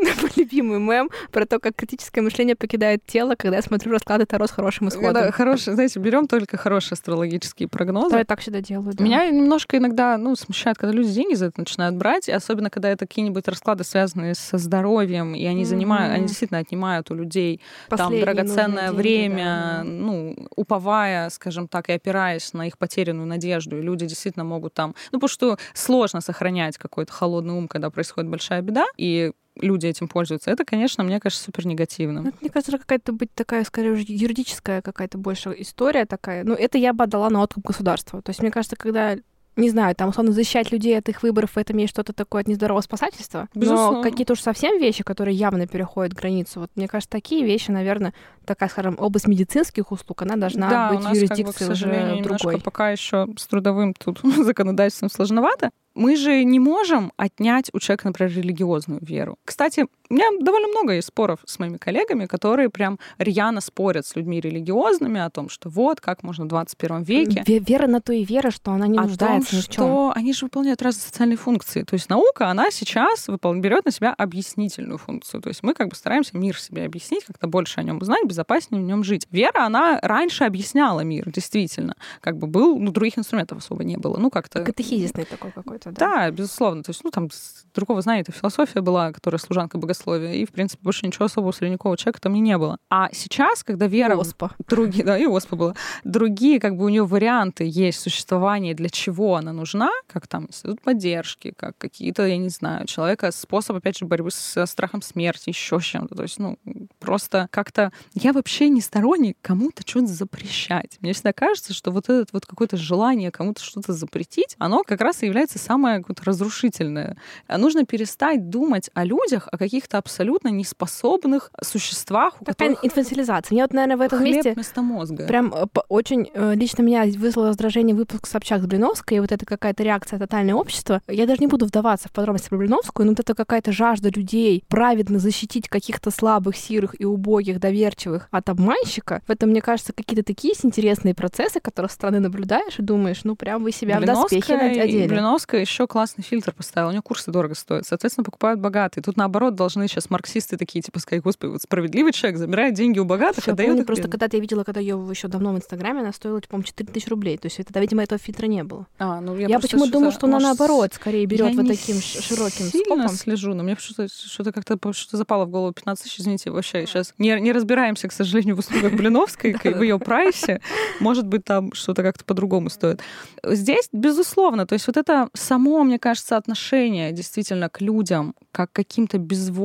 Мой 0.22 0.30
любимый 0.36 0.78
мем 0.78 1.10
про 1.30 1.46
то, 1.46 1.58
как 1.58 1.76
критическое 1.76 2.22
мышление 2.22 2.56
покидает 2.56 3.04
тело, 3.06 3.34
когда 3.34 3.56
я 3.56 3.62
смотрю 3.62 3.92
расклады 3.92 4.26
Таро 4.26 4.46
с 4.46 4.50
хорошим 4.50 4.88
исходом. 4.88 5.14
Да, 5.14 5.32
хорошие, 5.32 5.74
знаете, 5.74 5.98
берем 5.98 6.26
только 6.26 6.56
хорошие 6.56 6.94
астрологические 6.94 7.68
прогнозы. 7.68 8.10
Да, 8.10 8.18
я 8.18 8.24
так 8.24 8.40
всегда 8.40 8.60
делаю, 8.60 8.94
да. 8.94 9.04
Меня 9.04 9.28
немножко 9.30 9.76
иногда, 9.76 10.16
ну, 10.16 10.36
смущает, 10.36 10.78
когда 10.78 10.94
люди 10.94 11.12
деньги 11.12 11.34
за 11.34 11.46
это 11.46 11.60
начинают 11.60 11.96
брать, 11.96 12.28
и 12.28 12.32
особенно, 12.32 12.70
когда 12.70 12.90
это 12.90 13.06
какие-нибудь 13.06 13.46
расклады, 13.48 13.84
связанные 13.84 14.34
со 14.34 14.58
здоровьем, 14.58 15.34
и 15.34 15.44
они 15.44 15.62
mm-hmm. 15.62 15.66
занимают, 15.66 16.14
они 16.14 16.26
действительно 16.26 16.60
отнимают 16.60 17.10
у 17.10 17.14
людей 17.14 17.60
Последние 17.88 18.24
там 18.24 18.34
драгоценное 18.34 18.92
время, 18.92 19.78
да, 19.78 19.84
ну, 19.84 20.36
уповая, 20.56 21.28
скажем 21.30 21.68
так, 21.68 21.88
и 21.88 21.92
опираясь 21.92 22.52
на 22.52 22.66
их 22.66 22.78
потерянную 22.78 23.26
надежду, 23.26 23.78
и 23.78 23.82
люди 23.82 24.06
действительно 24.06 24.44
могут 24.44 24.74
там, 24.74 24.94
ну, 25.12 25.18
потому 25.18 25.28
что 25.28 25.58
сложно 25.74 26.20
сохранять 26.20 26.78
какой-то 26.78 27.12
холодный 27.12 27.54
ум, 27.54 27.68
когда 27.68 27.90
происходит 27.90 28.30
большая 28.30 28.62
беда, 28.62 28.86
и 28.96 29.32
люди 29.60 29.86
этим 29.86 30.08
пользуются, 30.08 30.50
это, 30.50 30.64
конечно, 30.64 31.04
мне 31.04 31.20
кажется, 31.20 31.44
супер 31.44 31.66
негативно. 31.66 32.22
Ну, 32.22 32.32
мне 32.40 32.50
кажется, 32.50 32.78
какая-то 32.78 33.12
быть 33.12 33.32
такая, 33.34 33.64
скорее, 33.64 33.94
юридическая 34.06 34.82
какая-то 34.82 35.18
больше 35.18 35.54
история 35.58 36.06
такая. 36.06 36.44
Ну, 36.44 36.54
это 36.54 36.78
я 36.78 36.92
бы 36.92 37.04
отдала 37.04 37.30
на 37.30 37.42
откуп 37.42 37.66
государства. 37.66 38.22
То 38.22 38.30
есть, 38.30 38.40
мне 38.40 38.50
кажется, 38.50 38.76
когда 38.76 39.16
не 39.56 39.68
знаю, 39.68 39.94
там, 39.94 40.08
условно, 40.08 40.32
защищать 40.32 40.72
людей 40.72 40.96
от 40.98 41.08
их 41.08 41.22
выборов, 41.22 41.52
в 41.52 41.58
этом 41.58 41.76
есть 41.76 41.90
что-то 41.90 42.12
такое 42.12 42.42
от 42.42 42.48
нездорового 42.48 42.82
спасательства. 42.82 43.48
Безусловно. 43.54 43.98
Но 43.98 44.02
какие-то 44.02 44.32
уж 44.32 44.40
совсем 44.40 44.78
вещи, 44.78 45.02
которые 45.02 45.36
явно 45.36 45.66
переходят 45.66 46.14
границу, 46.14 46.60
вот 46.60 46.70
мне 46.76 46.88
кажется, 46.88 47.10
такие 47.10 47.44
вещи, 47.44 47.70
наверное, 47.70 48.14
такая, 48.44 48.68
скажем, 48.68 48.96
область 48.98 49.26
медицинских 49.26 49.92
услуг, 49.92 50.22
она 50.22 50.36
должна 50.36 50.70
да, 50.70 50.88
быть 50.90 51.00
у 51.00 51.02
нас, 51.02 51.16
юрисдикцией 51.16 51.44
как 51.44 51.52
бы, 51.52 51.58
к 51.58 51.66
сожалению, 51.66 52.14
уже 52.14 52.24
другой. 52.24 52.60
пока 52.60 52.90
еще 52.90 53.26
с 53.36 53.46
трудовым 53.46 53.94
тут 53.94 54.20
законодательством 54.44 55.10
сложновато 55.10 55.70
мы 56.00 56.16
же 56.16 56.44
не 56.44 56.58
можем 56.58 57.12
отнять 57.18 57.68
у 57.74 57.78
человека, 57.78 58.08
например, 58.08 58.34
религиозную 58.34 59.00
веру. 59.04 59.36
Кстати, 59.44 59.86
у 60.10 60.14
меня 60.14 60.26
довольно 60.40 60.68
много 60.68 60.94
есть 60.94 61.08
споров 61.08 61.40
с 61.46 61.58
моими 61.58 61.76
коллегами, 61.76 62.26
которые 62.26 62.68
прям 62.68 62.98
рьяно 63.18 63.60
спорят 63.60 64.06
с 64.06 64.16
людьми 64.16 64.40
религиозными 64.40 65.20
о 65.20 65.30
том, 65.30 65.48
что 65.48 65.68
вот, 65.68 66.00
как 66.00 66.22
можно 66.22 66.44
в 66.44 66.48
21 66.48 67.02
веке. 67.02 67.44
Вера 67.46 67.86
на 67.86 68.00
то 68.00 68.12
и 68.12 68.24
вера, 68.24 68.50
что 68.50 68.72
она 68.72 68.86
не 68.86 68.98
о 68.98 69.02
нуждается 69.02 69.50
том, 69.50 69.58
ни 69.58 69.62
в 69.62 69.66
чем. 69.66 69.72
что 69.72 70.12
они 70.14 70.32
же 70.32 70.46
выполняют 70.46 70.82
разные 70.82 71.02
социальные 71.02 71.36
функции. 71.36 71.82
То 71.82 71.94
есть 71.94 72.08
наука, 72.08 72.48
она 72.48 72.70
сейчас 72.70 73.28
выпол... 73.28 73.54
берет 73.54 73.84
на 73.84 73.90
себя 73.90 74.12
объяснительную 74.12 74.98
функцию. 74.98 75.40
То 75.42 75.48
есть 75.48 75.62
мы 75.62 75.74
как 75.74 75.88
бы 75.88 75.96
стараемся 75.96 76.36
мир 76.36 76.58
себе 76.58 76.84
объяснить, 76.84 77.24
как-то 77.24 77.46
больше 77.46 77.80
о 77.80 77.82
нем 77.82 77.98
узнать, 77.98 78.24
безопаснее 78.24 78.82
в 78.82 78.86
нем 78.86 79.04
жить. 79.04 79.26
Вера, 79.30 79.64
она 79.64 79.98
раньше 80.02 80.44
объясняла 80.44 81.00
мир, 81.00 81.30
действительно. 81.30 81.94
Как 82.20 82.36
бы 82.36 82.46
был, 82.46 82.78
ну, 82.78 82.90
других 82.90 83.18
инструментов 83.18 83.58
особо 83.58 83.84
не 83.84 83.96
было. 83.96 84.16
Ну, 84.16 84.30
как-то... 84.30 84.64
Катехизисный 84.64 85.24
такой 85.24 85.50
какой-то 85.50 85.70
какой-то, 85.80 85.92
да? 85.92 86.06
Да, 86.06 86.30
безусловно. 86.30 86.82
То 86.82 86.90
есть, 86.90 87.04
ну, 87.04 87.10
там, 87.10 87.28
другого 87.74 88.02
знания 88.02 88.22
это 88.22 88.32
философия 88.32 88.80
была, 88.80 89.12
которая 89.12 89.38
служанка 89.38 89.78
богословия, 89.78 89.99
и, 90.06 90.44
в 90.44 90.50
принципе, 90.50 90.82
больше 90.82 91.06
ничего 91.06 91.26
особого 91.26 91.52
средневекового 91.52 91.96
человека 91.96 92.20
там 92.20 92.34
и 92.34 92.40
не 92.40 92.56
было. 92.58 92.78
А 92.90 93.08
сейчас, 93.12 93.62
когда 93.64 93.86
вера... 93.86 94.16
Оспа. 94.16 94.52
Другие, 94.68 95.04
да, 95.04 95.18
и 95.18 95.26
оспа 95.26 95.56
была. 95.56 95.74
Другие, 96.04 96.60
как 96.60 96.76
бы, 96.76 96.84
у 96.84 96.88
нее 96.88 97.04
варианты 97.04 97.64
есть 97.66 98.00
существования, 98.00 98.74
для 98.74 98.88
чего 98.88 99.36
она 99.36 99.52
нужна, 99.52 99.90
как 100.06 100.26
там 100.26 100.46
институт 100.46 100.80
поддержки, 100.80 101.52
как 101.56 101.76
какие-то, 101.78 102.26
я 102.26 102.36
не 102.36 102.48
знаю, 102.48 102.86
человека 102.86 103.30
способ, 103.32 103.76
опять 103.76 103.98
же, 103.98 104.04
борьбы 104.04 104.30
с 104.30 104.66
страхом 104.66 105.02
смерти, 105.02 105.50
еще 105.50 105.80
с 105.80 105.84
чем-то. 105.84 106.14
То 106.14 106.22
есть, 106.22 106.38
ну, 106.38 106.58
просто 106.98 107.48
как-то... 107.50 107.92
Я 108.14 108.32
вообще 108.32 108.68
не 108.68 108.80
сторонник 108.80 109.36
кому-то 109.42 109.82
что-то 109.86 110.06
запрещать. 110.06 110.98
Мне 111.00 111.12
всегда 111.12 111.32
кажется, 111.32 111.74
что 111.74 111.90
вот 111.90 112.08
это 112.08 112.26
вот 112.32 112.46
какое-то 112.46 112.76
желание 112.76 113.30
кому-то 113.30 113.62
что-то 113.62 113.92
запретить, 113.92 114.56
оно 114.58 114.82
как 114.84 115.00
раз 115.00 115.22
и 115.22 115.26
является 115.26 115.58
самое 115.58 115.98
какое-то 115.98 116.24
разрушительное. 116.24 117.16
Нужно 117.48 117.84
перестать 117.84 118.50
думать 118.50 118.90
о 118.94 119.04
людях, 119.04 119.48
о 119.50 119.58
каких-то 119.58 119.89
абсолютно 119.98 120.48
неспособных 120.48 121.50
существах, 121.62 122.34
у 122.40 122.44
Такая 122.44 122.70
которых 122.70 122.84
инфантилизация. 122.84 123.54
Мне 123.54 123.62
вот, 123.62 123.72
наверное, 123.72 123.96
в 123.96 124.00
этом 124.00 124.18
хлеб 124.18 124.34
месте 124.36 124.52
вместо 124.52 124.82
мозга. 124.82 125.26
прям 125.26 125.52
э, 125.54 125.66
очень 125.88 126.30
э, 126.34 126.54
лично 126.54 126.82
меня 126.82 127.04
вызвало 127.16 127.48
раздражение 127.48 127.96
выпуск 127.96 128.26
Собчак 128.26 128.62
с 128.62 128.66
Блиновской, 128.66 129.16
и 129.16 129.20
вот 129.20 129.32
это 129.32 129.46
какая-то 129.46 129.82
реакция 129.82 130.18
тотальное 130.18 130.54
общество. 130.54 131.02
Я 131.08 131.26
даже 131.26 131.40
не 131.40 131.46
буду 131.46 131.66
вдаваться 131.66 132.08
в 132.08 132.12
подробности 132.12 132.48
про 132.48 132.58
Блиновскую, 132.58 133.06
но 133.06 133.12
вот 133.12 133.20
это 133.20 133.34
какая-то 133.34 133.72
жажда 133.72 134.10
людей 134.10 134.64
праведно 134.68 135.18
защитить 135.18 135.68
каких-то 135.68 136.10
слабых, 136.10 136.56
сирых 136.56 137.00
и 137.00 137.04
убогих, 137.04 137.60
доверчивых 137.60 138.28
от 138.30 138.48
обманщика. 138.48 139.22
В 139.26 139.30
этом, 139.30 139.50
мне 139.50 139.60
кажется, 139.60 139.92
какие-то 139.92 140.24
такие 140.24 140.50
есть 140.50 140.64
интересные 140.64 141.14
процессы, 141.14 141.60
которые 141.60 141.88
со 141.88 141.94
стороны 141.94 142.20
наблюдаешь 142.20 142.78
и 142.78 142.82
думаешь, 142.82 143.20
ну 143.24 143.36
прям 143.36 143.62
вы 143.62 143.72
себя 143.72 143.98
Блиновская, 143.98 144.40
в 144.40 144.46
доспехи 144.46 144.78
одели. 144.78 145.08
Блиновская 145.08 145.60
еще 145.60 145.86
классный 145.86 146.24
фильтр 146.24 146.52
поставила. 146.52 146.88
У 146.90 146.92
нее 146.92 147.02
курсы 147.02 147.30
дорого 147.30 147.54
стоят. 147.54 147.86
Соответственно, 147.86 148.24
покупают 148.24 148.60
богатые. 148.60 149.02
Тут 149.02 149.16
наоборот 149.16 149.54
должны 149.54 149.79
сейчас 149.88 150.10
марксисты 150.10 150.56
такие, 150.56 150.82
типа, 150.82 150.98
сказать, 150.98 151.22
господи, 151.22 151.52
вот 151.52 151.62
справедливый 151.62 152.12
человек 152.12 152.38
забирает 152.38 152.74
деньги 152.74 152.98
у 152.98 153.04
богатых, 153.04 153.44
Всё, 153.44 153.52
отдает 153.52 153.70
помню, 153.70 153.84
просто 153.84 154.08
когда-то 154.08 154.36
я 154.36 154.40
видела, 154.40 154.64
когда 154.64 154.80
ее 154.80 155.06
еще 155.10 155.28
давно 155.28 155.52
в 155.52 155.56
Инстаграме, 155.56 156.00
она 156.00 156.12
стоила, 156.12 156.40
по-моему, 156.40 156.66
4 156.66 156.92
тысячи 156.92 157.08
рублей. 157.08 157.38
То 157.38 157.46
есть 157.46 157.60
это, 157.60 157.78
видимо, 157.80 158.02
этого 158.02 158.18
фильтра 158.18 158.46
не 158.46 158.64
было. 158.64 158.86
А, 158.98 159.20
ну, 159.20 159.36
я 159.36 159.48
я 159.48 159.60
почему 159.60 159.86
думаю, 159.86 160.12
что 160.12 160.26
она 160.26 160.38
наоборот 160.38 160.94
скорее 160.94 161.26
берет 161.26 161.54
вот 161.54 161.68
таким 161.68 162.00
широким 162.00 162.66
скопом. 162.66 163.08
слежу, 163.08 163.54
но 163.54 163.62
мне 163.62 163.76
что-то 163.76 164.08
что 164.08 164.44
как-то 164.52 164.78
что 164.92 165.16
запало 165.16 165.44
в 165.44 165.50
голову 165.50 165.72
15 165.72 166.04
тысяч, 166.04 166.20
извините, 166.20 166.50
вообще 166.50 166.86
сейчас 166.86 167.14
не, 167.18 167.38
не 167.40 167.52
разбираемся, 167.52 168.08
к 168.08 168.12
сожалению, 168.12 168.56
в 168.56 168.60
услугах 168.60 168.92
Блиновской, 168.92 169.52
в 169.64 169.82
ее 169.82 169.98
прайсе. 169.98 170.60
Может 171.00 171.26
быть, 171.26 171.44
там 171.44 171.72
что-то 171.72 172.02
как-то 172.02 172.24
по-другому 172.24 172.70
стоит. 172.70 173.00
Здесь, 173.44 173.88
безусловно, 173.92 174.66
то 174.66 174.74
есть 174.74 174.86
вот 174.86 174.96
это 174.96 175.28
само, 175.34 175.82
мне 175.84 175.98
кажется, 175.98 176.36
отношение 176.36 177.12
действительно 177.12 177.68
к 177.68 177.80
людям, 177.80 178.34
как 178.52 178.72
каким-то 178.72 179.18
безвольным 179.18 179.59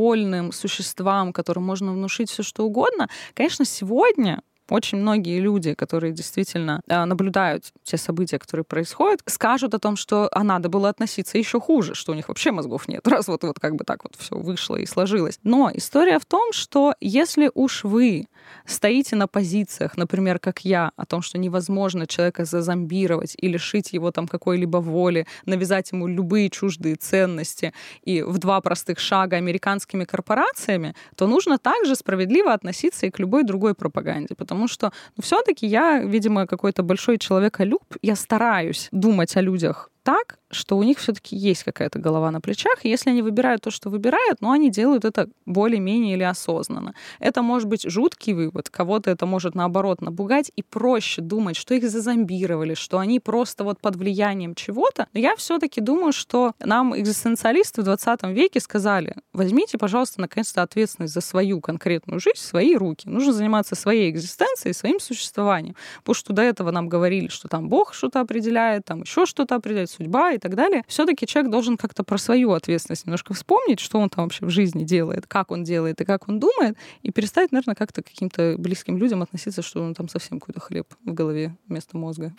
существам, 0.52 1.34
которым 1.34 1.64
можно 1.64 1.91
внушить 1.91 2.30
все 2.30 2.43
что 2.43 2.66
угодно, 2.66 3.10
конечно, 3.34 3.66
сегодня 3.66 4.41
очень 4.70 4.98
многие 4.98 5.39
люди, 5.39 5.74
которые 5.74 6.12
действительно 6.12 6.82
а, 6.88 7.06
наблюдают 7.06 7.72
те 7.84 7.98
события, 7.98 8.39
которые 8.39 8.64
происходят, 8.64 9.22
скажут 9.26 9.74
о 9.74 9.80
том, 9.80 9.96
что 9.96 10.28
а 10.32 10.43
надо 10.43 10.70
было 10.70 10.89
относиться 10.89 11.38
еще 11.38 11.60
хуже, 11.60 11.93
что 11.93 12.12
у 12.12 12.16
них 12.16 12.30
вообще 12.30 12.52
мозгов 12.52 12.88
нет, 12.88 13.08
раз 13.08 13.28
вот, 13.28 13.43
вот 13.43 13.60
как 13.60 13.76
бы 13.76 13.84
так 13.84 14.04
вот 14.04 14.16
все 14.18 14.36
вышло 14.36 14.76
и 14.76 14.86
сложилось. 14.86 15.39
Но 15.43 15.70
история 15.74 16.20
в 16.20 16.26
том, 16.26 16.52
что 16.52 16.96
если 17.00 17.52
уж 17.54 17.84
вы 17.84 18.28
стоите 18.66 19.16
на 19.16 19.28
позициях, 19.28 19.98
например, 19.98 20.39
как 20.39 20.66
я, 20.66 20.91
о 20.98 21.06
том, 21.06 21.22
что 21.22 21.38
невозможно 21.38 22.08
человека 22.08 22.46
зазомбировать 22.46 23.36
и 23.38 23.48
лишить 23.48 23.93
его 23.93 24.12
там 24.12 24.28
какой-либо 24.28 24.78
воли, 24.78 25.28
навязать 25.46 25.91
ему 25.91 26.08
любые 26.08 26.50
чуждые 26.50 26.96
ценности 26.96 27.74
и 28.04 28.22
в 28.22 28.38
два 28.38 28.62
простых 28.62 29.00
шага 29.00 29.38
американскими 29.38 30.06
корпорациями, 30.06 30.96
то 31.16 31.28
нужно 31.28 31.58
также 31.58 31.96
справедливо 31.96 32.54
относиться 32.54 33.06
и 33.06 33.12
к 33.12 33.20
любой 33.20 33.43
другой 33.43 33.74
пропаганде, 33.74 34.36
потому 34.36 34.68
что 34.68 34.91
ну, 35.18 35.24
все-таки 35.24 35.68
я, 35.68 36.00
видимо, 36.00 36.48
какой-то 36.48 36.84
большой 36.84 37.18
человеколюб, 37.18 37.84
я 38.02 38.16
стараюсь 38.16 38.89
думать 38.91 39.36
о 39.38 39.41
людях 39.41 39.89
так, 40.06 40.38
что 40.51 40.78
у 40.78 40.84
них 40.84 40.99
все-таки 40.99 41.36
есть 41.36 41.64
какая-то 41.64 41.97
голова 41.97 42.30
на 42.30 42.39
плечах. 42.39 42.86
И 42.86 42.89
если 42.89 43.10
они 43.10 43.24
выбирают 43.24 43.64
то, 43.64 43.72
что 43.72 43.89
выбирают, 43.89 44.39
но 44.39 44.49
ну, 44.49 44.53
они 44.53 44.70
делают 44.70 45.03
это 45.03 45.28
более-менее 45.47 46.14
или 46.14 46.24
осознанно. 46.24 46.93
Это 47.20 47.41
может 47.41 47.68
быть 47.68 47.89
жуткий 47.89 48.34
вывод, 48.34 48.70
кого-то 48.70 49.10
это 49.10 49.26
может 49.26 49.56
наоборот 49.56 50.01
напугать, 50.01 50.51
и 50.56 50.62
проще 50.62 51.22
думать, 51.22 51.58
что 51.58 51.74
их 51.74 51.89
зазомбировали, 51.89 52.76
что 52.76 52.99
они 52.99 53.20
просто 53.20 53.64
вот 53.64 53.82
под 53.82 53.95
влиянием 53.95 54.53
чего-то. 54.53 55.08
Но 55.14 55.20
я 55.20 55.36
все-таки 55.36 55.82
думаю, 55.82 56.14
что 56.14 56.53
нам 56.60 56.97
экзистенциалисты 56.97 57.82
в 57.82 57.86
20 57.86 58.24
веке 58.26 58.60
сказали, 58.60 59.16
возьмите, 59.34 59.80
пожалуйста, 59.80 60.22
наконец-то 60.22 60.62
ответственность 60.62 61.16
за 61.16 61.22
свою 61.22 61.62
конкретную 61.62 62.20
жизнь 62.20 62.38
в 62.38 62.41
свои 62.41 62.76
руки. 62.76 63.10
Нужно 63.10 63.34
заниматься 63.34 63.74
своей 63.74 64.12
экзистенцией, 64.12 64.74
своим 64.74 64.99
существованием. 64.99 65.76
Потому 66.03 66.14
что 66.14 66.34
до 66.34 66.43
этого 66.43 66.70
нам 66.70 66.88
говорили, 66.89 67.28
что 67.28 67.47
там 67.47 67.70
Бог 67.70 67.95
что-то 67.95 68.20
определяет, 68.20 68.86
там 68.86 69.01
еще 69.01 69.26
что-то 69.26 69.56
определяет, 69.56 69.95
судьба 69.96 70.34
и 70.34 70.38
так 70.38 70.56
далее, 70.56 70.84
все-таки 70.88 71.28
человек 71.28 71.52
должен 71.52 71.78
как-то 71.78 72.04
про 72.04 72.18
свою 72.18 72.52
ответственность 72.52 73.06
немножко 73.06 73.34
вспомнить, 73.34 73.80
что 73.80 74.00
он 74.00 74.10
там 74.10 74.26
вообще 74.26 74.46
в 74.46 74.50
жизни 74.50 74.84
делает, 74.84 75.28
как 75.28 75.52
он 75.52 75.64
делает 75.64 76.02
и 76.02 76.06
как 76.06 76.28
он 76.28 76.39
думает, 76.39 76.78
и 77.02 77.12
перестать, 77.12 77.52
наверное, 77.52 77.76
как-то 77.76 78.02
к 78.02 78.08
каким-то 78.08 78.56
близким 78.58 78.98
людям 78.98 79.22
относиться, 79.22 79.62
что 79.62 79.84
он 79.84 79.93
там 79.93 80.10
совсем 80.10 80.39
какой-то 80.39 80.60
хлеб 80.60 80.88
в 81.04 81.14
голове 81.14 81.56
вместо 81.68 81.98
мозга. 81.98 82.34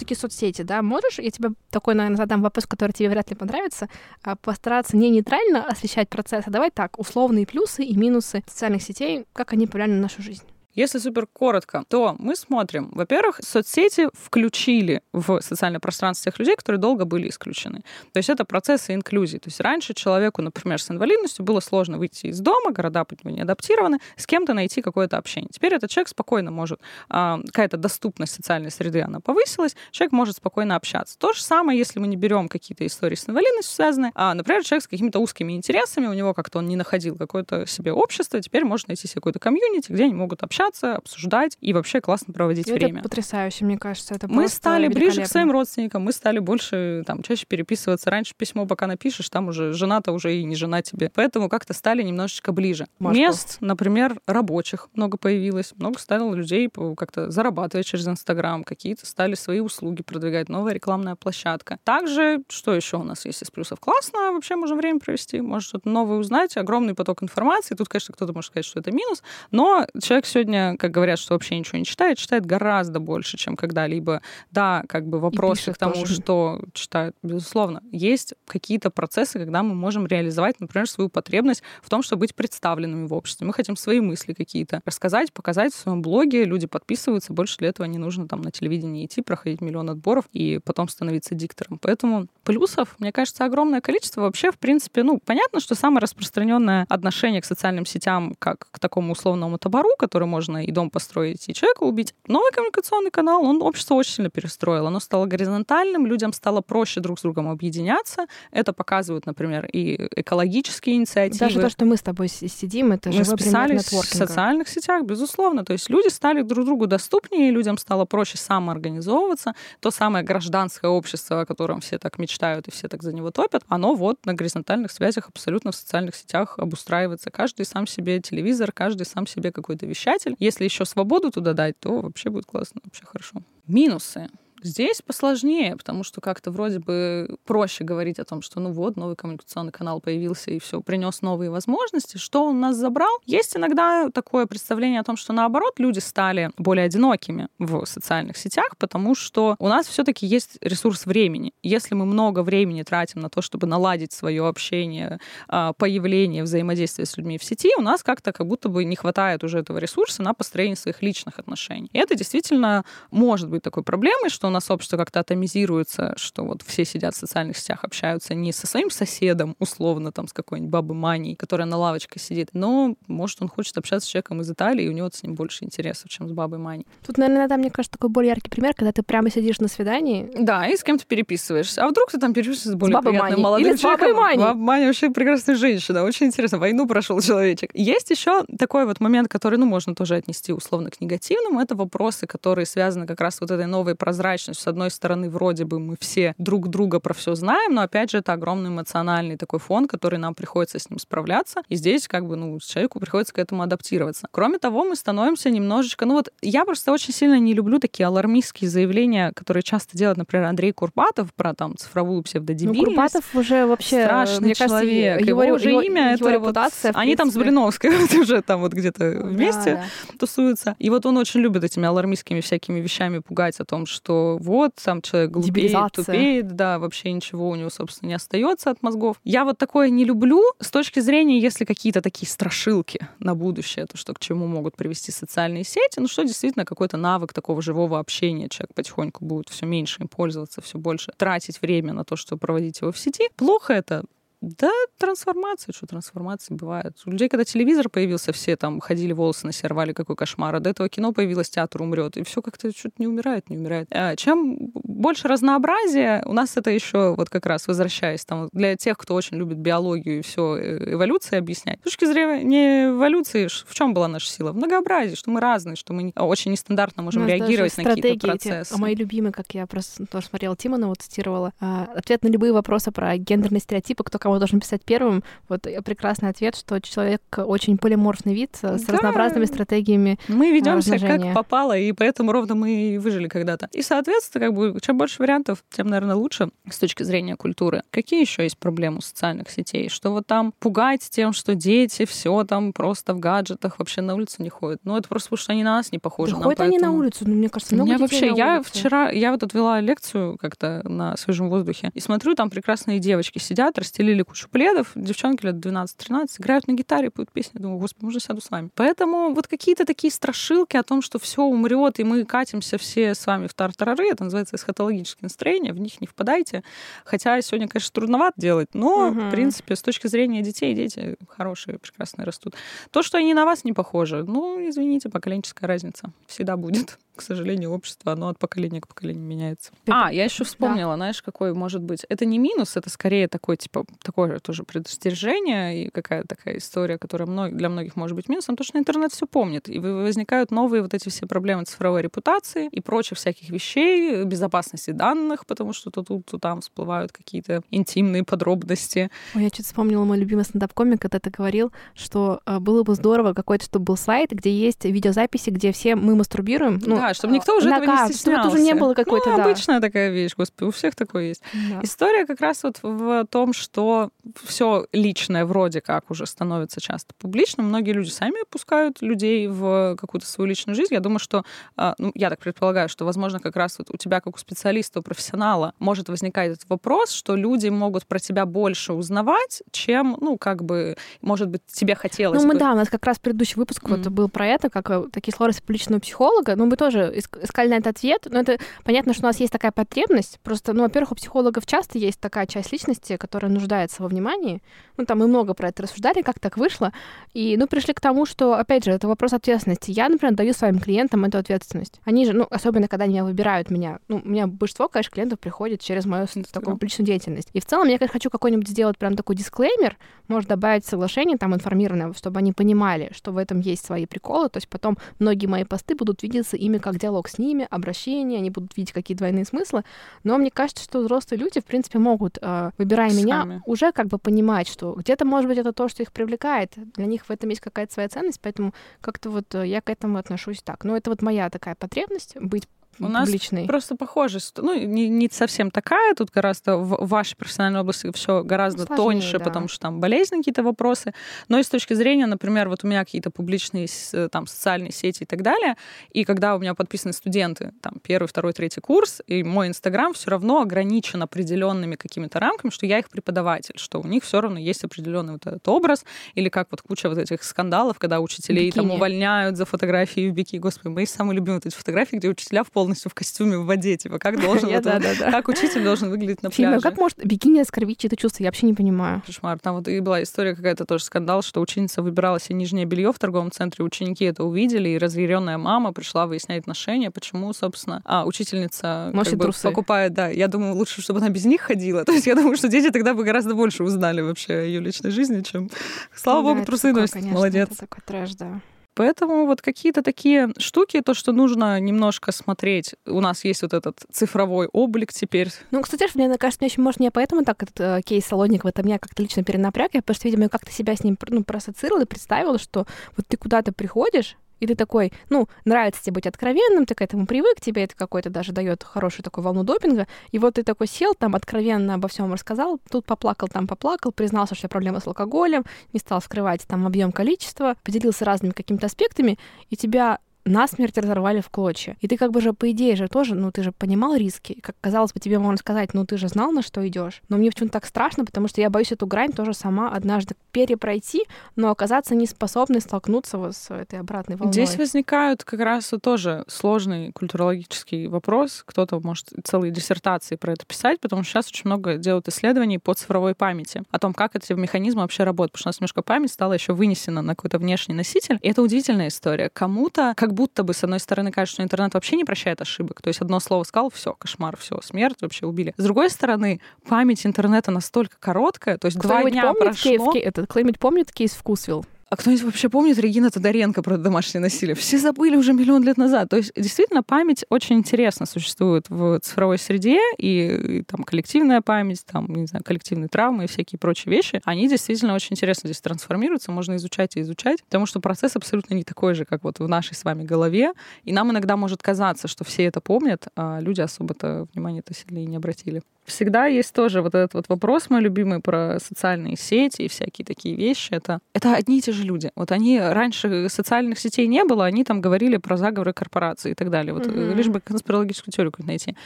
все-таки 0.00 0.14
соцсети, 0.14 0.62
да, 0.62 0.82
можешь, 0.82 1.18
я 1.18 1.30
тебе 1.30 1.50
такой, 1.70 1.94
наверное, 1.94 2.16
задам 2.16 2.42
вопрос, 2.42 2.66
который 2.66 2.92
тебе 2.92 3.10
вряд 3.10 3.28
ли 3.30 3.36
понравится, 3.36 3.88
а 4.22 4.36
постараться 4.36 4.96
не 4.96 5.10
нейтрально 5.10 5.64
освещать 5.64 6.08
процесс, 6.08 6.44
а 6.46 6.50
давай 6.50 6.70
так, 6.70 6.98
условные 6.98 7.46
плюсы 7.46 7.84
и 7.84 7.94
минусы 7.96 8.42
социальных 8.46 8.82
сетей, 8.82 9.26
как 9.34 9.52
они 9.52 9.66
повлияли 9.66 9.92
на 9.92 10.02
нашу 10.02 10.22
жизнь. 10.22 10.44
Если 10.74 10.98
супер 10.98 11.26
коротко, 11.26 11.84
то 11.88 12.14
мы 12.18 12.36
смотрим, 12.36 12.90
во-первых, 12.92 13.40
соцсети 13.42 14.08
включили 14.12 15.02
в 15.12 15.40
социальное 15.40 15.80
пространство 15.80 16.30
тех 16.30 16.38
людей, 16.38 16.56
которые 16.56 16.80
долго 16.80 17.04
были 17.04 17.28
исключены. 17.28 17.82
То 18.12 18.18
есть 18.18 18.30
это 18.30 18.44
процессы 18.44 18.94
инклюзии. 18.94 19.38
То 19.38 19.48
есть 19.48 19.60
раньше 19.60 19.94
человеку, 19.94 20.42
например, 20.42 20.80
с 20.80 20.90
инвалидностью 20.90 21.44
было 21.44 21.60
сложно 21.60 21.98
выйти 21.98 22.26
из 22.26 22.40
дома, 22.40 22.70
города 22.70 23.04
под 23.04 23.24
него 23.24 23.34
не 23.34 23.42
адаптированы, 23.42 23.98
с 24.16 24.26
кем-то 24.26 24.54
найти 24.54 24.80
какое-то 24.80 25.16
общение. 25.16 25.48
Теперь 25.52 25.74
этот 25.74 25.90
человек 25.90 26.08
спокойно 26.08 26.50
может, 26.50 26.80
а, 27.08 27.40
какая-то 27.46 27.76
доступность 27.76 28.34
социальной 28.34 28.70
среды, 28.70 29.02
она 29.02 29.20
повысилась, 29.20 29.76
человек 29.90 30.12
может 30.12 30.36
спокойно 30.36 30.76
общаться. 30.76 31.18
То 31.18 31.32
же 31.32 31.42
самое, 31.42 31.78
если 31.78 31.98
мы 31.98 32.06
не 32.06 32.16
берем 32.16 32.48
какие-то 32.48 32.86
истории 32.86 33.16
с 33.16 33.28
инвалидностью 33.28 33.74
связанные, 33.74 34.12
а, 34.14 34.34
например, 34.34 34.62
человек 34.64 34.84
с 34.84 34.88
какими-то 34.88 35.18
узкими 35.18 35.54
интересами, 35.54 36.06
у 36.06 36.12
него 36.12 36.32
как-то 36.34 36.58
он 36.58 36.68
не 36.68 36.76
находил 36.76 37.16
какое-то 37.16 37.66
себе 37.66 37.92
общество, 37.92 38.40
теперь 38.40 38.64
может 38.64 38.88
найти 38.88 39.08
себе 39.08 39.16
какое-то 39.16 39.38
комьюнити, 39.38 39.90
где 39.90 40.04
они 40.04 40.14
могут 40.14 40.42
общаться, 40.42 40.60
общаться, 40.70 40.96
обсуждать 40.96 41.56
и 41.60 41.72
вообще 41.72 42.00
классно 42.00 42.32
проводить 42.32 42.68
это 42.68 42.74
время. 42.74 43.02
потрясающе, 43.02 43.64
мне 43.64 43.78
кажется. 43.78 44.14
Это 44.14 44.28
мы 44.28 44.48
стали 44.48 44.88
ближе 44.88 45.22
к 45.22 45.26
своим 45.26 45.50
родственникам, 45.50 46.02
мы 46.02 46.12
стали 46.12 46.38
больше, 46.38 47.02
там, 47.06 47.22
чаще 47.22 47.46
переписываться. 47.46 48.10
Раньше 48.10 48.34
письмо, 48.36 48.66
пока 48.66 48.86
напишешь, 48.86 49.28
там 49.28 49.48
уже 49.48 49.72
жена-то 49.72 50.12
уже 50.12 50.34
и 50.36 50.44
не 50.44 50.56
жена 50.56 50.82
тебе. 50.82 51.10
Поэтому 51.14 51.48
как-то 51.48 51.74
стали 51.74 52.02
немножечко 52.02 52.52
ближе. 52.52 52.86
Машку. 52.98 53.18
Мест, 53.18 53.56
например, 53.60 54.20
рабочих 54.26 54.88
много 54.94 55.18
появилось. 55.18 55.72
Много 55.76 55.98
стало 55.98 56.34
людей 56.34 56.70
как-то 56.96 57.30
зарабатывать 57.30 57.86
через 57.86 58.06
Инстаграм. 58.08 58.64
Какие-то 58.64 59.06
стали 59.06 59.34
свои 59.34 59.60
услуги 59.60 60.02
продвигать. 60.02 60.48
Новая 60.48 60.72
рекламная 60.72 61.16
площадка. 61.16 61.78
Также, 61.84 62.42
что 62.48 62.74
еще 62.74 62.98
у 62.98 63.04
нас 63.04 63.24
есть 63.24 63.42
из 63.42 63.50
плюсов? 63.50 63.80
Классно, 63.80 64.32
вообще 64.32 64.56
можно 64.56 64.76
время 64.76 65.00
провести, 65.00 65.40
может 65.40 65.68
что-то 65.68 65.88
новое 65.88 66.18
узнать, 66.18 66.56
огромный 66.56 66.94
поток 66.94 67.22
информации. 67.22 67.74
Тут, 67.74 67.88
конечно, 67.88 68.14
кто-то 68.14 68.32
может 68.32 68.50
сказать, 68.50 68.64
что 68.64 68.80
это 68.80 68.90
минус, 68.92 69.22
но 69.50 69.86
человек 70.02 70.26
сегодня, 70.26 70.49
как 70.78 70.90
говорят, 70.90 71.18
что 71.18 71.34
вообще 71.34 71.58
ничего 71.58 71.78
не 71.78 71.84
читает, 71.84 72.18
читает 72.18 72.46
гораздо 72.46 73.00
больше, 73.00 73.36
чем 73.36 73.56
когда-либо. 73.56 74.22
Да, 74.50 74.84
как 74.88 75.06
бы 75.06 75.18
вопросы 75.20 75.72
к 75.72 75.78
тому, 75.78 75.94
тоже. 75.94 76.14
что 76.14 76.60
читают, 76.72 77.16
безусловно. 77.22 77.82
Есть 77.92 78.34
какие-то 78.46 78.90
процессы, 78.90 79.38
когда 79.38 79.62
мы 79.62 79.74
можем 79.74 80.06
реализовать, 80.06 80.60
например, 80.60 80.88
свою 80.88 81.08
потребность 81.08 81.62
в 81.82 81.88
том, 81.88 82.02
чтобы 82.02 82.20
быть 82.20 82.34
представленными 82.34 83.06
в 83.06 83.14
обществе. 83.14 83.46
Мы 83.46 83.52
хотим 83.52 83.76
свои 83.76 84.00
мысли 84.00 84.32
какие-то 84.32 84.80
рассказать, 84.84 85.32
показать 85.32 85.72
в 85.72 85.76
своем 85.76 86.02
блоге. 86.02 86.44
Люди 86.44 86.66
подписываются, 86.66 87.32
больше 87.32 87.58
для 87.58 87.68
этого 87.68 87.86
не 87.86 87.98
нужно 87.98 88.28
там 88.28 88.42
на 88.42 88.50
телевидении 88.50 89.06
идти, 89.06 89.22
проходить 89.22 89.60
миллион 89.60 89.90
отборов 89.90 90.24
и 90.32 90.60
потом 90.64 90.88
становиться 90.88 91.34
диктором. 91.34 91.78
Поэтому 91.80 92.26
плюсов, 92.44 92.94
мне 92.98 93.12
кажется, 93.12 93.44
огромное 93.44 93.80
количество. 93.80 94.22
Вообще, 94.22 94.50
в 94.50 94.58
принципе, 94.58 95.02
ну, 95.02 95.20
понятно, 95.24 95.60
что 95.60 95.74
самое 95.74 96.00
распространенное 96.00 96.86
отношение 96.88 97.40
к 97.40 97.44
социальным 97.44 97.86
сетям 97.86 98.34
как 98.38 98.68
к 98.70 98.78
такому 98.78 99.12
условному 99.12 99.58
табору, 99.58 99.90
который 99.98 100.26
можно 100.40 100.64
и 100.64 100.70
дом 100.70 100.90
построить, 100.90 101.48
и 101.48 101.54
человека 101.54 101.82
убить. 101.84 102.14
Новый 102.26 102.50
коммуникационный 102.52 103.10
канал, 103.10 103.44
он 103.44 103.62
общество 103.62 103.94
очень 103.94 104.12
сильно 104.12 104.30
перестроил. 104.30 104.86
Оно 104.86 105.00
стало 105.00 105.26
горизонтальным, 105.26 106.06
людям 106.06 106.32
стало 106.32 106.60
проще 106.60 107.00
друг 107.00 107.18
с 107.18 107.22
другом 107.22 107.48
объединяться. 107.48 108.26
Это 108.50 108.72
показывают, 108.72 109.26
например, 109.26 109.66
и 109.66 110.08
экологические 110.16 110.96
инициативы. 110.96 111.38
Даже 111.38 111.60
то, 111.60 111.70
что 111.70 111.84
мы 111.84 111.96
с 111.96 112.02
тобой 112.02 112.28
сидим, 112.28 112.92
это 112.92 113.10
мы 113.10 113.24
списались 113.24 113.92
в 113.92 114.04
социальных 114.04 114.68
сетях, 114.68 115.04
безусловно. 115.04 115.64
То 115.64 115.72
есть 115.72 115.90
люди 115.90 116.08
стали 116.08 116.42
друг 116.42 116.64
другу 116.64 116.86
доступнее, 116.86 117.50
людям 117.50 117.78
стало 117.78 118.04
проще 118.04 118.38
самоорганизовываться. 118.38 119.54
То 119.80 119.90
самое 119.90 120.24
гражданское 120.24 120.88
общество, 120.88 121.42
о 121.42 121.46
котором 121.46 121.80
все 121.80 121.98
так 121.98 122.18
мечтают 122.18 122.68
и 122.68 122.70
все 122.70 122.88
так 122.88 123.02
за 123.02 123.12
него 123.12 123.30
топят, 123.30 123.62
оно 123.68 123.94
вот 123.94 124.24
на 124.26 124.34
горизонтальных 124.34 124.90
связях 124.90 125.28
абсолютно 125.28 125.72
в 125.72 125.76
социальных 125.76 126.16
сетях 126.16 126.58
обустраивается. 126.58 127.30
Каждый 127.30 127.66
сам 127.66 127.86
себе 127.86 128.20
телевизор, 128.20 128.72
каждый 128.72 129.04
сам 129.04 129.26
себе 129.26 129.52
какой-то 129.52 129.86
вещатель. 129.86 130.29
Если 130.38 130.64
еще 130.64 130.84
свободу 130.84 131.30
туда 131.30 131.52
дать, 131.52 131.78
то 131.80 132.00
вообще 132.00 132.30
будет 132.30 132.46
классно, 132.46 132.80
вообще 132.84 133.04
хорошо. 133.04 133.42
Минусы. 133.66 134.28
Здесь 134.62 135.00
посложнее, 135.02 135.76
потому 135.76 136.04
что 136.04 136.20
как-то 136.20 136.50
вроде 136.50 136.78
бы 136.78 137.38
проще 137.44 137.84
говорить 137.84 138.18
о 138.18 138.24
том, 138.24 138.42
что 138.42 138.60
ну 138.60 138.72
вот, 138.72 138.96
новый 138.96 139.16
коммуникационный 139.16 139.72
канал 139.72 140.00
появился 140.00 140.50
и 140.50 140.58
все, 140.58 140.80
принес 140.80 141.22
новые 141.22 141.50
возможности. 141.50 142.18
Что 142.18 142.44
он 142.44 142.60
нас 142.60 142.76
забрал? 142.76 143.10
Есть 143.24 143.56
иногда 143.56 144.10
такое 144.10 144.46
представление 144.46 145.00
о 145.00 145.04
том, 145.04 145.16
что 145.16 145.32
наоборот 145.32 145.78
люди 145.78 145.98
стали 145.98 146.50
более 146.58 146.84
одинокими 146.84 147.48
в 147.58 147.84
социальных 147.86 148.36
сетях, 148.36 148.76
потому 148.78 149.14
что 149.14 149.56
у 149.58 149.68
нас 149.68 149.86
все-таки 149.86 150.26
есть 150.26 150.58
ресурс 150.60 151.06
времени. 151.06 151.52
Если 151.62 151.94
мы 151.94 152.04
много 152.04 152.42
времени 152.42 152.82
тратим 152.82 153.20
на 153.20 153.30
то, 153.30 153.40
чтобы 153.40 153.66
наладить 153.66 154.12
свое 154.12 154.46
общение, 154.46 155.20
а, 155.48 155.72
появление, 155.72 156.42
взаимодействие 156.42 157.06
с 157.06 157.16
людьми 157.16 157.38
в 157.38 157.44
сети, 157.44 157.70
у 157.78 157.82
нас 157.82 158.02
как-то 158.02 158.32
как 158.32 158.46
будто 158.46 158.68
бы 158.68 158.84
не 158.84 158.96
хватает 158.96 159.42
уже 159.44 159.58
этого 159.58 159.78
ресурса 159.78 160.22
на 160.22 160.34
построение 160.34 160.76
своих 160.76 161.02
личных 161.02 161.38
отношений. 161.38 161.88
И 161.92 161.98
это 161.98 162.14
действительно 162.14 162.84
может 163.10 163.48
быть 163.48 163.62
такой 163.62 163.82
проблемой, 163.82 164.28
что 164.28 164.49
у 164.50 164.52
нас 164.52 164.70
общество 164.70 164.96
как-то 164.96 165.20
атомизируется, 165.20 166.14
что 166.16 166.44
вот 166.44 166.62
все 166.62 166.84
сидят 166.84 167.14
в 167.14 167.18
социальных 167.18 167.56
сетях, 167.56 167.84
общаются 167.84 168.34
не 168.34 168.52
со 168.52 168.66
своим 168.66 168.90
соседом, 168.90 169.56
условно, 169.58 170.12
там, 170.12 170.28
с 170.28 170.32
какой-нибудь 170.32 170.70
бабой 170.70 170.96
Маней, 170.96 171.36
которая 171.36 171.66
на 171.66 171.76
лавочке 171.76 172.18
сидит, 172.20 172.50
но, 172.52 172.94
может, 173.06 173.40
он 173.40 173.48
хочет 173.48 173.78
общаться 173.78 174.06
с 174.06 174.10
человеком 174.10 174.40
из 174.42 174.50
Италии, 174.50 174.84
и 174.84 174.88
у 174.88 174.92
него 174.92 175.08
с 175.12 175.22
ним 175.22 175.34
больше 175.34 175.64
интересов, 175.64 176.08
чем 176.10 176.28
с 176.28 176.32
бабой 176.32 176.58
Маней. 176.58 176.86
Тут, 177.06 177.18
наверное, 177.18 177.42
иногда, 177.42 177.56
мне 177.56 177.70
кажется, 177.70 177.92
такой 177.92 178.10
более 178.10 178.30
яркий 178.30 178.50
пример, 178.50 178.74
когда 178.74 178.92
ты 178.92 179.02
прямо 179.02 179.30
сидишь 179.30 179.60
на 179.60 179.68
свидании. 179.68 180.30
Да, 180.36 180.66
и 180.66 180.76
с 180.76 180.82
кем-то 180.82 181.06
переписываешься. 181.06 181.84
А 181.84 181.88
вдруг 181.88 182.10
ты 182.10 182.18
там 182.18 182.34
переписываешься 182.34 182.70
с 182.70 182.74
более 182.74 182.94
бабой 182.94 183.12
приятным 183.12 183.40
Маней. 183.40 183.42
молодым 183.42 183.68
Или 183.68 183.76
с 183.76 183.82
бабой? 183.82 184.12
Маней. 184.12 184.38
Баба 184.38 184.58
Маня 184.58 184.86
вообще 184.86 185.10
прекрасная 185.10 185.54
женщина. 185.54 186.04
Очень 186.04 186.26
интересно. 186.26 186.58
Войну 186.58 186.86
прошел 186.86 187.20
человечек. 187.20 187.70
Есть 187.74 188.10
еще 188.10 188.44
такой 188.58 188.84
вот 188.84 189.00
момент, 189.00 189.28
который, 189.28 189.58
ну, 189.58 189.66
можно 189.66 189.94
тоже 189.94 190.16
отнести 190.16 190.52
условно 190.52 190.90
к 190.90 191.00
негативному. 191.00 191.60
Это 191.60 191.74
вопросы, 191.74 192.26
которые 192.26 192.66
связаны 192.66 193.06
как 193.06 193.20
раз 193.20 193.36
с 193.36 193.40
вот 193.40 193.50
этой 193.50 193.66
новой 193.66 193.94
прозрачностью. 194.40 194.54
С 194.54 194.66
одной 194.66 194.90
стороны, 194.90 195.30
вроде 195.30 195.64
бы 195.64 195.78
мы 195.78 195.96
все 196.00 196.34
друг 196.38 196.68
друга 196.68 197.00
про 197.00 197.14
все 197.14 197.34
знаем, 197.34 197.74
но 197.74 197.82
опять 197.82 198.10
же 198.10 198.18
это 198.18 198.32
огромный 198.32 198.70
эмоциональный 198.70 199.36
такой 199.36 199.58
фон, 199.58 199.86
который 199.86 200.18
нам 200.18 200.34
приходится 200.34 200.78
с 200.78 200.88
ним 200.90 200.98
справляться. 200.98 201.62
И 201.68 201.76
здесь 201.76 202.08
как 202.08 202.26
бы, 202.26 202.36
ну, 202.36 202.58
человеку 202.60 203.00
приходится 203.00 203.32
к 203.34 203.38
этому 203.38 203.62
адаптироваться. 203.62 204.26
Кроме 204.30 204.58
того, 204.58 204.84
мы 204.84 204.96
становимся 204.96 205.50
немножечко... 205.50 206.06
Ну 206.06 206.14
вот 206.14 206.30
я 206.42 206.64
просто 206.64 206.92
очень 206.92 207.12
сильно 207.14 207.38
не 207.38 207.54
люблю 207.54 207.78
такие 207.78 208.06
алармистские 208.06 208.70
заявления, 208.70 209.32
которые 209.34 209.62
часто 209.62 209.96
делает, 209.96 210.18
например, 210.18 210.46
Андрей 210.46 210.72
Курпатов 210.72 211.32
про 211.34 211.54
там 211.54 211.76
цифровую 211.76 212.18
Ну, 212.18 212.22
псевдодебильность. 212.22 212.84
Курпатов 212.86 213.34
уже 213.34 213.66
вообще, 213.66 214.04
страшный 214.04 214.40
мне 214.46 214.54
кажется, 214.54 214.80
человек. 214.80 215.20
его, 215.26 215.42
Его, 215.44 215.54
уже 215.56 215.68
его- 215.70 215.80
имя 215.82 216.12
его 216.12 216.28
это 216.28 216.30
репутация, 216.38 216.92
вот... 216.92 217.00
Они 217.00 217.16
там 217.16 217.30
с. 217.30 217.40
Блиновской 217.40 217.90
вот 217.96 218.12
уже 218.14 218.42
там 218.42 218.60
вот 218.60 218.72
где-то 218.74 219.12
Да, 219.14 219.26
вместе 219.26 219.74
да. 219.76 220.16
тусуются. 220.18 220.76
И 220.78 220.90
вот 220.90 221.06
он 221.06 221.16
очень 221.16 221.40
любит 221.40 221.64
этими 221.64 221.86
алармистскими 221.86 222.40
всякими 222.40 222.80
вещами 222.80 223.18
пугать 223.20 223.58
о 223.60 223.64
том, 223.64 223.86
что 223.86 224.29
вот 224.38 224.72
сам 224.76 225.02
человек 225.02 225.30
глупеет, 225.30 225.92
тупеет, 225.92 226.48
да, 226.56 226.78
вообще 226.78 227.12
ничего 227.12 227.48
у 227.48 227.54
него, 227.54 227.70
собственно, 227.70 228.08
не 228.08 228.14
остается 228.14 228.70
от 228.70 228.82
мозгов. 228.82 229.16
Я 229.24 229.44
вот 229.44 229.58
такое 229.58 229.90
не 229.90 230.04
люблю 230.04 230.42
с 230.60 230.70
точки 230.70 231.00
зрения, 231.00 231.38
если 231.38 231.64
какие-то 231.64 232.02
такие 232.02 232.28
страшилки 232.28 233.08
на 233.18 233.34
будущее, 233.34 233.86
то, 233.86 233.96
что 233.96 234.14
к 234.14 234.20
чему 234.20 234.46
могут 234.46 234.76
привести 234.76 235.12
социальные 235.12 235.64
сети, 235.64 235.98
ну 235.98 236.08
что 236.08 236.22
действительно 236.22 236.64
какой-то 236.64 236.96
навык 236.96 237.32
такого 237.32 237.62
живого 237.62 237.98
общения, 237.98 238.48
человек 238.48 238.74
потихоньку 238.74 239.24
будет 239.24 239.48
все 239.48 239.66
меньше 239.66 240.02
им 240.02 240.08
пользоваться, 240.08 240.60
все 240.60 240.78
больше 240.78 241.12
тратить 241.16 241.60
время 241.62 241.92
на 241.92 242.04
то, 242.04 242.16
чтобы 242.16 242.40
проводить 242.40 242.80
его 242.80 242.92
в 242.92 242.98
сети. 242.98 243.28
Плохо 243.36 243.72
это? 243.72 244.04
Да, 244.40 244.70
трансформация, 244.98 245.72
что 245.74 245.86
трансформации 245.86 246.54
бывают. 246.54 246.96
У 247.04 247.10
людей, 247.10 247.28
когда 247.28 247.44
телевизор 247.44 247.88
появился, 247.90 248.32
все 248.32 248.56
там 248.56 248.80
ходили, 248.80 249.12
волосы 249.12 249.46
на 249.46 249.52
себя 249.52 249.68
рвали, 249.70 249.92
какой 249.92 250.16
кошмар. 250.16 250.54
А 250.54 250.60
до 250.60 250.70
этого 250.70 250.88
кино 250.88 251.12
появилось, 251.12 251.50
театр 251.50 251.82
умрет. 251.82 252.16
И 252.16 252.22
все 252.22 252.40
как-то 252.40 252.70
что-то 252.74 252.94
не 252.98 253.06
умирает, 253.06 253.50
не 253.50 253.58
умирает. 253.58 253.88
А 253.90 254.16
чем 254.16 254.56
больше 254.72 255.28
разнообразия, 255.28 256.22
у 256.26 256.32
нас 256.32 256.56
это 256.56 256.70
еще 256.70 257.14
вот 257.14 257.28
как 257.28 257.44
раз 257.46 257.66
возвращаясь 257.68 258.24
там 258.24 258.48
для 258.52 258.76
тех, 258.76 258.96
кто 258.96 259.14
очень 259.14 259.36
любит 259.36 259.58
биологию 259.58 260.18
и 260.18 260.22
все 260.22 260.58
эволюции 260.94 261.36
объяснять. 261.36 261.80
С 261.80 261.84
точки 261.84 262.06
зрения 262.06 262.88
эволюции, 262.88 263.46
в 263.48 263.74
чем 263.74 263.92
была 263.94 264.08
наша 264.08 264.30
сила? 264.30 264.52
В 264.52 264.56
многообразии, 264.56 265.14
что 265.16 265.30
мы 265.30 265.40
разные, 265.40 265.76
что 265.76 265.92
мы 265.92 266.02
не- 266.04 266.12
очень 266.16 266.52
нестандартно 266.52 267.02
можем 267.02 267.26
реагировать 267.26 267.76
на 267.76 267.84
какие-то 267.84 268.08
стратегии 268.08 268.16
эти, 268.36 268.48
процессы. 268.48 268.74
а 268.74 268.78
мои 268.78 268.94
любимые, 268.94 269.32
как 269.32 269.52
я 269.52 269.66
просто 269.66 270.06
тоже 270.06 270.26
смотрела 270.26 270.56
Тимонова, 270.56 270.94
цитировала, 270.96 271.52
а, 271.60 271.88
ответ 271.94 272.22
на 272.22 272.28
любые 272.28 272.52
вопросы 272.52 272.90
про 272.90 273.16
гендерные 273.16 273.60
стереотипы, 273.60 274.02
кто 274.04 274.18
кого 274.30 274.38
должен 274.38 274.60
писать 274.60 274.82
первым. 274.84 275.22
Вот 275.48 275.66
э, 275.66 275.80
прекрасный 275.82 276.28
ответ, 276.30 276.56
что 276.56 276.80
человек 276.80 277.22
очень 277.36 277.78
полиморфный 277.78 278.34
вид 278.34 278.56
э, 278.62 278.78
с 278.78 278.82
Да. 278.84 278.94
разнообразными 278.94 279.44
стратегиями. 279.44 280.18
Мы 280.28 280.52
ведемся 280.52 280.98
как 280.98 281.34
попало, 281.34 281.76
и 281.76 281.92
поэтому 281.92 282.32
ровно 282.32 282.54
мы 282.54 282.70
и 282.70 282.98
выжили 282.98 283.28
когда-то. 283.28 283.68
И, 283.72 283.82
соответственно, 283.82 284.46
как 284.46 284.54
бы, 284.54 284.78
чем 284.80 284.98
больше 284.98 285.16
вариантов, 285.22 285.64
тем, 285.70 285.88
наверное, 285.88 286.16
лучше 286.16 286.50
с 286.70 286.78
точки 286.78 287.02
зрения 287.02 287.36
культуры. 287.36 287.82
Какие 287.90 288.20
еще 288.20 288.42
есть 288.42 288.58
проблемы 288.58 288.98
у 288.98 289.00
социальных 289.00 289.50
сетей? 289.50 289.88
Что 289.88 290.10
вот 290.10 290.26
там 290.26 290.52
пугать 290.58 291.08
тем, 291.10 291.32
что 291.32 291.54
дети 291.54 292.04
все 292.06 292.44
там 292.44 292.72
просто 292.72 293.14
в 293.14 293.18
гаджетах 293.20 293.78
вообще 293.78 294.00
на 294.00 294.14
улицу 294.14 294.42
не 294.42 294.48
ходят. 294.48 294.80
Ну, 294.84 294.96
это 294.96 295.08
просто 295.08 295.28
потому, 295.28 295.38
что 295.42 295.52
они 295.52 295.64
на 295.64 295.76
нас 295.76 295.92
не 295.92 295.98
похожи. 295.98 296.32
Да 296.32 296.38
нам 296.38 296.44
ходят 296.44 296.60
они 296.60 296.78
на 296.78 296.84
поэтому- 296.86 296.98
улицу, 296.98 297.24
ну, 297.26 297.34
мне 297.34 297.48
кажется, 297.48 297.74
много 297.74 297.90
детей 297.92 298.02
вообще, 298.02 298.30
на 298.32 298.36
я 298.36 298.56
улице. 298.56 298.70
вчера, 298.70 299.10
я 299.10 299.30
вот 299.32 299.42
отвела 299.42 299.80
лекцию 299.80 300.36
как-то 300.38 300.82
на 300.88 301.16
свежем 301.16 301.48
воздухе, 301.50 301.90
и 301.94 302.00
смотрю, 302.00 302.34
там 302.34 302.50
прекрасные 302.50 302.98
девочки 302.98 303.38
сидят, 303.38 303.78
расстелили 303.78 304.19
кучу 304.24 304.48
пледов, 304.48 304.92
девчонки 304.94 305.44
лет 305.46 305.56
12-13, 305.56 306.26
играют 306.38 306.68
на 306.68 306.72
гитаре, 306.72 307.10
поют 307.10 307.30
песни, 307.32 307.58
думаю, 307.58 307.78
господи, 307.78 308.04
можно 308.04 308.20
сяду 308.20 308.40
с 308.40 308.50
вами. 308.50 308.70
Поэтому 308.74 309.34
вот 309.34 309.46
какие-то 309.46 309.84
такие 309.84 310.12
страшилки 310.12 310.76
о 310.76 310.82
том, 310.82 311.02
что 311.02 311.18
все 311.18 311.42
умрет, 311.42 311.98
и 312.00 312.04
мы 312.04 312.24
катимся 312.24 312.78
все 312.78 313.14
с 313.14 313.26
вами 313.26 313.46
в 313.46 313.54
тартарары, 313.54 314.08
это 314.10 314.24
называется 314.24 314.56
эсхатологические 314.56 315.24
настроения, 315.24 315.72
в 315.72 315.78
них 315.80 316.00
не 316.00 316.06
впадайте. 316.06 316.62
Хотя 317.04 317.40
сегодня, 317.42 317.68
конечно, 317.68 317.92
трудновато 317.92 318.40
делать, 318.40 318.68
но, 318.74 319.10
Мгм. 319.10 319.28
в 319.28 319.30
принципе, 319.30 319.76
с 319.76 319.82
точки 319.82 320.06
зрения 320.06 320.42
детей, 320.42 320.74
дети 320.74 321.16
хорошие, 321.28 321.78
прекрасные 321.78 322.24
растут. 322.26 322.54
То, 322.90 323.02
что 323.02 323.18
они 323.18 323.34
на 323.34 323.44
вас 323.44 323.64
не 323.64 323.72
похожи, 323.72 324.24
ну, 324.24 324.68
извините, 324.68 325.08
поколенческая 325.08 325.68
разница 325.68 326.10
всегда 326.26 326.56
будет. 326.56 326.98
К 327.20 327.22
сожалению, 327.22 327.72
общество, 327.72 328.12
оно 328.12 328.28
от 328.30 328.38
поколения 328.38 328.80
к 328.80 328.88
поколению 328.88 329.22
меняется. 329.22 329.72
А, 329.88 330.10
я 330.10 330.24
еще 330.24 330.42
вспомнила, 330.44 330.96
знаешь, 330.96 331.20
какой 331.20 331.52
может 331.52 331.82
быть. 331.82 332.06
Это 332.08 332.24
не 332.24 332.38
минус, 332.38 332.78
это 332.78 332.88
скорее 332.88 333.28
такой, 333.28 333.58
типа, 333.58 333.84
такое 334.02 334.38
тоже 334.38 334.64
предостережение 334.64 335.84
и 335.84 335.90
какая-то 335.90 336.28
такая 336.28 336.56
история, 336.56 336.96
которая 336.96 337.50
для 337.50 337.68
многих 337.68 337.96
может 337.96 338.16
быть 338.16 338.30
минусом, 338.30 338.56
то, 338.56 338.64
что 338.64 338.78
интернет 338.78 339.12
все 339.12 339.26
помнит. 339.26 339.68
И 339.68 339.78
возникают 339.78 340.50
новые 340.50 340.80
вот 340.80 340.94
эти 340.94 341.10
все 341.10 341.26
проблемы 341.26 341.64
цифровой 341.64 342.00
репутации 342.00 342.68
и 342.68 342.80
прочих 342.80 343.18
всяких 343.18 343.50
вещей, 343.50 344.24
безопасности 344.24 344.92
данных, 344.92 345.44
потому 345.44 345.74
что 345.74 345.90
то 345.90 346.02
тут, 346.02 346.24
то 346.24 346.38
там 346.38 346.62
всплывают 346.62 347.12
какие-то 347.12 347.62
интимные 347.70 348.24
подробности. 348.24 349.10
Ой, 349.34 349.42
я 349.42 349.48
что-то 349.48 349.64
вспомнила 349.64 350.04
мой 350.04 350.18
любимый 350.18 350.44
стендап-комик, 350.44 351.02
когда 351.02 351.18
ты 351.18 351.28
говорил, 351.28 351.70
что 351.94 352.40
э, 352.46 352.58
было 352.60 352.82
бы 352.82 352.94
здорово 352.94 353.34
какой-то, 353.34 353.66
чтобы 353.66 353.84
был 353.84 353.98
сайт, 353.98 354.30
где 354.30 354.50
есть 354.50 354.86
видеозаписи, 354.86 355.50
где 355.50 355.70
все 355.72 355.96
мы 355.96 356.16
мастурбируем. 356.16 356.80
Ну, 356.82 356.96
да, 356.96 357.09
чтобы 357.14 357.34
никто 357.34 357.56
уже 357.56 357.68
на 357.68 357.76
этого 357.76 357.90
не 357.90 357.96
карту, 357.96 358.04
чтобы 358.04 358.18
стеснялся. 358.18 358.48
это 358.48 358.56
уже 358.56 358.64
не 358.64 358.74
было 358.74 358.94
какой-то, 358.94 359.30
ну, 359.30 359.36
да. 359.36 359.44
обычная 359.44 359.80
такая 359.80 360.10
вещь, 360.10 360.32
господи, 360.36 360.68
у 360.68 360.70
всех 360.70 360.94
такое 360.94 361.24
есть. 361.24 361.42
Да. 361.52 361.80
История 361.82 362.26
как 362.26 362.40
раз 362.40 362.62
вот 362.62 362.78
в 362.82 363.26
том, 363.26 363.52
что 363.52 364.10
все 364.44 364.86
личное 364.92 365.44
вроде 365.44 365.80
как 365.80 366.10
уже 366.10 366.26
становится 366.26 366.80
часто 366.80 367.14
публичным. 367.18 367.66
Многие 367.66 367.92
люди 367.92 368.10
сами 368.10 368.36
пускают 368.48 369.02
людей 369.02 369.46
в 369.48 369.96
какую-то 369.98 370.26
свою 370.26 370.48
личную 370.48 370.74
жизнь. 370.76 370.94
Я 370.94 371.00
думаю, 371.00 371.18
что, 371.18 371.44
а, 371.76 371.94
ну, 371.98 372.12
я 372.14 372.30
так 372.30 372.38
предполагаю, 372.40 372.88
что, 372.88 373.04
возможно, 373.04 373.40
как 373.40 373.56
раз 373.56 373.78
вот 373.78 373.90
у 373.90 373.96
тебя, 373.96 374.20
как 374.20 374.34
у 374.36 374.38
специалиста, 374.38 375.00
у 375.00 375.02
профессионала, 375.02 375.74
может 375.78 376.08
возникать 376.08 376.52
этот 376.52 376.68
вопрос, 376.68 377.10
что 377.10 377.36
люди 377.36 377.68
могут 377.68 378.06
про 378.06 378.18
тебя 378.18 378.46
больше 378.46 378.92
узнавать, 378.92 379.62
чем, 379.70 380.16
ну, 380.20 380.38
как 380.38 380.64
бы, 380.64 380.96
может 381.20 381.48
быть, 381.48 381.62
тебе 381.66 381.94
хотелось 381.94 382.40
Ну, 382.42 382.46
мы, 382.48 382.54
бы. 382.54 382.60
да, 382.60 382.72
у 382.72 382.76
нас 382.76 382.88
как 382.88 383.04
раз 383.06 383.18
предыдущий 383.18 383.54
выпуск 383.56 383.88
вот 383.88 384.00
Мгм. 384.00 384.14
был 384.14 384.28
про 384.28 384.46
это, 384.46 384.70
как 384.70 384.90
э, 384.90 385.04
такие 385.12 385.34
сложности 385.34 385.62
публичного 385.62 386.00
психолога. 386.00 386.56
Ну, 386.56 386.66
мы 386.66 386.76
тоже 386.76 386.99
иск- 387.08 387.42
искали 387.42 387.68
на 387.68 387.74
это 387.74 387.90
ответ. 387.90 388.26
Но 388.28 388.40
это 388.40 388.58
понятно, 388.84 389.14
что 389.14 389.22
у 389.22 389.26
нас 389.26 389.38
есть 389.38 389.52
такая 389.52 389.70
потребность. 389.70 390.40
Просто, 390.42 390.72
ну, 390.72 390.82
во-первых, 390.82 391.12
у 391.12 391.14
психологов 391.14 391.66
часто 391.66 391.98
есть 391.98 392.18
такая 392.18 392.46
часть 392.46 392.72
личности, 392.72 393.16
которая 393.16 393.52
нуждается 393.52 394.02
во 394.02 394.08
внимании. 394.08 394.60
Ну, 394.96 395.06
там 395.06 395.20
мы 395.20 395.28
много 395.28 395.54
про 395.54 395.68
это 395.68 395.84
рассуждали, 395.84 396.22
как 396.22 396.40
так 396.40 396.56
вышло. 396.56 396.92
И, 397.32 397.56
ну, 397.56 397.68
пришли 397.68 397.94
к 397.94 398.00
тому, 398.00 398.26
что, 398.26 398.54
опять 398.54 398.84
же, 398.84 398.90
это 398.90 399.06
вопрос 399.06 399.32
ответственности. 399.32 399.92
Я, 399.92 400.08
например, 400.08 400.34
даю 400.34 400.52
своим 400.52 400.80
клиентам 400.80 401.24
эту 401.24 401.38
ответственность. 401.38 402.00
Они 402.04 402.26
же, 402.26 402.32
ну, 402.32 402.46
особенно 402.50 402.88
когда 402.88 403.04
они 403.04 403.20
меня 403.20 403.24
выбирают 403.24 403.70
меня. 403.70 403.98
Ну, 404.08 404.20
у 404.24 404.28
меня 404.28 404.46
большинство, 404.46 404.88
конечно, 404.88 405.12
клиентов 405.12 405.38
приходит 405.38 405.80
через 405.80 406.06
мою 406.06 406.26
такую 406.26 406.74
публичную 406.76 407.06
деятельность. 407.06 407.48
И 407.52 407.60
в 407.60 407.66
целом 407.66 407.88
я, 407.88 407.98
конечно, 407.98 408.14
хочу 408.14 408.30
какой-нибудь 408.30 408.68
сделать 408.68 408.98
прям 408.98 409.16
такой 409.16 409.36
дисклеймер, 409.36 409.96
может 410.28 410.48
добавить 410.48 410.86
соглашение 410.86 411.36
там 411.36 411.54
информированное, 411.54 412.12
чтобы 412.14 412.38
они 412.38 412.52
понимали, 412.52 413.10
что 413.14 413.32
в 413.32 413.36
этом 413.36 413.60
есть 413.60 413.84
свои 413.84 414.06
приколы. 414.06 414.48
То 414.48 414.58
есть 414.58 414.68
потом 414.68 414.96
многие 415.18 415.46
мои 415.46 415.64
посты 415.64 415.94
будут 415.94 416.22
видеться 416.22 416.56
ими 416.56 416.78
как 416.80 416.98
диалог 416.98 417.28
с 417.28 417.38
ними, 417.38 417.66
обращение, 417.70 418.38
они 418.38 418.50
будут 418.50 418.76
видеть 418.76 418.92
какие 418.92 419.16
двойные 419.16 419.44
смыслы. 419.44 419.84
Но 420.24 420.38
мне 420.38 420.50
кажется, 420.50 420.84
что 420.84 421.00
взрослые 421.00 421.40
люди, 421.40 421.60
в 421.60 421.64
принципе, 421.64 421.98
могут, 421.98 422.38
э, 422.40 422.70
выбирая 422.78 423.12
меня, 423.12 423.42
Сами. 423.42 423.62
уже 423.66 423.92
как 423.92 424.06
бы 424.08 424.18
понимать, 424.18 424.68
что 424.68 424.92
где-то, 424.94 425.24
может 425.24 425.48
быть, 425.48 425.58
это 425.58 425.72
то, 425.72 425.88
что 425.88 426.02
их 426.02 426.12
привлекает. 426.12 426.72
Для 426.94 427.06
них 427.06 427.26
в 427.26 427.30
этом 427.30 427.50
есть 427.50 427.60
какая-то 427.60 427.92
своя 427.92 428.08
ценность, 428.08 428.40
поэтому 428.40 428.74
как-то 429.00 429.30
вот 429.30 429.54
э, 429.54 429.66
я 429.66 429.80
к 429.80 429.90
этому 429.90 430.18
отношусь 430.18 430.62
так. 430.62 430.84
Ну, 430.84 430.96
это 430.96 431.10
вот 431.10 431.22
моя 431.22 431.50
такая 431.50 431.74
потребность 431.74 432.36
быть 432.40 432.68
У 433.06 433.08
нас 433.08 433.28
просто 433.66 433.96
похожесть. 433.96 434.56
Ну, 434.58 434.74
не, 434.74 435.08
не 435.08 435.28
совсем 435.30 435.70
такая, 435.70 436.14
тут 436.14 436.30
гораздо 436.30 436.76
в 436.76 437.08
вашей 437.08 437.36
профессиональной 437.36 437.80
области 437.80 438.10
все 438.12 438.42
гораздо 438.42 438.84
Сложнее, 438.86 438.96
тоньше, 439.04 439.38
да. 439.38 439.44
потому 439.44 439.68
что 439.68 439.80
там 439.80 440.00
болезненные 440.00 440.42
какие-то 440.42 440.62
вопросы. 440.62 441.12
Но 441.48 441.58
и 441.58 441.62
с 441.62 441.68
точки 441.68 441.94
зрения, 441.94 442.26
например, 442.26 442.68
вот 442.68 442.84
у 442.84 442.86
меня 442.86 443.04
какие-то 443.04 443.30
публичные 443.30 443.88
с- 443.88 444.28
там 444.30 444.46
социальные 444.46 444.92
сети 444.92 445.22
и 445.22 445.26
так 445.26 445.42
далее, 445.42 445.76
и 446.12 446.24
когда 446.24 446.54
у 446.56 446.58
меня 446.58 446.74
подписаны 446.74 447.12
студенты, 447.12 447.72
там, 447.80 447.94
первый, 448.02 448.26
второй, 448.26 448.52
третий 448.52 448.80
курс, 448.80 449.20
и 449.26 449.42
мой 449.42 449.68
Инстаграм 449.68 450.12
все 450.12 450.30
равно 450.30 450.60
ограничен 450.60 451.22
определенными 451.22 451.96
какими-то 451.96 452.38
рамками, 452.40 452.70
что 452.70 452.86
я 452.86 452.98
их 452.98 453.08
преподаватель, 453.08 453.74
что 453.76 454.00
у 454.00 454.06
них 454.06 454.24
все 454.24 454.40
равно 454.40 454.58
есть 454.58 454.84
определенный 454.84 455.32
вот 455.34 455.46
этот 455.46 455.66
образ, 455.68 456.04
или 456.34 456.48
как 456.48 456.68
вот 456.70 456.82
куча 456.82 457.08
вот 457.08 457.18
этих 457.18 457.42
скандалов, 457.42 457.98
когда 457.98 458.20
учителей 458.20 458.70
там 458.72 458.84
Бикини. 458.84 458.96
увольняют 458.96 459.56
за 459.56 459.64
фотографии 459.64 460.28
в 460.28 460.32
бикини. 460.34 460.60
Господи, 460.60 460.88
мои 460.88 461.06
самые 461.06 461.36
любимые 461.36 461.56
вот 461.56 461.66
эти 461.66 461.74
фотографии, 461.74 462.16
где 462.16 462.28
учителя 462.28 462.64
в 462.64 462.70
полностью 462.90 463.10
в 463.10 463.14
костюме 463.14 463.56
в 463.58 463.66
воде, 463.66 463.96
типа, 463.96 464.18
как 464.18 464.40
должен 464.40 464.68
Я- 464.68 464.76
вот 464.78 464.86
он- 464.86 464.92
да-да-да. 465.00 465.30
как 465.30 465.48
учитель 465.48 465.84
должен 465.84 466.10
выглядеть 466.10 466.42
на 466.42 466.50
Фильм, 466.50 466.70
пляже. 466.70 466.82
как 466.82 466.96
может 466.98 467.18
бикини 467.24 467.60
оскорбить 467.60 467.98
чьи-то 467.98 468.16
чувства? 468.16 468.42
Я 468.42 468.48
вообще 468.48 468.66
не 468.66 468.74
понимаю. 468.74 469.22
Кошмар. 469.24 469.58
Там 469.60 469.76
вот 469.76 469.86
и 469.86 470.00
была 470.00 470.22
история 470.22 470.56
какая-то 470.56 470.84
тоже 470.84 471.04
скандал, 471.04 471.42
что 471.42 471.60
ученица 471.60 472.02
выбирала 472.02 472.40
себе 472.40 472.56
нижнее 472.56 472.84
белье 472.86 473.12
в 473.12 473.18
торговом 473.18 473.52
центре, 473.52 473.84
ученики 473.84 474.24
это 474.24 474.42
увидели, 474.44 474.88
и 474.88 474.98
разъяренная 474.98 475.56
мама 475.58 475.92
пришла 475.92 476.26
выяснять 476.26 476.60
отношения, 476.62 477.10
почему, 477.12 477.52
собственно, 477.52 478.02
а, 478.04 478.24
учительница 478.26 479.10
Носит 479.14 479.30
как 479.32 479.38
бы 479.38 479.44
трусы. 479.44 479.62
покупает, 479.62 480.12
да. 480.12 480.28
Я 480.28 480.48
думаю, 480.48 480.74
лучше, 480.74 481.00
чтобы 481.00 481.20
она 481.20 481.28
без 481.28 481.44
них 481.44 481.60
ходила. 481.60 482.04
То 482.10 482.12
есть 482.12 482.26
я 482.26 482.34
думаю, 482.34 482.56
что 482.56 482.68
дети 482.68 482.90
тогда 482.90 483.14
бы 483.14 483.22
гораздо 483.22 483.54
больше 483.54 483.84
узнали 483.84 484.20
вообще 484.20 484.54
о 484.54 484.62
ее 484.62 484.80
личной 484.80 485.10
жизни, 485.12 485.42
чем, 485.42 485.70
слава 486.14 486.38
Ну 486.38 486.42
да, 486.42 486.48
богу, 486.50 486.58
это 486.62 486.66
трусы 486.66 486.82
такое, 486.88 487.02
носит. 487.02 487.12
конечно, 487.14 487.34
Молодец. 487.34 487.68
Это 487.68 487.78
такой 487.78 488.00
трэш, 488.04 488.34
да. 488.34 488.60
Поэтому 489.00 489.46
вот 489.46 489.62
какие-то 489.62 490.02
такие 490.02 490.50
штуки, 490.58 491.00
то, 491.00 491.14
что 491.14 491.32
нужно 491.32 491.80
немножко 491.80 492.32
смотреть. 492.32 492.96
У 493.06 493.22
нас 493.22 493.46
есть 493.46 493.62
вот 493.62 493.72
этот 493.72 493.98
цифровой 494.12 494.66
облик 494.66 495.10
теперь. 495.10 495.48
Ну, 495.70 495.80
кстати, 495.80 496.06
мне 496.12 496.28
кажется, 496.36 496.58
мне 496.60 496.68
еще, 496.68 496.82
может, 496.82 497.00
не 497.00 497.10
поэтому 497.10 497.42
так 497.42 497.62
этот 497.62 497.80
э, 497.80 498.02
кейс 498.02 498.26
Солодникова, 498.26 498.68
это 498.68 498.82
меня 498.82 498.98
как-то 498.98 499.22
лично 499.22 499.42
перенапряг. 499.42 499.94
Я 499.94 500.02
просто, 500.02 500.28
видимо, 500.28 500.50
как-то 500.50 500.70
себя 500.70 500.94
с 500.94 501.02
ним 501.02 501.16
ну, 501.28 501.44
проассоциировала 501.44 502.02
и 502.02 502.04
представила, 502.06 502.58
что 502.58 502.86
вот 503.16 503.26
ты 503.26 503.38
куда-то 503.38 503.72
приходишь, 503.72 504.36
и 504.60 504.66
ты 504.66 504.74
такой, 504.74 505.12
ну, 505.28 505.48
нравится 505.64 506.02
тебе 506.02 506.14
быть 506.14 506.26
откровенным, 506.26 506.86
ты 506.86 506.94
к 506.94 507.02
этому 507.02 507.26
привык, 507.26 507.60
тебе 507.60 507.84
это 507.84 507.96
какой-то 507.96 508.30
даже 508.30 508.52
дает 508.52 508.84
хорошую 508.84 509.24
такую 509.24 509.44
волну 509.44 509.64
допинга, 509.64 510.06
и 510.30 510.38
вот 510.38 510.54
ты 510.54 510.62
такой 510.62 510.86
сел, 510.86 511.14
там 511.14 511.34
откровенно 511.34 511.94
обо 511.94 512.08
всем 512.08 512.32
рассказал, 512.32 512.78
тут 512.90 513.04
поплакал, 513.04 513.48
там 513.48 513.66
поплакал, 513.66 514.12
признался, 514.12 514.54
что 514.54 514.68
проблема 514.68 515.00
с 515.00 515.06
алкоголем, 515.06 515.64
не 515.92 516.00
стал 516.00 516.20
скрывать 516.20 516.66
там 516.66 516.86
объем 516.86 517.12
количества, 517.12 517.76
поделился 517.82 518.24
разными 518.24 518.52
какими-то 518.52 518.86
аспектами, 518.86 519.38
и 519.70 519.76
тебя 519.76 520.18
насмерть 520.44 520.96
разорвали 520.98 521.40
в 521.40 521.50
клочья. 521.50 521.96
И 522.00 522.08
ты 522.08 522.16
как 522.16 522.32
бы 522.32 522.40
же, 522.40 522.52
по 522.52 522.70
идее 522.70 522.96
же, 522.96 523.08
тоже, 523.08 523.34
ну, 523.34 523.50
ты 523.52 523.62
же 523.62 523.72
понимал 523.72 524.14
риски. 524.14 524.58
Как 524.60 524.76
казалось 524.80 525.12
бы, 525.12 525.20
тебе 525.20 525.38
можно 525.38 525.58
сказать, 525.58 525.94
ну, 525.94 526.04
ты 526.04 526.16
же 526.16 526.28
знал, 526.28 526.52
на 526.52 526.62
что 526.62 526.86
идешь. 526.86 527.22
Но 527.28 527.36
мне 527.36 527.50
почему-то 527.50 527.74
так 527.74 527.86
страшно, 527.86 528.24
потому 528.24 528.48
что 528.48 528.60
я 528.60 528.70
боюсь 528.70 528.92
эту 528.92 529.06
грань 529.06 529.32
тоже 529.32 529.54
сама 529.54 529.90
однажды 529.90 530.34
перепройти, 530.52 531.24
но 531.56 531.70
оказаться 531.70 532.14
не 532.14 532.26
способной 532.26 532.80
столкнуться 532.80 533.38
вот 533.38 533.54
с 533.54 533.70
этой 533.70 534.00
обратной 534.00 534.36
волной. 534.36 534.52
Здесь 534.52 534.76
возникают 534.76 535.44
как 535.44 535.60
раз 535.60 535.92
тоже 536.02 536.44
сложный 536.48 537.12
культурологический 537.12 538.06
вопрос. 538.06 538.62
Кто-то 538.66 539.00
может 539.00 539.28
целые 539.44 539.70
диссертации 539.70 540.36
про 540.36 540.52
это 540.52 540.66
писать, 540.66 541.00
потому 541.00 541.22
что 541.22 541.32
сейчас 541.32 541.48
очень 541.48 541.62
много 541.66 541.96
делают 541.96 542.28
исследований 542.28 542.78
по 542.78 542.94
цифровой 542.94 543.34
памяти, 543.34 543.82
о 543.90 543.98
том, 543.98 544.14
как 544.14 544.36
эти 544.36 544.52
механизмы 544.52 545.02
вообще 545.02 545.24
работают. 545.24 545.52
Потому 545.52 545.60
что 545.60 545.68
у 545.68 545.70
нас 545.70 545.80
немножко 545.80 546.02
память 546.02 546.32
стала 546.32 546.52
еще 546.52 546.72
вынесена 546.72 547.22
на 547.22 547.34
какой-то 547.34 547.58
внешний 547.58 547.94
носитель. 547.94 548.38
И 548.42 548.48
это 548.48 548.62
удивительная 548.62 549.08
история. 549.08 549.50
Кому-то 549.50 550.14
как 550.16 550.29
будто 550.32 550.62
бы, 550.62 550.74
с 550.74 550.84
одной 550.84 551.00
стороны, 551.00 551.30
кажется, 551.32 551.54
что 551.56 551.62
интернет 551.62 551.94
вообще 551.94 552.16
не 552.16 552.24
прощает 552.24 552.60
ошибок. 552.60 553.00
То 553.02 553.08
есть 553.08 553.20
одно 553.20 553.40
слово 553.40 553.64
сказал, 553.64 553.90
все, 553.90 554.14
кошмар, 554.14 554.56
все, 554.56 554.80
смерть, 554.82 555.18
вообще 555.22 555.46
убили. 555.46 555.74
С 555.76 555.84
другой 555.84 556.10
стороны, 556.10 556.60
память 556.88 557.26
интернета 557.26 557.70
настолько 557.70 558.16
короткая, 558.18 558.78
то 558.78 558.86
есть 558.86 558.98
два 558.98 559.20
Кто-нибудь 559.20 559.32
дня 559.32 559.42
помнит 559.52 559.64
прошло... 559.64 559.90
кейс, 559.90 560.02
ке- 560.12 560.18
этот, 560.20 560.46
кто-нибудь 560.48 560.78
помнит 560.78 561.12
кейс 561.12 561.32
Вкусвилл? 561.32 561.84
А 562.10 562.16
кто-нибудь 562.16 562.42
вообще 562.42 562.68
помнит 562.68 562.98
Регина 562.98 563.30
Тодоренко 563.30 563.82
про 563.82 563.96
домашнее 563.96 564.42
насилие? 564.42 564.74
Все 564.74 564.98
забыли 564.98 565.36
уже 565.36 565.52
миллион 565.52 565.84
лет 565.84 565.96
назад. 565.96 566.28
То 566.28 566.38
есть 566.38 566.50
действительно 566.56 567.04
память 567.04 567.44
очень 567.50 567.76
интересно 567.76 568.26
существует 568.26 568.86
в 568.88 569.20
цифровой 569.20 569.58
среде, 569.58 570.00
и, 570.18 570.78
и 570.78 570.82
там 570.82 571.04
коллективная 571.04 571.60
память, 571.60 572.04
там, 572.04 572.26
не 572.34 572.46
знаю, 572.46 572.64
коллективные 572.64 573.06
травмы 573.06 573.44
и 573.44 573.46
всякие 573.46 573.78
прочие 573.78 574.12
вещи, 574.12 574.42
они 574.44 574.68
действительно 574.68 575.14
очень 575.14 575.34
интересно 575.34 575.68
здесь 575.68 575.80
трансформируются, 575.80 576.50
можно 576.50 576.74
изучать 576.74 577.16
и 577.16 577.20
изучать, 577.20 577.62
потому 577.62 577.86
что 577.86 578.00
процесс 578.00 578.34
абсолютно 578.34 578.74
не 578.74 578.82
такой 578.82 579.14
же, 579.14 579.24
как 579.24 579.44
вот 579.44 579.60
в 579.60 579.68
нашей 579.68 579.94
с 579.94 580.02
вами 580.02 580.24
голове, 580.24 580.72
и 581.04 581.12
нам 581.12 581.30
иногда 581.30 581.56
может 581.56 581.80
казаться, 581.80 582.26
что 582.26 582.42
все 582.42 582.64
это 582.64 582.80
помнят, 582.80 583.28
а 583.36 583.60
люди 583.60 583.82
особо-то 583.82 584.48
внимания-то 584.52 584.94
сильно 584.94 585.20
и 585.20 585.26
не 585.26 585.36
обратили. 585.36 585.80
Всегда 586.04 586.46
есть 586.46 586.72
тоже 586.74 587.02
вот 587.02 587.14
этот 587.14 587.34
вот 587.34 587.48
вопрос 587.48 587.90
мой 587.90 588.00
любимый 588.00 588.40
про 588.40 588.78
социальные 588.80 589.36
сети 589.36 589.82
и 589.82 589.88
всякие 589.88 590.24
такие 590.24 590.56
вещи. 590.56 590.88
Это, 590.92 591.20
это 591.34 591.54
одни 591.54 591.78
и 591.78 591.80
те 591.80 591.92
же 591.92 592.02
люди. 592.02 592.30
Вот 592.34 592.52
они 592.52 592.80
раньше 592.80 593.48
социальных 593.48 593.98
сетей 593.98 594.26
не 594.26 594.44
было, 594.44 594.64
они 594.64 594.84
там 594.84 595.00
говорили 595.00 595.36
про 595.36 595.56
заговоры 595.56 595.92
корпораций 595.92 596.52
и 596.52 596.54
так 596.54 596.70
далее. 596.70 596.92
Вот 596.94 597.06
Мгм. 597.06 597.34
лишь 597.34 597.48
бы 597.48 597.60
конспирологическую 597.60 598.32
теорию 598.32 598.52
найти. 598.58 598.96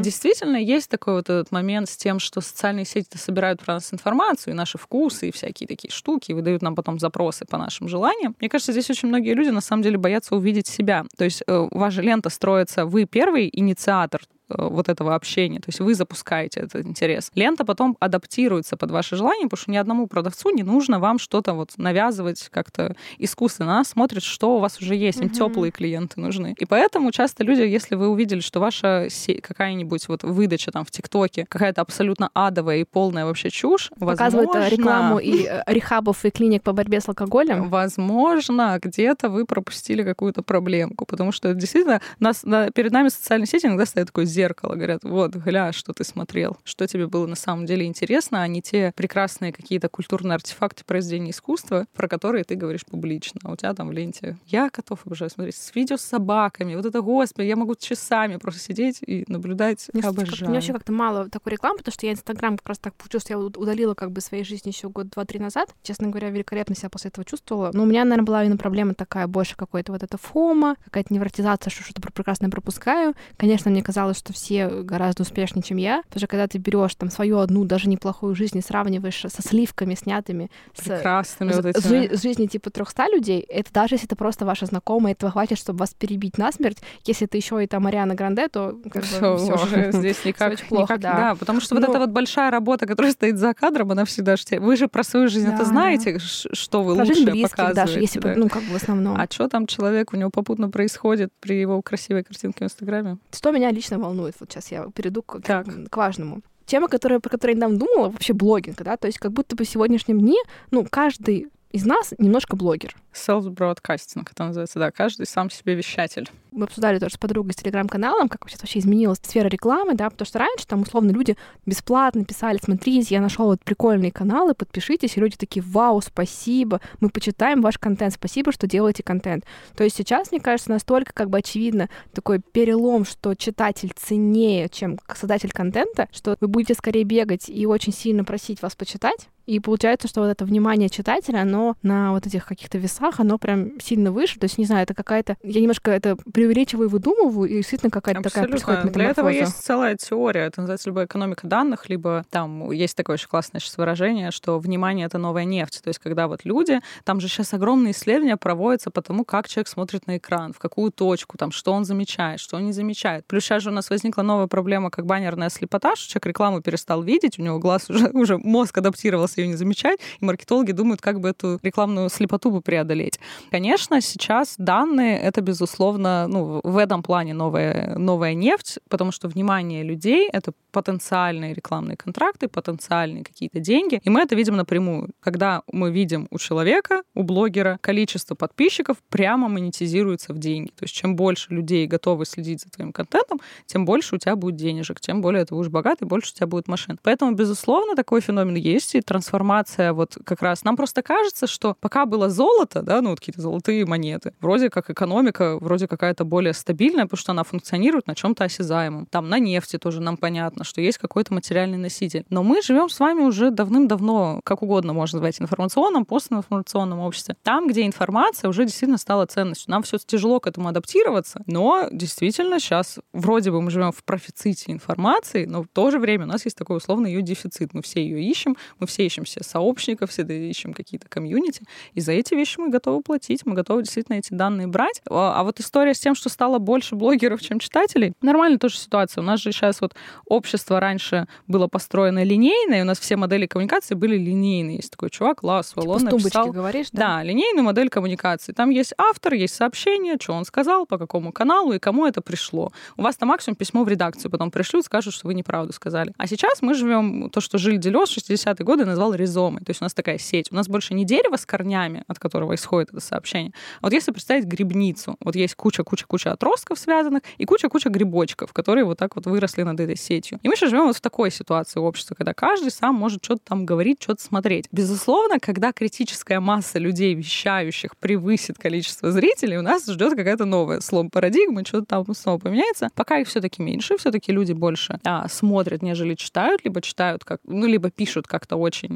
Действительно, 0.00 0.56
есть 0.56 0.90
такой 0.90 1.14
вот 1.14 1.30
этот 1.30 1.52
момент 1.52 1.88
с 1.88 1.96
тем, 1.96 2.18
что 2.18 2.40
социальные 2.40 2.84
сети 2.84 3.16
собирают 3.16 3.62
про 3.62 3.74
нас 3.74 3.92
информацию, 3.92 4.52
и 4.52 4.56
наши 4.56 4.78
вкусы, 4.78 5.28
и 5.28 5.32
всякие 5.32 5.66
такие 5.66 5.90
штуки, 5.90 6.32
и 6.32 6.34
выдают 6.34 6.62
нам 6.62 6.74
потом 6.74 6.98
запросы 6.98 7.44
по 7.44 7.58
нашим 7.58 7.88
желаниям. 7.88 8.34
Мне 8.40 8.48
кажется, 8.48 8.72
здесь 8.72 8.90
очень 8.90 9.08
многие 9.08 9.34
люди 9.34 9.50
на 9.50 9.60
самом 9.60 9.82
деле 9.82 9.98
боятся 9.98 10.34
увидеть 10.34 10.66
себя. 10.66 11.04
То 11.16 11.24
есть 11.24 11.42
э, 11.46 11.90
же 11.90 12.02
лента 12.02 12.30
строится, 12.30 12.84
вы 12.84 13.04
первый 13.04 13.48
инициатор 13.52 14.22
вот 14.48 14.88
этого 14.88 15.14
общения. 15.14 15.58
То 15.58 15.68
есть 15.68 15.80
вы 15.80 15.94
запускаете 15.94 16.60
этот 16.60 16.84
интерес. 16.86 17.30
Лента 17.34 17.64
потом 17.64 17.96
адаптируется 18.00 18.76
под 18.76 18.90
ваши 18.90 19.16
желания, 19.16 19.44
потому 19.44 19.58
что 19.62 19.70
ни 19.70 19.76
одному 19.76 20.06
продавцу 20.06 20.50
не 20.50 20.62
нужно 20.62 20.98
вам 21.00 21.18
что-то 21.18 21.54
вот 21.54 21.72
навязывать 21.76 22.48
как-то 22.50 22.94
искусственно. 23.18 23.72
Она 23.74 23.84
смотрит, 23.84 24.22
что 24.22 24.56
у 24.56 24.58
вас 24.60 24.80
уже 24.80 24.94
есть. 24.94 25.18
Им 25.20 25.26
Мгм. 25.26 25.34
теплые 25.34 25.72
клиенты 25.72 26.20
нужны. 26.20 26.54
И 26.58 26.64
поэтому 26.64 27.10
часто 27.12 27.42
люди, 27.44 27.62
если 27.62 27.94
вы 27.96 28.08
увидели, 28.08 28.40
что 28.40 28.60
ваша 28.60 29.08
се- 29.10 29.40
какая-нибудь 29.40 30.08
вот 30.08 30.22
выдача 30.22 30.70
там 30.70 30.84
в 30.84 30.90
ТикТоке 30.90 31.46
какая-то 31.48 31.80
абсолютно 31.80 32.30
адовая 32.34 32.78
и 32.78 32.84
полная 32.84 33.24
вообще 33.24 33.50
чушь, 33.50 33.90
Показывает 33.98 34.48
э, 34.50 34.52
возможно, 34.58 34.76
рекламу 34.76 35.18
и 35.18 35.46
э, 35.46 35.62
рехабов 35.66 36.24
и 36.24 36.30
клиник 36.30 36.62
по 36.62 36.72
борьбе 36.72 37.00
с 37.00 37.08
алкоголем. 37.08 37.68
Возможно, 37.68 38.78
где-то 38.82 39.28
вы 39.28 39.44
пропустили 39.46 40.02
какую-то 40.02 40.42
проблемку, 40.42 41.04
потому 41.06 41.32
что 41.32 41.52
действительно 41.54 42.00
нас, 42.20 42.44
на- 42.44 42.70
перед 42.70 42.92
нами 42.92 43.08
социальные 43.08 43.46
сети 43.46 43.66
иногда 43.66 43.86
стоит 43.86 44.06
такое 44.06 44.24
зеркало, 44.36 44.74
говорят, 44.74 45.02
вот, 45.02 45.34
гля, 45.34 45.72
что 45.72 45.92
ты 45.92 46.04
смотрел, 46.04 46.58
что 46.64 46.86
тебе 46.86 47.06
было 47.06 47.26
на 47.26 47.36
самом 47.36 47.64
деле 47.66 47.86
интересно, 47.86 48.42
а 48.42 48.46
не 48.48 48.60
те 48.60 48.92
прекрасные 48.94 49.52
какие-то 49.52 49.88
культурные 49.88 50.34
артефакты 50.34 50.84
произведения 50.84 51.30
искусства, 51.30 51.86
про 51.94 52.06
которые 52.08 52.44
ты 52.44 52.54
говоришь 52.54 52.84
публично. 52.84 53.40
А 53.44 53.52
у 53.52 53.56
тебя 53.56 53.72
там 53.74 53.88
в 53.88 53.92
ленте 53.92 54.36
«Я 54.46 54.68
котов 54.70 55.00
обожаю 55.06 55.30
смотреть», 55.30 55.56
с 55.56 55.74
видео 55.74 55.96
с 55.96 56.02
собаками, 56.02 56.74
вот 56.74 56.84
это, 56.84 57.00
господи, 57.00 57.46
я 57.46 57.56
могу 57.56 57.74
часами 57.76 58.36
просто 58.36 58.60
сидеть 58.60 58.98
и 59.06 59.24
наблюдать, 59.28 59.88
Мне, 59.92 60.02
обожаю. 60.02 60.48
мне 60.50 60.58
вообще 60.58 60.72
как-то 60.72 60.92
мало 60.92 61.28
такой 61.30 61.52
рекламы, 61.52 61.78
потому 61.78 61.92
что 61.92 62.06
я 62.06 62.12
Инстаграм 62.12 62.58
как 62.58 62.68
раз 62.68 62.78
так 62.78 62.94
получилось, 62.94 63.24
что 63.24 63.32
я 63.32 63.38
уд- 63.38 63.56
удалила 63.56 63.94
как 63.94 64.10
бы 64.10 64.20
своей 64.20 64.44
жизни 64.44 64.68
еще 64.70 64.88
год 64.88 65.08
два-три 65.10 65.38
назад. 65.40 65.74
Честно 65.82 66.08
говоря, 66.08 66.30
великолепно 66.30 66.74
себя 66.74 66.90
после 66.90 67.08
этого 67.08 67.24
чувствовала. 67.24 67.70
Но 67.72 67.82
у 67.82 67.86
меня, 67.86 68.04
наверное, 68.04 68.26
была 68.26 68.44
именно 68.44 68.56
проблема 68.58 68.94
такая 68.94 69.26
больше 69.26 69.56
какой-то 69.56 69.92
вот 69.92 70.02
эта 70.02 70.18
фома, 70.18 70.76
какая-то 70.84 71.12
невротизация, 71.14 71.70
что 71.70 71.82
что-то 71.82 72.00
прекрасно 72.12 72.50
пропускаю. 72.50 73.14
Конечно, 73.36 73.70
мне 73.70 73.82
казалось, 73.82 74.16
что 74.26 74.32
все 74.32 74.68
гораздо 74.68 75.22
успешнее, 75.22 75.62
чем 75.62 75.76
я. 75.78 76.02
Потому 76.08 76.20
что 76.20 76.26
когда 76.26 76.46
ты 76.48 76.58
берешь 76.58 76.94
там 76.96 77.10
свою 77.10 77.38
одну, 77.38 77.64
даже 77.64 77.88
неплохую 77.88 78.34
жизнь 78.34 78.58
и 78.58 78.60
сравниваешь 78.60 79.20
со 79.28 79.42
сливками, 79.42 79.94
снятыми 79.94 80.50
с 80.74 80.82
Прекрасными 80.84 81.52
с- 81.52 81.56
вот 81.56 81.66
этими. 81.66 82.08
жи- 82.08 82.16
жизни 82.16 82.46
типа 82.46 82.70
300 82.70 83.08
людей, 83.08 83.40
это 83.40 83.72
даже 83.72 83.94
если 83.94 84.06
это 84.06 84.16
просто 84.16 84.44
ваша 84.44 84.66
знакомая, 84.66 85.12
этого 85.12 85.30
хватит, 85.32 85.58
чтобы 85.58 85.78
вас 85.78 85.94
перебить 85.94 86.38
насмерть. 86.38 86.78
Если 87.04 87.26
это 87.26 87.36
еще 87.36 87.62
и 87.62 87.66
там 87.66 87.84
Мариана 87.84 88.14
Гранде, 88.14 88.48
то 88.48 88.78
как 88.92 89.04
бы 89.04 89.34
уже 89.34 89.90
здесь 89.92 90.24
никак, 90.24 90.52
очень 90.54 90.66
плохо, 90.66 90.94
никак- 90.94 91.00
да. 91.00 91.34
потому 91.38 91.60
что 91.60 91.74
вот 91.74 91.82
Ну- 91.84 91.90
эта 91.90 91.98
вот 92.00 92.10
большая 92.10 92.50
работа, 92.50 92.86
которая 92.86 93.12
стоит 93.12 93.38
за 93.38 93.54
кадром, 93.54 93.92
она 93.92 94.04
всегда 94.04 94.34
Вы 94.58 94.76
же 94.76 94.88
про 94.88 95.04
свою 95.04 95.28
жизнь 95.28 95.46
Да, 95.46 95.54
это 95.54 95.64
знаете, 95.64 96.18
ш- 96.18 96.48
что 96.52 96.82
вы 96.82 96.94
Про 96.96 97.04
лучше 97.04 97.24
близких 97.24 97.50
показываете. 97.50 97.74
даже, 97.74 98.00
если 98.00 98.18
да. 98.20 98.34
ну, 98.36 98.48
как 98.48 98.62
бы 98.64 98.70
в 98.70 98.76
основном. 98.76 99.16
А 99.20 99.26
что 99.30 99.48
там 99.48 99.66
человек 99.66 100.12
у 100.12 100.16
него 100.16 100.30
попутно 100.30 100.68
происходит 100.70 101.30
при 101.40 101.60
его 101.60 101.80
красивой 101.82 102.24
картинке 102.24 102.58
в 102.60 102.62
Инстаграме? 102.64 103.18
Что 103.32 103.50
меня 103.52 103.70
лично 103.70 103.98
волнует, 103.98 104.15
вот 104.22 104.34
сейчас 104.52 104.70
я 104.72 104.86
перейду 104.94 105.22
к, 105.22 105.40
Так. 105.42 105.66
к 105.90 105.96
важному. 105.96 106.42
Тема, 106.64 106.88
которая, 106.88 107.20
про 107.20 107.30
которую 107.30 107.54
я 107.54 107.56
недавно 107.56 107.78
думала, 107.78 108.08
вообще 108.10 108.32
блогинг, 108.32 108.82
да, 108.82 108.96
то 108.96 109.06
есть 109.06 109.18
как 109.18 109.32
будто 109.32 109.54
бы 109.54 109.64
в 109.64 109.68
сегодняшнем 109.68 110.20
дне, 110.20 110.38
ну, 110.72 110.84
каждый 110.90 111.48
из 111.76 111.84
нас 111.84 112.14
немножко 112.18 112.56
блогер. 112.56 112.96
Self-broadcasting, 113.12 114.26
это 114.30 114.44
называется, 114.44 114.78
да. 114.78 114.90
Каждый 114.90 115.26
сам 115.26 115.50
себе 115.50 115.74
вещатель. 115.74 116.28
Мы 116.50 116.64
обсуждали 116.64 116.98
тоже 116.98 117.14
с 117.14 117.18
подругой 117.18 117.52
с 117.52 117.56
телеграм-каналом, 117.56 118.30
как 118.30 118.48
сейчас 118.48 118.62
вообще 118.62 118.78
изменилась 118.78 119.18
сфера 119.22 119.48
рекламы, 119.48 119.94
да, 119.94 120.08
потому 120.08 120.26
что 120.26 120.38
раньше 120.38 120.66
там 120.66 120.82
условно 120.82 121.10
люди 121.10 121.36
бесплатно 121.66 122.24
писали, 122.24 122.58
смотрите, 122.62 123.14
я 123.14 123.20
нашел 123.20 123.46
вот 123.46 123.62
прикольные 123.62 124.10
каналы, 124.10 124.54
подпишитесь, 124.54 125.16
и 125.16 125.20
люди 125.20 125.36
такие, 125.36 125.62
вау, 125.62 126.00
спасибо, 126.00 126.80
мы 127.00 127.10
почитаем 127.10 127.60
ваш 127.60 127.76
контент, 127.76 128.14
спасибо, 128.14 128.52
что 128.52 128.66
делаете 128.66 129.02
контент. 129.02 129.44
То 129.76 129.84
есть 129.84 129.96
сейчас, 129.96 130.30
мне 130.30 130.40
кажется, 130.40 130.70
настолько 130.70 131.12
как 131.12 131.28
бы 131.28 131.38
очевидно 131.38 131.90
такой 132.14 132.40
перелом, 132.40 133.04
что 133.04 133.34
читатель 133.34 133.92
ценнее, 133.94 134.70
чем 134.70 134.98
создатель 135.14 135.50
контента, 135.50 136.08
что 136.10 136.38
вы 136.40 136.48
будете 136.48 136.72
скорее 136.72 137.04
бегать 137.04 137.50
и 137.50 137.66
очень 137.66 137.92
сильно 137.92 138.24
просить 138.24 138.62
вас 138.62 138.74
почитать, 138.74 139.28
и 139.46 139.60
получается, 139.60 140.08
что 140.08 140.20
вот 140.20 140.28
это 140.28 140.44
внимание 140.44 140.88
читателя, 140.88 141.40
оно 141.40 141.76
на 141.82 142.12
вот 142.12 142.26
этих 142.26 142.46
каких-то 142.46 142.78
весах, 142.78 143.20
оно 143.20 143.38
прям 143.38 143.80
сильно 143.80 144.10
выше. 144.10 144.38
То 144.38 144.44
есть, 144.44 144.58
не 144.58 144.64
знаю, 144.64 144.82
это 144.82 144.94
какая-то... 144.94 145.36
Я 145.42 145.60
немножко 145.60 145.92
это 145.92 146.16
преувеличиваю 146.16 146.88
и 146.88 146.90
выдумываю, 146.90 147.48
и 147.48 147.56
действительно 147.58 147.90
какая-то 147.90 148.22
такая 148.22 148.48
происходит 148.48 148.84
метаморфоза. 148.84 148.98
Для 148.98 149.10
этого 149.10 149.28
есть 149.28 149.56
целая 149.62 149.96
теория. 149.96 150.42
Это 150.42 150.60
называется 150.60 150.88
либо 150.90 151.04
экономика 151.04 151.46
данных, 151.46 151.88
либо 151.88 152.24
там 152.30 152.72
есть 152.72 152.96
такое 152.96 153.14
очень 153.14 153.28
классное 153.28 153.60
сейчас 153.60 153.78
выражение, 153.78 154.32
что 154.32 154.58
внимание— 154.58 155.06
это 155.06 155.18
новая 155.18 155.44
нефть. 155.44 155.80
То 155.82 155.88
есть, 155.88 156.00
когда 156.00 156.26
вот 156.26 156.44
люди... 156.44 156.80
Там 157.04 157.20
же 157.20 157.28
сейчас 157.28 157.54
огромные 157.54 157.92
исследования 157.92 158.36
проводятся 158.36 158.90
по 158.90 159.00
тому, 159.00 159.24
как 159.24 159.48
человек 159.48 159.68
смотрит 159.68 160.06
на 160.08 160.16
экран, 160.16 160.52
в 160.52 160.58
какую 160.58 160.90
точку, 160.90 161.38
там, 161.38 161.52
что 161.52 161.72
он 161.72 161.84
замечает, 161.84 162.40
что 162.40 162.56
он 162.56 162.64
не 162.64 162.72
замечает. 162.72 163.24
Плюс 163.26 163.44
сейчас 163.44 163.62
же 163.62 163.70
у 163.70 163.72
нас 163.72 163.90
возникла 163.90 164.22
новая 164.22 164.48
проблема, 164.48 164.90
как 164.90 165.06
баннерная 165.06 165.50
слепота, 165.50 165.94
что 165.94 166.10
человек 166.10 166.26
рекламу 166.26 166.62
перестал 166.62 167.02
видеть, 167.02 167.38
у 167.38 167.42
него 167.42 167.58
глаз 167.58 167.88
уже, 167.90 168.08
уже 168.12 168.38
мозг 168.38 168.76
адаптировался 168.78 169.35
ее 169.38 169.48
не 169.48 169.54
замечать, 169.54 170.00
и 170.20 170.24
маркетологи 170.24 170.72
думают, 170.72 171.00
как 171.00 171.20
бы 171.20 171.28
эту 171.30 171.58
рекламную 171.62 172.08
слепоту 172.08 172.50
бы 172.50 172.60
преодолеть. 172.60 173.18
Конечно, 173.50 174.00
сейчас 174.00 174.54
данные— 174.58 175.18
это, 175.22 175.40
безусловно, 175.40 176.26
ну, 176.28 176.60
в 176.62 176.76
этом 176.76 177.02
плане 177.02 177.34
новая, 177.34 177.96
новая 177.98 178.34
нефть, 178.34 178.78
потому 178.88 179.12
что 179.12 179.28
внимание 179.28 179.82
людей— 179.82 180.28
это 180.32 180.52
потенциальные 180.72 181.54
рекламные 181.54 181.96
контракты, 181.96 182.48
потенциальные 182.48 183.24
какие-то 183.24 183.60
деньги, 183.60 184.00
и 184.04 184.10
мы 184.10 184.20
это 184.20 184.34
видим 184.34 184.56
напрямую. 184.56 185.10
Когда 185.20 185.62
мы 185.72 185.90
видим 185.90 186.28
у 186.30 186.38
человека, 186.38 187.02
у 187.14 187.22
блогера 187.22 187.78
количество 187.80 188.34
подписчиков 188.34 188.98
прямо 189.08 189.48
монетизируется 189.48 190.34
в 190.34 190.38
деньги. 190.38 190.68
То 190.70 190.84
есть 190.84 190.94
чем 190.94 191.16
больше 191.16 191.54
людей 191.54 191.86
готовы 191.86 192.26
следить 192.26 192.62
за 192.62 192.70
твоим 192.70 192.92
контентом, 192.92 193.40
тем 193.66 193.84
больше 193.84 194.16
у 194.16 194.18
тебя 194.18 194.36
будет 194.36 194.56
денежек, 194.56 195.00
тем 195.00 195.22
более 195.22 195.44
ты 195.44 195.54
будешь 195.54 195.70
богатый, 195.70 196.04
больше 196.04 196.32
у 196.32 196.36
тебя 196.36 196.46
будет 196.46 196.68
машин. 196.68 196.98
Поэтому, 197.02 197.32
безусловно, 197.32 197.96
такой 197.96 198.20
феномен 198.20 198.56
есть, 198.56 198.94
и 198.94 199.00
трансформация 199.26 199.92
вот 199.92 200.16
как 200.24 200.42
раз... 200.42 200.64
Нам 200.64 200.76
просто 200.76 201.02
кажется, 201.02 201.46
что 201.46 201.76
пока 201.80 202.06
было 202.06 202.30
золото, 202.30 202.82
да, 202.82 203.00
ну 203.00 203.10
вот 203.10 203.18
какие-то 203.18 203.40
золотые 203.40 203.84
монеты, 203.84 204.32
вроде 204.40 204.70
как 204.70 204.90
экономика, 204.90 205.58
вроде 205.60 205.88
какая-то 205.88 206.24
более 206.24 206.54
стабильная, 206.54 207.04
потому 207.04 207.18
что 207.18 207.32
она 207.32 207.42
функционирует 207.42 208.06
на 208.06 208.14
чем-то 208.14 208.44
осязаемом. 208.44 209.06
Там 209.06 209.28
на 209.28 209.38
нефти 209.38 209.78
тоже 209.78 210.00
нам 210.00 210.16
понятно, 210.16 210.64
что 210.64 210.80
есть 210.80 210.98
какой-то 210.98 211.34
материальный 211.34 211.78
носитель. 211.78 212.24
Но 212.30 212.42
мы 212.42 212.62
живем 212.62 212.88
с 212.88 213.00
вами 213.00 213.22
уже 213.22 213.50
давным-давно, 213.50 214.40
как 214.44 214.62
угодно 214.62 214.92
можно 214.92 215.16
назвать, 215.16 215.40
информационном, 215.40 216.04
постинформационном 216.04 217.00
обществе. 217.00 217.36
Там, 217.42 217.68
где 217.68 217.86
информация 217.86 218.48
уже 218.48 218.64
действительно 218.64 218.98
стала 218.98 219.26
ценностью. 219.26 219.70
Нам 219.70 219.82
все 219.82 219.98
тяжело 219.98 220.40
к 220.40 220.46
этому 220.46 220.68
адаптироваться, 220.68 221.42
но 221.46 221.88
действительно 221.90 222.60
сейчас 222.60 222.98
вроде 223.12 223.50
бы 223.50 223.60
мы 223.60 223.70
живем 223.70 223.92
в 223.92 224.04
профиците 224.04 224.72
информации, 224.72 225.46
но 225.46 225.62
в 225.62 225.68
то 225.72 225.90
же 225.90 225.98
время 225.98 226.24
у 226.24 226.28
нас 226.28 226.44
есть 226.44 226.56
такой 226.56 226.76
условный 226.76 227.12
ее 227.12 227.22
дефицит. 227.22 227.74
Мы 227.74 227.82
все 227.82 228.02
ее 228.02 228.22
ищем, 228.22 228.56
мы 228.78 228.86
все 228.86 229.04
ищем 229.06 229.15
все 229.24 229.42
сообщников, 229.42 230.10
все 230.10 230.22
ищем 230.22 230.72
какие-то 230.72 231.08
комьюнити, 231.08 231.62
и 231.94 232.00
за 232.00 232.12
эти 232.12 232.34
вещи 232.34 232.58
мы 232.58 232.68
готовы 232.68 233.02
платить, 233.02 233.44
мы 233.44 233.54
готовы 233.54 233.82
действительно 233.82 234.16
эти 234.16 234.32
данные 234.32 234.66
брать. 234.66 235.02
А, 235.08 235.40
а 235.40 235.44
вот 235.44 235.60
история 235.60 235.94
с 235.94 236.00
тем, 236.00 236.14
что 236.14 236.28
стало 236.28 236.58
больше 236.58 236.94
блогеров, 236.94 237.40
чем 237.40 237.58
читателей, 237.58 238.14
нормальная 238.22 238.58
тоже 238.58 238.78
ситуация. 238.78 239.22
У 239.22 239.24
нас 239.24 239.40
же 239.40 239.52
сейчас 239.52 239.80
вот 239.80 239.94
общество 240.26 240.80
раньше 240.80 241.26
было 241.46 241.68
построено 241.68 242.22
линейное, 242.22 242.80
и 242.80 242.82
у 242.82 242.84
нас 242.84 242.98
все 242.98 243.16
модели 243.16 243.46
коммуникации 243.46 243.94
были 243.94 244.16
линейные. 244.16 244.76
Есть 244.76 244.90
такой 244.90 245.10
чувак, 245.10 245.42
Ласвелл, 245.42 245.98
типа 245.98 246.10
написал... 246.10 246.52
говоришь, 246.52 246.88
да? 246.92 247.18
Да, 247.18 247.22
линейную 247.22 247.64
модель 247.64 247.88
коммуникации. 247.88 248.52
Там 248.52 248.70
есть 248.70 248.92
автор, 248.98 249.34
есть 249.34 249.54
сообщение, 249.54 250.16
что 250.20 250.32
он 250.32 250.44
сказал, 250.44 250.86
по 250.86 250.98
какому 250.98 251.32
каналу 251.32 251.72
и 251.72 251.78
кому 251.78 252.06
это 252.06 252.20
пришло. 252.20 252.72
У 252.96 253.02
вас 253.02 253.16
там 253.16 253.28
максимум 253.28 253.56
письмо 253.56 253.84
в 253.84 253.88
редакцию, 253.88 254.30
потом 254.30 254.50
пришлют, 254.50 254.84
скажут, 254.84 255.14
что 255.14 255.26
вы 255.26 255.34
неправду 255.34 255.72
сказали. 255.72 256.12
А 256.16 256.26
сейчас 256.26 256.62
мы 256.62 256.74
живем 256.74 257.30
то, 257.30 257.40
что 257.40 257.58
Жиль 257.58 257.78
Делес 257.78 258.10
в 258.10 258.18
60-е 258.18 258.64
годы 258.64 258.84
назвал 258.84 259.05
ризомой. 259.14 259.62
То 259.62 259.70
есть 259.70 259.82
у 259.82 259.84
нас 259.84 259.94
такая 259.94 260.18
сеть. 260.18 260.48
У 260.50 260.54
нас 260.54 260.68
больше 260.68 260.94
не 260.94 261.04
дерево 261.04 261.36
с 261.36 261.46
корнями, 261.46 262.04
от 262.06 262.18
которого 262.18 262.54
исходит 262.54 262.90
это 262.90 263.00
сообщение. 263.00 263.52
А 263.80 263.86
вот 263.86 263.92
если 263.92 264.12
представить 264.12 264.44
грибницу, 264.44 265.16
вот 265.20 265.36
есть 265.36 265.54
куча-куча-куча 265.54 266.32
отростков 266.32 266.78
связанных 266.78 267.22
и 267.38 267.44
куча-куча 267.44 267.88
грибочков, 267.88 268.52
которые 268.52 268.84
вот 268.84 268.98
так 268.98 269.16
вот 269.16 269.26
выросли 269.26 269.62
над 269.62 269.80
этой 269.80 269.96
сетью. 269.96 270.38
И 270.42 270.48
мы 270.48 270.56
сейчас 270.56 270.70
живем 270.70 270.86
вот 270.86 270.96
в 270.96 271.00
такой 271.00 271.30
ситуации 271.30 271.80
общества, 271.80 272.14
когда 272.14 272.34
каждый 272.34 272.70
сам 272.70 272.94
может 272.94 273.24
что-то 273.24 273.40
там 273.44 273.66
говорить, 273.66 274.02
что-то 274.02 274.22
смотреть. 274.22 274.68
Безусловно, 274.72 275.38
когда 275.38 275.72
критическая 275.72 276.40
масса 276.40 276.78
людей, 276.78 277.14
вещающих, 277.14 277.96
превысит 277.96 278.58
количество 278.58 279.10
зрителей, 279.10 279.58
у 279.58 279.62
нас 279.62 279.86
ждет 279.86 280.14
какая-то 280.14 280.44
новая 280.44 280.80
слом 280.80 281.10
парадигмы, 281.10 281.64
что-то 281.64 281.86
там 281.86 282.14
снова 282.14 282.38
поменяется. 282.38 282.88
Пока 282.94 283.18
их 283.18 283.28
все-таки 283.28 283.62
меньше, 283.62 283.96
все-таки 283.98 284.32
люди 284.32 284.52
больше 284.52 284.98
а, 285.04 285.28
смотрят, 285.28 285.82
нежели 285.82 286.14
читают, 286.14 286.64
либо 286.64 286.80
читают 286.80 287.24
как, 287.24 287.40
ну, 287.44 287.66
либо 287.66 287.90
пишут 287.90 288.26
как-то 288.26 288.56
очень 288.56 288.95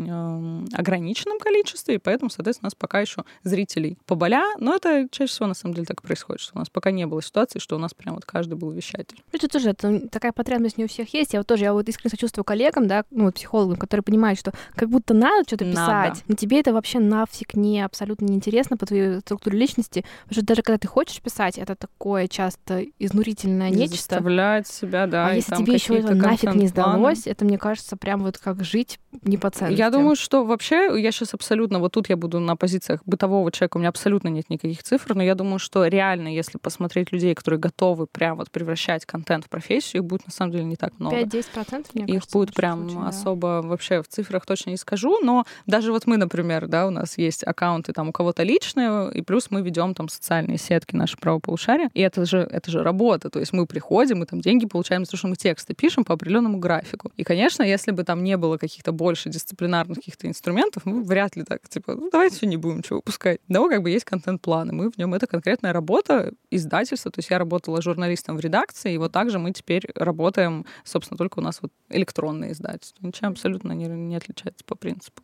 ограниченном 0.72 1.38
количестве, 1.38 1.96
и 1.96 1.98
поэтому, 1.98 2.30
соответственно, 2.30 2.66
у 2.66 2.70
нас 2.70 2.74
пока 2.74 3.00
еще 3.00 3.24
зрителей 3.42 3.98
поболя, 4.06 4.44
но 4.58 4.74
это 4.74 5.08
чаще 5.10 5.30
всего 5.30 5.46
на 5.46 5.54
самом 5.54 5.74
деле 5.74 5.86
так 5.86 6.02
происходит, 6.02 6.40
что 6.40 6.52
у 6.54 6.58
нас 6.58 6.70
пока 6.70 6.90
не 6.90 7.06
было 7.06 7.22
ситуации, 7.22 7.58
что 7.58 7.76
у 7.76 7.78
нас 7.78 7.94
прям 7.94 8.14
вот 8.14 8.24
каждый 8.24 8.54
был 8.54 8.70
вещатель. 8.70 9.22
Это 9.32 9.48
тоже 9.48 9.70
это, 9.70 10.08
такая 10.08 10.32
потребность 10.32 10.78
не 10.78 10.84
у 10.84 10.88
всех 10.88 11.12
есть. 11.14 11.32
Я 11.32 11.40
вот 11.40 11.46
тоже, 11.46 11.64
я 11.64 11.72
вот 11.72 11.88
искренне 11.88 12.10
сочувствую 12.10 12.44
коллегам, 12.44 12.86
да, 12.86 13.04
ну, 13.10 13.24
вот 13.24 13.34
психологам, 13.34 13.76
которые 13.76 14.02
понимают, 14.02 14.38
что 14.38 14.52
как 14.74 14.88
будто 14.88 15.14
надо 15.14 15.44
что-то 15.44 15.64
писать, 15.64 16.08
надо. 16.08 16.20
но 16.28 16.34
тебе 16.34 16.60
это 16.60 16.72
вообще 16.72 16.98
нафиг 16.98 17.54
не 17.54 17.80
абсолютно 17.80 18.26
не 18.26 18.36
интересно 18.36 18.76
по 18.76 18.86
твоей 18.86 19.20
структуре 19.20 19.58
личности, 19.58 20.04
потому 20.24 20.34
что 20.34 20.46
даже 20.46 20.62
когда 20.62 20.78
ты 20.78 20.88
хочешь 20.88 21.20
писать, 21.20 21.58
это 21.58 21.74
такое 21.74 22.28
часто 22.28 22.84
изнурительное 22.98 23.70
нечто. 23.70 23.96
Заставлять 23.96 24.66
себя, 24.66 25.06
да. 25.06 25.28
А 25.28 25.34
если 25.34 25.54
тебе 25.56 25.74
еще 25.74 25.98
это 25.98 26.14
нафиг 26.14 26.54
не 26.54 26.68
сдалось, 26.68 27.26
это, 27.26 27.44
мне 27.44 27.58
кажется, 27.58 27.96
прям 27.96 28.22
вот 28.22 28.38
как 28.38 28.64
жить 28.64 28.98
не 29.22 29.36
по 29.36 29.50
ценности. 29.50 29.78
Я 29.78 29.89
думаю, 29.90 30.16
что 30.16 30.44
вообще 30.44 30.90
я 31.00 31.12
сейчас 31.12 31.34
абсолютно, 31.34 31.78
вот 31.78 31.92
тут 31.92 32.08
я 32.08 32.16
буду 32.16 32.40
на 32.40 32.56
позициях 32.56 33.00
бытового 33.06 33.50
человека, 33.52 33.76
у 33.76 33.80
меня 33.80 33.88
абсолютно 33.88 34.28
нет 34.28 34.50
никаких 34.50 34.82
цифр, 34.82 35.14
но 35.14 35.22
я 35.22 35.34
думаю, 35.34 35.58
что 35.58 35.86
реально, 35.86 36.28
если 36.28 36.58
посмотреть 36.58 37.12
людей, 37.12 37.34
которые 37.34 37.60
готовы 37.60 38.06
прям 38.06 38.36
вот 38.36 38.50
превращать 38.50 39.06
контент 39.06 39.46
в 39.46 39.48
профессию, 39.48 40.02
их 40.02 40.08
будет 40.08 40.26
на 40.26 40.32
самом 40.32 40.52
деле 40.52 40.64
не 40.64 40.76
так 40.76 40.98
много. 40.98 41.16
5-10%, 41.16 41.86
мне 41.94 42.04
Их 42.04 42.14
кажется, 42.14 42.38
будет 42.38 42.54
прям 42.54 42.90
случае, 42.90 43.08
особо 43.08 43.60
да. 43.62 43.68
вообще 43.68 44.02
в 44.02 44.08
цифрах 44.08 44.46
точно 44.46 44.70
не 44.70 44.76
скажу, 44.76 45.18
но 45.22 45.44
даже 45.66 45.92
вот 45.92 46.06
мы, 46.06 46.16
например, 46.16 46.66
да, 46.66 46.86
у 46.86 46.90
нас 46.90 47.18
есть 47.18 47.44
аккаунты 47.46 47.92
там 47.92 48.08
у 48.08 48.12
кого-то 48.12 48.42
личные, 48.42 49.12
и 49.12 49.22
плюс 49.22 49.50
мы 49.50 49.62
ведем 49.62 49.94
там 49.94 50.08
социальные 50.08 50.58
сетки 50.58 50.94
наши 50.94 51.16
правополушария, 51.16 51.90
и 51.94 52.00
это 52.00 52.24
же, 52.24 52.38
это 52.38 52.70
же 52.70 52.82
работа, 52.82 53.30
то 53.30 53.38
есть 53.38 53.52
мы 53.52 53.66
приходим, 53.66 54.18
мы 54.18 54.26
там 54.26 54.40
деньги 54.40 54.66
получаем 54.66 55.04
за 55.04 55.12
то, 55.12 55.16
что 55.16 55.28
мы 55.28 55.36
тексты 55.36 55.74
пишем 55.74 56.04
по 56.04 56.14
определенному 56.14 56.58
графику. 56.58 57.12
И, 57.16 57.24
конечно, 57.24 57.62
если 57.62 57.90
бы 57.90 58.04
там 58.04 58.22
не 58.22 58.36
было 58.36 58.56
каких-то 58.56 58.92
больше 58.92 59.30
дисциплинарных 59.70 59.98
каких-то 59.98 60.26
инструментов, 60.26 60.84
мы 60.86 61.02
вряд 61.02 61.36
ли 61.36 61.44
так, 61.44 61.68
типа, 61.68 61.94
ну, 61.94 62.10
давайте 62.10 62.36
все 62.36 62.46
не 62.46 62.56
будем 62.56 62.82
чего 62.82 62.96
выпускать. 62.96 63.40
Но 63.48 63.68
как 63.68 63.82
бы 63.82 63.90
есть 63.90 64.04
контент-планы, 64.04 64.72
мы 64.72 64.90
в 64.90 64.98
нем, 64.98 65.14
это 65.14 65.26
конкретная 65.26 65.72
работа 65.72 66.32
издательства, 66.50 67.10
то 67.10 67.18
есть 67.18 67.30
я 67.30 67.38
работала 67.38 67.80
журналистом 67.82 68.36
в 68.36 68.40
редакции, 68.40 68.94
и 68.94 68.98
вот 68.98 69.12
также 69.12 69.38
мы 69.38 69.52
теперь 69.52 69.86
работаем, 69.94 70.66
собственно, 70.84 71.18
только 71.18 71.38
у 71.38 71.42
нас 71.42 71.60
вот 71.62 71.72
электронные 71.88 72.52
издательства. 72.52 73.06
Ничем 73.06 73.28
абсолютно 73.28 73.72
не, 73.72 73.86
не 73.86 74.16
отличается 74.16 74.64
по 74.64 74.74
принципу. 74.74 75.22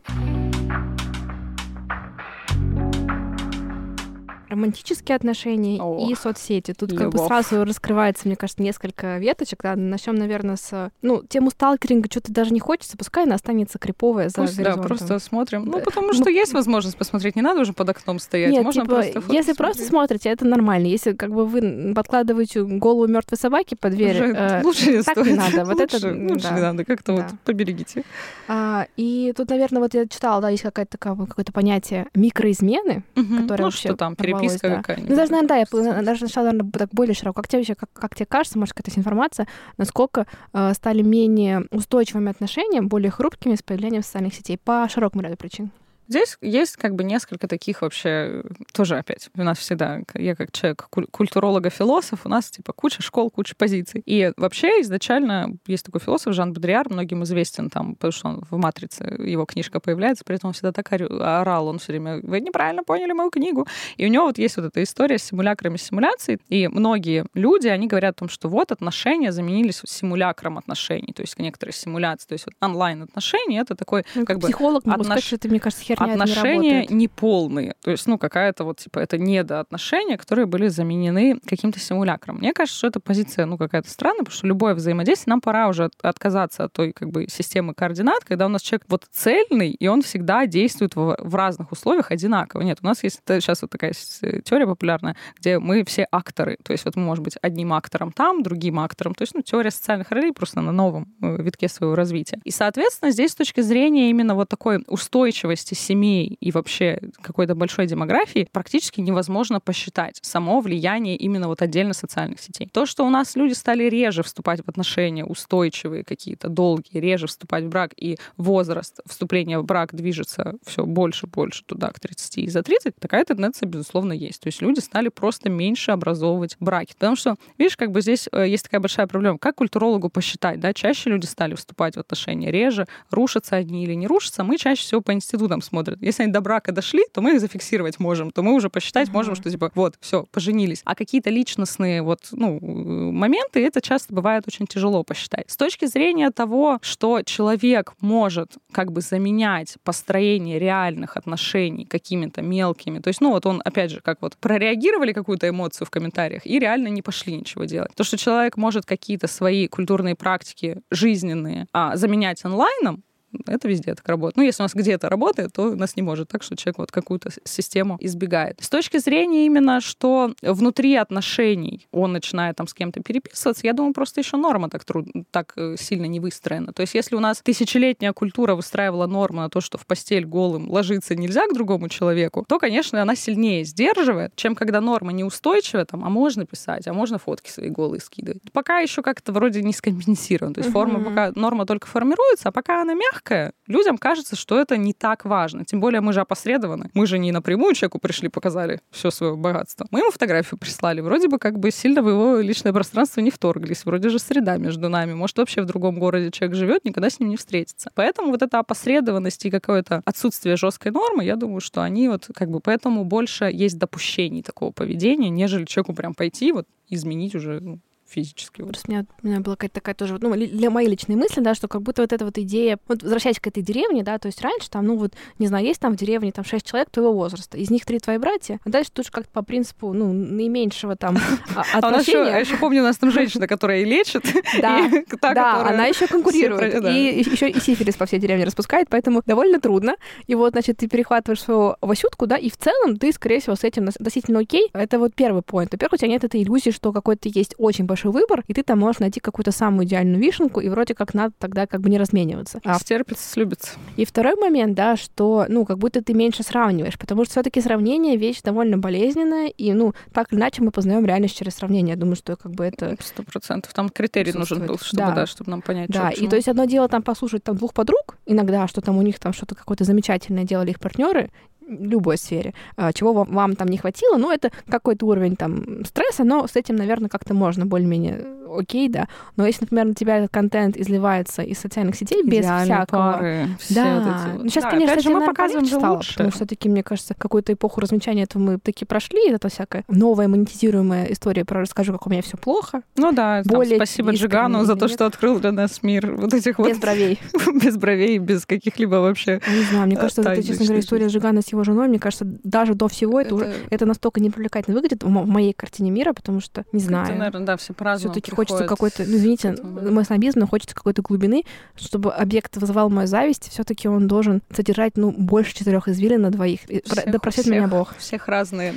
Романтические 4.48 5.16
отношения 5.16 5.80
О, 5.80 6.08
и 6.08 6.14
соцсети. 6.14 6.72
Тут 6.72 6.92
любовь. 6.92 7.04
как 7.04 7.12
бы 7.12 7.26
сразу 7.26 7.64
раскрывается, 7.64 8.26
мне 8.26 8.36
кажется, 8.36 8.62
несколько 8.62 9.18
веточек. 9.18 9.62
Да? 9.62 9.76
Начнем, 9.76 10.14
наверное, 10.14 10.56
с... 10.56 10.90
Ну, 11.02 11.22
тему 11.22 11.50
сталкеринга 11.50 12.08
что-то 12.10 12.32
даже 12.32 12.52
не 12.52 12.60
хочется, 12.60 12.96
пускай 12.96 13.24
она 13.24 13.34
останется 13.34 13.78
криповая 13.78 14.28
за 14.28 14.42
Пусть, 14.42 14.62
Да, 14.62 14.76
просто 14.76 15.18
смотрим. 15.18 15.64
Ну, 15.64 15.80
потому 15.80 16.12
что 16.12 16.24
ну, 16.24 16.30
есть 16.30 16.52
возможность 16.52 16.96
посмотреть, 16.96 17.36
не 17.36 17.42
надо 17.42 17.60
уже 17.60 17.72
под 17.72 17.88
окном 17.88 18.18
стоять. 18.18 18.52
Нет, 18.52 18.64
Можно 18.64 18.82
типа, 18.82 18.94
просто 18.94 19.22
если 19.32 19.52
просто 19.52 19.84
смотрите, 19.84 20.28
это 20.28 20.44
нормально. 20.44 20.86
Если 20.86 21.12
как 21.12 21.30
бы 21.30 21.46
вы 21.46 21.92
подкладываете 21.94 22.62
голову 22.62 23.06
мертвой 23.06 23.38
собаки 23.38 23.74
под 23.74 23.92
дверь, 23.94 24.22
уже 24.22 24.34
э, 24.34 24.62
лучше 24.62 24.90
не 24.90 25.02
так 25.02 25.18
стоит. 25.18 25.26
не 25.26 25.34
надо. 25.34 25.64
Вот 25.64 25.80
лучше, 25.80 25.96
это, 25.96 26.14
лучше 26.14 26.48
да. 26.48 26.54
не 26.54 26.60
надо, 26.60 26.84
как-то 26.84 27.16
да. 27.16 27.22
вот 27.22 27.40
поберегите. 27.44 28.04
А, 28.48 28.86
и 28.96 29.32
тут, 29.36 29.50
наверное, 29.50 29.80
вот 29.80 29.94
я 29.94 30.06
читала, 30.06 30.40
да, 30.40 30.50
есть 30.50 30.62
какое-то 30.62 30.98
такое, 30.98 31.26
какое-то 31.26 31.52
понятие 31.52 32.06
микроизмены, 32.14 33.02
угу. 33.14 33.36
которое 33.42 33.62
ну, 33.62 33.64
вообще 33.64 33.88
что 33.88 33.96
там, 33.96 34.16
переписка 34.40 34.68
да. 34.68 34.76
какая-нибудь. 34.76 35.10
Ну, 35.10 35.16
даже, 35.16 35.32
наверное, 35.32 35.48
да, 35.48 35.56
я 35.56 36.02
даже 36.02 36.24
начала, 36.24 36.46
наверное, 36.46 36.70
так 36.70 36.90
более 36.92 37.14
широко. 37.14 37.42
Как 37.42 37.48
тебе 37.48 37.60
вообще, 37.60 37.74
как, 37.74 37.90
как 37.92 38.14
тебе 38.14 38.26
кажется, 38.26 38.58
может, 38.58 38.74
какая-то 38.74 38.98
информация, 38.98 39.46
насколько 39.76 40.26
э, 40.52 40.74
стали 40.74 41.02
менее 41.02 41.64
устойчивыми 41.70 42.30
отношения, 42.30 42.82
более 42.82 43.10
хрупкими 43.10 43.54
с 43.54 43.62
появлением 43.62 44.02
социальных 44.02 44.34
сетей 44.34 44.58
по 44.58 44.88
широкому 44.88 45.22
ряду 45.22 45.36
причин? 45.36 45.70
Здесь 46.08 46.36
есть 46.40 46.76
как 46.76 46.94
бы 46.94 47.04
несколько 47.04 47.48
таких 47.48 47.82
вообще, 47.82 48.42
тоже 48.72 48.96
опять, 48.98 49.28
у 49.36 49.42
нас 49.42 49.58
всегда, 49.58 50.00
я 50.14 50.36
как 50.36 50.52
человек 50.52 50.88
культуролога-философ, 51.10 52.20
у 52.24 52.28
нас 52.28 52.50
типа 52.50 52.72
куча 52.72 53.02
школ, 53.02 53.30
куча 53.30 53.54
позиций. 53.56 54.02
И 54.06 54.32
вообще 54.36 54.80
изначально 54.82 55.56
есть 55.66 55.84
такой 55.84 56.00
философ 56.00 56.34
Жан 56.34 56.52
Бодриар, 56.52 56.88
многим 56.88 57.24
известен 57.24 57.70
там, 57.70 57.94
потому 57.94 58.12
что 58.12 58.28
он 58.28 58.44
в 58.50 58.56
«Матрице», 58.56 59.04
его 59.18 59.44
книжка 59.44 59.80
появляется, 59.80 60.24
при 60.24 60.36
этом 60.36 60.48
он 60.48 60.54
всегда 60.54 60.72
так 60.72 60.92
орал, 60.92 61.68
он 61.68 61.78
все 61.78 61.92
время, 61.92 62.20
вы 62.22 62.40
неправильно 62.40 62.84
поняли 62.84 63.12
мою 63.12 63.30
книгу. 63.30 63.66
И 63.96 64.06
у 64.06 64.08
него 64.08 64.26
вот 64.26 64.38
есть 64.38 64.56
вот 64.56 64.66
эта 64.66 64.82
история 64.82 65.18
с 65.18 65.24
симулякрами 65.24 65.76
симуляций, 65.76 66.38
и 66.48 66.68
многие 66.68 67.26
люди, 67.34 67.68
они 67.68 67.86
говорят 67.86 68.16
о 68.16 68.18
том, 68.20 68.28
что 68.28 68.48
вот 68.48 68.72
отношения 68.72 69.32
заменились 69.32 69.82
симулякром 69.86 70.58
отношений, 70.58 71.12
то 71.12 71.22
есть 71.22 71.38
некоторые 71.38 71.74
симуляции, 71.74 72.28
то 72.28 72.32
есть 72.34 72.46
вот 72.46 72.54
онлайн-отношения, 72.60 73.60
это 73.60 73.74
такой 73.74 74.04
ну, 74.14 74.24
как 74.24 74.38
бы... 74.38 74.48
Психолог 74.48 74.84
могу 74.84 75.02
отнош... 75.02 75.06
сказать, 75.06 75.24
что 75.24 75.36
это, 75.36 75.48
мне 75.48 75.60
кажется, 75.60 75.84
херня 75.96 76.14
Отношения 76.14 76.86
не 76.86 77.06
неполные, 77.06 77.74
то 77.82 77.90
есть, 77.90 78.06
ну, 78.06 78.18
какая-то 78.18 78.64
вот, 78.64 78.78
типа, 78.78 78.98
это 78.98 79.18
недоотношения, 79.18 80.16
которые 80.16 80.46
были 80.46 80.68
заменены 80.68 81.38
каким-то 81.46 81.78
симулякром. 81.78 82.36
Мне 82.38 82.52
кажется, 82.52 82.78
что 82.78 82.86
эта 82.88 83.00
позиция, 83.00 83.46
ну, 83.46 83.58
какая-то 83.58 83.88
странная, 83.88 84.20
потому 84.20 84.36
что 84.36 84.46
любое 84.46 84.74
взаимодействие, 84.74 85.32
нам 85.32 85.40
пора 85.40 85.68
уже 85.68 85.90
отказаться 86.02 86.64
от 86.64 86.72
той, 86.72 86.92
как 86.92 87.10
бы, 87.10 87.26
системы 87.28 87.74
координат, 87.74 88.24
когда 88.24 88.46
у 88.46 88.48
нас 88.48 88.62
человек 88.62 88.84
вот 88.88 89.04
цельный, 89.10 89.70
и 89.70 89.86
он 89.86 90.02
всегда 90.02 90.46
действует 90.46 90.96
в, 90.96 91.16
в 91.18 91.34
разных 91.34 91.72
условиях 91.72 92.10
одинаково. 92.10 92.62
Нет, 92.62 92.78
у 92.82 92.86
нас 92.86 93.02
есть 93.04 93.20
сейчас 93.26 93.62
вот 93.62 93.70
такая 93.70 93.92
теория 93.92 94.66
популярная, 94.66 95.16
где 95.38 95.58
мы 95.58 95.84
все 95.84 96.06
акторы. 96.10 96.56
То 96.62 96.72
есть 96.72 96.84
вот 96.84 96.96
мы 96.96 97.02
можем 97.02 97.24
быть 97.24 97.36
одним 97.42 97.72
актором 97.72 98.12
там, 98.12 98.42
другим 98.42 98.80
актором. 98.80 99.14
То 99.14 99.22
есть, 99.22 99.34
ну, 99.34 99.42
теория 99.42 99.70
социальных 99.70 100.10
ролей 100.10 100.32
просто 100.32 100.60
на 100.60 100.72
новом 100.72 101.14
э, 101.22 101.42
витке 101.42 101.68
своего 101.68 101.94
развития. 101.94 102.40
И, 102.44 102.50
соответственно, 102.50 103.10
здесь 103.10 103.32
с 103.32 103.34
точки 103.34 103.60
зрения 103.60 104.10
именно 104.10 104.34
вот 104.34 104.48
такой 104.48 104.82
устойчивости 104.86 105.74
семей 105.86 106.36
и 106.40 106.50
вообще 106.50 107.00
какой-то 107.22 107.54
большой 107.54 107.86
демографии 107.86 108.48
практически 108.50 109.00
невозможно 109.00 109.60
посчитать 109.60 110.18
само 110.22 110.60
влияние 110.60 111.16
именно 111.16 111.48
вот 111.48 111.62
отдельно 111.62 111.94
социальных 111.94 112.40
сетей. 112.40 112.68
То, 112.72 112.86
что 112.86 113.06
у 113.06 113.10
нас 113.10 113.36
люди 113.36 113.52
стали 113.52 113.84
реже 113.84 114.22
вступать 114.22 114.60
в 114.64 114.68
отношения 114.68 115.24
устойчивые 115.24 116.02
какие-то, 116.04 116.48
долгие, 116.48 116.98
реже 116.98 117.26
вступать 117.26 117.64
в 117.64 117.68
брак, 117.68 117.92
и 117.96 118.18
возраст 118.36 119.00
вступления 119.06 119.58
в 119.58 119.64
брак 119.64 119.94
движется 119.94 120.54
все 120.66 120.84
больше 120.84 121.26
и 121.26 121.28
больше 121.28 121.64
туда, 121.64 121.90
к 121.90 122.00
30 122.00 122.38
и 122.38 122.48
за 122.48 122.62
30, 122.62 122.96
такая 122.98 123.24
тенденция, 123.24 123.66
безусловно, 123.66 124.12
есть. 124.12 124.40
То 124.40 124.48
есть 124.48 124.60
люди 124.62 124.80
стали 124.80 125.08
просто 125.08 125.48
меньше 125.48 125.92
образовывать 125.92 126.56
браки. 126.60 126.94
Потому 126.94 127.16
что, 127.16 127.36
видишь, 127.58 127.76
как 127.76 127.92
бы 127.92 128.00
здесь 128.00 128.28
э, 128.32 128.48
есть 128.48 128.64
такая 128.64 128.80
большая 128.80 129.06
проблема. 129.06 129.38
Как 129.38 129.56
культурологу 129.56 130.08
посчитать, 130.08 130.60
да, 130.60 130.72
чаще 130.72 131.10
люди 131.10 131.26
стали 131.26 131.54
вступать 131.54 131.96
в 131.96 132.00
отношения, 132.00 132.50
реже, 132.50 132.86
рушатся 133.10 133.56
одни 133.56 133.84
или 133.84 133.94
не 133.94 134.06
рушатся, 134.06 134.44
мы 134.44 134.58
чаще 134.58 134.82
всего 134.82 135.00
по 135.00 135.12
институтам 135.12 135.62
смотрим. 135.62 135.75
Если 136.00 136.22
они 136.22 136.32
до 136.32 136.40
брака 136.40 136.72
дошли, 136.72 137.04
то 137.12 137.20
мы 137.20 137.34
их 137.34 137.40
зафиксировать 137.40 137.98
можем, 137.98 138.30
то 138.30 138.42
мы 138.42 138.54
уже 138.54 138.70
посчитать 138.70 139.08
uh-huh. 139.08 139.12
можем, 139.12 139.34
что 139.34 139.50
типа 139.50 139.72
вот, 139.74 139.94
все, 140.00 140.26
поженились. 140.30 140.82
А 140.84 140.94
какие-то 140.94 141.30
личностные 141.30 142.02
вот, 142.02 142.20
ну, 142.32 142.58
моменты, 142.60 143.64
это 143.64 143.80
часто 143.80 144.14
бывает 144.14 144.44
очень 144.46 144.66
тяжело 144.66 145.02
посчитать. 145.02 145.50
С 145.50 145.56
точки 145.56 145.86
зрения 145.86 146.30
того, 146.30 146.78
что 146.82 147.22
человек 147.22 147.94
может 148.00 148.54
как 148.72 148.92
бы 148.92 149.00
заменять 149.00 149.76
построение 149.84 150.58
реальных 150.58 151.16
отношений 151.16 151.84
какими-то 151.84 152.42
мелкими, 152.42 152.98
то 152.98 153.08
есть, 153.08 153.20
ну, 153.20 153.30
вот 153.30 153.46
он, 153.46 153.62
опять 153.64 153.90
же, 153.90 154.00
как 154.00 154.22
вот 154.22 154.36
прореагировали 154.36 155.12
какую-то 155.12 155.48
эмоцию 155.48 155.86
в 155.86 155.90
комментариях 155.90 156.46
и 156.46 156.58
реально 156.58 156.88
не 156.88 157.02
пошли 157.02 157.36
ничего 157.36 157.64
делать. 157.64 157.92
То, 157.94 158.04
что 158.04 158.16
человек 158.16 158.56
может 158.56 158.86
какие-то 158.86 159.26
свои 159.26 159.68
культурные 159.68 160.14
практики 160.14 160.80
жизненные 160.90 161.66
а, 161.72 161.96
заменять 161.96 162.44
онлайном, 162.44 163.02
это 163.46 163.68
везде 163.68 163.94
так 163.94 164.06
работает. 164.08 164.36
Ну, 164.36 164.42
если 164.42 164.62
у 164.62 164.64
нас 164.64 164.74
где-то 164.74 165.08
работает, 165.08 165.52
то 165.52 165.70
у 165.70 165.76
нас 165.76 165.96
не 165.96 166.02
может 166.02 166.28
так, 166.28 166.42
что 166.42 166.56
человек 166.56 166.78
вот 166.78 166.92
какую-то 166.92 167.30
систему 167.44 167.96
избегает. 168.00 168.58
С 168.62 168.68
точки 168.68 168.98
зрения 168.98 169.46
именно, 169.46 169.80
что 169.80 170.34
внутри 170.42 170.94
отношений 170.96 171.86
он 171.92 172.12
начинает 172.12 172.56
там 172.56 172.66
с 172.66 172.74
кем-то 172.74 173.00
переписываться, 173.02 173.66
я 173.66 173.72
думаю, 173.72 173.94
просто 173.94 174.20
еще 174.20 174.36
норма 174.36 174.70
так, 174.70 174.84
труд... 174.84 175.08
так 175.30 175.52
э, 175.56 175.76
сильно 175.78 176.06
не 176.06 176.20
выстроена. 176.20 176.72
То 176.72 176.82
есть 176.82 176.94
если 176.94 177.16
у 177.16 177.20
нас 177.20 177.40
тысячелетняя 177.42 178.12
культура 178.12 178.54
выстраивала 178.54 179.06
норму 179.06 179.40
на 179.40 179.50
то, 179.50 179.60
что 179.60 179.78
в 179.78 179.86
постель 179.86 180.24
голым 180.24 180.70
ложиться 180.70 181.14
нельзя 181.14 181.46
к 181.46 181.54
другому 181.54 181.88
человеку, 181.88 182.44
то, 182.48 182.58
конечно, 182.58 183.00
она 183.02 183.16
сильнее 183.16 183.64
сдерживает, 183.64 184.34
чем 184.36 184.54
когда 184.54 184.80
норма 184.80 185.12
неустойчивая, 185.12 185.84
там, 185.84 186.04
а 186.04 186.08
можно 186.08 186.46
писать, 186.46 186.86
а 186.86 186.92
можно 186.92 187.18
фотки 187.18 187.50
свои 187.50 187.68
голые 187.68 188.00
скидывать. 188.00 188.42
Пока 188.52 188.78
еще 188.78 189.02
как-то 189.02 189.32
вроде 189.32 189.62
не 189.62 189.72
скомпенсировано. 189.72 190.54
То 190.54 190.60
есть 190.60 190.72
форма 190.72 191.02
пока, 191.02 191.32
норма 191.34 191.66
только 191.66 191.86
формируется, 191.86 192.48
а 192.48 192.52
пока 192.52 192.82
она 192.82 192.94
мягкая, 192.94 193.15
мягкое, 193.16 193.52
людям 193.66 193.98
кажется, 193.98 194.36
что 194.36 194.58
это 194.60 194.76
не 194.76 194.92
так 194.92 195.24
важно. 195.24 195.64
Тем 195.64 195.80
более 195.80 196.00
мы 196.00 196.12
же 196.12 196.20
опосредованы. 196.20 196.90
Мы 196.94 197.06
же 197.06 197.18
не 197.18 197.32
напрямую 197.32 197.74
человеку 197.74 197.98
пришли, 197.98 198.28
показали 198.28 198.80
все 198.90 199.10
свое 199.10 199.36
богатство. 199.36 199.86
Мы 199.90 200.00
ему 200.00 200.10
фотографию 200.10 200.58
прислали. 200.58 201.00
Вроде 201.00 201.28
бы 201.28 201.38
как 201.38 201.58
бы 201.58 201.70
сильно 201.70 202.02
в 202.02 202.08
его 202.08 202.36
личное 202.38 202.72
пространство 202.72 203.20
не 203.20 203.30
вторглись. 203.30 203.84
Вроде 203.84 204.08
же 204.08 204.18
среда 204.18 204.56
между 204.58 204.88
нами. 204.88 205.14
Может, 205.14 205.38
вообще 205.38 205.62
в 205.62 205.66
другом 205.66 205.98
городе 205.98 206.30
человек 206.30 206.56
живет, 206.56 206.84
никогда 206.84 207.10
с 207.10 207.20
ним 207.20 207.30
не 207.30 207.36
встретится. 207.36 207.90
Поэтому 207.94 208.30
вот 208.30 208.42
эта 208.42 208.58
опосредованность 208.58 209.44
и 209.46 209.50
какое-то 209.50 210.02
отсутствие 210.04 210.56
жесткой 210.56 210.92
нормы, 210.92 211.24
я 211.24 211.36
думаю, 211.36 211.60
что 211.60 211.82
они 211.82 212.08
вот 212.08 212.28
как 212.34 212.50
бы 212.50 212.60
поэтому 212.60 213.04
больше 213.04 213.50
есть 213.52 213.78
допущений 213.78 214.42
такого 214.42 214.72
поведения, 214.72 215.30
нежели 215.30 215.64
человеку 215.64 215.94
прям 215.94 216.14
пойти 216.14 216.52
вот 216.52 216.66
изменить 216.88 217.34
уже 217.34 217.60
ну, 217.60 217.80
физически. 218.08 218.62
Просто 218.62 218.84
у 218.88 218.90
меня, 218.92 219.04
у 219.22 219.26
меня 219.26 219.40
была 219.40 219.56
какая-то 219.56 219.74
такая 219.74 219.94
тоже, 219.94 220.18
ну, 220.20 220.34
для 220.34 220.70
моей 220.70 220.88
личной 220.88 221.16
мысли, 221.16 221.40
да, 221.40 221.54
что 221.54 221.68
как 221.68 221.82
будто 221.82 222.02
вот 222.02 222.12
эта 222.12 222.24
вот 222.24 222.38
идея, 222.38 222.78
вот 222.88 223.02
возвращаясь 223.02 223.40
к 223.40 223.46
этой 223.46 223.62
деревне, 223.62 224.02
да, 224.02 224.18
то 224.18 224.26
есть 224.26 224.40
раньше 224.42 224.70
там, 224.70 224.86
ну, 224.86 224.96
вот, 224.96 225.12
не 225.38 225.46
знаю, 225.46 225.64
есть 225.64 225.80
там 225.80 225.94
в 225.94 225.96
деревне 225.96 226.32
там 226.32 226.44
шесть 226.44 226.66
человек 226.66 226.90
твоего 226.90 227.12
возраста, 227.12 227.56
из 227.56 227.70
них 227.70 227.84
три 227.84 227.98
твои 227.98 228.18
братья, 228.18 228.60
а 228.64 228.68
дальше 228.68 228.90
тут 228.92 229.10
как-то 229.10 229.30
по 229.30 229.42
принципу, 229.42 229.92
ну, 229.92 230.12
наименьшего 230.12 230.96
там 230.96 231.18
отношения. 231.74 232.28
А 232.28 232.30
я 232.30 232.38
еще 232.38 232.56
помню, 232.56 232.82
у 232.82 232.84
нас 232.84 232.96
там 232.96 233.10
женщина, 233.10 233.46
которая 233.46 233.84
лечит. 233.84 234.24
Да, 234.60 234.88
да, 235.34 235.68
она 235.68 235.86
еще 235.86 236.06
конкурирует. 236.06 236.82
И 236.84 237.18
еще 237.18 237.50
и 237.50 237.60
сифилис 237.60 237.94
по 237.96 238.06
всей 238.06 238.18
деревне 238.18 238.44
распускает, 238.44 238.88
поэтому 238.88 239.22
довольно 239.26 239.60
трудно. 239.60 239.96
И 240.26 240.34
вот, 240.34 240.52
значит, 240.52 240.78
ты 240.78 240.88
перехватываешь 240.88 241.42
свою 241.42 241.76
Васютку, 241.80 242.26
да, 242.26 242.36
и 242.36 242.48
в 242.48 242.56
целом 242.56 242.96
ты, 242.96 243.12
скорее 243.12 243.40
всего, 243.40 243.54
с 243.56 243.64
этим 243.64 243.88
относительно 243.88 244.40
окей. 244.40 244.70
Это 244.72 244.98
вот 244.98 245.14
первый 245.14 245.42
поинт. 245.42 245.72
Во-первых, 245.72 245.94
у 245.94 245.96
тебя 245.96 246.08
нет 246.08 246.24
этой 246.24 246.42
иллюзии, 246.42 246.70
что 246.70 246.92
какой-то 246.92 247.28
есть 247.28 247.54
очень 247.58 247.84
большой 247.84 247.95
выбор, 248.04 248.44
и 248.46 248.54
ты 248.54 248.62
там 248.62 248.78
можешь 248.80 249.00
найти 249.00 249.20
какую-то 249.20 249.52
самую 249.52 249.86
идеальную 249.86 250.20
вишенку, 250.20 250.60
и 250.60 250.68
вроде 250.68 250.94
как 250.94 251.14
надо 251.14 251.34
тогда 251.38 251.66
как 251.66 251.80
бы 251.80 251.90
не 251.90 251.98
размениваться. 251.98 252.60
А 252.64 252.78
стерпится, 252.78 253.28
слюбится. 253.28 253.72
И 253.96 254.04
второй 254.04 254.34
момент, 254.36 254.74
да, 254.74 254.96
что, 254.96 255.46
ну, 255.48 255.64
как 255.64 255.78
будто 255.78 256.02
ты 256.02 256.14
меньше 256.14 256.42
сравниваешь, 256.42 256.98
потому 256.98 257.24
что 257.24 257.32
все 257.32 257.42
таки 257.42 257.60
сравнение— 257.60 258.16
вещь 258.18 258.42
довольно 258.42 258.78
болезненная, 258.78 259.48
и, 259.48 259.72
ну, 259.72 259.94
так 260.12 260.32
или 260.32 260.38
иначе 260.38 260.62
мы 260.62 260.70
познаем 260.70 261.04
реальность 261.04 261.36
через 261.36 261.54
сравнение. 261.54 261.94
Я 261.94 262.00
думаю, 262.00 262.16
что 262.16 262.36
как 262.36 262.52
бы 262.52 262.64
это... 262.64 262.96
Сто 263.00 263.22
процентов. 263.22 263.72
Там 263.72 263.88
критерий 263.88 264.32
нужен 264.32 264.66
был, 264.66 264.78
чтобы, 264.78 265.02
да. 265.02 265.12
да, 265.12 265.26
чтобы 265.26 265.50
нам 265.50 265.62
понять, 265.62 265.90
Да, 265.90 266.10
что, 266.10 266.24
и 266.24 266.28
то 266.28 266.36
есть 266.36 266.48
одно 266.48 266.64
дело 266.64 266.88
там 266.88 267.02
послушать 267.02 267.42
там 267.44 267.56
двух 267.56 267.72
подруг 267.72 268.16
иногда, 268.26 268.66
что 268.68 268.80
там 268.80 268.98
у 268.98 269.02
них 269.02 269.18
там 269.18 269.32
что-то 269.32 269.54
какое-то 269.54 269.84
замечательное 269.84 270.44
делали 270.44 270.70
их 270.70 270.80
партнеры, 270.80 271.30
любой 271.68 272.18
сфере, 272.18 272.54
а, 272.76 272.92
чего 272.92 273.12
вам, 273.12 273.32
вам 273.32 273.56
там 273.56 273.68
не 273.68 273.78
хватило, 273.78 274.16
ну, 274.16 274.30
это 274.30 274.50
какой-то 274.68 275.06
уровень 275.06 275.36
там 275.36 275.84
стресса, 275.84 276.24
но 276.24 276.46
с 276.46 276.56
этим, 276.56 276.76
наверное, 276.76 277.08
как-то 277.08 277.34
можно 277.34 277.66
более-менее 277.66 278.36
окей, 278.46 278.88
да. 278.88 279.08
Но 279.36 279.46
если, 279.46 279.64
например, 279.64 279.86
на 279.86 279.94
тебя 279.94 280.18
этот 280.18 280.30
контент 280.32 280.76
изливается 280.76 281.42
из 281.42 281.58
социальных 281.58 281.96
сетей 281.96 282.22
без 282.24 282.44
всякого... 282.44 283.12
Пары, 283.12 283.48
да. 283.70 283.94
Вот 283.94 284.02
эти 284.02 284.32
вот. 284.32 284.44
Ну, 284.44 284.48
сейчас, 284.48 284.64
да, 284.64 284.70
конечно, 284.70 285.00
же, 285.00 285.10
мы 285.10 285.26
показываем 285.26 285.66
же 285.66 285.76
стало, 285.76 285.96
лучше. 285.96 286.12
Потому 286.12 286.30
что 286.30 286.38
все-таки, 286.38 286.68
мне 286.68 286.82
кажется, 286.82 287.14
какую-то 287.14 287.52
эпоху 287.52 287.80
размечания 287.80 288.24
этого 288.24 288.42
мы 288.42 288.58
таки 288.58 288.84
прошли, 288.84 289.30
это 289.30 289.48
всякая 289.48 289.84
новая 289.88 290.28
монетизируемая 290.28 291.06
история 291.06 291.44
про 291.44 291.60
расскажу, 291.60 291.92
как 291.92 292.06
у 292.06 292.10
меня 292.10 292.22
все 292.22 292.36
плохо. 292.36 292.82
Ну 292.96 293.12
да, 293.12 293.42
Более 293.44 293.78
там, 293.78 293.86
спасибо 293.86 294.12
Джигану 294.12 294.64
за 294.64 294.76
то, 294.76 294.88
что 294.88 295.06
открыл 295.06 295.38
для 295.38 295.52
нас 295.52 295.82
мир 295.82 296.14
вот 296.16 296.34
этих 296.34 296.58
вот... 296.58 296.68
Без 296.68 296.78
бровей. 296.78 297.18
без 297.62 297.76
бровей, 297.76 298.18
без 298.18 298.46
каких-либо 298.46 298.96
вообще 298.96 299.40
Не 299.48 299.64
знаю, 299.64 299.86
мне 299.86 299.96
кажется, 299.96 300.22
это, 300.22 300.42
честно 300.42 300.64
говоря, 300.64 300.80
история 300.80 301.06
Джигана 301.08 301.42
с 301.42 301.52
его 301.56 301.64
женой, 301.64 301.88
мне 301.88 301.98
кажется, 301.98 302.24
даже 302.24 302.74
до 302.74 302.88
всего 302.88 303.20
это, 303.20 303.28
это... 303.28 303.34
уже 303.34 303.54
это 303.70 303.86
настолько 303.86 304.20
непривлекательно 304.20 304.74
выглядит 304.74 305.02
в 305.02 305.08
моей 305.08 305.52
картине 305.52 305.90
мира, 305.90 306.12
потому 306.12 306.40
что, 306.40 306.64
не 306.72 306.80
знаю... 306.80 307.06
Это, 307.06 307.16
наверное, 307.16 307.46
да, 307.46 307.56
все 307.56 307.72
празднуют. 307.72 308.14
Все-таки 308.14 308.34
хочется 308.34 308.64
какой-то, 308.64 309.04
ну, 309.04 309.16
извините, 309.16 309.56
мой 309.62 310.04
снобизм, 310.04 310.40
но 310.40 310.46
хочется 310.46 310.74
какой-то 310.74 311.02
глубины, 311.02 311.44
чтобы 311.74 312.12
объект 312.12 312.56
вызывал 312.56 312.90
мою 312.90 313.06
зависть, 313.06 313.50
все-таки 313.50 313.88
он 313.88 314.06
должен 314.06 314.42
содержать, 314.54 314.96
ну, 314.96 315.12
больше 315.12 315.54
четырех 315.54 315.88
извилин 315.88 316.22
на 316.22 316.30
двоих. 316.30 316.60
Всех, 316.60 317.10
да 317.10 317.18
простит 317.18 317.46
меня 317.46 317.68
Бог. 317.68 317.96
Всех 317.96 318.28
разные. 318.28 318.74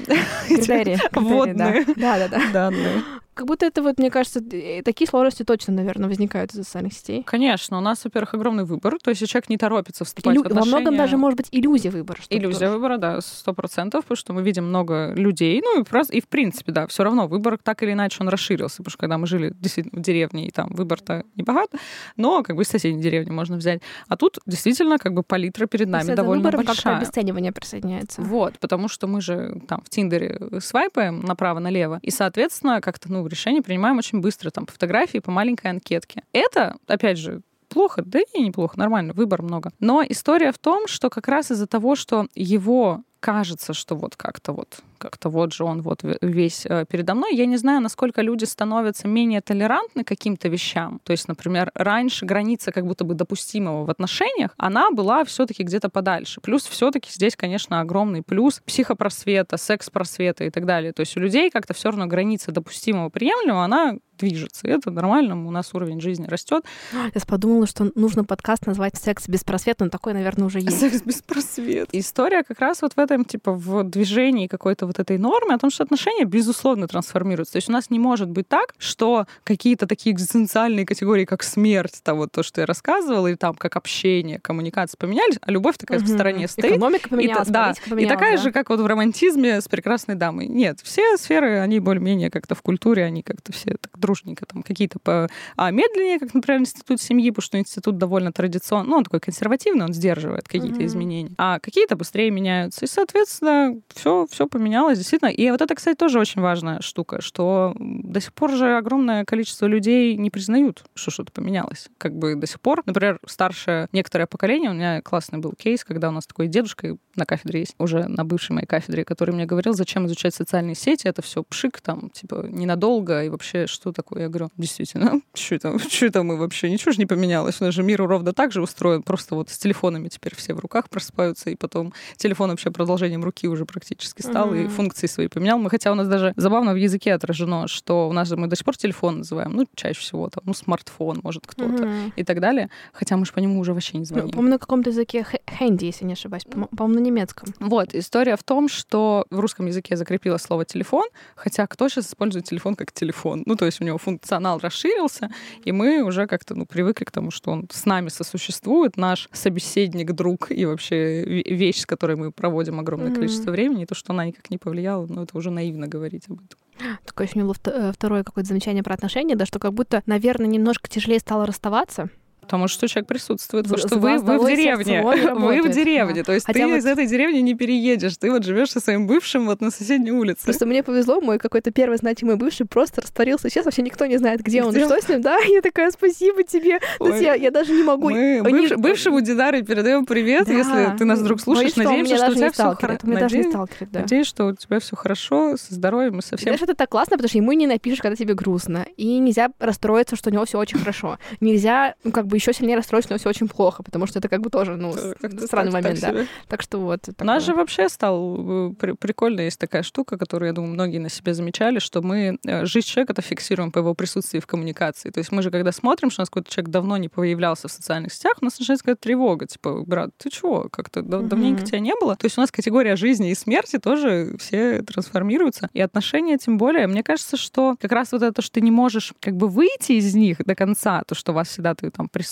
Критерии. 0.48 1.00
Водные. 1.14 1.86
Да, 1.96 2.18
да, 2.18 2.28
да. 2.28 2.42
Данные. 2.52 3.04
Как 3.40 3.48
будто 3.48 3.66
это 3.66 3.82
вот, 3.82 3.98
мне 4.00 4.12
кажется, 4.12 4.42
э, 4.52 4.82
такие 4.84 5.08
сложности 5.08 5.44
точно, 5.44 5.74
наверное, 5.74 6.10
возникают 6.10 6.52
из 6.52 6.66
социальных 6.66 6.92
сетей. 6.92 7.24
Конечно, 7.24 7.78
у 7.78 7.80
нас, 7.80 8.04
во-первых, 8.04 8.34
огромный 8.34 8.66
выбор, 8.66 8.98
то 9.02 9.12
есть 9.12 9.26
человек 9.26 9.48
не 9.48 9.58
торопится 9.58 10.04
вступать 10.04 10.34
Илю... 10.34 10.44
в 10.44 10.48
отношения. 10.48 10.74
Во 10.74 10.80
многом 10.82 10.98
даже 10.98 11.16
может 11.16 11.38
быть 11.38 11.48
иллюзия 11.52 11.90
выбора. 11.90 12.20
Иллюзия 12.30 12.60
тоже. 12.60 12.72
выбора, 12.72 12.98
да, 12.98 13.22
сто 13.22 13.54
процентов, 13.54 14.04
потому 14.04 14.18
что 14.18 14.34
мы 14.34 14.42
видим 14.42 14.66
много 14.68 15.14
людей, 15.16 15.62
ну 15.62 15.80
и, 15.80 15.86
просто, 15.86 16.18
и 16.18 16.20
в 16.20 16.28
принципе, 16.28 16.74
да, 16.74 16.86
все 16.88 17.06
равно 17.06 17.30
выбор 17.30 17.58
так 17.64 17.82
или 17.82 17.94
иначе 17.94 18.18
он 18.20 18.28
расширился, 18.28 18.80
потому 18.80 18.92
что 18.92 18.98
когда 18.98 19.18
мы 19.18 19.26
жили 19.26 19.54
действительно 19.58 20.02
в 20.02 20.04
деревне, 20.04 20.48
и 20.48 20.52
там 20.52 20.68
выбор-то 20.72 21.24
не 21.38 21.44
богат, 21.44 21.72
но 22.18 22.44
как 22.44 22.58
бы 22.58 22.64
из 22.64 22.68
соседней 22.68 23.02
деревни 23.02 23.32
можно 23.32 23.56
взять. 23.56 23.82
А 24.10 24.18
тут 24.18 24.40
действительно 24.48 24.98
как 24.98 25.14
бы 25.14 25.24
палитра 25.24 25.66
перед 25.66 25.88
нами 25.88 26.14
довольно 26.14 26.44
выбором 26.44 26.66
большая. 26.66 26.76
как-то 26.76 26.98
обесценивание 26.98 27.54
присоединяется. 27.54 28.22
Вот, 28.22 28.60
потому 28.60 28.90
что 28.90 29.08
мы 29.08 29.22
же 29.22 29.62
там 29.66 29.82
в 29.86 29.90
Тиндере 29.90 30.60
свайпаем 30.60 31.22
направо-налево, 31.22 32.00
и, 32.02 32.12
соответственно, 32.12 32.82
как-то, 32.82 33.10
ну, 33.10 33.29
решение 33.30 33.62
принимаем 33.62 33.98
очень 33.98 34.20
быстро, 34.20 34.50
там, 34.50 34.66
по 34.66 34.74
фотографии, 34.74 35.20
по 35.20 35.32
маленькой 35.32 35.68
анкетке. 35.72 36.24
Это, 36.34 36.76
опять 36.88 37.18
же, 37.18 37.42
плохо, 37.70 38.02
да 38.06 38.20
и 38.20 38.42
неплохо, 38.42 38.78
нормально, 38.78 39.14
выбор 39.14 39.42
много. 39.42 39.72
Но 39.80 40.04
история 40.08 40.52
в 40.52 40.58
том, 40.58 40.88
что 40.88 41.10
как 41.10 41.28
раз 41.28 41.52
из-за 41.52 41.68
того, 41.68 41.96
что 41.96 42.28
его 42.36 43.04
кажется, 43.20 43.74
что 43.74 43.96
вот 43.96 44.16
как-то 44.16 44.54
вот 44.54 44.82
как-то 45.00 45.30
вот 45.30 45.54
же 45.54 45.64
он 45.64 45.82
вот 45.82 46.02
весь 46.22 46.66
э, 46.66 46.86
передо 46.88 47.16
мной. 47.16 47.36
Я 47.36 47.46
не 47.46 47.58
знаю, 47.58 47.82
насколько 47.82 48.22
люди 48.22 48.46
становятся 48.46 49.08
менее 49.08 49.42
толерантны 49.42 50.04
каким-то 50.04 50.48
вещам. 50.50 51.00
То 51.04 51.12
есть, 51.12 51.28
например, 51.28 51.72
раньше 51.74 52.26
граница 52.26 52.72
как 52.72 52.86
будто 52.86 53.04
бы 53.04 53.16
допустимого 53.16 53.86
в 53.86 53.90
отношениях, 53.90 54.54
она 54.58 54.92
была 54.92 55.24
все-таки 55.24 55.64
где-то 55.64 55.90
подальше. 55.90 56.42
Плюс 56.42 56.64
все-таки 56.66 57.10
здесь, 57.12 57.36
конечно, 57.36 57.80
огромный 57.80 58.22
плюс 58.22 58.62
психопросвета, 58.66 59.58
секс-просвета 59.58 60.44
и 60.44 60.50
так 60.50 60.66
далее. 60.66 60.94
То 60.94 61.00
есть 61.02 61.18
у 61.18 61.20
людей 61.20 61.50
как-то 61.50 61.74
все 61.74 61.90
равно 61.90 62.06
граница 62.08 62.52
допустимого, 62.52 63.10
приемлемого, 63.10 63.64
она 63.64 63.98
движется. 64.20 64.68
И 64.68 64.70
это 64.70 64.92
нормально, 64.92 65.48
у 65.48 65.52
нас 65.52 65.74
уровень 65.74 66.02
жизни 66.02 66.28
растет. 66.28 66.66
Я 66.94 67.22
подумала, 67.26 67.66
что 67.66 67.92
нужно 67.96 68.24
подкаст 68.24 68.68
назвать 68.68 68.98
«Секс 68.98 69.28
без 69.28 69.44
просвета», 69.44 69.86
но 69.86 69.90
такой, 69.90 70.14
наверное, 70.14 70.48
уже 70.48 70.60
есть. 70.60 70.80
«Секс 70.80 71.02
без 71.02 71.22
просвета». 71.22 71.98
История 71.98 72.44
как 72.44 72.60
раз 72.60 72.82
вот 72.82 72.94
в 72.94 73.00
этом, 73.00 73.26
типа, 73.26 73.54
в 73.54 73.84
движении 73.84 74.48
какой-то 74.48 74.86
вот 74.90 75.00
этой 75.00 75.18
нормы, 75.18 75.54
о 75.54 75.58
том, 75.58 75.70
что 75.70 75.84
отношения, 75.84 76.26
безусловно, 76.26 76.88
трансформируются. 76.88 77.54
То 77.54 77.58
есть 77.58 77.70
у 77.70 77.72
нас 77.72 77.90
не 77.90 78.00
может 78.00 78.30
быть 78.30 78.48
так, 78.48 78.74
что 78.78 79.26
какие-то 79.44 79.88
такие 79.88 80.14
экзистенциальные 80.14 80.86
категории, 80.86 81.26
как 81.26 81.44
смерть, 81.44 82.02
вот 82.08 82.32
то, 82.32 82.44
что 82.44 82.62
я 82.62 82.68
рассказывала, 82.68 83.28
или 83.28 83.36
там 83.36 83.54
как 83.54 83.76
общение, 83.76 84.40
коммуникация 84.40 84.98
поменялись, 84.98 85.38
а 85.42 85.52
любовь 85.52 85.78
такая 85.78 86.00
угу. 86.00 86.06
в 86.06 86.10
стороне 86.10 86.48
стоит. 86.48 86.74
Экономика 86.74 87.10
поменялась, 87.10 87.48
и, 87.48 87.52
да, 87.52 87.74
поменялась, 87.84 88.04
и 88.04 88.08
такая 88.08 88.38
да. 88.38 88.44
же, 88.44 88.52
как 88.52 88.70
вот 88.70 88.80
в 88.80 88.86
романтизме 88.86 89.62
с 89.62 89.68
прекрасной 89.68 90.16
дамой. 90.16 90.48
Нет, 90.48 90.80
все 90.82 91.18
сферы, 91.18 91.60
они 91.60 91.80
более-менее 91.80 92.32
как-то 92.32 92.56
в 92.56 92.62
культуре, 92.62 93.04
они 93.06 93.22
как-то 93.22 93.54
все 93.54 93.76
так 93.80 93.98
дружненько, 93.98 94.46
там 94.46 94.64
какие-то 94.64 95.00
по... 95.00 95.30
а 95.56 95.72
медленнее, 95.72 96.20
как, 96.20 96.34
например, 96.34 96.62
институт 96.62 97.00
семьи, 97.00 97.30
потому 97.30 97.44
что 97.44 97.60
институт 97.60 97.98
довольно 97.98 98.32
традиционный, 98.32 98.90
ну, 98.90 98.98
он 98.98 99.04
такой 99.04 99.20
консервативный, 99.20 99.86
он 99.86 99.94
сдерживает 99.94 100.48
какие-то 100.48 100.80
угу. 100.80 100.86
изменения, 100.86 101.32
а 101.38 101.60
какие-то 101.60 101.96
быстрее 101.96 102.32
меняются. 102.32 102.86
И, 102.86 102.88
соответственно, 102.88 103.80
все, 103.94 104.28
все 104.30 104.48
поменялось, 104.48 104.79
действительно. 104.88 105.30
И 105.30 105.50
вот 105.52 105.62
это, 105.62 105.76
кстати, 105.76 105.96
тоже 105.98 106.20
очень 106.20 106.42
важная 106.42 106.82
штука, 106.82 107.22
что 107.22 107.76
до 107.80 108.22
сих 108.22 108.34
пор 108.34 108.52
же 108.52 108.78
огромное 108.78 109.26
количество 109.26 109.66
людей 109.66 110.16
не 110.16 110.30
признают, 110.30 110.84
что 110.94 111.12
что-то 111.12 111.32
поменялось. 111.32 111.90
Как 111.98 112.16
бы 112.16 112.36
до 112.36 112.48
сих 112.48 112.60
пор, 112.62 112.84
например, 112.86 113.20
старшее 113.26 113.88
некоторое 113.92 114.28
поколение, 114.28 114.72
у 114.72 114.74
меня 114.74 115.02
классный 115.02 115.40
был 115.40 115.54
кейс, 115.54 115.84
когда 115.84 116.10
у 116.10 116.12
нас 116.12 116.26
такой 116.26 116.48
дедушка 116.48 116.98
на 117.16 117.26
кафедре 117.26 117.62
есть, 117.62 117.76
уже 117.78 118.08
на 118.08 118.26
бывшей 118.26 118.54
моей 118.54 118.66
кафедре, 118.66 119.06
который 119.06 119.36
мне 119.36 119.46
говорил, 119.46 119.74
зачем 119.74 120.08
изучать 120.08 120.34
социальные 120.34 120.76
сети, 120.76 121.08
это 121.08 121.22
все 121.22 121.44
пшик, 121.44 121.82
там, 121.82 122.10
типа, 122.10 122.48
ненадолго, 122.50 123.24
и 123.24 123.30
вообще, 123.30 123.68
что 123.68 123.92
такое? 123.92 124.24
Я 124.24 124.30
говорю, 124.30 124.50
действительно, 124.58 125.22
что 125.34 125.56
это, 125.56 125.78
что 125.80 126.06
это 126.06 126.24
мы 126.24 126.38
вообще, 126.38 126.70
ничего 126.72 126.92
же 126.92 127.00
не 127.00 127.06
поменялось, 127.06 127.62
у 127.62 127.66
нас 127.66 127.74
же 127.74 127.84
мир 127.84 128.02
ровно 128.02 128.34
так 128.34 128.52
же 128.52 128.62
устроен, 128.62 129.04
просто 129.04 129.36
вот 129.36 129.50
с 129.50 129.58
телефонами 129.58 130.08
теперь 130.08 130.36
все 130.36 130.54
в 130.54 130.60
руках 130.60 130.90
просыпаются, 130.90 131.50
и 131.50 131.56
потом 131.56 131.94
телефон 132.18 132.50
вообще 132.50 132.72
продолжением 132.72 133.24
руки 133.24 133.48
уже 133.48 133.66
практически 133.66 134.22
стал, 134.22 134.54
mm-hmm. 134.54 134.66
и 134.66 134.69
функции 134.70 135.08
свои 135.08 135.28
поменял. 135.28 135.58
Мы, 135.58 135.70
хотя 135.70 135.92
у 135.92 135.96
нас 135.96 136.08
даже 136.08 136.34
забавно 136.36 136.74
в 136.74 136.78
языке 136.78 137.14
отражено, 137.14 137.68
что 137.68 138.10
у 138.10 138.14
нас 138.14 138.28
же 138.28 138.38
мы 138.38 138.48
до 138.48 138.56
сих 138.56 138.66
пор 138.66 138.78
телефон 138.78 139.20
называем, 139.20 139.54
ну, 139.54 139.68
чаще 139.76 140.00
всего 140.00 140.30
там, 140.30 140.44
ну, 140.46 140.54
смартфон, 140.54 141.20
может, 141.24 141.46
кто-то, 141.46 141.84
mm-hmm. 141.84 142.14
и 142.16 142.24
так 142.24 142.40
далее, 142.40 142.70
хотя 142.94 143.18
мы 143.18 143.26
же 143.26 143.34
по 143.34 143.40
нему 143.40 143.60
уже 143.60 143.74
вообще 143.74 143.98
не 143.98 144.06
звоним. 144.06 144.30
По-моему, 144.30 144.52
на 144.52 144.60
каком-то 144.60 144.90
языке 144.90 145.26
хэнди, 145.48 145.86
если 145.86 146.06
не 146.06 146.14
ошибаюсь, 146.14 146.44
по-моему, 146.46 147.00
на 147.00 147.04
немецком. 147.04 147.54
Вот, 147.60 147.94
история 147.94 148.36
в 148.36 148.44
том, 148.44 148.70
что 148.70 149.26
в 149.30 149.40
русском 149.40 149.66
языке 149.66 149.96
закрепила 149.96 150.38
слово 150.38 150.66
телефон, 150.66 151.06
хотя 151.36 151.68
кто 151.68 151.90
сейчас 151.90 152.08
использует 152.08 152.46
телефон 152.46 152.76
как 152.76 152.92
телефон? 152.92 153.44
Ну, 153.46 153.56
то 153.56 153.66
есть 153.66 153.82
у 153.82 153.84
него 153.84 153.98
функционал 153.98 154.60
расширился, 154.60 155.30
и 155.64 155.72
мы 155.72 156.04
уже 156.04 156.28
как-то 156.28 156.56
ну, 156.56 156.66
привыкли 156.66 157.06
к 157.06 157.12
тому, 157.12 157.32
что 157.32 157.52
он 157.52 157.68
с 157.72 157.86
нами 157.86 158.10
сосуществует, 158.10 158.98
наш 158.98 159.30
собеседник, 159.32 160.12
друг 160.12 160.52
и 160.52 160.66
вообще 160.66 161.24
вещь, 161.24 161.82
с 161.82 161.86
которой 161.86 162.16
мы 162.16 162.32
проводим 162.32 162.80
огромное 162.80 163.12
mm-hmm. 163.12 163.16
количество 163.16 163.52
времени, 163.52 163.86
то, 163.86 163.96
что 163.96 164.14
она 164.14 164.26
никак 164.26 164.50
не 164.50 164.58
повлияла, 164.60 165.08
ну, 165.08 165.24
это 165.24 165.38
уже 165.38 165.52
наивно 165.52 165.88
говорить 165.88 166.26
об 166.30 166.40
этом. 166.44 166.60
Такое 167.06 167.28
еще 167.28 167.40
у 167.40 167.44
меня 167.44 167.54
было 167.54 167.92
второе 167.92 168.24
какое-то 168.24 168.48
замечание 168.48 168.84
про 168.84 168.94
отношения, 168.94 169.36
да, 169.36 169.46
что 169.46 169.60
как 169.60 169.74
будто, 169.74 170.02
наверное, 170.06 170.48
немножко 170.48 170.90
тяжелее 170.90 171.20
стало 171.20 171.46
расставаться, 171.46 172.10
Потому 172.50 172.68
что 172.68 172.88
человек 172.88 173.08
присутствует, 173.08 173.66
потому 173.66 173.88
что 173.88 174.00
вы, 174.00 174.18
вы 174.18 174.40
в 174.40 174.48
деревне. 174.48 175.04
Вы 175.04 175.62
в 175.62 175.70
деревне. 175.70 176.22
Да. 176.22 176.24
То 176.24 176.34
есть 176.34 176.48
Хотя 176.48 176.62
ты 176.62 176.66
вот... 176.66 176.78
из 176.78 176.86
этой 176.88 177.06
деревни 177.06 177.40
не 177.40 177.54
переедешь. 177.54 178.18
Ты 178.18 178.32
вот 178.32 178.44
живешь 178.44 178.72
со 178.72 178.80
своим 178.80 179.06
бывшим 179.06 179.46
вот 179.46 179.62
на 179.62 179.70
соседней 179.70 180.12
улице. 180.12 180.46
Просто 180.46 180.66
мне 180.66 180.82
повезло, 180.82 181.22
мой 181.22 181.38
какой-то 181.38 181.70
первый 181.70 181.98
значимый 181.98 182.38
бывший 182.38 182.66
просто 182.66 183.02
растворился. 183.02 183.52
Сейчас 183.52 183.66
вообще 183.66 183.84
никто 183.84 184.08
не 184.08 184.18
знает, 184.18 184.42
где, 184.42 184.62
где 184.62 184.64
он 184.64 184.76
и 184.76 184.80
что 184.84 185.00
с 185.00 185.08
ним. 185.08 185.22
Да, 185.22 185.38
я 185.38 185.62
такая, 185.62 185.92
спасибо 185.92 186.42
тебе. 186.42 186.80
Ой, 186.98 187.22
я, 187.22 187.36
я 187.36 187.52
даже 187.52 187.72
не 187.72 187.84
могу. 187.84 188.10
Мы 188.10 188.42
бывш... 188.42 188.72
бывшему 188.78 189.22
Динары 189.22 189.62
передаем 189.62 190.08
привет, 190.08 190.48
да. 190.48 190.54
если 190.54 190.98
ты 190.98 191.06
нас 191.06 191.20
вдруг 191.20 191.40
слушаешь. 191.42 191.76
Боюсь, 191.76 191.88
Надеемся, 191.88 192.18
что, 192.18 192.26
что 192.26 192.32
у 192.32 192.36
тебя 192.36 192.52
все 192.52 192.76
хорошо. 192.76 192.98
Надеюсь, 193.04 193.20
даже 193.20 193.38
не 193.38 193.86
да. 193.92 194.00
Надеюсь, 194.00 194.28
что 194.28 194.46
у 194.48 194.56
тебя 194.56 194.80
все 194.80 194.96
хорошо, 194.96 195.56
со 195.56 195.76
здоровьем 195.76 196.18
и 196.18 196.22
со 196.24 196.36
всем. 196.36 196.46
Знаешь, 196.50 196.62
это 196.64 196.74
так 196.74 196.90
классно, 196.90 197.18
потому 197.18 197.30
что 197.30 197.38
ему 197.38 197.52
не 197.52 197.68
напишешь, 197.68 198.02
когда 198.02 198.16
тебе 198.16 198.34
грустно. 198.34 198.88
И 198.98 199.20
нельзя 199.20 199.52
расстроиться, 199.60 200.16
что 200.16 200.32
у 200.32 200.34
него 200.34 200.46
все 200.46 200.58
очень 200.58 200.80
хорошо. 200.80 201.20
Нельзя, 201.42 201.94
ну, 202.04 202.12
как 202.12 202.26
бы 202.26 202.39
еще 202.40 202.54
сильнее 202.54 202.78
расстроиться, 202.78 203.18
все 203.18 203.30
очень 203.30 203.48
плохо, 203.48 203.84
потому 203.84 204.08
что 204.08 204.20
это 204.20 204.30
как 204.30 204.42
бы 204.42 204.50
тоже, 204.50 204.76
ну, 204.76 204.94
странный 204.94 205.72
так, 205.72 205.84
момент, 205.84 206.02
так 206.02 206.16
да. 206.16 206.26
Так 206.48 206.62
что 206.62 206.80
вот. 206.80 207.10
У 207.20 207.24
нас 207.24 207.44
же 207.44 207.54
вообще 207.54 207.90
стал 207.90 208.70
э, 208.72 208.96
прикольно, 209.00 209.42
есть 209.42 209.60
такая 209.60 209.84
штука, 209.84 210.18
которую, 210.18 210.48
я 210.48 210.54
думаю, 210.54 210.74
многие 210.74 211.00
на 211.00 211.10
себе 211.10 211.34
замечали, 211.34 211.80
что 211.80 212.02
мы 212.02 212.40
э, 212.46 212.66
жизнь 212.66 212.88
человека-то 212.88 213.22
фиксируем 213.22 213.72
по 213.72 213.80
его 213.80 213.94
присутствии 213.94 214.40
в 214.40 214.48
коммуникации. 214.48 215.10
То 215.10 215.20
есть 215.20 215.32
мы 215.32 215.42
же, 215.42 215.52
когда 215.52 215.72
смотрим, 215.72 216.10
что 216.10 216.22
у 216.22 216.24
нас 216.24 216.30
какой-то 216.30 216.52
человек 216.52 216.72
давно 216.72 216.98
не 216.98 217.10
появлялся 217.10 217.68
в 217.68 217.72
социальных 217.72 218.14
сетях, 218.14 218.34
у 218.42 218.46
нас 218.46 218.58
начинается 218.60 218.84
какая-то 218.84 219.02
тревога, 219.02 219.48
типа, 219.48 219.84
брат, 219.86 220.12
ты 220.18 220.30
чего, 220.30 220.70
как-то 220.72 221.02
mm-hmm. 221.02 221.28
давненько 221.28 221.66
тебя 221.66 221.80
не 221.80 221.94
было. 222.00 222.16
То 222.16 222.26
есть 222.26 222.38
у 222.38 222.42
нас 222.42 222.52
категория 222.52 222.96
жизни 222.96 223.32
и 223.32 223.36
смерти 223.36 223.80
тоже 223.80 224.36
все 224.40 224.82
трансформируются. 224.82 225.70
И 225.74 225.82
отношения 225.82 226.38
тем 226.38 226.58
более. 226.58 226.88
Мне 226.88 227.04
кажется, 227.04 227.38
что 227.38 227.76
как 227.80 227.92
раз 227.92 228.12
вот 228.12 228.24
это, 228.24 228.42
что 228.42 228.54
ты 228.54 228.62
не 228.62 228.72
можешь 228.72 229.14
как 229.20 229.36
бы 229.36 229.48
выйти 229.48 229.94
из 229.94 230.16
них 230.16 230.38
до 230.46 230.56
конца, 230.56 231.04
то, 231.08 231.16
что 231.16 231.34
вас 231.34 231.50
всегда 231.50 231.76
ты 231.76 231.90
там 231.92 232.08
присутствуешь, 232.08 232.29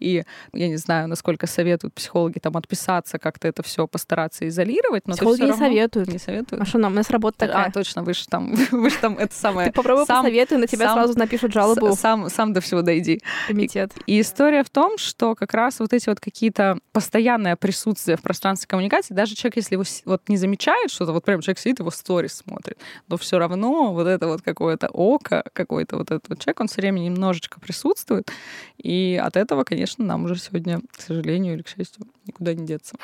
и 0.00 0.24
я 0.52 0.68
не 0.68 0.76
знаю, 0.76 1.08
насколько 1.08 1.46
советуют 1.46 1.94
психологи 1.94 2.38
там 2.38 2.56
отписаться, 2.56 3.18
как-то 3.18 3.48
это 3.48 3.62
все 3.62 3.86
постараться 3.86 4.46
изолировать. 4.48 5.06
Но 5.06 5.14
психологи 5.14 5.42
не 5.42 5.50
равно... 5.50 5.66
советуют. 5.66 6.08
Не 6.08 6.18
советуют. 6.18 6.62
А 6.62 6.64
что 6.64 6.78
нам? 6.78 6.92
У 6.92 6.96
нас 6.96 7.10
работа 7.10 7.38
такая. 7.38 7.66
А, 7.66 7.70
точно, 7.70 8.02
вы 8.02 8.14
же 8.14 8.26
там, 8.26 8.54
вы 8.70 8.90
же 8.90 8.98
там 8.98 9.18
это 9.18 9.34
самое. 9.34 9.68
Ты 9.68 9.74
попробуй 9.74 10.06
сам, 10.06 10.24
посоветуй, 10.24 10.58
на 10.58 10.66
тебя 10.66 10.86
сам, 10.86 10.98
сразу 10.98 11.18
напишут 11.18 11.52
жалобу. 11.52 11.94
Сам, 11.96 12.30
сам 12.30 12.52
до 12.52 12.60
всего 12.60 12.82
дойди. 12.82 13.20
Комитет. 13.48 13.92
И, 14.06 14.16
и 14.16 14.20
история 14.20 14.62
в 14.62 14.70
том, 14.70 14.98
что 14.98 15.34
как 15.34 15.54
раз 15.54 15.80
вот 15.80 15.92
эти 15.92 16.08
вот 16.08 16.20
какие-то 16.20 16.78
постоянное 16.92 17.56
присутствие 17.56 18.16
в 18.16 18.22
пространстве 18.22 18.68
коммуникации, 18.68 19.14
даже 19.14 19.34
человек, 19.34 19.56
если 19.56 19.74
его 19.74 19.84
вот 20.04 20.28
не 20.28 20.36
замечает 20.36 20.90
что-то, 20.90 21.12
вот 21.12 21.24
прям 21.24 21.40
человек 21.40 21.58
сидит, 21.58 21.80
его 21.80 21.90
сторис 21.90 22.34
смотрит, 22.34 22.78
но 23.08 23.16
все 23.16 23.38
равно 23.38 23.92
вот 23.92 24.06
это 24.06 24.26
вот 24.26 24.42
какое-то 24.42 24.88
око, 24.88 25.44
какой-то 25.52 25.96
вот 25.96 26.10
этот 26.10 26.28
вот 26.28 26.38
человек, 26.38 26.60
он 26.60 26.68
все 26.68 26.80
время 26.80 27.00
немножечко 27.00 27.60
присутствует, 27.60 28.30
и 28.78 29.20
от 29.26 29.36
этого, 29.36 29.64
конечно, 29.64 30.04
нам 30.04 30.24
уже 30.24 30.36
сегодня, 30.36 30.80
к 30.96 31.00
сожалению 31.00 31.54
или 31.54 31.62
к 31.62 31.68
счастью, 31.68 32.06
никуда 32.26 32.54
не 32.54 32.66
деться. 32.66 32.96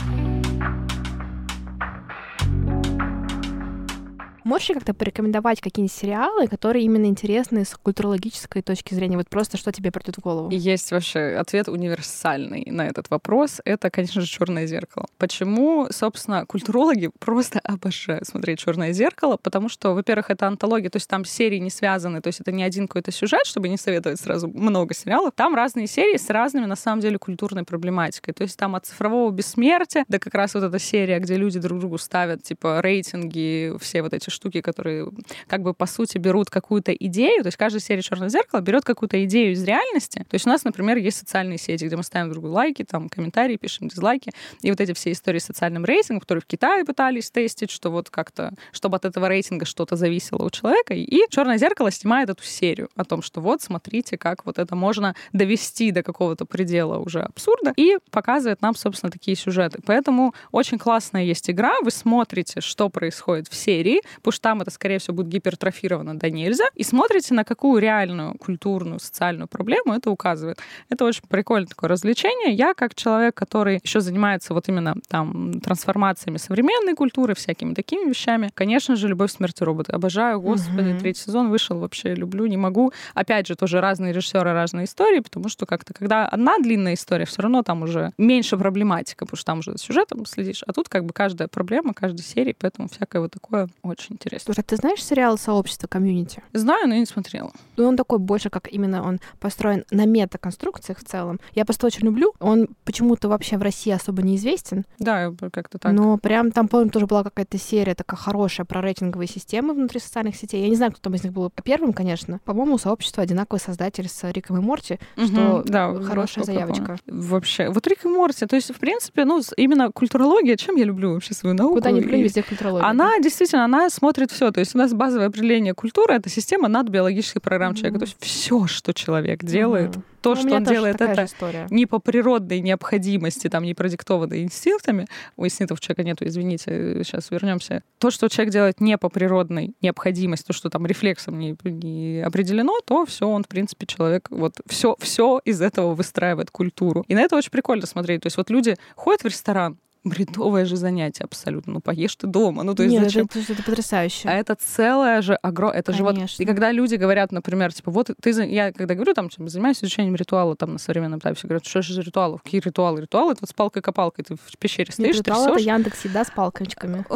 Можешь 4.51 4.71
как-то 4.75 4.95
порекомендовать 4.95 5.61
какие-нибудь 5.61 5.97
сериалы, 5.97 6.49
которые 6.49 6.85
именно 6.85 7.07
интересны 7.07 7.65
с 7.65 7.77
культурологической 7.77 8.63
точки 8.63 8.95
зрения? 8.95 9.17
Вот 9.17 9.29
просто 9.29 9.57
что 9.57 9.71
тебе 9.71 9.93
придет 9.93 10.17
в 10.17 10.21
голову? 10.21 10.51
Есть 10.51 10.91
вообще 10.91 11.37
ответ 11.39 11.69
универсальный 11.69 12.67
на 12.69 12.89
этот 12.89 13.11
вопрос. 13.11 13.61
Это, 13.65 13.91
конечно 13.91 14.21
же, 14.21 14.27
черное 14.27 14.67
зеркало. 14.67 15.07
Почему, 15.19 15.87
собственно, 15.93 16.47
культурологи 16.47 17.13
просто 17.21 17.61
обожают 17.61 18.27
смотреть 18.27 18.59
черное 18.59 18.93
зеркало? 18.93 19.37
Потому 19.41 19.69
что, 19.69 19.95
во-первых, 19.95 20.31
это 20.33 20.49
антология, 20.49 20.91
то 20.91 20.97
есть 20.97 21.09
там 21.09 21.25
серии 21.25 21.59
не 21.59 21.71
связаны, 21.71 22.21
то 22.21 22.27
есть 22.27 22.41
это 22.41 22.51
не 22.51 22.65
один 22.65 22.89
какой-то 22.89 23.13
сюжет, 23.13 23.47
чтобы 23.47 23.69
не 23.69 23.77
советовать 23.77 24.19
сразу 24.19 24.49
много 24.49 24.95
сериалов. 24.95 25.33
Там 25.37 25.55
разные 25.55 25.87
серии 25.87 26.17
с 26.17 26.29
разными, 26.29 26.67
на 26.67 26.75
самом 26.75 27.01
деле, 27.03 27.19
культурной 27.19 27.63
проблематикой. 27.63 28.35
То 28.35 28.43
есть 28.43 28.57
там 28.57 28.75
от 28.75 28.85
цифрового 28.85 29.31
бессмертия 29.31 30.05
до 30.09 30.19
как 30.19 30.35
раз 30.35 30.55
вот 30.55 30.65
эта 30.65 30.81
серия, 30.81 31.21
где 31.21 31.37
люди 31.37 31.61
друг 31.61 31.79
другу 31.79 31.99
ставят, 31.99 32.43
типа, 32.43 32.81
рейтинги, 32.81 33.75
все 33.79 34.03
вот 34.03 34.13
эти 34.13 34.29
штуки, 34.41 34.63
которые 34.63 35.07
как 35.47 35.63
бы 35.63 35.75
по 35.75 35.87
сути 35.87 36.17
берут 36.17 36.49
какую-то 36.49 36.93
идею, 36.93 37.43
то 37.43 37.49
есть 37.49 37.59
каждая 37.59 37.81
серия 37.81 38.01
«Черное 38.01 38.31
зеркало» 38.31 38.61
берет 38.61 38.85
какую-то 38.85 39.23
идею 39.25 39.53
из 39.53 39.63
реальности. 39.65 40.25
То 40.29 40.35
есть 40.35 40.47
у 40.47 40.49
нас, 40.49 40.65
например, 40.65 40.97
есть 40.97 41.19
социальные 41.19 41.59
сети, 41.59 41.85
где 41.85 41.97
мы 41.97 42.03
ставим 42.03 42.31
другу 42.31 42.49
лайки, 42.49 42.85
там 42.85 43.11
комментарии, 43.11 43.57
пишем 43.57 43.89
дизлайки. 43.89 44.33
И 44.63 44.71
вот 44.71 44.81
эти 44.81 44.95
все 44.95 45.13
истории 45.13 45.39
с 45.39 45.45
социальным 45.45 45.85
рейтингом, 45.85 46.21
которые 46.21 46.41
в 46.41 46.47
Китае 46.47 46.85
пытались 46.85 47.31
тестить, 47.31 47.71
что 47.71 47.91
вот 47.91 48.09
как-то, 48.09 48.55
чтобы 48.73 48.97
от 48.97 49.05
этого 49.05 49.29
рейтинга 49.29 49.67
что-то 49.67 49.97
зависело 49.97 50.45
у 50.45 50.51
человека. 50.51 50.95
И 50.95 51.21
«Черное 51.29 51.59
зеркало» 51.59 51.91
снимает 51.91 52.31
эту 52.31 52.43
серию 52.43 52.89
о 52.97 53.05
том, 53.05 53.21
что 53.21 53.43
вот, 53.43 53.61
смотрите, 53.61 54.17
как 54.17 54.47
вот 54.47 54.59
это 54.59 54.75
можно 54.75 55.15
довести 55.35 55.91
до 55.91 56.03
какого-то 56.03 56.47
предела 56.47 56.99
уже 56.99 57.21
абсурда, 57.21 57.75
и 57.77 57.99
показывает 58.11 58.63
нам, 58.63 58.75
собственно, 58.75 59.11
такие 59.11 59.37
сюжеты. 59.37 59.81
Поэтому 59.85 60.35
очень 60.51 60.79
классная 60.79 61.25
есть 61.25 61.51
игра, 61.51 61.75
вы 61.83 61.91
смотрите, 61.91 62.63
что 62.63 62.89
происходит 62.89 63.49
в 63.49 63.55
серии, 63.55 64.01
что 64.31 64.43
там 64.43 64.61
это, 64.61 64.71
скорее 64.71 64.99
всего, 64.99 65.15
будет 65.15 65.29
гипертрофировано 65.29 66.19
до 66.19 66.31
нельзя, 66.31 66.65
и 66.75 66.83
смотрите, 66.83 67.35
на 67.35 67.45
какую 67.45 67.81
реальную 67.81 68.35
культурную, 68.35 69.01
социальную 69.01 69.49
проблему 69.49 69.95
это 69.95 70.11
указывает. 70.11 70.59
Это 70.89 71.05
очень 71.05 71.23
прикольное 71.29 71.69
такое 71.69 71.89
развлечение. 71.89 72.55
Я, 72.55 72.75
как 72.75 72.95
человек, 72.95 73.35
который 73.35 73.81
еще 73.83 74.01
занимается 74.01 74.55
вот 74.55 74.69
именно 74.69 74.95
там 75.09 75.61
трансформациями 75.61 76.37
современной 76.39 76.95
культуры, 76.95 77.35
всякими 77.35 77.75
такими 77.75 78.09
вещами, 78.09 78.51
конечно 78.55 78.97
же, 78.97 79.09
«Любовь, 79.09 79.33
смерти 79.33 79.63
роботы». 79.63 79.93
Обожаю, 79.93 80.41
господи, 80.41 80.91
mm-hmm. 80.91 81.01
третий 81.01 81.23
сезон 81.23 81.51
вышел, 81.51 81.79
вообще 81.79 82.15
люблю, 82.15 82.47
не 82.47 82.57
могу. 82.57 82.93
Опять 83.15 83.47
же, 83.47 83.57
тоже 83.57 83.81
разные 83.81 84.13
режиссеры, 84.13 84.53
разные 84.53 84.85
истории, 84.85 85.21
потому 85.21 85.49
что 85.49 85.67
как-то, 85.67 85.95
когда 85.95 86.27
одна 86.27 86.59
длинная 86.59 86.95
история, 86.95 87.25
все 87.25 87.43
равно 87.43 87.63
там 87.63 87.83
уже 87.83 88.13
меньше 88.19 88.57
проблематика, 88.57 89.25
потому 89.25 89.37
что 89.37 89.47
там 89.47 89.59
уже 89.61 89.77
сюжетом 89.79 90.27
следишь, 90.27 90.63
а 90.67 90.73
тут 90.73 90.89
как 90.89 91.05
бы 91.05 91.13
каждая 91.13 91.49
проблема, 91.49 91.95
каждой 91.95 92.23
серии, 92.23 92.57
поэтому 92.59 92.89
всякое 92.89 93.23
вот 93.23 93.33
такое 93.33 93.69
очень 93.83 94.10
интересно. 94.11 94.53
Слушай, 94.53 94.61
а 94.61 94.69
ты 94.69 94.77
знаешь 94.77 95.05
сериал 95.05 95.39
«Сообщество 95.39 95.87
комьюнити»? 95.87 96.43
Знаю, 96.53 96.89
но 96.89 96.95
не 96.95 97.07
смотрела. 97.07 97.53
Ну, 97.77 97.87
он 97.87 97.97
такой 97.97 98.19
больше, 98.19 98.51
как 98.51 98.73
именно 98.73 99.03
он 99.03 99.21
построен 99.39 99.85
на 99.91 100.07
метаконструкциях 100.07 100.99
в 100.99 101.05
целом. 101.05 101.41
Я 101.55 101.65
просто 101.65 101.87
очень 101.87 102.05
люблю. 102.05 102.33
Он 102.41 102.69
почему-то 102.85 103.29
вообще 103.29 103.57
в 103.57 103.63
России 103.63 103.93
особо 103.93 104.23
неизвестен. 104.23 104.85
Да, 104.99 105.33
как-то 105.53 105.79
так. 105.79 105.93
Но 105.93 106.19
прям 106.19 106.53
там, 106.53 106.69
помню, 106.69 106.91
тоже 106.91 107.07
была 107.07 107.25
какая-то 107.25 107.59
серия 107.59 107.95
такая 107.95 108.19
хорошая 108.19 108.67
про 108.67 108.81
рейтинговые 108.81 109.29
системы 109.29 109.75
внутри 109.75 110.01
социальных 110.01 110.37
сетей. 110.37 110.63
Я 110.63 110.69
не 110.69 110.77
знаю, 110.77 110.93
кто 110.93 111.01
там 111.01 111.15
из 111.15 111.25
них 111.25 111.33
был 111.33 111.51
первым, 111.63 111.93
конечно. 111.93 112.41
По-моему, 112.45 112.79
сообщество 112.79 113.23
одинаковый 113.23 113.61
создатель 113.61 114.09
с 114.09 114.31
Риком 114.33 114.59
и 114.59 114.61
Морти, 114.61 114.99
угу, 115.17 115.27
что 115.27 115.63
да, 115.67 115.95
хорошая 116.03 116.45
заявочка. 116.45 116.99
Вообще. 117.07 117.69
Вот 117.69 117.87
Рик 117.87 118.05
и 118.05 118.09
Морти, 118.09 118.47
то 118.47 118.57
есть, 118.57 118.75
в 118.75 118.79
принципе, 118.79 119.25
ну, 119.25 119.41
именно 119.57 119.91
культурология, 119.93 120.57
чем 120.57 120.77
я 120.77 120.85
люблю 120.85 121.13
вообще 121.13 121.35
свою 121.35 121.55
науку. 121.55 121.77
Куда 121.77 121.91
ни 121.91 122.01
плюнь, 122.01 122.23
везде 122.23 122.43
культурология. 122.43 122.87
Она 122.87 123.19
действительно, 123.21 123.65
она 123.65 123.91
смотрит 124.01 124.33
все. 124.33 124.51
То 124.51 124.61
есть 124.61 124.75
у 124.75 124.79
нас 124.79 124.93
базовое 124.95 125.27
определение 125.27 125.75
культуры— 125.75 126.15
это 126.17 126.31
система 126.31 126.69
над 126.69 126.89
биологических 126.89 127.43
программ 127.43 127.73
mm-hmm. 127.73 127.77
человека. 127.77 127.99
То 127.99 128.05
есть 128.07 128.17
все, 128.21 128.67
что 128.67 128.93
человек 128.95 129.45
делает, 129.45 129.91
mm-hmm 129.91 130.03
то, 130.21 130.35
ну, 130.35 130.37
что 130.37 130.55
он 130.55 130.65
делает, 130.65 131.01
это 131.01 131.27
не 131.71 131.87
по 131.87 131.99
природной 131.99 132.61
необходимости, 132.61 133.49
там, 133.49 133.65
не 133.65 133.73
продиктованной 133.73 134.43
инстинктами. 134.43 135.07
У 135.39 135.47
инстинктов 135.47 135.81
человека 135.81 136.05
нету, 136.05 136.27
извините, 136.27 137.03
сейчас 137.05 137.31
вернемся. 137.31 137.83
То, 137.99 138.11
что 138.11 138.29
человек 138.29 138.53
делает 138.53 138.81
не 138.81 138.99
по 138.99 139.09
природной 139.09 139.75
необходимости, 139.81 140.47
то, 140.47 140.53
что 140.53 140.69
там 140.69 140.87
рефлексом 140.87 141.39
не, 141.39 141.57
не 141.65 142.21
определено, 142.21 142.81
то 142.85 143.07
все 143.07 143.27
он, 143.27 143.45
в 143.45 143.49
принципе, 143.49 143.87
человек, 143.87 144.29
вот 144.31 144.57
все, 144.67 144.95
все 144.99 145.41
из 145.47 145.63
этого 145.63 145.95
выстраивает 145.95 146.51
культуру. 146.51 147.03
И 147.09 147.15
на 147.15 147.23
это 147.23 147.37
очень 147.37 147.51
прикольно 147.51 147.87
смотреть. 147.87 148.21
То 148.23 148.27
есть 148.27 148.37
вот 148.37 148.51
люди 148.51 148.77
ходят 148.97 149.23
в 149.23 149.27
ресторан, 149.27 149.79
бредовое 150.05 150.65
же 150.65 150.77
занятие 150.77 151.25
абсолютно. 151.25 151.75
Ну, 151.75 151.81
поешь 151.81 152.17
ты 152.17 152.27
дома. 152.27 152.63
Ну, 152.63 152.75
то 152.75 152.83
есть 152.83 152.95
Нет, 152.95 153.05
зачем? 153.05 153.27
Это, 153.27 153.39
это, 153.39 153.53
это 153.53 153.63
потрясающе. 153.63 154.29
А 154.29 154.33
это 154.33 154.55
целое 154.55 155.21
же 155.23 155.35
огромное... 155.35 155.79
Это 155.79 155.93
Конечно. 155.93 156.17
же 156.17 156.35
вот... 156.35 156.41
И 156.41 156.45
когда 156.47 156.73
люди 156.73 156.95
говорят, 156.95 157.33
например, 157.33 157.73
типа, 157.73 157.91
вот 157.91 158.11
ты... 158.21 158.31
Я 158.45 158.73
когда 158.73 158.95
говорю, 158.95 159.15
там, 159.15 159.29
типа, 159.29 159.49
занимаюсь 159.49 159.79
изучением 159.79 160.17
ритуала 160.17 160.57
там 160.57 160.73
на 160.73 160.79
современном 160.79 161.19
этапе, 161.19 161.35
все 161.35 161.49
говорят, 161.49 161.67
что 161.67 161.83
же 161.83 161.95
за 161.95 162.03
ритуалы? 162.03 162.39
Какие 162.43 162.61
ритуалы? 162.61 163.03
Ритуалы— 163.03 163.33
это 163.33 163.43
вот 163.43 163.51
с 163.51 163.53
палкой-копалкой. 163.53 164.25
Ты 164.25 164.37
в 164.37 164.59
пещере 164.59 164.93
стоишь, 164.93 165.17
Нет, 165.17 165.27
ритуал— 165.27 165.49
это 165.55 165.61
Яндекс 165.61 166.05
Еда 166.05 166.25
с 166.25 166.31
палочками. 166.31 167.05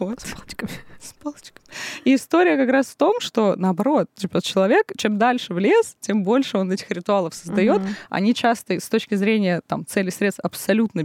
Вот. 0.00 0.20
С 0.20 0.32
палочками. 0.32 0.70
С 1.00 1.12
палочками. 1.22 1.64
И 2.04 2.14
история 2.14 2.56
как 2.56 2.68
раз 2.70 2.86
в 2.86 2.96
том, 2.96 3.20
что 3.20 3.54
наоборот, 3.56 4.08
типа 4.14 4.42
человек, 4.42 4.92
чем 4.96 5.18
дальше 5.18 5.54
в 5.54 5.58
лес, 5.58 5.96
тем 6.00 6.24
больше 6.24 6.58
он 6.58 6.72
этих 6.72 6.90
ритуалов 6.90 7.34
создает. 7.34 7.80
Они 8.08 8.34
часто 8.34 8.80
с 8.80 8.88
точки 8.88 9.14
зрения 9.14 9.60
там 9.66 9.86
цели 9.86 10.10
средств 10.10 10.40
абсолютно 10.42 11.02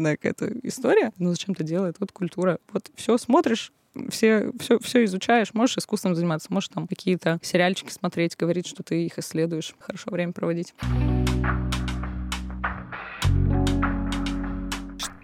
бессмысленная 0.00 0.16
какая-то 0.16 0.52
история. 0.62 1.12
Но 1.18 1.30
зачем-то 1.30 1.62
делает 1.62 1.96
вот 2.00 2.12
культура. 2.12 2.58
Вот 2.72 2.90
все 2.94 3.18
смотришь, 3.18 3.72
все, 4.08 4.52
все, 4.58 4.78
все 4.78 5.04
изучаешь, 5.04 5.54
можешь 5.54 5.78
искусством 5.78 6.14
заниматься, 6.14 6.48
можешь 6.50 6.68
там 6.68 6.86
какие-то 6.86 7.38
сериальчики 7.42 7.92
смотреть, 7.92 8.36
говорить, 8.36 8.66
что 8.66 8.82
ты 8.82 9.04
их 9.04 9.18
исследуешь, 9.18 9.74
хорошо 9.78 10.10
время 10.10 10.32
проводить. 10.32 10.74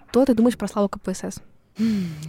Что 0.09 0.25
ты 0.25 0.33
думаешь 0.33 0.57
про 0.57 0.67
Славу 0.67 0.89
КПСС? 0.89 1.41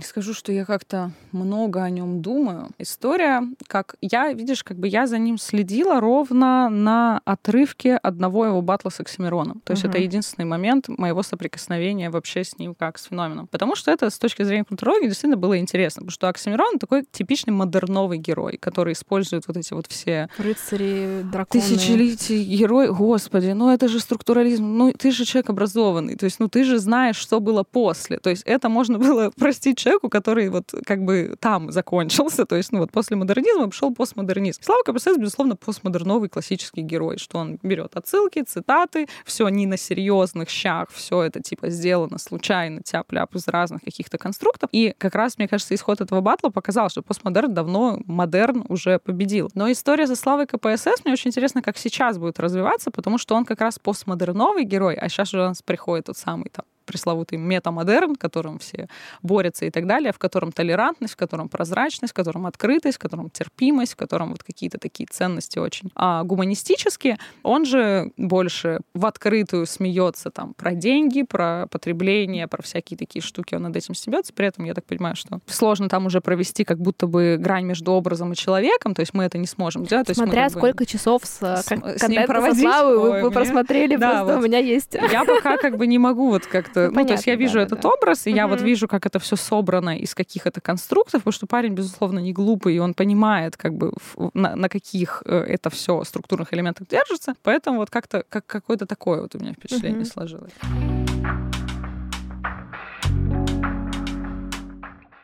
Скажу, 0.03 0.35
что 0.35 0.53
я 0.53 0.65
как-то 0.65 1.11
много 1.33 1.83
о 1.83 1.91
нем 1.91 2.23
думаю. 2.23 2.69
История, 2.79 3.43
как 3.67 3.97
я, 4.01 4.33
видишь, 4.33 4.63
как 4.65 4.79
бы 4.79 4.89
я 4.89 5.07
за 5.07 5.19
ним 5.19 5.39
следила 5.39 6.01
ровно 6.01 6.69
на 6.69 7.21
отрывке 7.25 7.97
одного 7.97 8.47
его 8.47 8.63
батла 8.63 8.91
с 8.91 9.01
Оксимироном. 9.01 9.61
То 9.65 9.73
есть 9.73 9.85
uh-huh. 9.85 9.91
это 9.91 9.99
единственный 9.99 10.45
момент 10.45 10.89
моего 10.89 11.23
соприкосновения 11.23 12.11
вообще 12.11 12.45
с 12.45 12.59
ним 12.59 12.75
как 12.75 12.99
с 12.99 13.05
феноменом. 13.05 13.47
Потому 13.47 13.77
что 13.77 13.91
это 13.91 14.11
с 14.11 14.19
точки 14.19 14.43
зрения 14.43 14.65
культурологии 14.65 15.07
действительно 15.07 15.37
было 15.37 15.59
интересно, 15.59 16.01
потому 16.01 16.13
что 16.13 16.29
Оксимирон 16.29 16.79
такой 16.79 17.05
типичный 17.11 17.53
модерновый 17.53 18.19
герой, 18.19 18.59
который 18.59 18.93
использует 18.93 19.47
вот 19.49 19.57
эти 19.57 19.73
вот 19.73 19.87
все... 19.87 20.29
Рыцари, 20.39 21.23
драконы. 21.23 21.63
Тысячелетий 21.63 22.45
герой. 22.45 22.93
Господи, 22.93 23.51
ну 23.51 23.71
это 23.71 23.89
же 23.89 24.01
структурализм. 24.01 24.65
Ну 24.65 24.93
ты 24.93 25.11
же 25.11 25.25
человек 25.25 25.51
образованный. 25.51 26.17
То 26.17 26.25
есть, 26.25 26.41
ну 26.41 26.49
ты 26.49 26.65
же 26.65 26.79
знаешь, 26.79 27.17
что 27.17 27.41
было 27.41 27.63
после. 27.63 28.19
То 28.19 28.31
есть 28.31 28.43
это 28.45 28.69
можно 28.69 28.99
было 28.99 29.31
простить 29.39 29.79
человеку, 29.79 30.09
который 30.09 30.49
вот 30.49 30.75
как 30.85 31.05
бы 31.05 31.37
там 31.41 31.71
закончился, 31.73 32.45
то 32.45 32.57
есть 32.57 32.73
ну 32.73 32.81
вот 32.81 32.91
после 32.91 33.17
модернизма 33.17 33.67
пошел 33.67 33.95
постмодернизм. 33.95 34.63
Слава 34.63 34.83
КПСС, 34.83 35.17
безусловно, 35.17 35.57
постмодерновый 35.57 36.29
классический 36.29 36.83
герой, 36.83 37.19
что 37.19 37.39
он 37.39 37.59
берет 37.63 37.97
отсылки, 37.97 38.43
цитаты, 38.43 39.09
все 39.25 39.49
не 39.49 39.67
на 39.67 39.77
серьезных 39.77 40.49
щах, 40.49 40.89
все 40.91 41.23
это 41.23 41.41
типа 41.41 41.71
сделано 41.71 42.19
случайно, 42.19 42.83
тяп-ляп 42.83 43.35
из 43.35 43.49
разных 43.49 43.83
каких-то 43.83 44.19
конструктов. 44.19 44.69
И 44.73 44.95
как 44.99 45.15
раз, 45.15 45.39
мне 45.39 45.49
кажется, 45.49 45.75
исход 45.75 46.01
этого 46.01 46.21
батла 46.21 46.51
показал, 46.51 46.89
что 46.91 47.03
постмодерн 47.03 47.55
давно 47.55 48.01
модерн 48.07 48.65
уже 48.69 48.99
победил. 48.99 49.51
Но 49.55 49.71
история 49.71 50.07
за 50.07 50.17
Славой 50.17 50.47
КПСС 50.47 51.05
мне 51.05 51.13
очень 51.13 51.29
интересно, 51.31 51.63
как 51.63 51.79
сейчас 51.79 52.19
будет 52.19 52.41
развиваться, 52.41 52.91
потому 52.91 53.19
что 53.19 53.35
он 53.35 53.45
как 53.45 53.61
раз 53.61 53.79
постмодерновый 53.79 54.65
герой, 54.65 54.95
а 54.97 55.09
сейчас 55.09 55.33
уже 55.35 55.45
у 55.45 55.49
нас 55.49 55.63
приходит 55.63 56.07
тот 56.07 56.17
самый 56.17 56.51
там 56.51 56.65
пресловутый 56.89 57.39
метамодерн, 57.39 58.15
в 58.15 58.19
котором 58.19 58.59
все 58.59 58.89
борются 59.23 59.67
и 59.67 59.71
так 59.71 59.87
далее, 59.87 60.13
в 60.13 60.19
котором 60.19 60.51
толерантность, 60.51 61.15
в 61.15 61.17
котором 61.17 61.49
прозрачность, 61.49 62.13
в 62.13 62.17
котором 62.17 62.47
открытость, 62.47 62.97
в 62.97 63.01
котором 63.01 63.31
терпимость, 63.31 63.93
в 63.93 63.97
котором 63.97 64.31
вот 64.31 64.43
какие-то 64.43 64.79
такие 64.79 65.07
ценности 65.07 65.59
очень 65.59 65.91
а, 65.95 66.25
гуманистические. 66.25 67.19
Он 67.43 67.65
же 67.65 68.11
больше 68.17 68.81
в 68.95 69.07
открытую 69.07 69.67
смеется 69.67 70.31
там 70.31 70.55
про 70.55 70.73
деньги, 70.73 71.23
про 71.23 71.67
потребление, 71.71 72.49
про 72.49 72.63
всякие 72.63 72.97
такие 72.97 73.23
штуки. 73.23 73.55
Он 73.55 73.63
над 73.63 73.77
этим 73.77 73.95
смеется. 73.95 74.33
При 74.33 74.47
этом 74.47 74.65
я 74.65 74.75
так 74.75 74.85
понимаю, 74.85 75.17
что 75.17 75.41
сложно 75.47 75.89
там 75.89 76.07
уже 76.07 76.21
провести 76.21 76.65
как 76.65 76.79
будто 76.79 77.07
бы 77.07 77.37
грань 77.39 77.65
между 77.65 77.93
образом 77.93 78.33
и 78.33 78.37
человеком, 78.37 78.95
то 78.95 79.01
есть 79.01 79.15
мы 79.15 79.25
это 79.25 79.39
не 79.39 79.47
сможем 79.47 79.85
делать. 79.85 80.09
Смотря 80.15 80.45
есть 80.45 80.55
мы, 80.55 80.61
сколько 80.61 80.85
бы, 80.85 80.87
часов 80.87 81.23
с, 81.25 81.39
с, 81.39 81.67
с 81.67 82.09
ним 82.09 82.27
проводить. 82.27 82.63
Со 82.63 82.73
Славой 82.73 82.97
Ой, 82.97 83.11
вы, 83.11 83.29
вы 83.29 83.31
просмотрели, 83.31 83.97
да, 83.97 84.11
просто 84.11 84.35
вот. 84.35 84.43
у 84.43 84.47
меня 84.47 84.59
есть. 84.59 84.95
Я 84.95 85.25
пока 85.25 85.57
как 85.59 85.77
бы 85.77 85.87
не 85.87 85.99
могу 85.99 86.29
вот 86.29 86.47
как-то 86.47 86.78
это... 86.81 86.95
Ну, 86.95 87.01
ну, 87.01 87.07
то 87.07 87.13
есть 87.15 87.27
я 87.27 87.37
вижу 87.37 87.55
да, 87.55 87.63
этот 87.63 87.81
да. 87.81 87.91
образ, 87.91 88.27
и 88.27 88.31
угу. 88.31 88.37
я 88.37 88.47
вот 88.47 88.61
вижу, 88.61 88.89
как 88.89 89.07
это 89.07 89.19
все 89.19 89.37
собрано 89.37 89.97
из 89.97 90.15
каких-то 90.15 90.61
конструктов, 90.61 91.23
потому 91.23 91.33
что 91.33 91.47
парень, 91.47 91.75
безусловно, 91.75 92.19
не 92.19 92.33
глупый, 92.33 92.77
и 92.77 92.79
он 92.79 92.95
понимает, 92.95 93.57
как 93.57 93.75
бы, 93.75 93.93
на, 94.35 94.57
на 94.57 94.69
каких 94.69 95.23
э, 95.25 95.37
это 95.37 95.71
все 95.71 96.05
структурных 96.05 96.53
элементах 96.55 96.89
держится. 96.89 97.35
Поэтому 97.43 97.79
вот 97.79 97.91
как-то 97.91 98.25
как 98.29 98.47
какое-то 98.47 98.87
такое 98.87 99.23
вот 99.23 99.35
у 99.35 99.39
меня 99.39 99.53
впечатление 99.53 100.01
угу. 100.01 100.09
сложилось. 100.09 100.53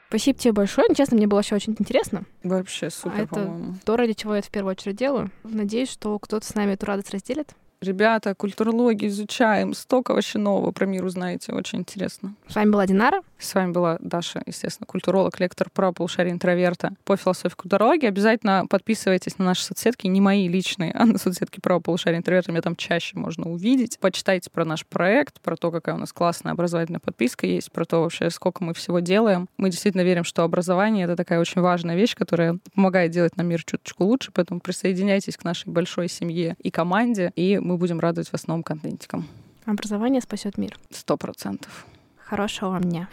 Спасибо 0.09 0.39
тебе 0.39 0.53
большое. 0.53 0.87
Ну, 0.89 0.95
честно, 0.95 1.17
мне 1.17 1.27
было 1.27 1.39
вообще 1.39 1.57
очень 1.57 1.75
интересно. 1.77 2.23
Вообще 2.45 2.89
супер, 2.89 3.19
а 3.19 3.23
это 3.23 3.53
то, 3.85 3.97
ради 3.97 4.13
чего 4.13 4.35
я 4.35 4.39
это 4.39 4.47
в 4.47 4.51
первую 4.53 4.71
очередь 4.71 4.95
делаю. 4.95 5.33
Надеюсь, 5.43 5.91
что 5.91 6.17
кто-то 6.21 6.47
с 6.47 6.55
нами 6.55 6.75
эту 6.75 6.87
радость 6.87 7.11
разделит. 7.11 7.53
Ребята, 7.81 8.35
культурологию 8.35 9.11
изучаем, 9.11 9.75
столько 9.75 10.15
вообще 10.15 10.39
нового 10.39 10.73
про 10.73 10.87
мир 10.87 11.05
узнаете, 11.05 11.53
очень 11.53 11.81
интересно. 11.81 12.35
С 12.49 12.55
вами 12.55 12.71
была 12.71 12.87
Динара. 12.87 13.23
С 13.39 13.55
вами 13.55 13.73
была 13.73 13.99
Даша, 14.01 14.43
естественно, 14.47 14.87
культуролог, 14.87 15.39
лектор 15.39 15.69
про 15.71 15.93
полушарие 15.93 16.33
интроверта 16.33 16.95
по 17.05 17.17
философии 17.17 17.55
культурологии. 17.55 18.07
Обязательно 18.07 18.65
подписывайтесь 18.69 19.39
на 19.39 19.45
наши 19.45 19.65
соцсетки, 19.65 20.07
не 20.07 20.21
мои 20.21 20.49
личные, 20.49 20.93
а 20.93 21.05
на 21.05 21.19
соцсетки 21.19 21.61
про 21.61 21.79
полушарие 21.81 22.19
интроверта. 22.19 22.53
Меня 22.53 22.63
там 22.63 22.77
чаще 22.77 23.19
можно 23.19 23.51
увидеть. 23.51 23.99
Почитайте 24.01 24.51
про 24.51 24.65
наш 24.65 24.87
проект, 24.87 25.41
про 25.41 25.57
то, 25.57 25.71
какая 25.71 25.95
у 25.95 25.99
нас 25.99 26.13
классная 26.13 26.53
образовательная 26.53 27.01
подписка 27.01 27.47
есть, 27.47 27.71
про 27.71 27.85
то 27.85 28.01
вообще, 28.01 28.31
сколько 28.31 28.65
мы 28.65 28.73
всего 28.73 29.01
делаем. 29.01 29.49
Мы 29.59 29.69
действительно 29.69 30.03
верим, 30.03 30.25
что 30.25 30.43
образование— 30.43 31.05
это 31.07 31.17
такая 31.17 31.41
очень 31.41 31.61
важная 31.61 31.97
вещь, 31.97 32.15
которая 32.15 32.59
помогает 32.75 33.11
делать 33.11 33.37
нам 33.37 33.47
мир 33.47 33.63
чуточку 33.63 34.05
лучше, 34.05 34.31
поэтому 34.33 34.61
присоединяйтесь 34.61 35.37
к 35.37 35.45
нашей 35.45 35.69
большой 35.69 36.09
семье 36.09 36.57
и 36.63 36.71
команде, 36.71 37.33
и 37.37 37.59
мы 37.65 37.79
будем 37.79 37.99
радовать 37.99 38.31
вас 38.31 38.47
новым 38.47 38.63
контентиком. 38.63 39.27
Образование 39.65 40.21
спасет 40.21 40.59
мир. 40.59 40.79
Сто 40.91 41.17
процентов. 41.17 41.87
Хорошего 42.19 42.71
вам 42.71 42.83
дня. 42.83 43.09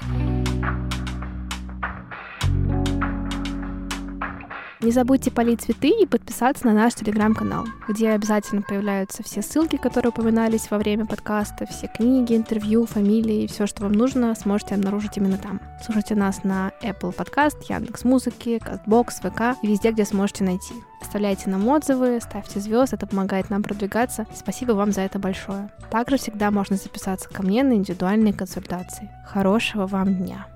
Не 4.83 4.89
забудьте 4.89 5.29
полить 5.29 5.61
цветы 5.61 5.89
и 5.89 6.07
подписаться 6.07 6.65
на 6.65 6.73
наш 6.73 6.95
телеграм-канал, 6.95 7.67
где 7.87 8.09
обязательно 8.09 8.63
появляются 8.63 9.21
все 9.21 9.43
ссылки, 9.43 9.75
которые 9.75 10.09
упоминались 10.09 10.71
во 10.71 10.79
время 10.79 11.05
подкаста, 11.05 11.67
все 11.67 11.85
книги, 11.85 12.35
интервью, 12.35 12.87
фамилии, 12.87 13.45
все, 13.45 13.67
что 13.67 13.83
вам 13.83 13.91
нужно, 13.91 14.33
сможете 14.33 14.73
обнаружить 14.73 15.17
именно 15.17 15.37
там. 15.37 15.61
Слушайте 15.85 16.15
нас 16.15 16.43
на 16.43 16.71
Apple 16.81 17.15
Podcast, 17.15 17.57
Яндекс 17.69 18.03
Музыки, 18.05 18.59
Castbox, 18.59 19.21
ВК 19.21 19.59
и 19.61 19.67
везде, 19.67 19.91
где 19.91 20.03
сможете 20.03 20.45
найти. 20.45 20.73
Оставляйте 20.99 21.51
нам 21.51 21.67
отзывы, 21.67 22.19
ставьте 22.19 22.59
звезд, 22.59 22.93
это 22.93 23.05
помогает 23.05 23.51
нам 23.51 23.61
продвигаться. 23.61 24.25
Спасибо 24.33 24.71
вам 24.71 24.93
за 24.93 25.01
это 25.01 25.19
большое. 25.19 25.69
Также 25.91 26.17
всегда 26.17 26.49
можно 26.49 26.75
записаться 26.75 27.29
ко 27.29 27.43
мне 27.43 27.61
на 27.61 27.73
индивидуальные 27.73 28.33
консультации. 28.33 29.11
Хорошего 29.27 29.85
вам 29.85 30.15
дня! 30.15 30.47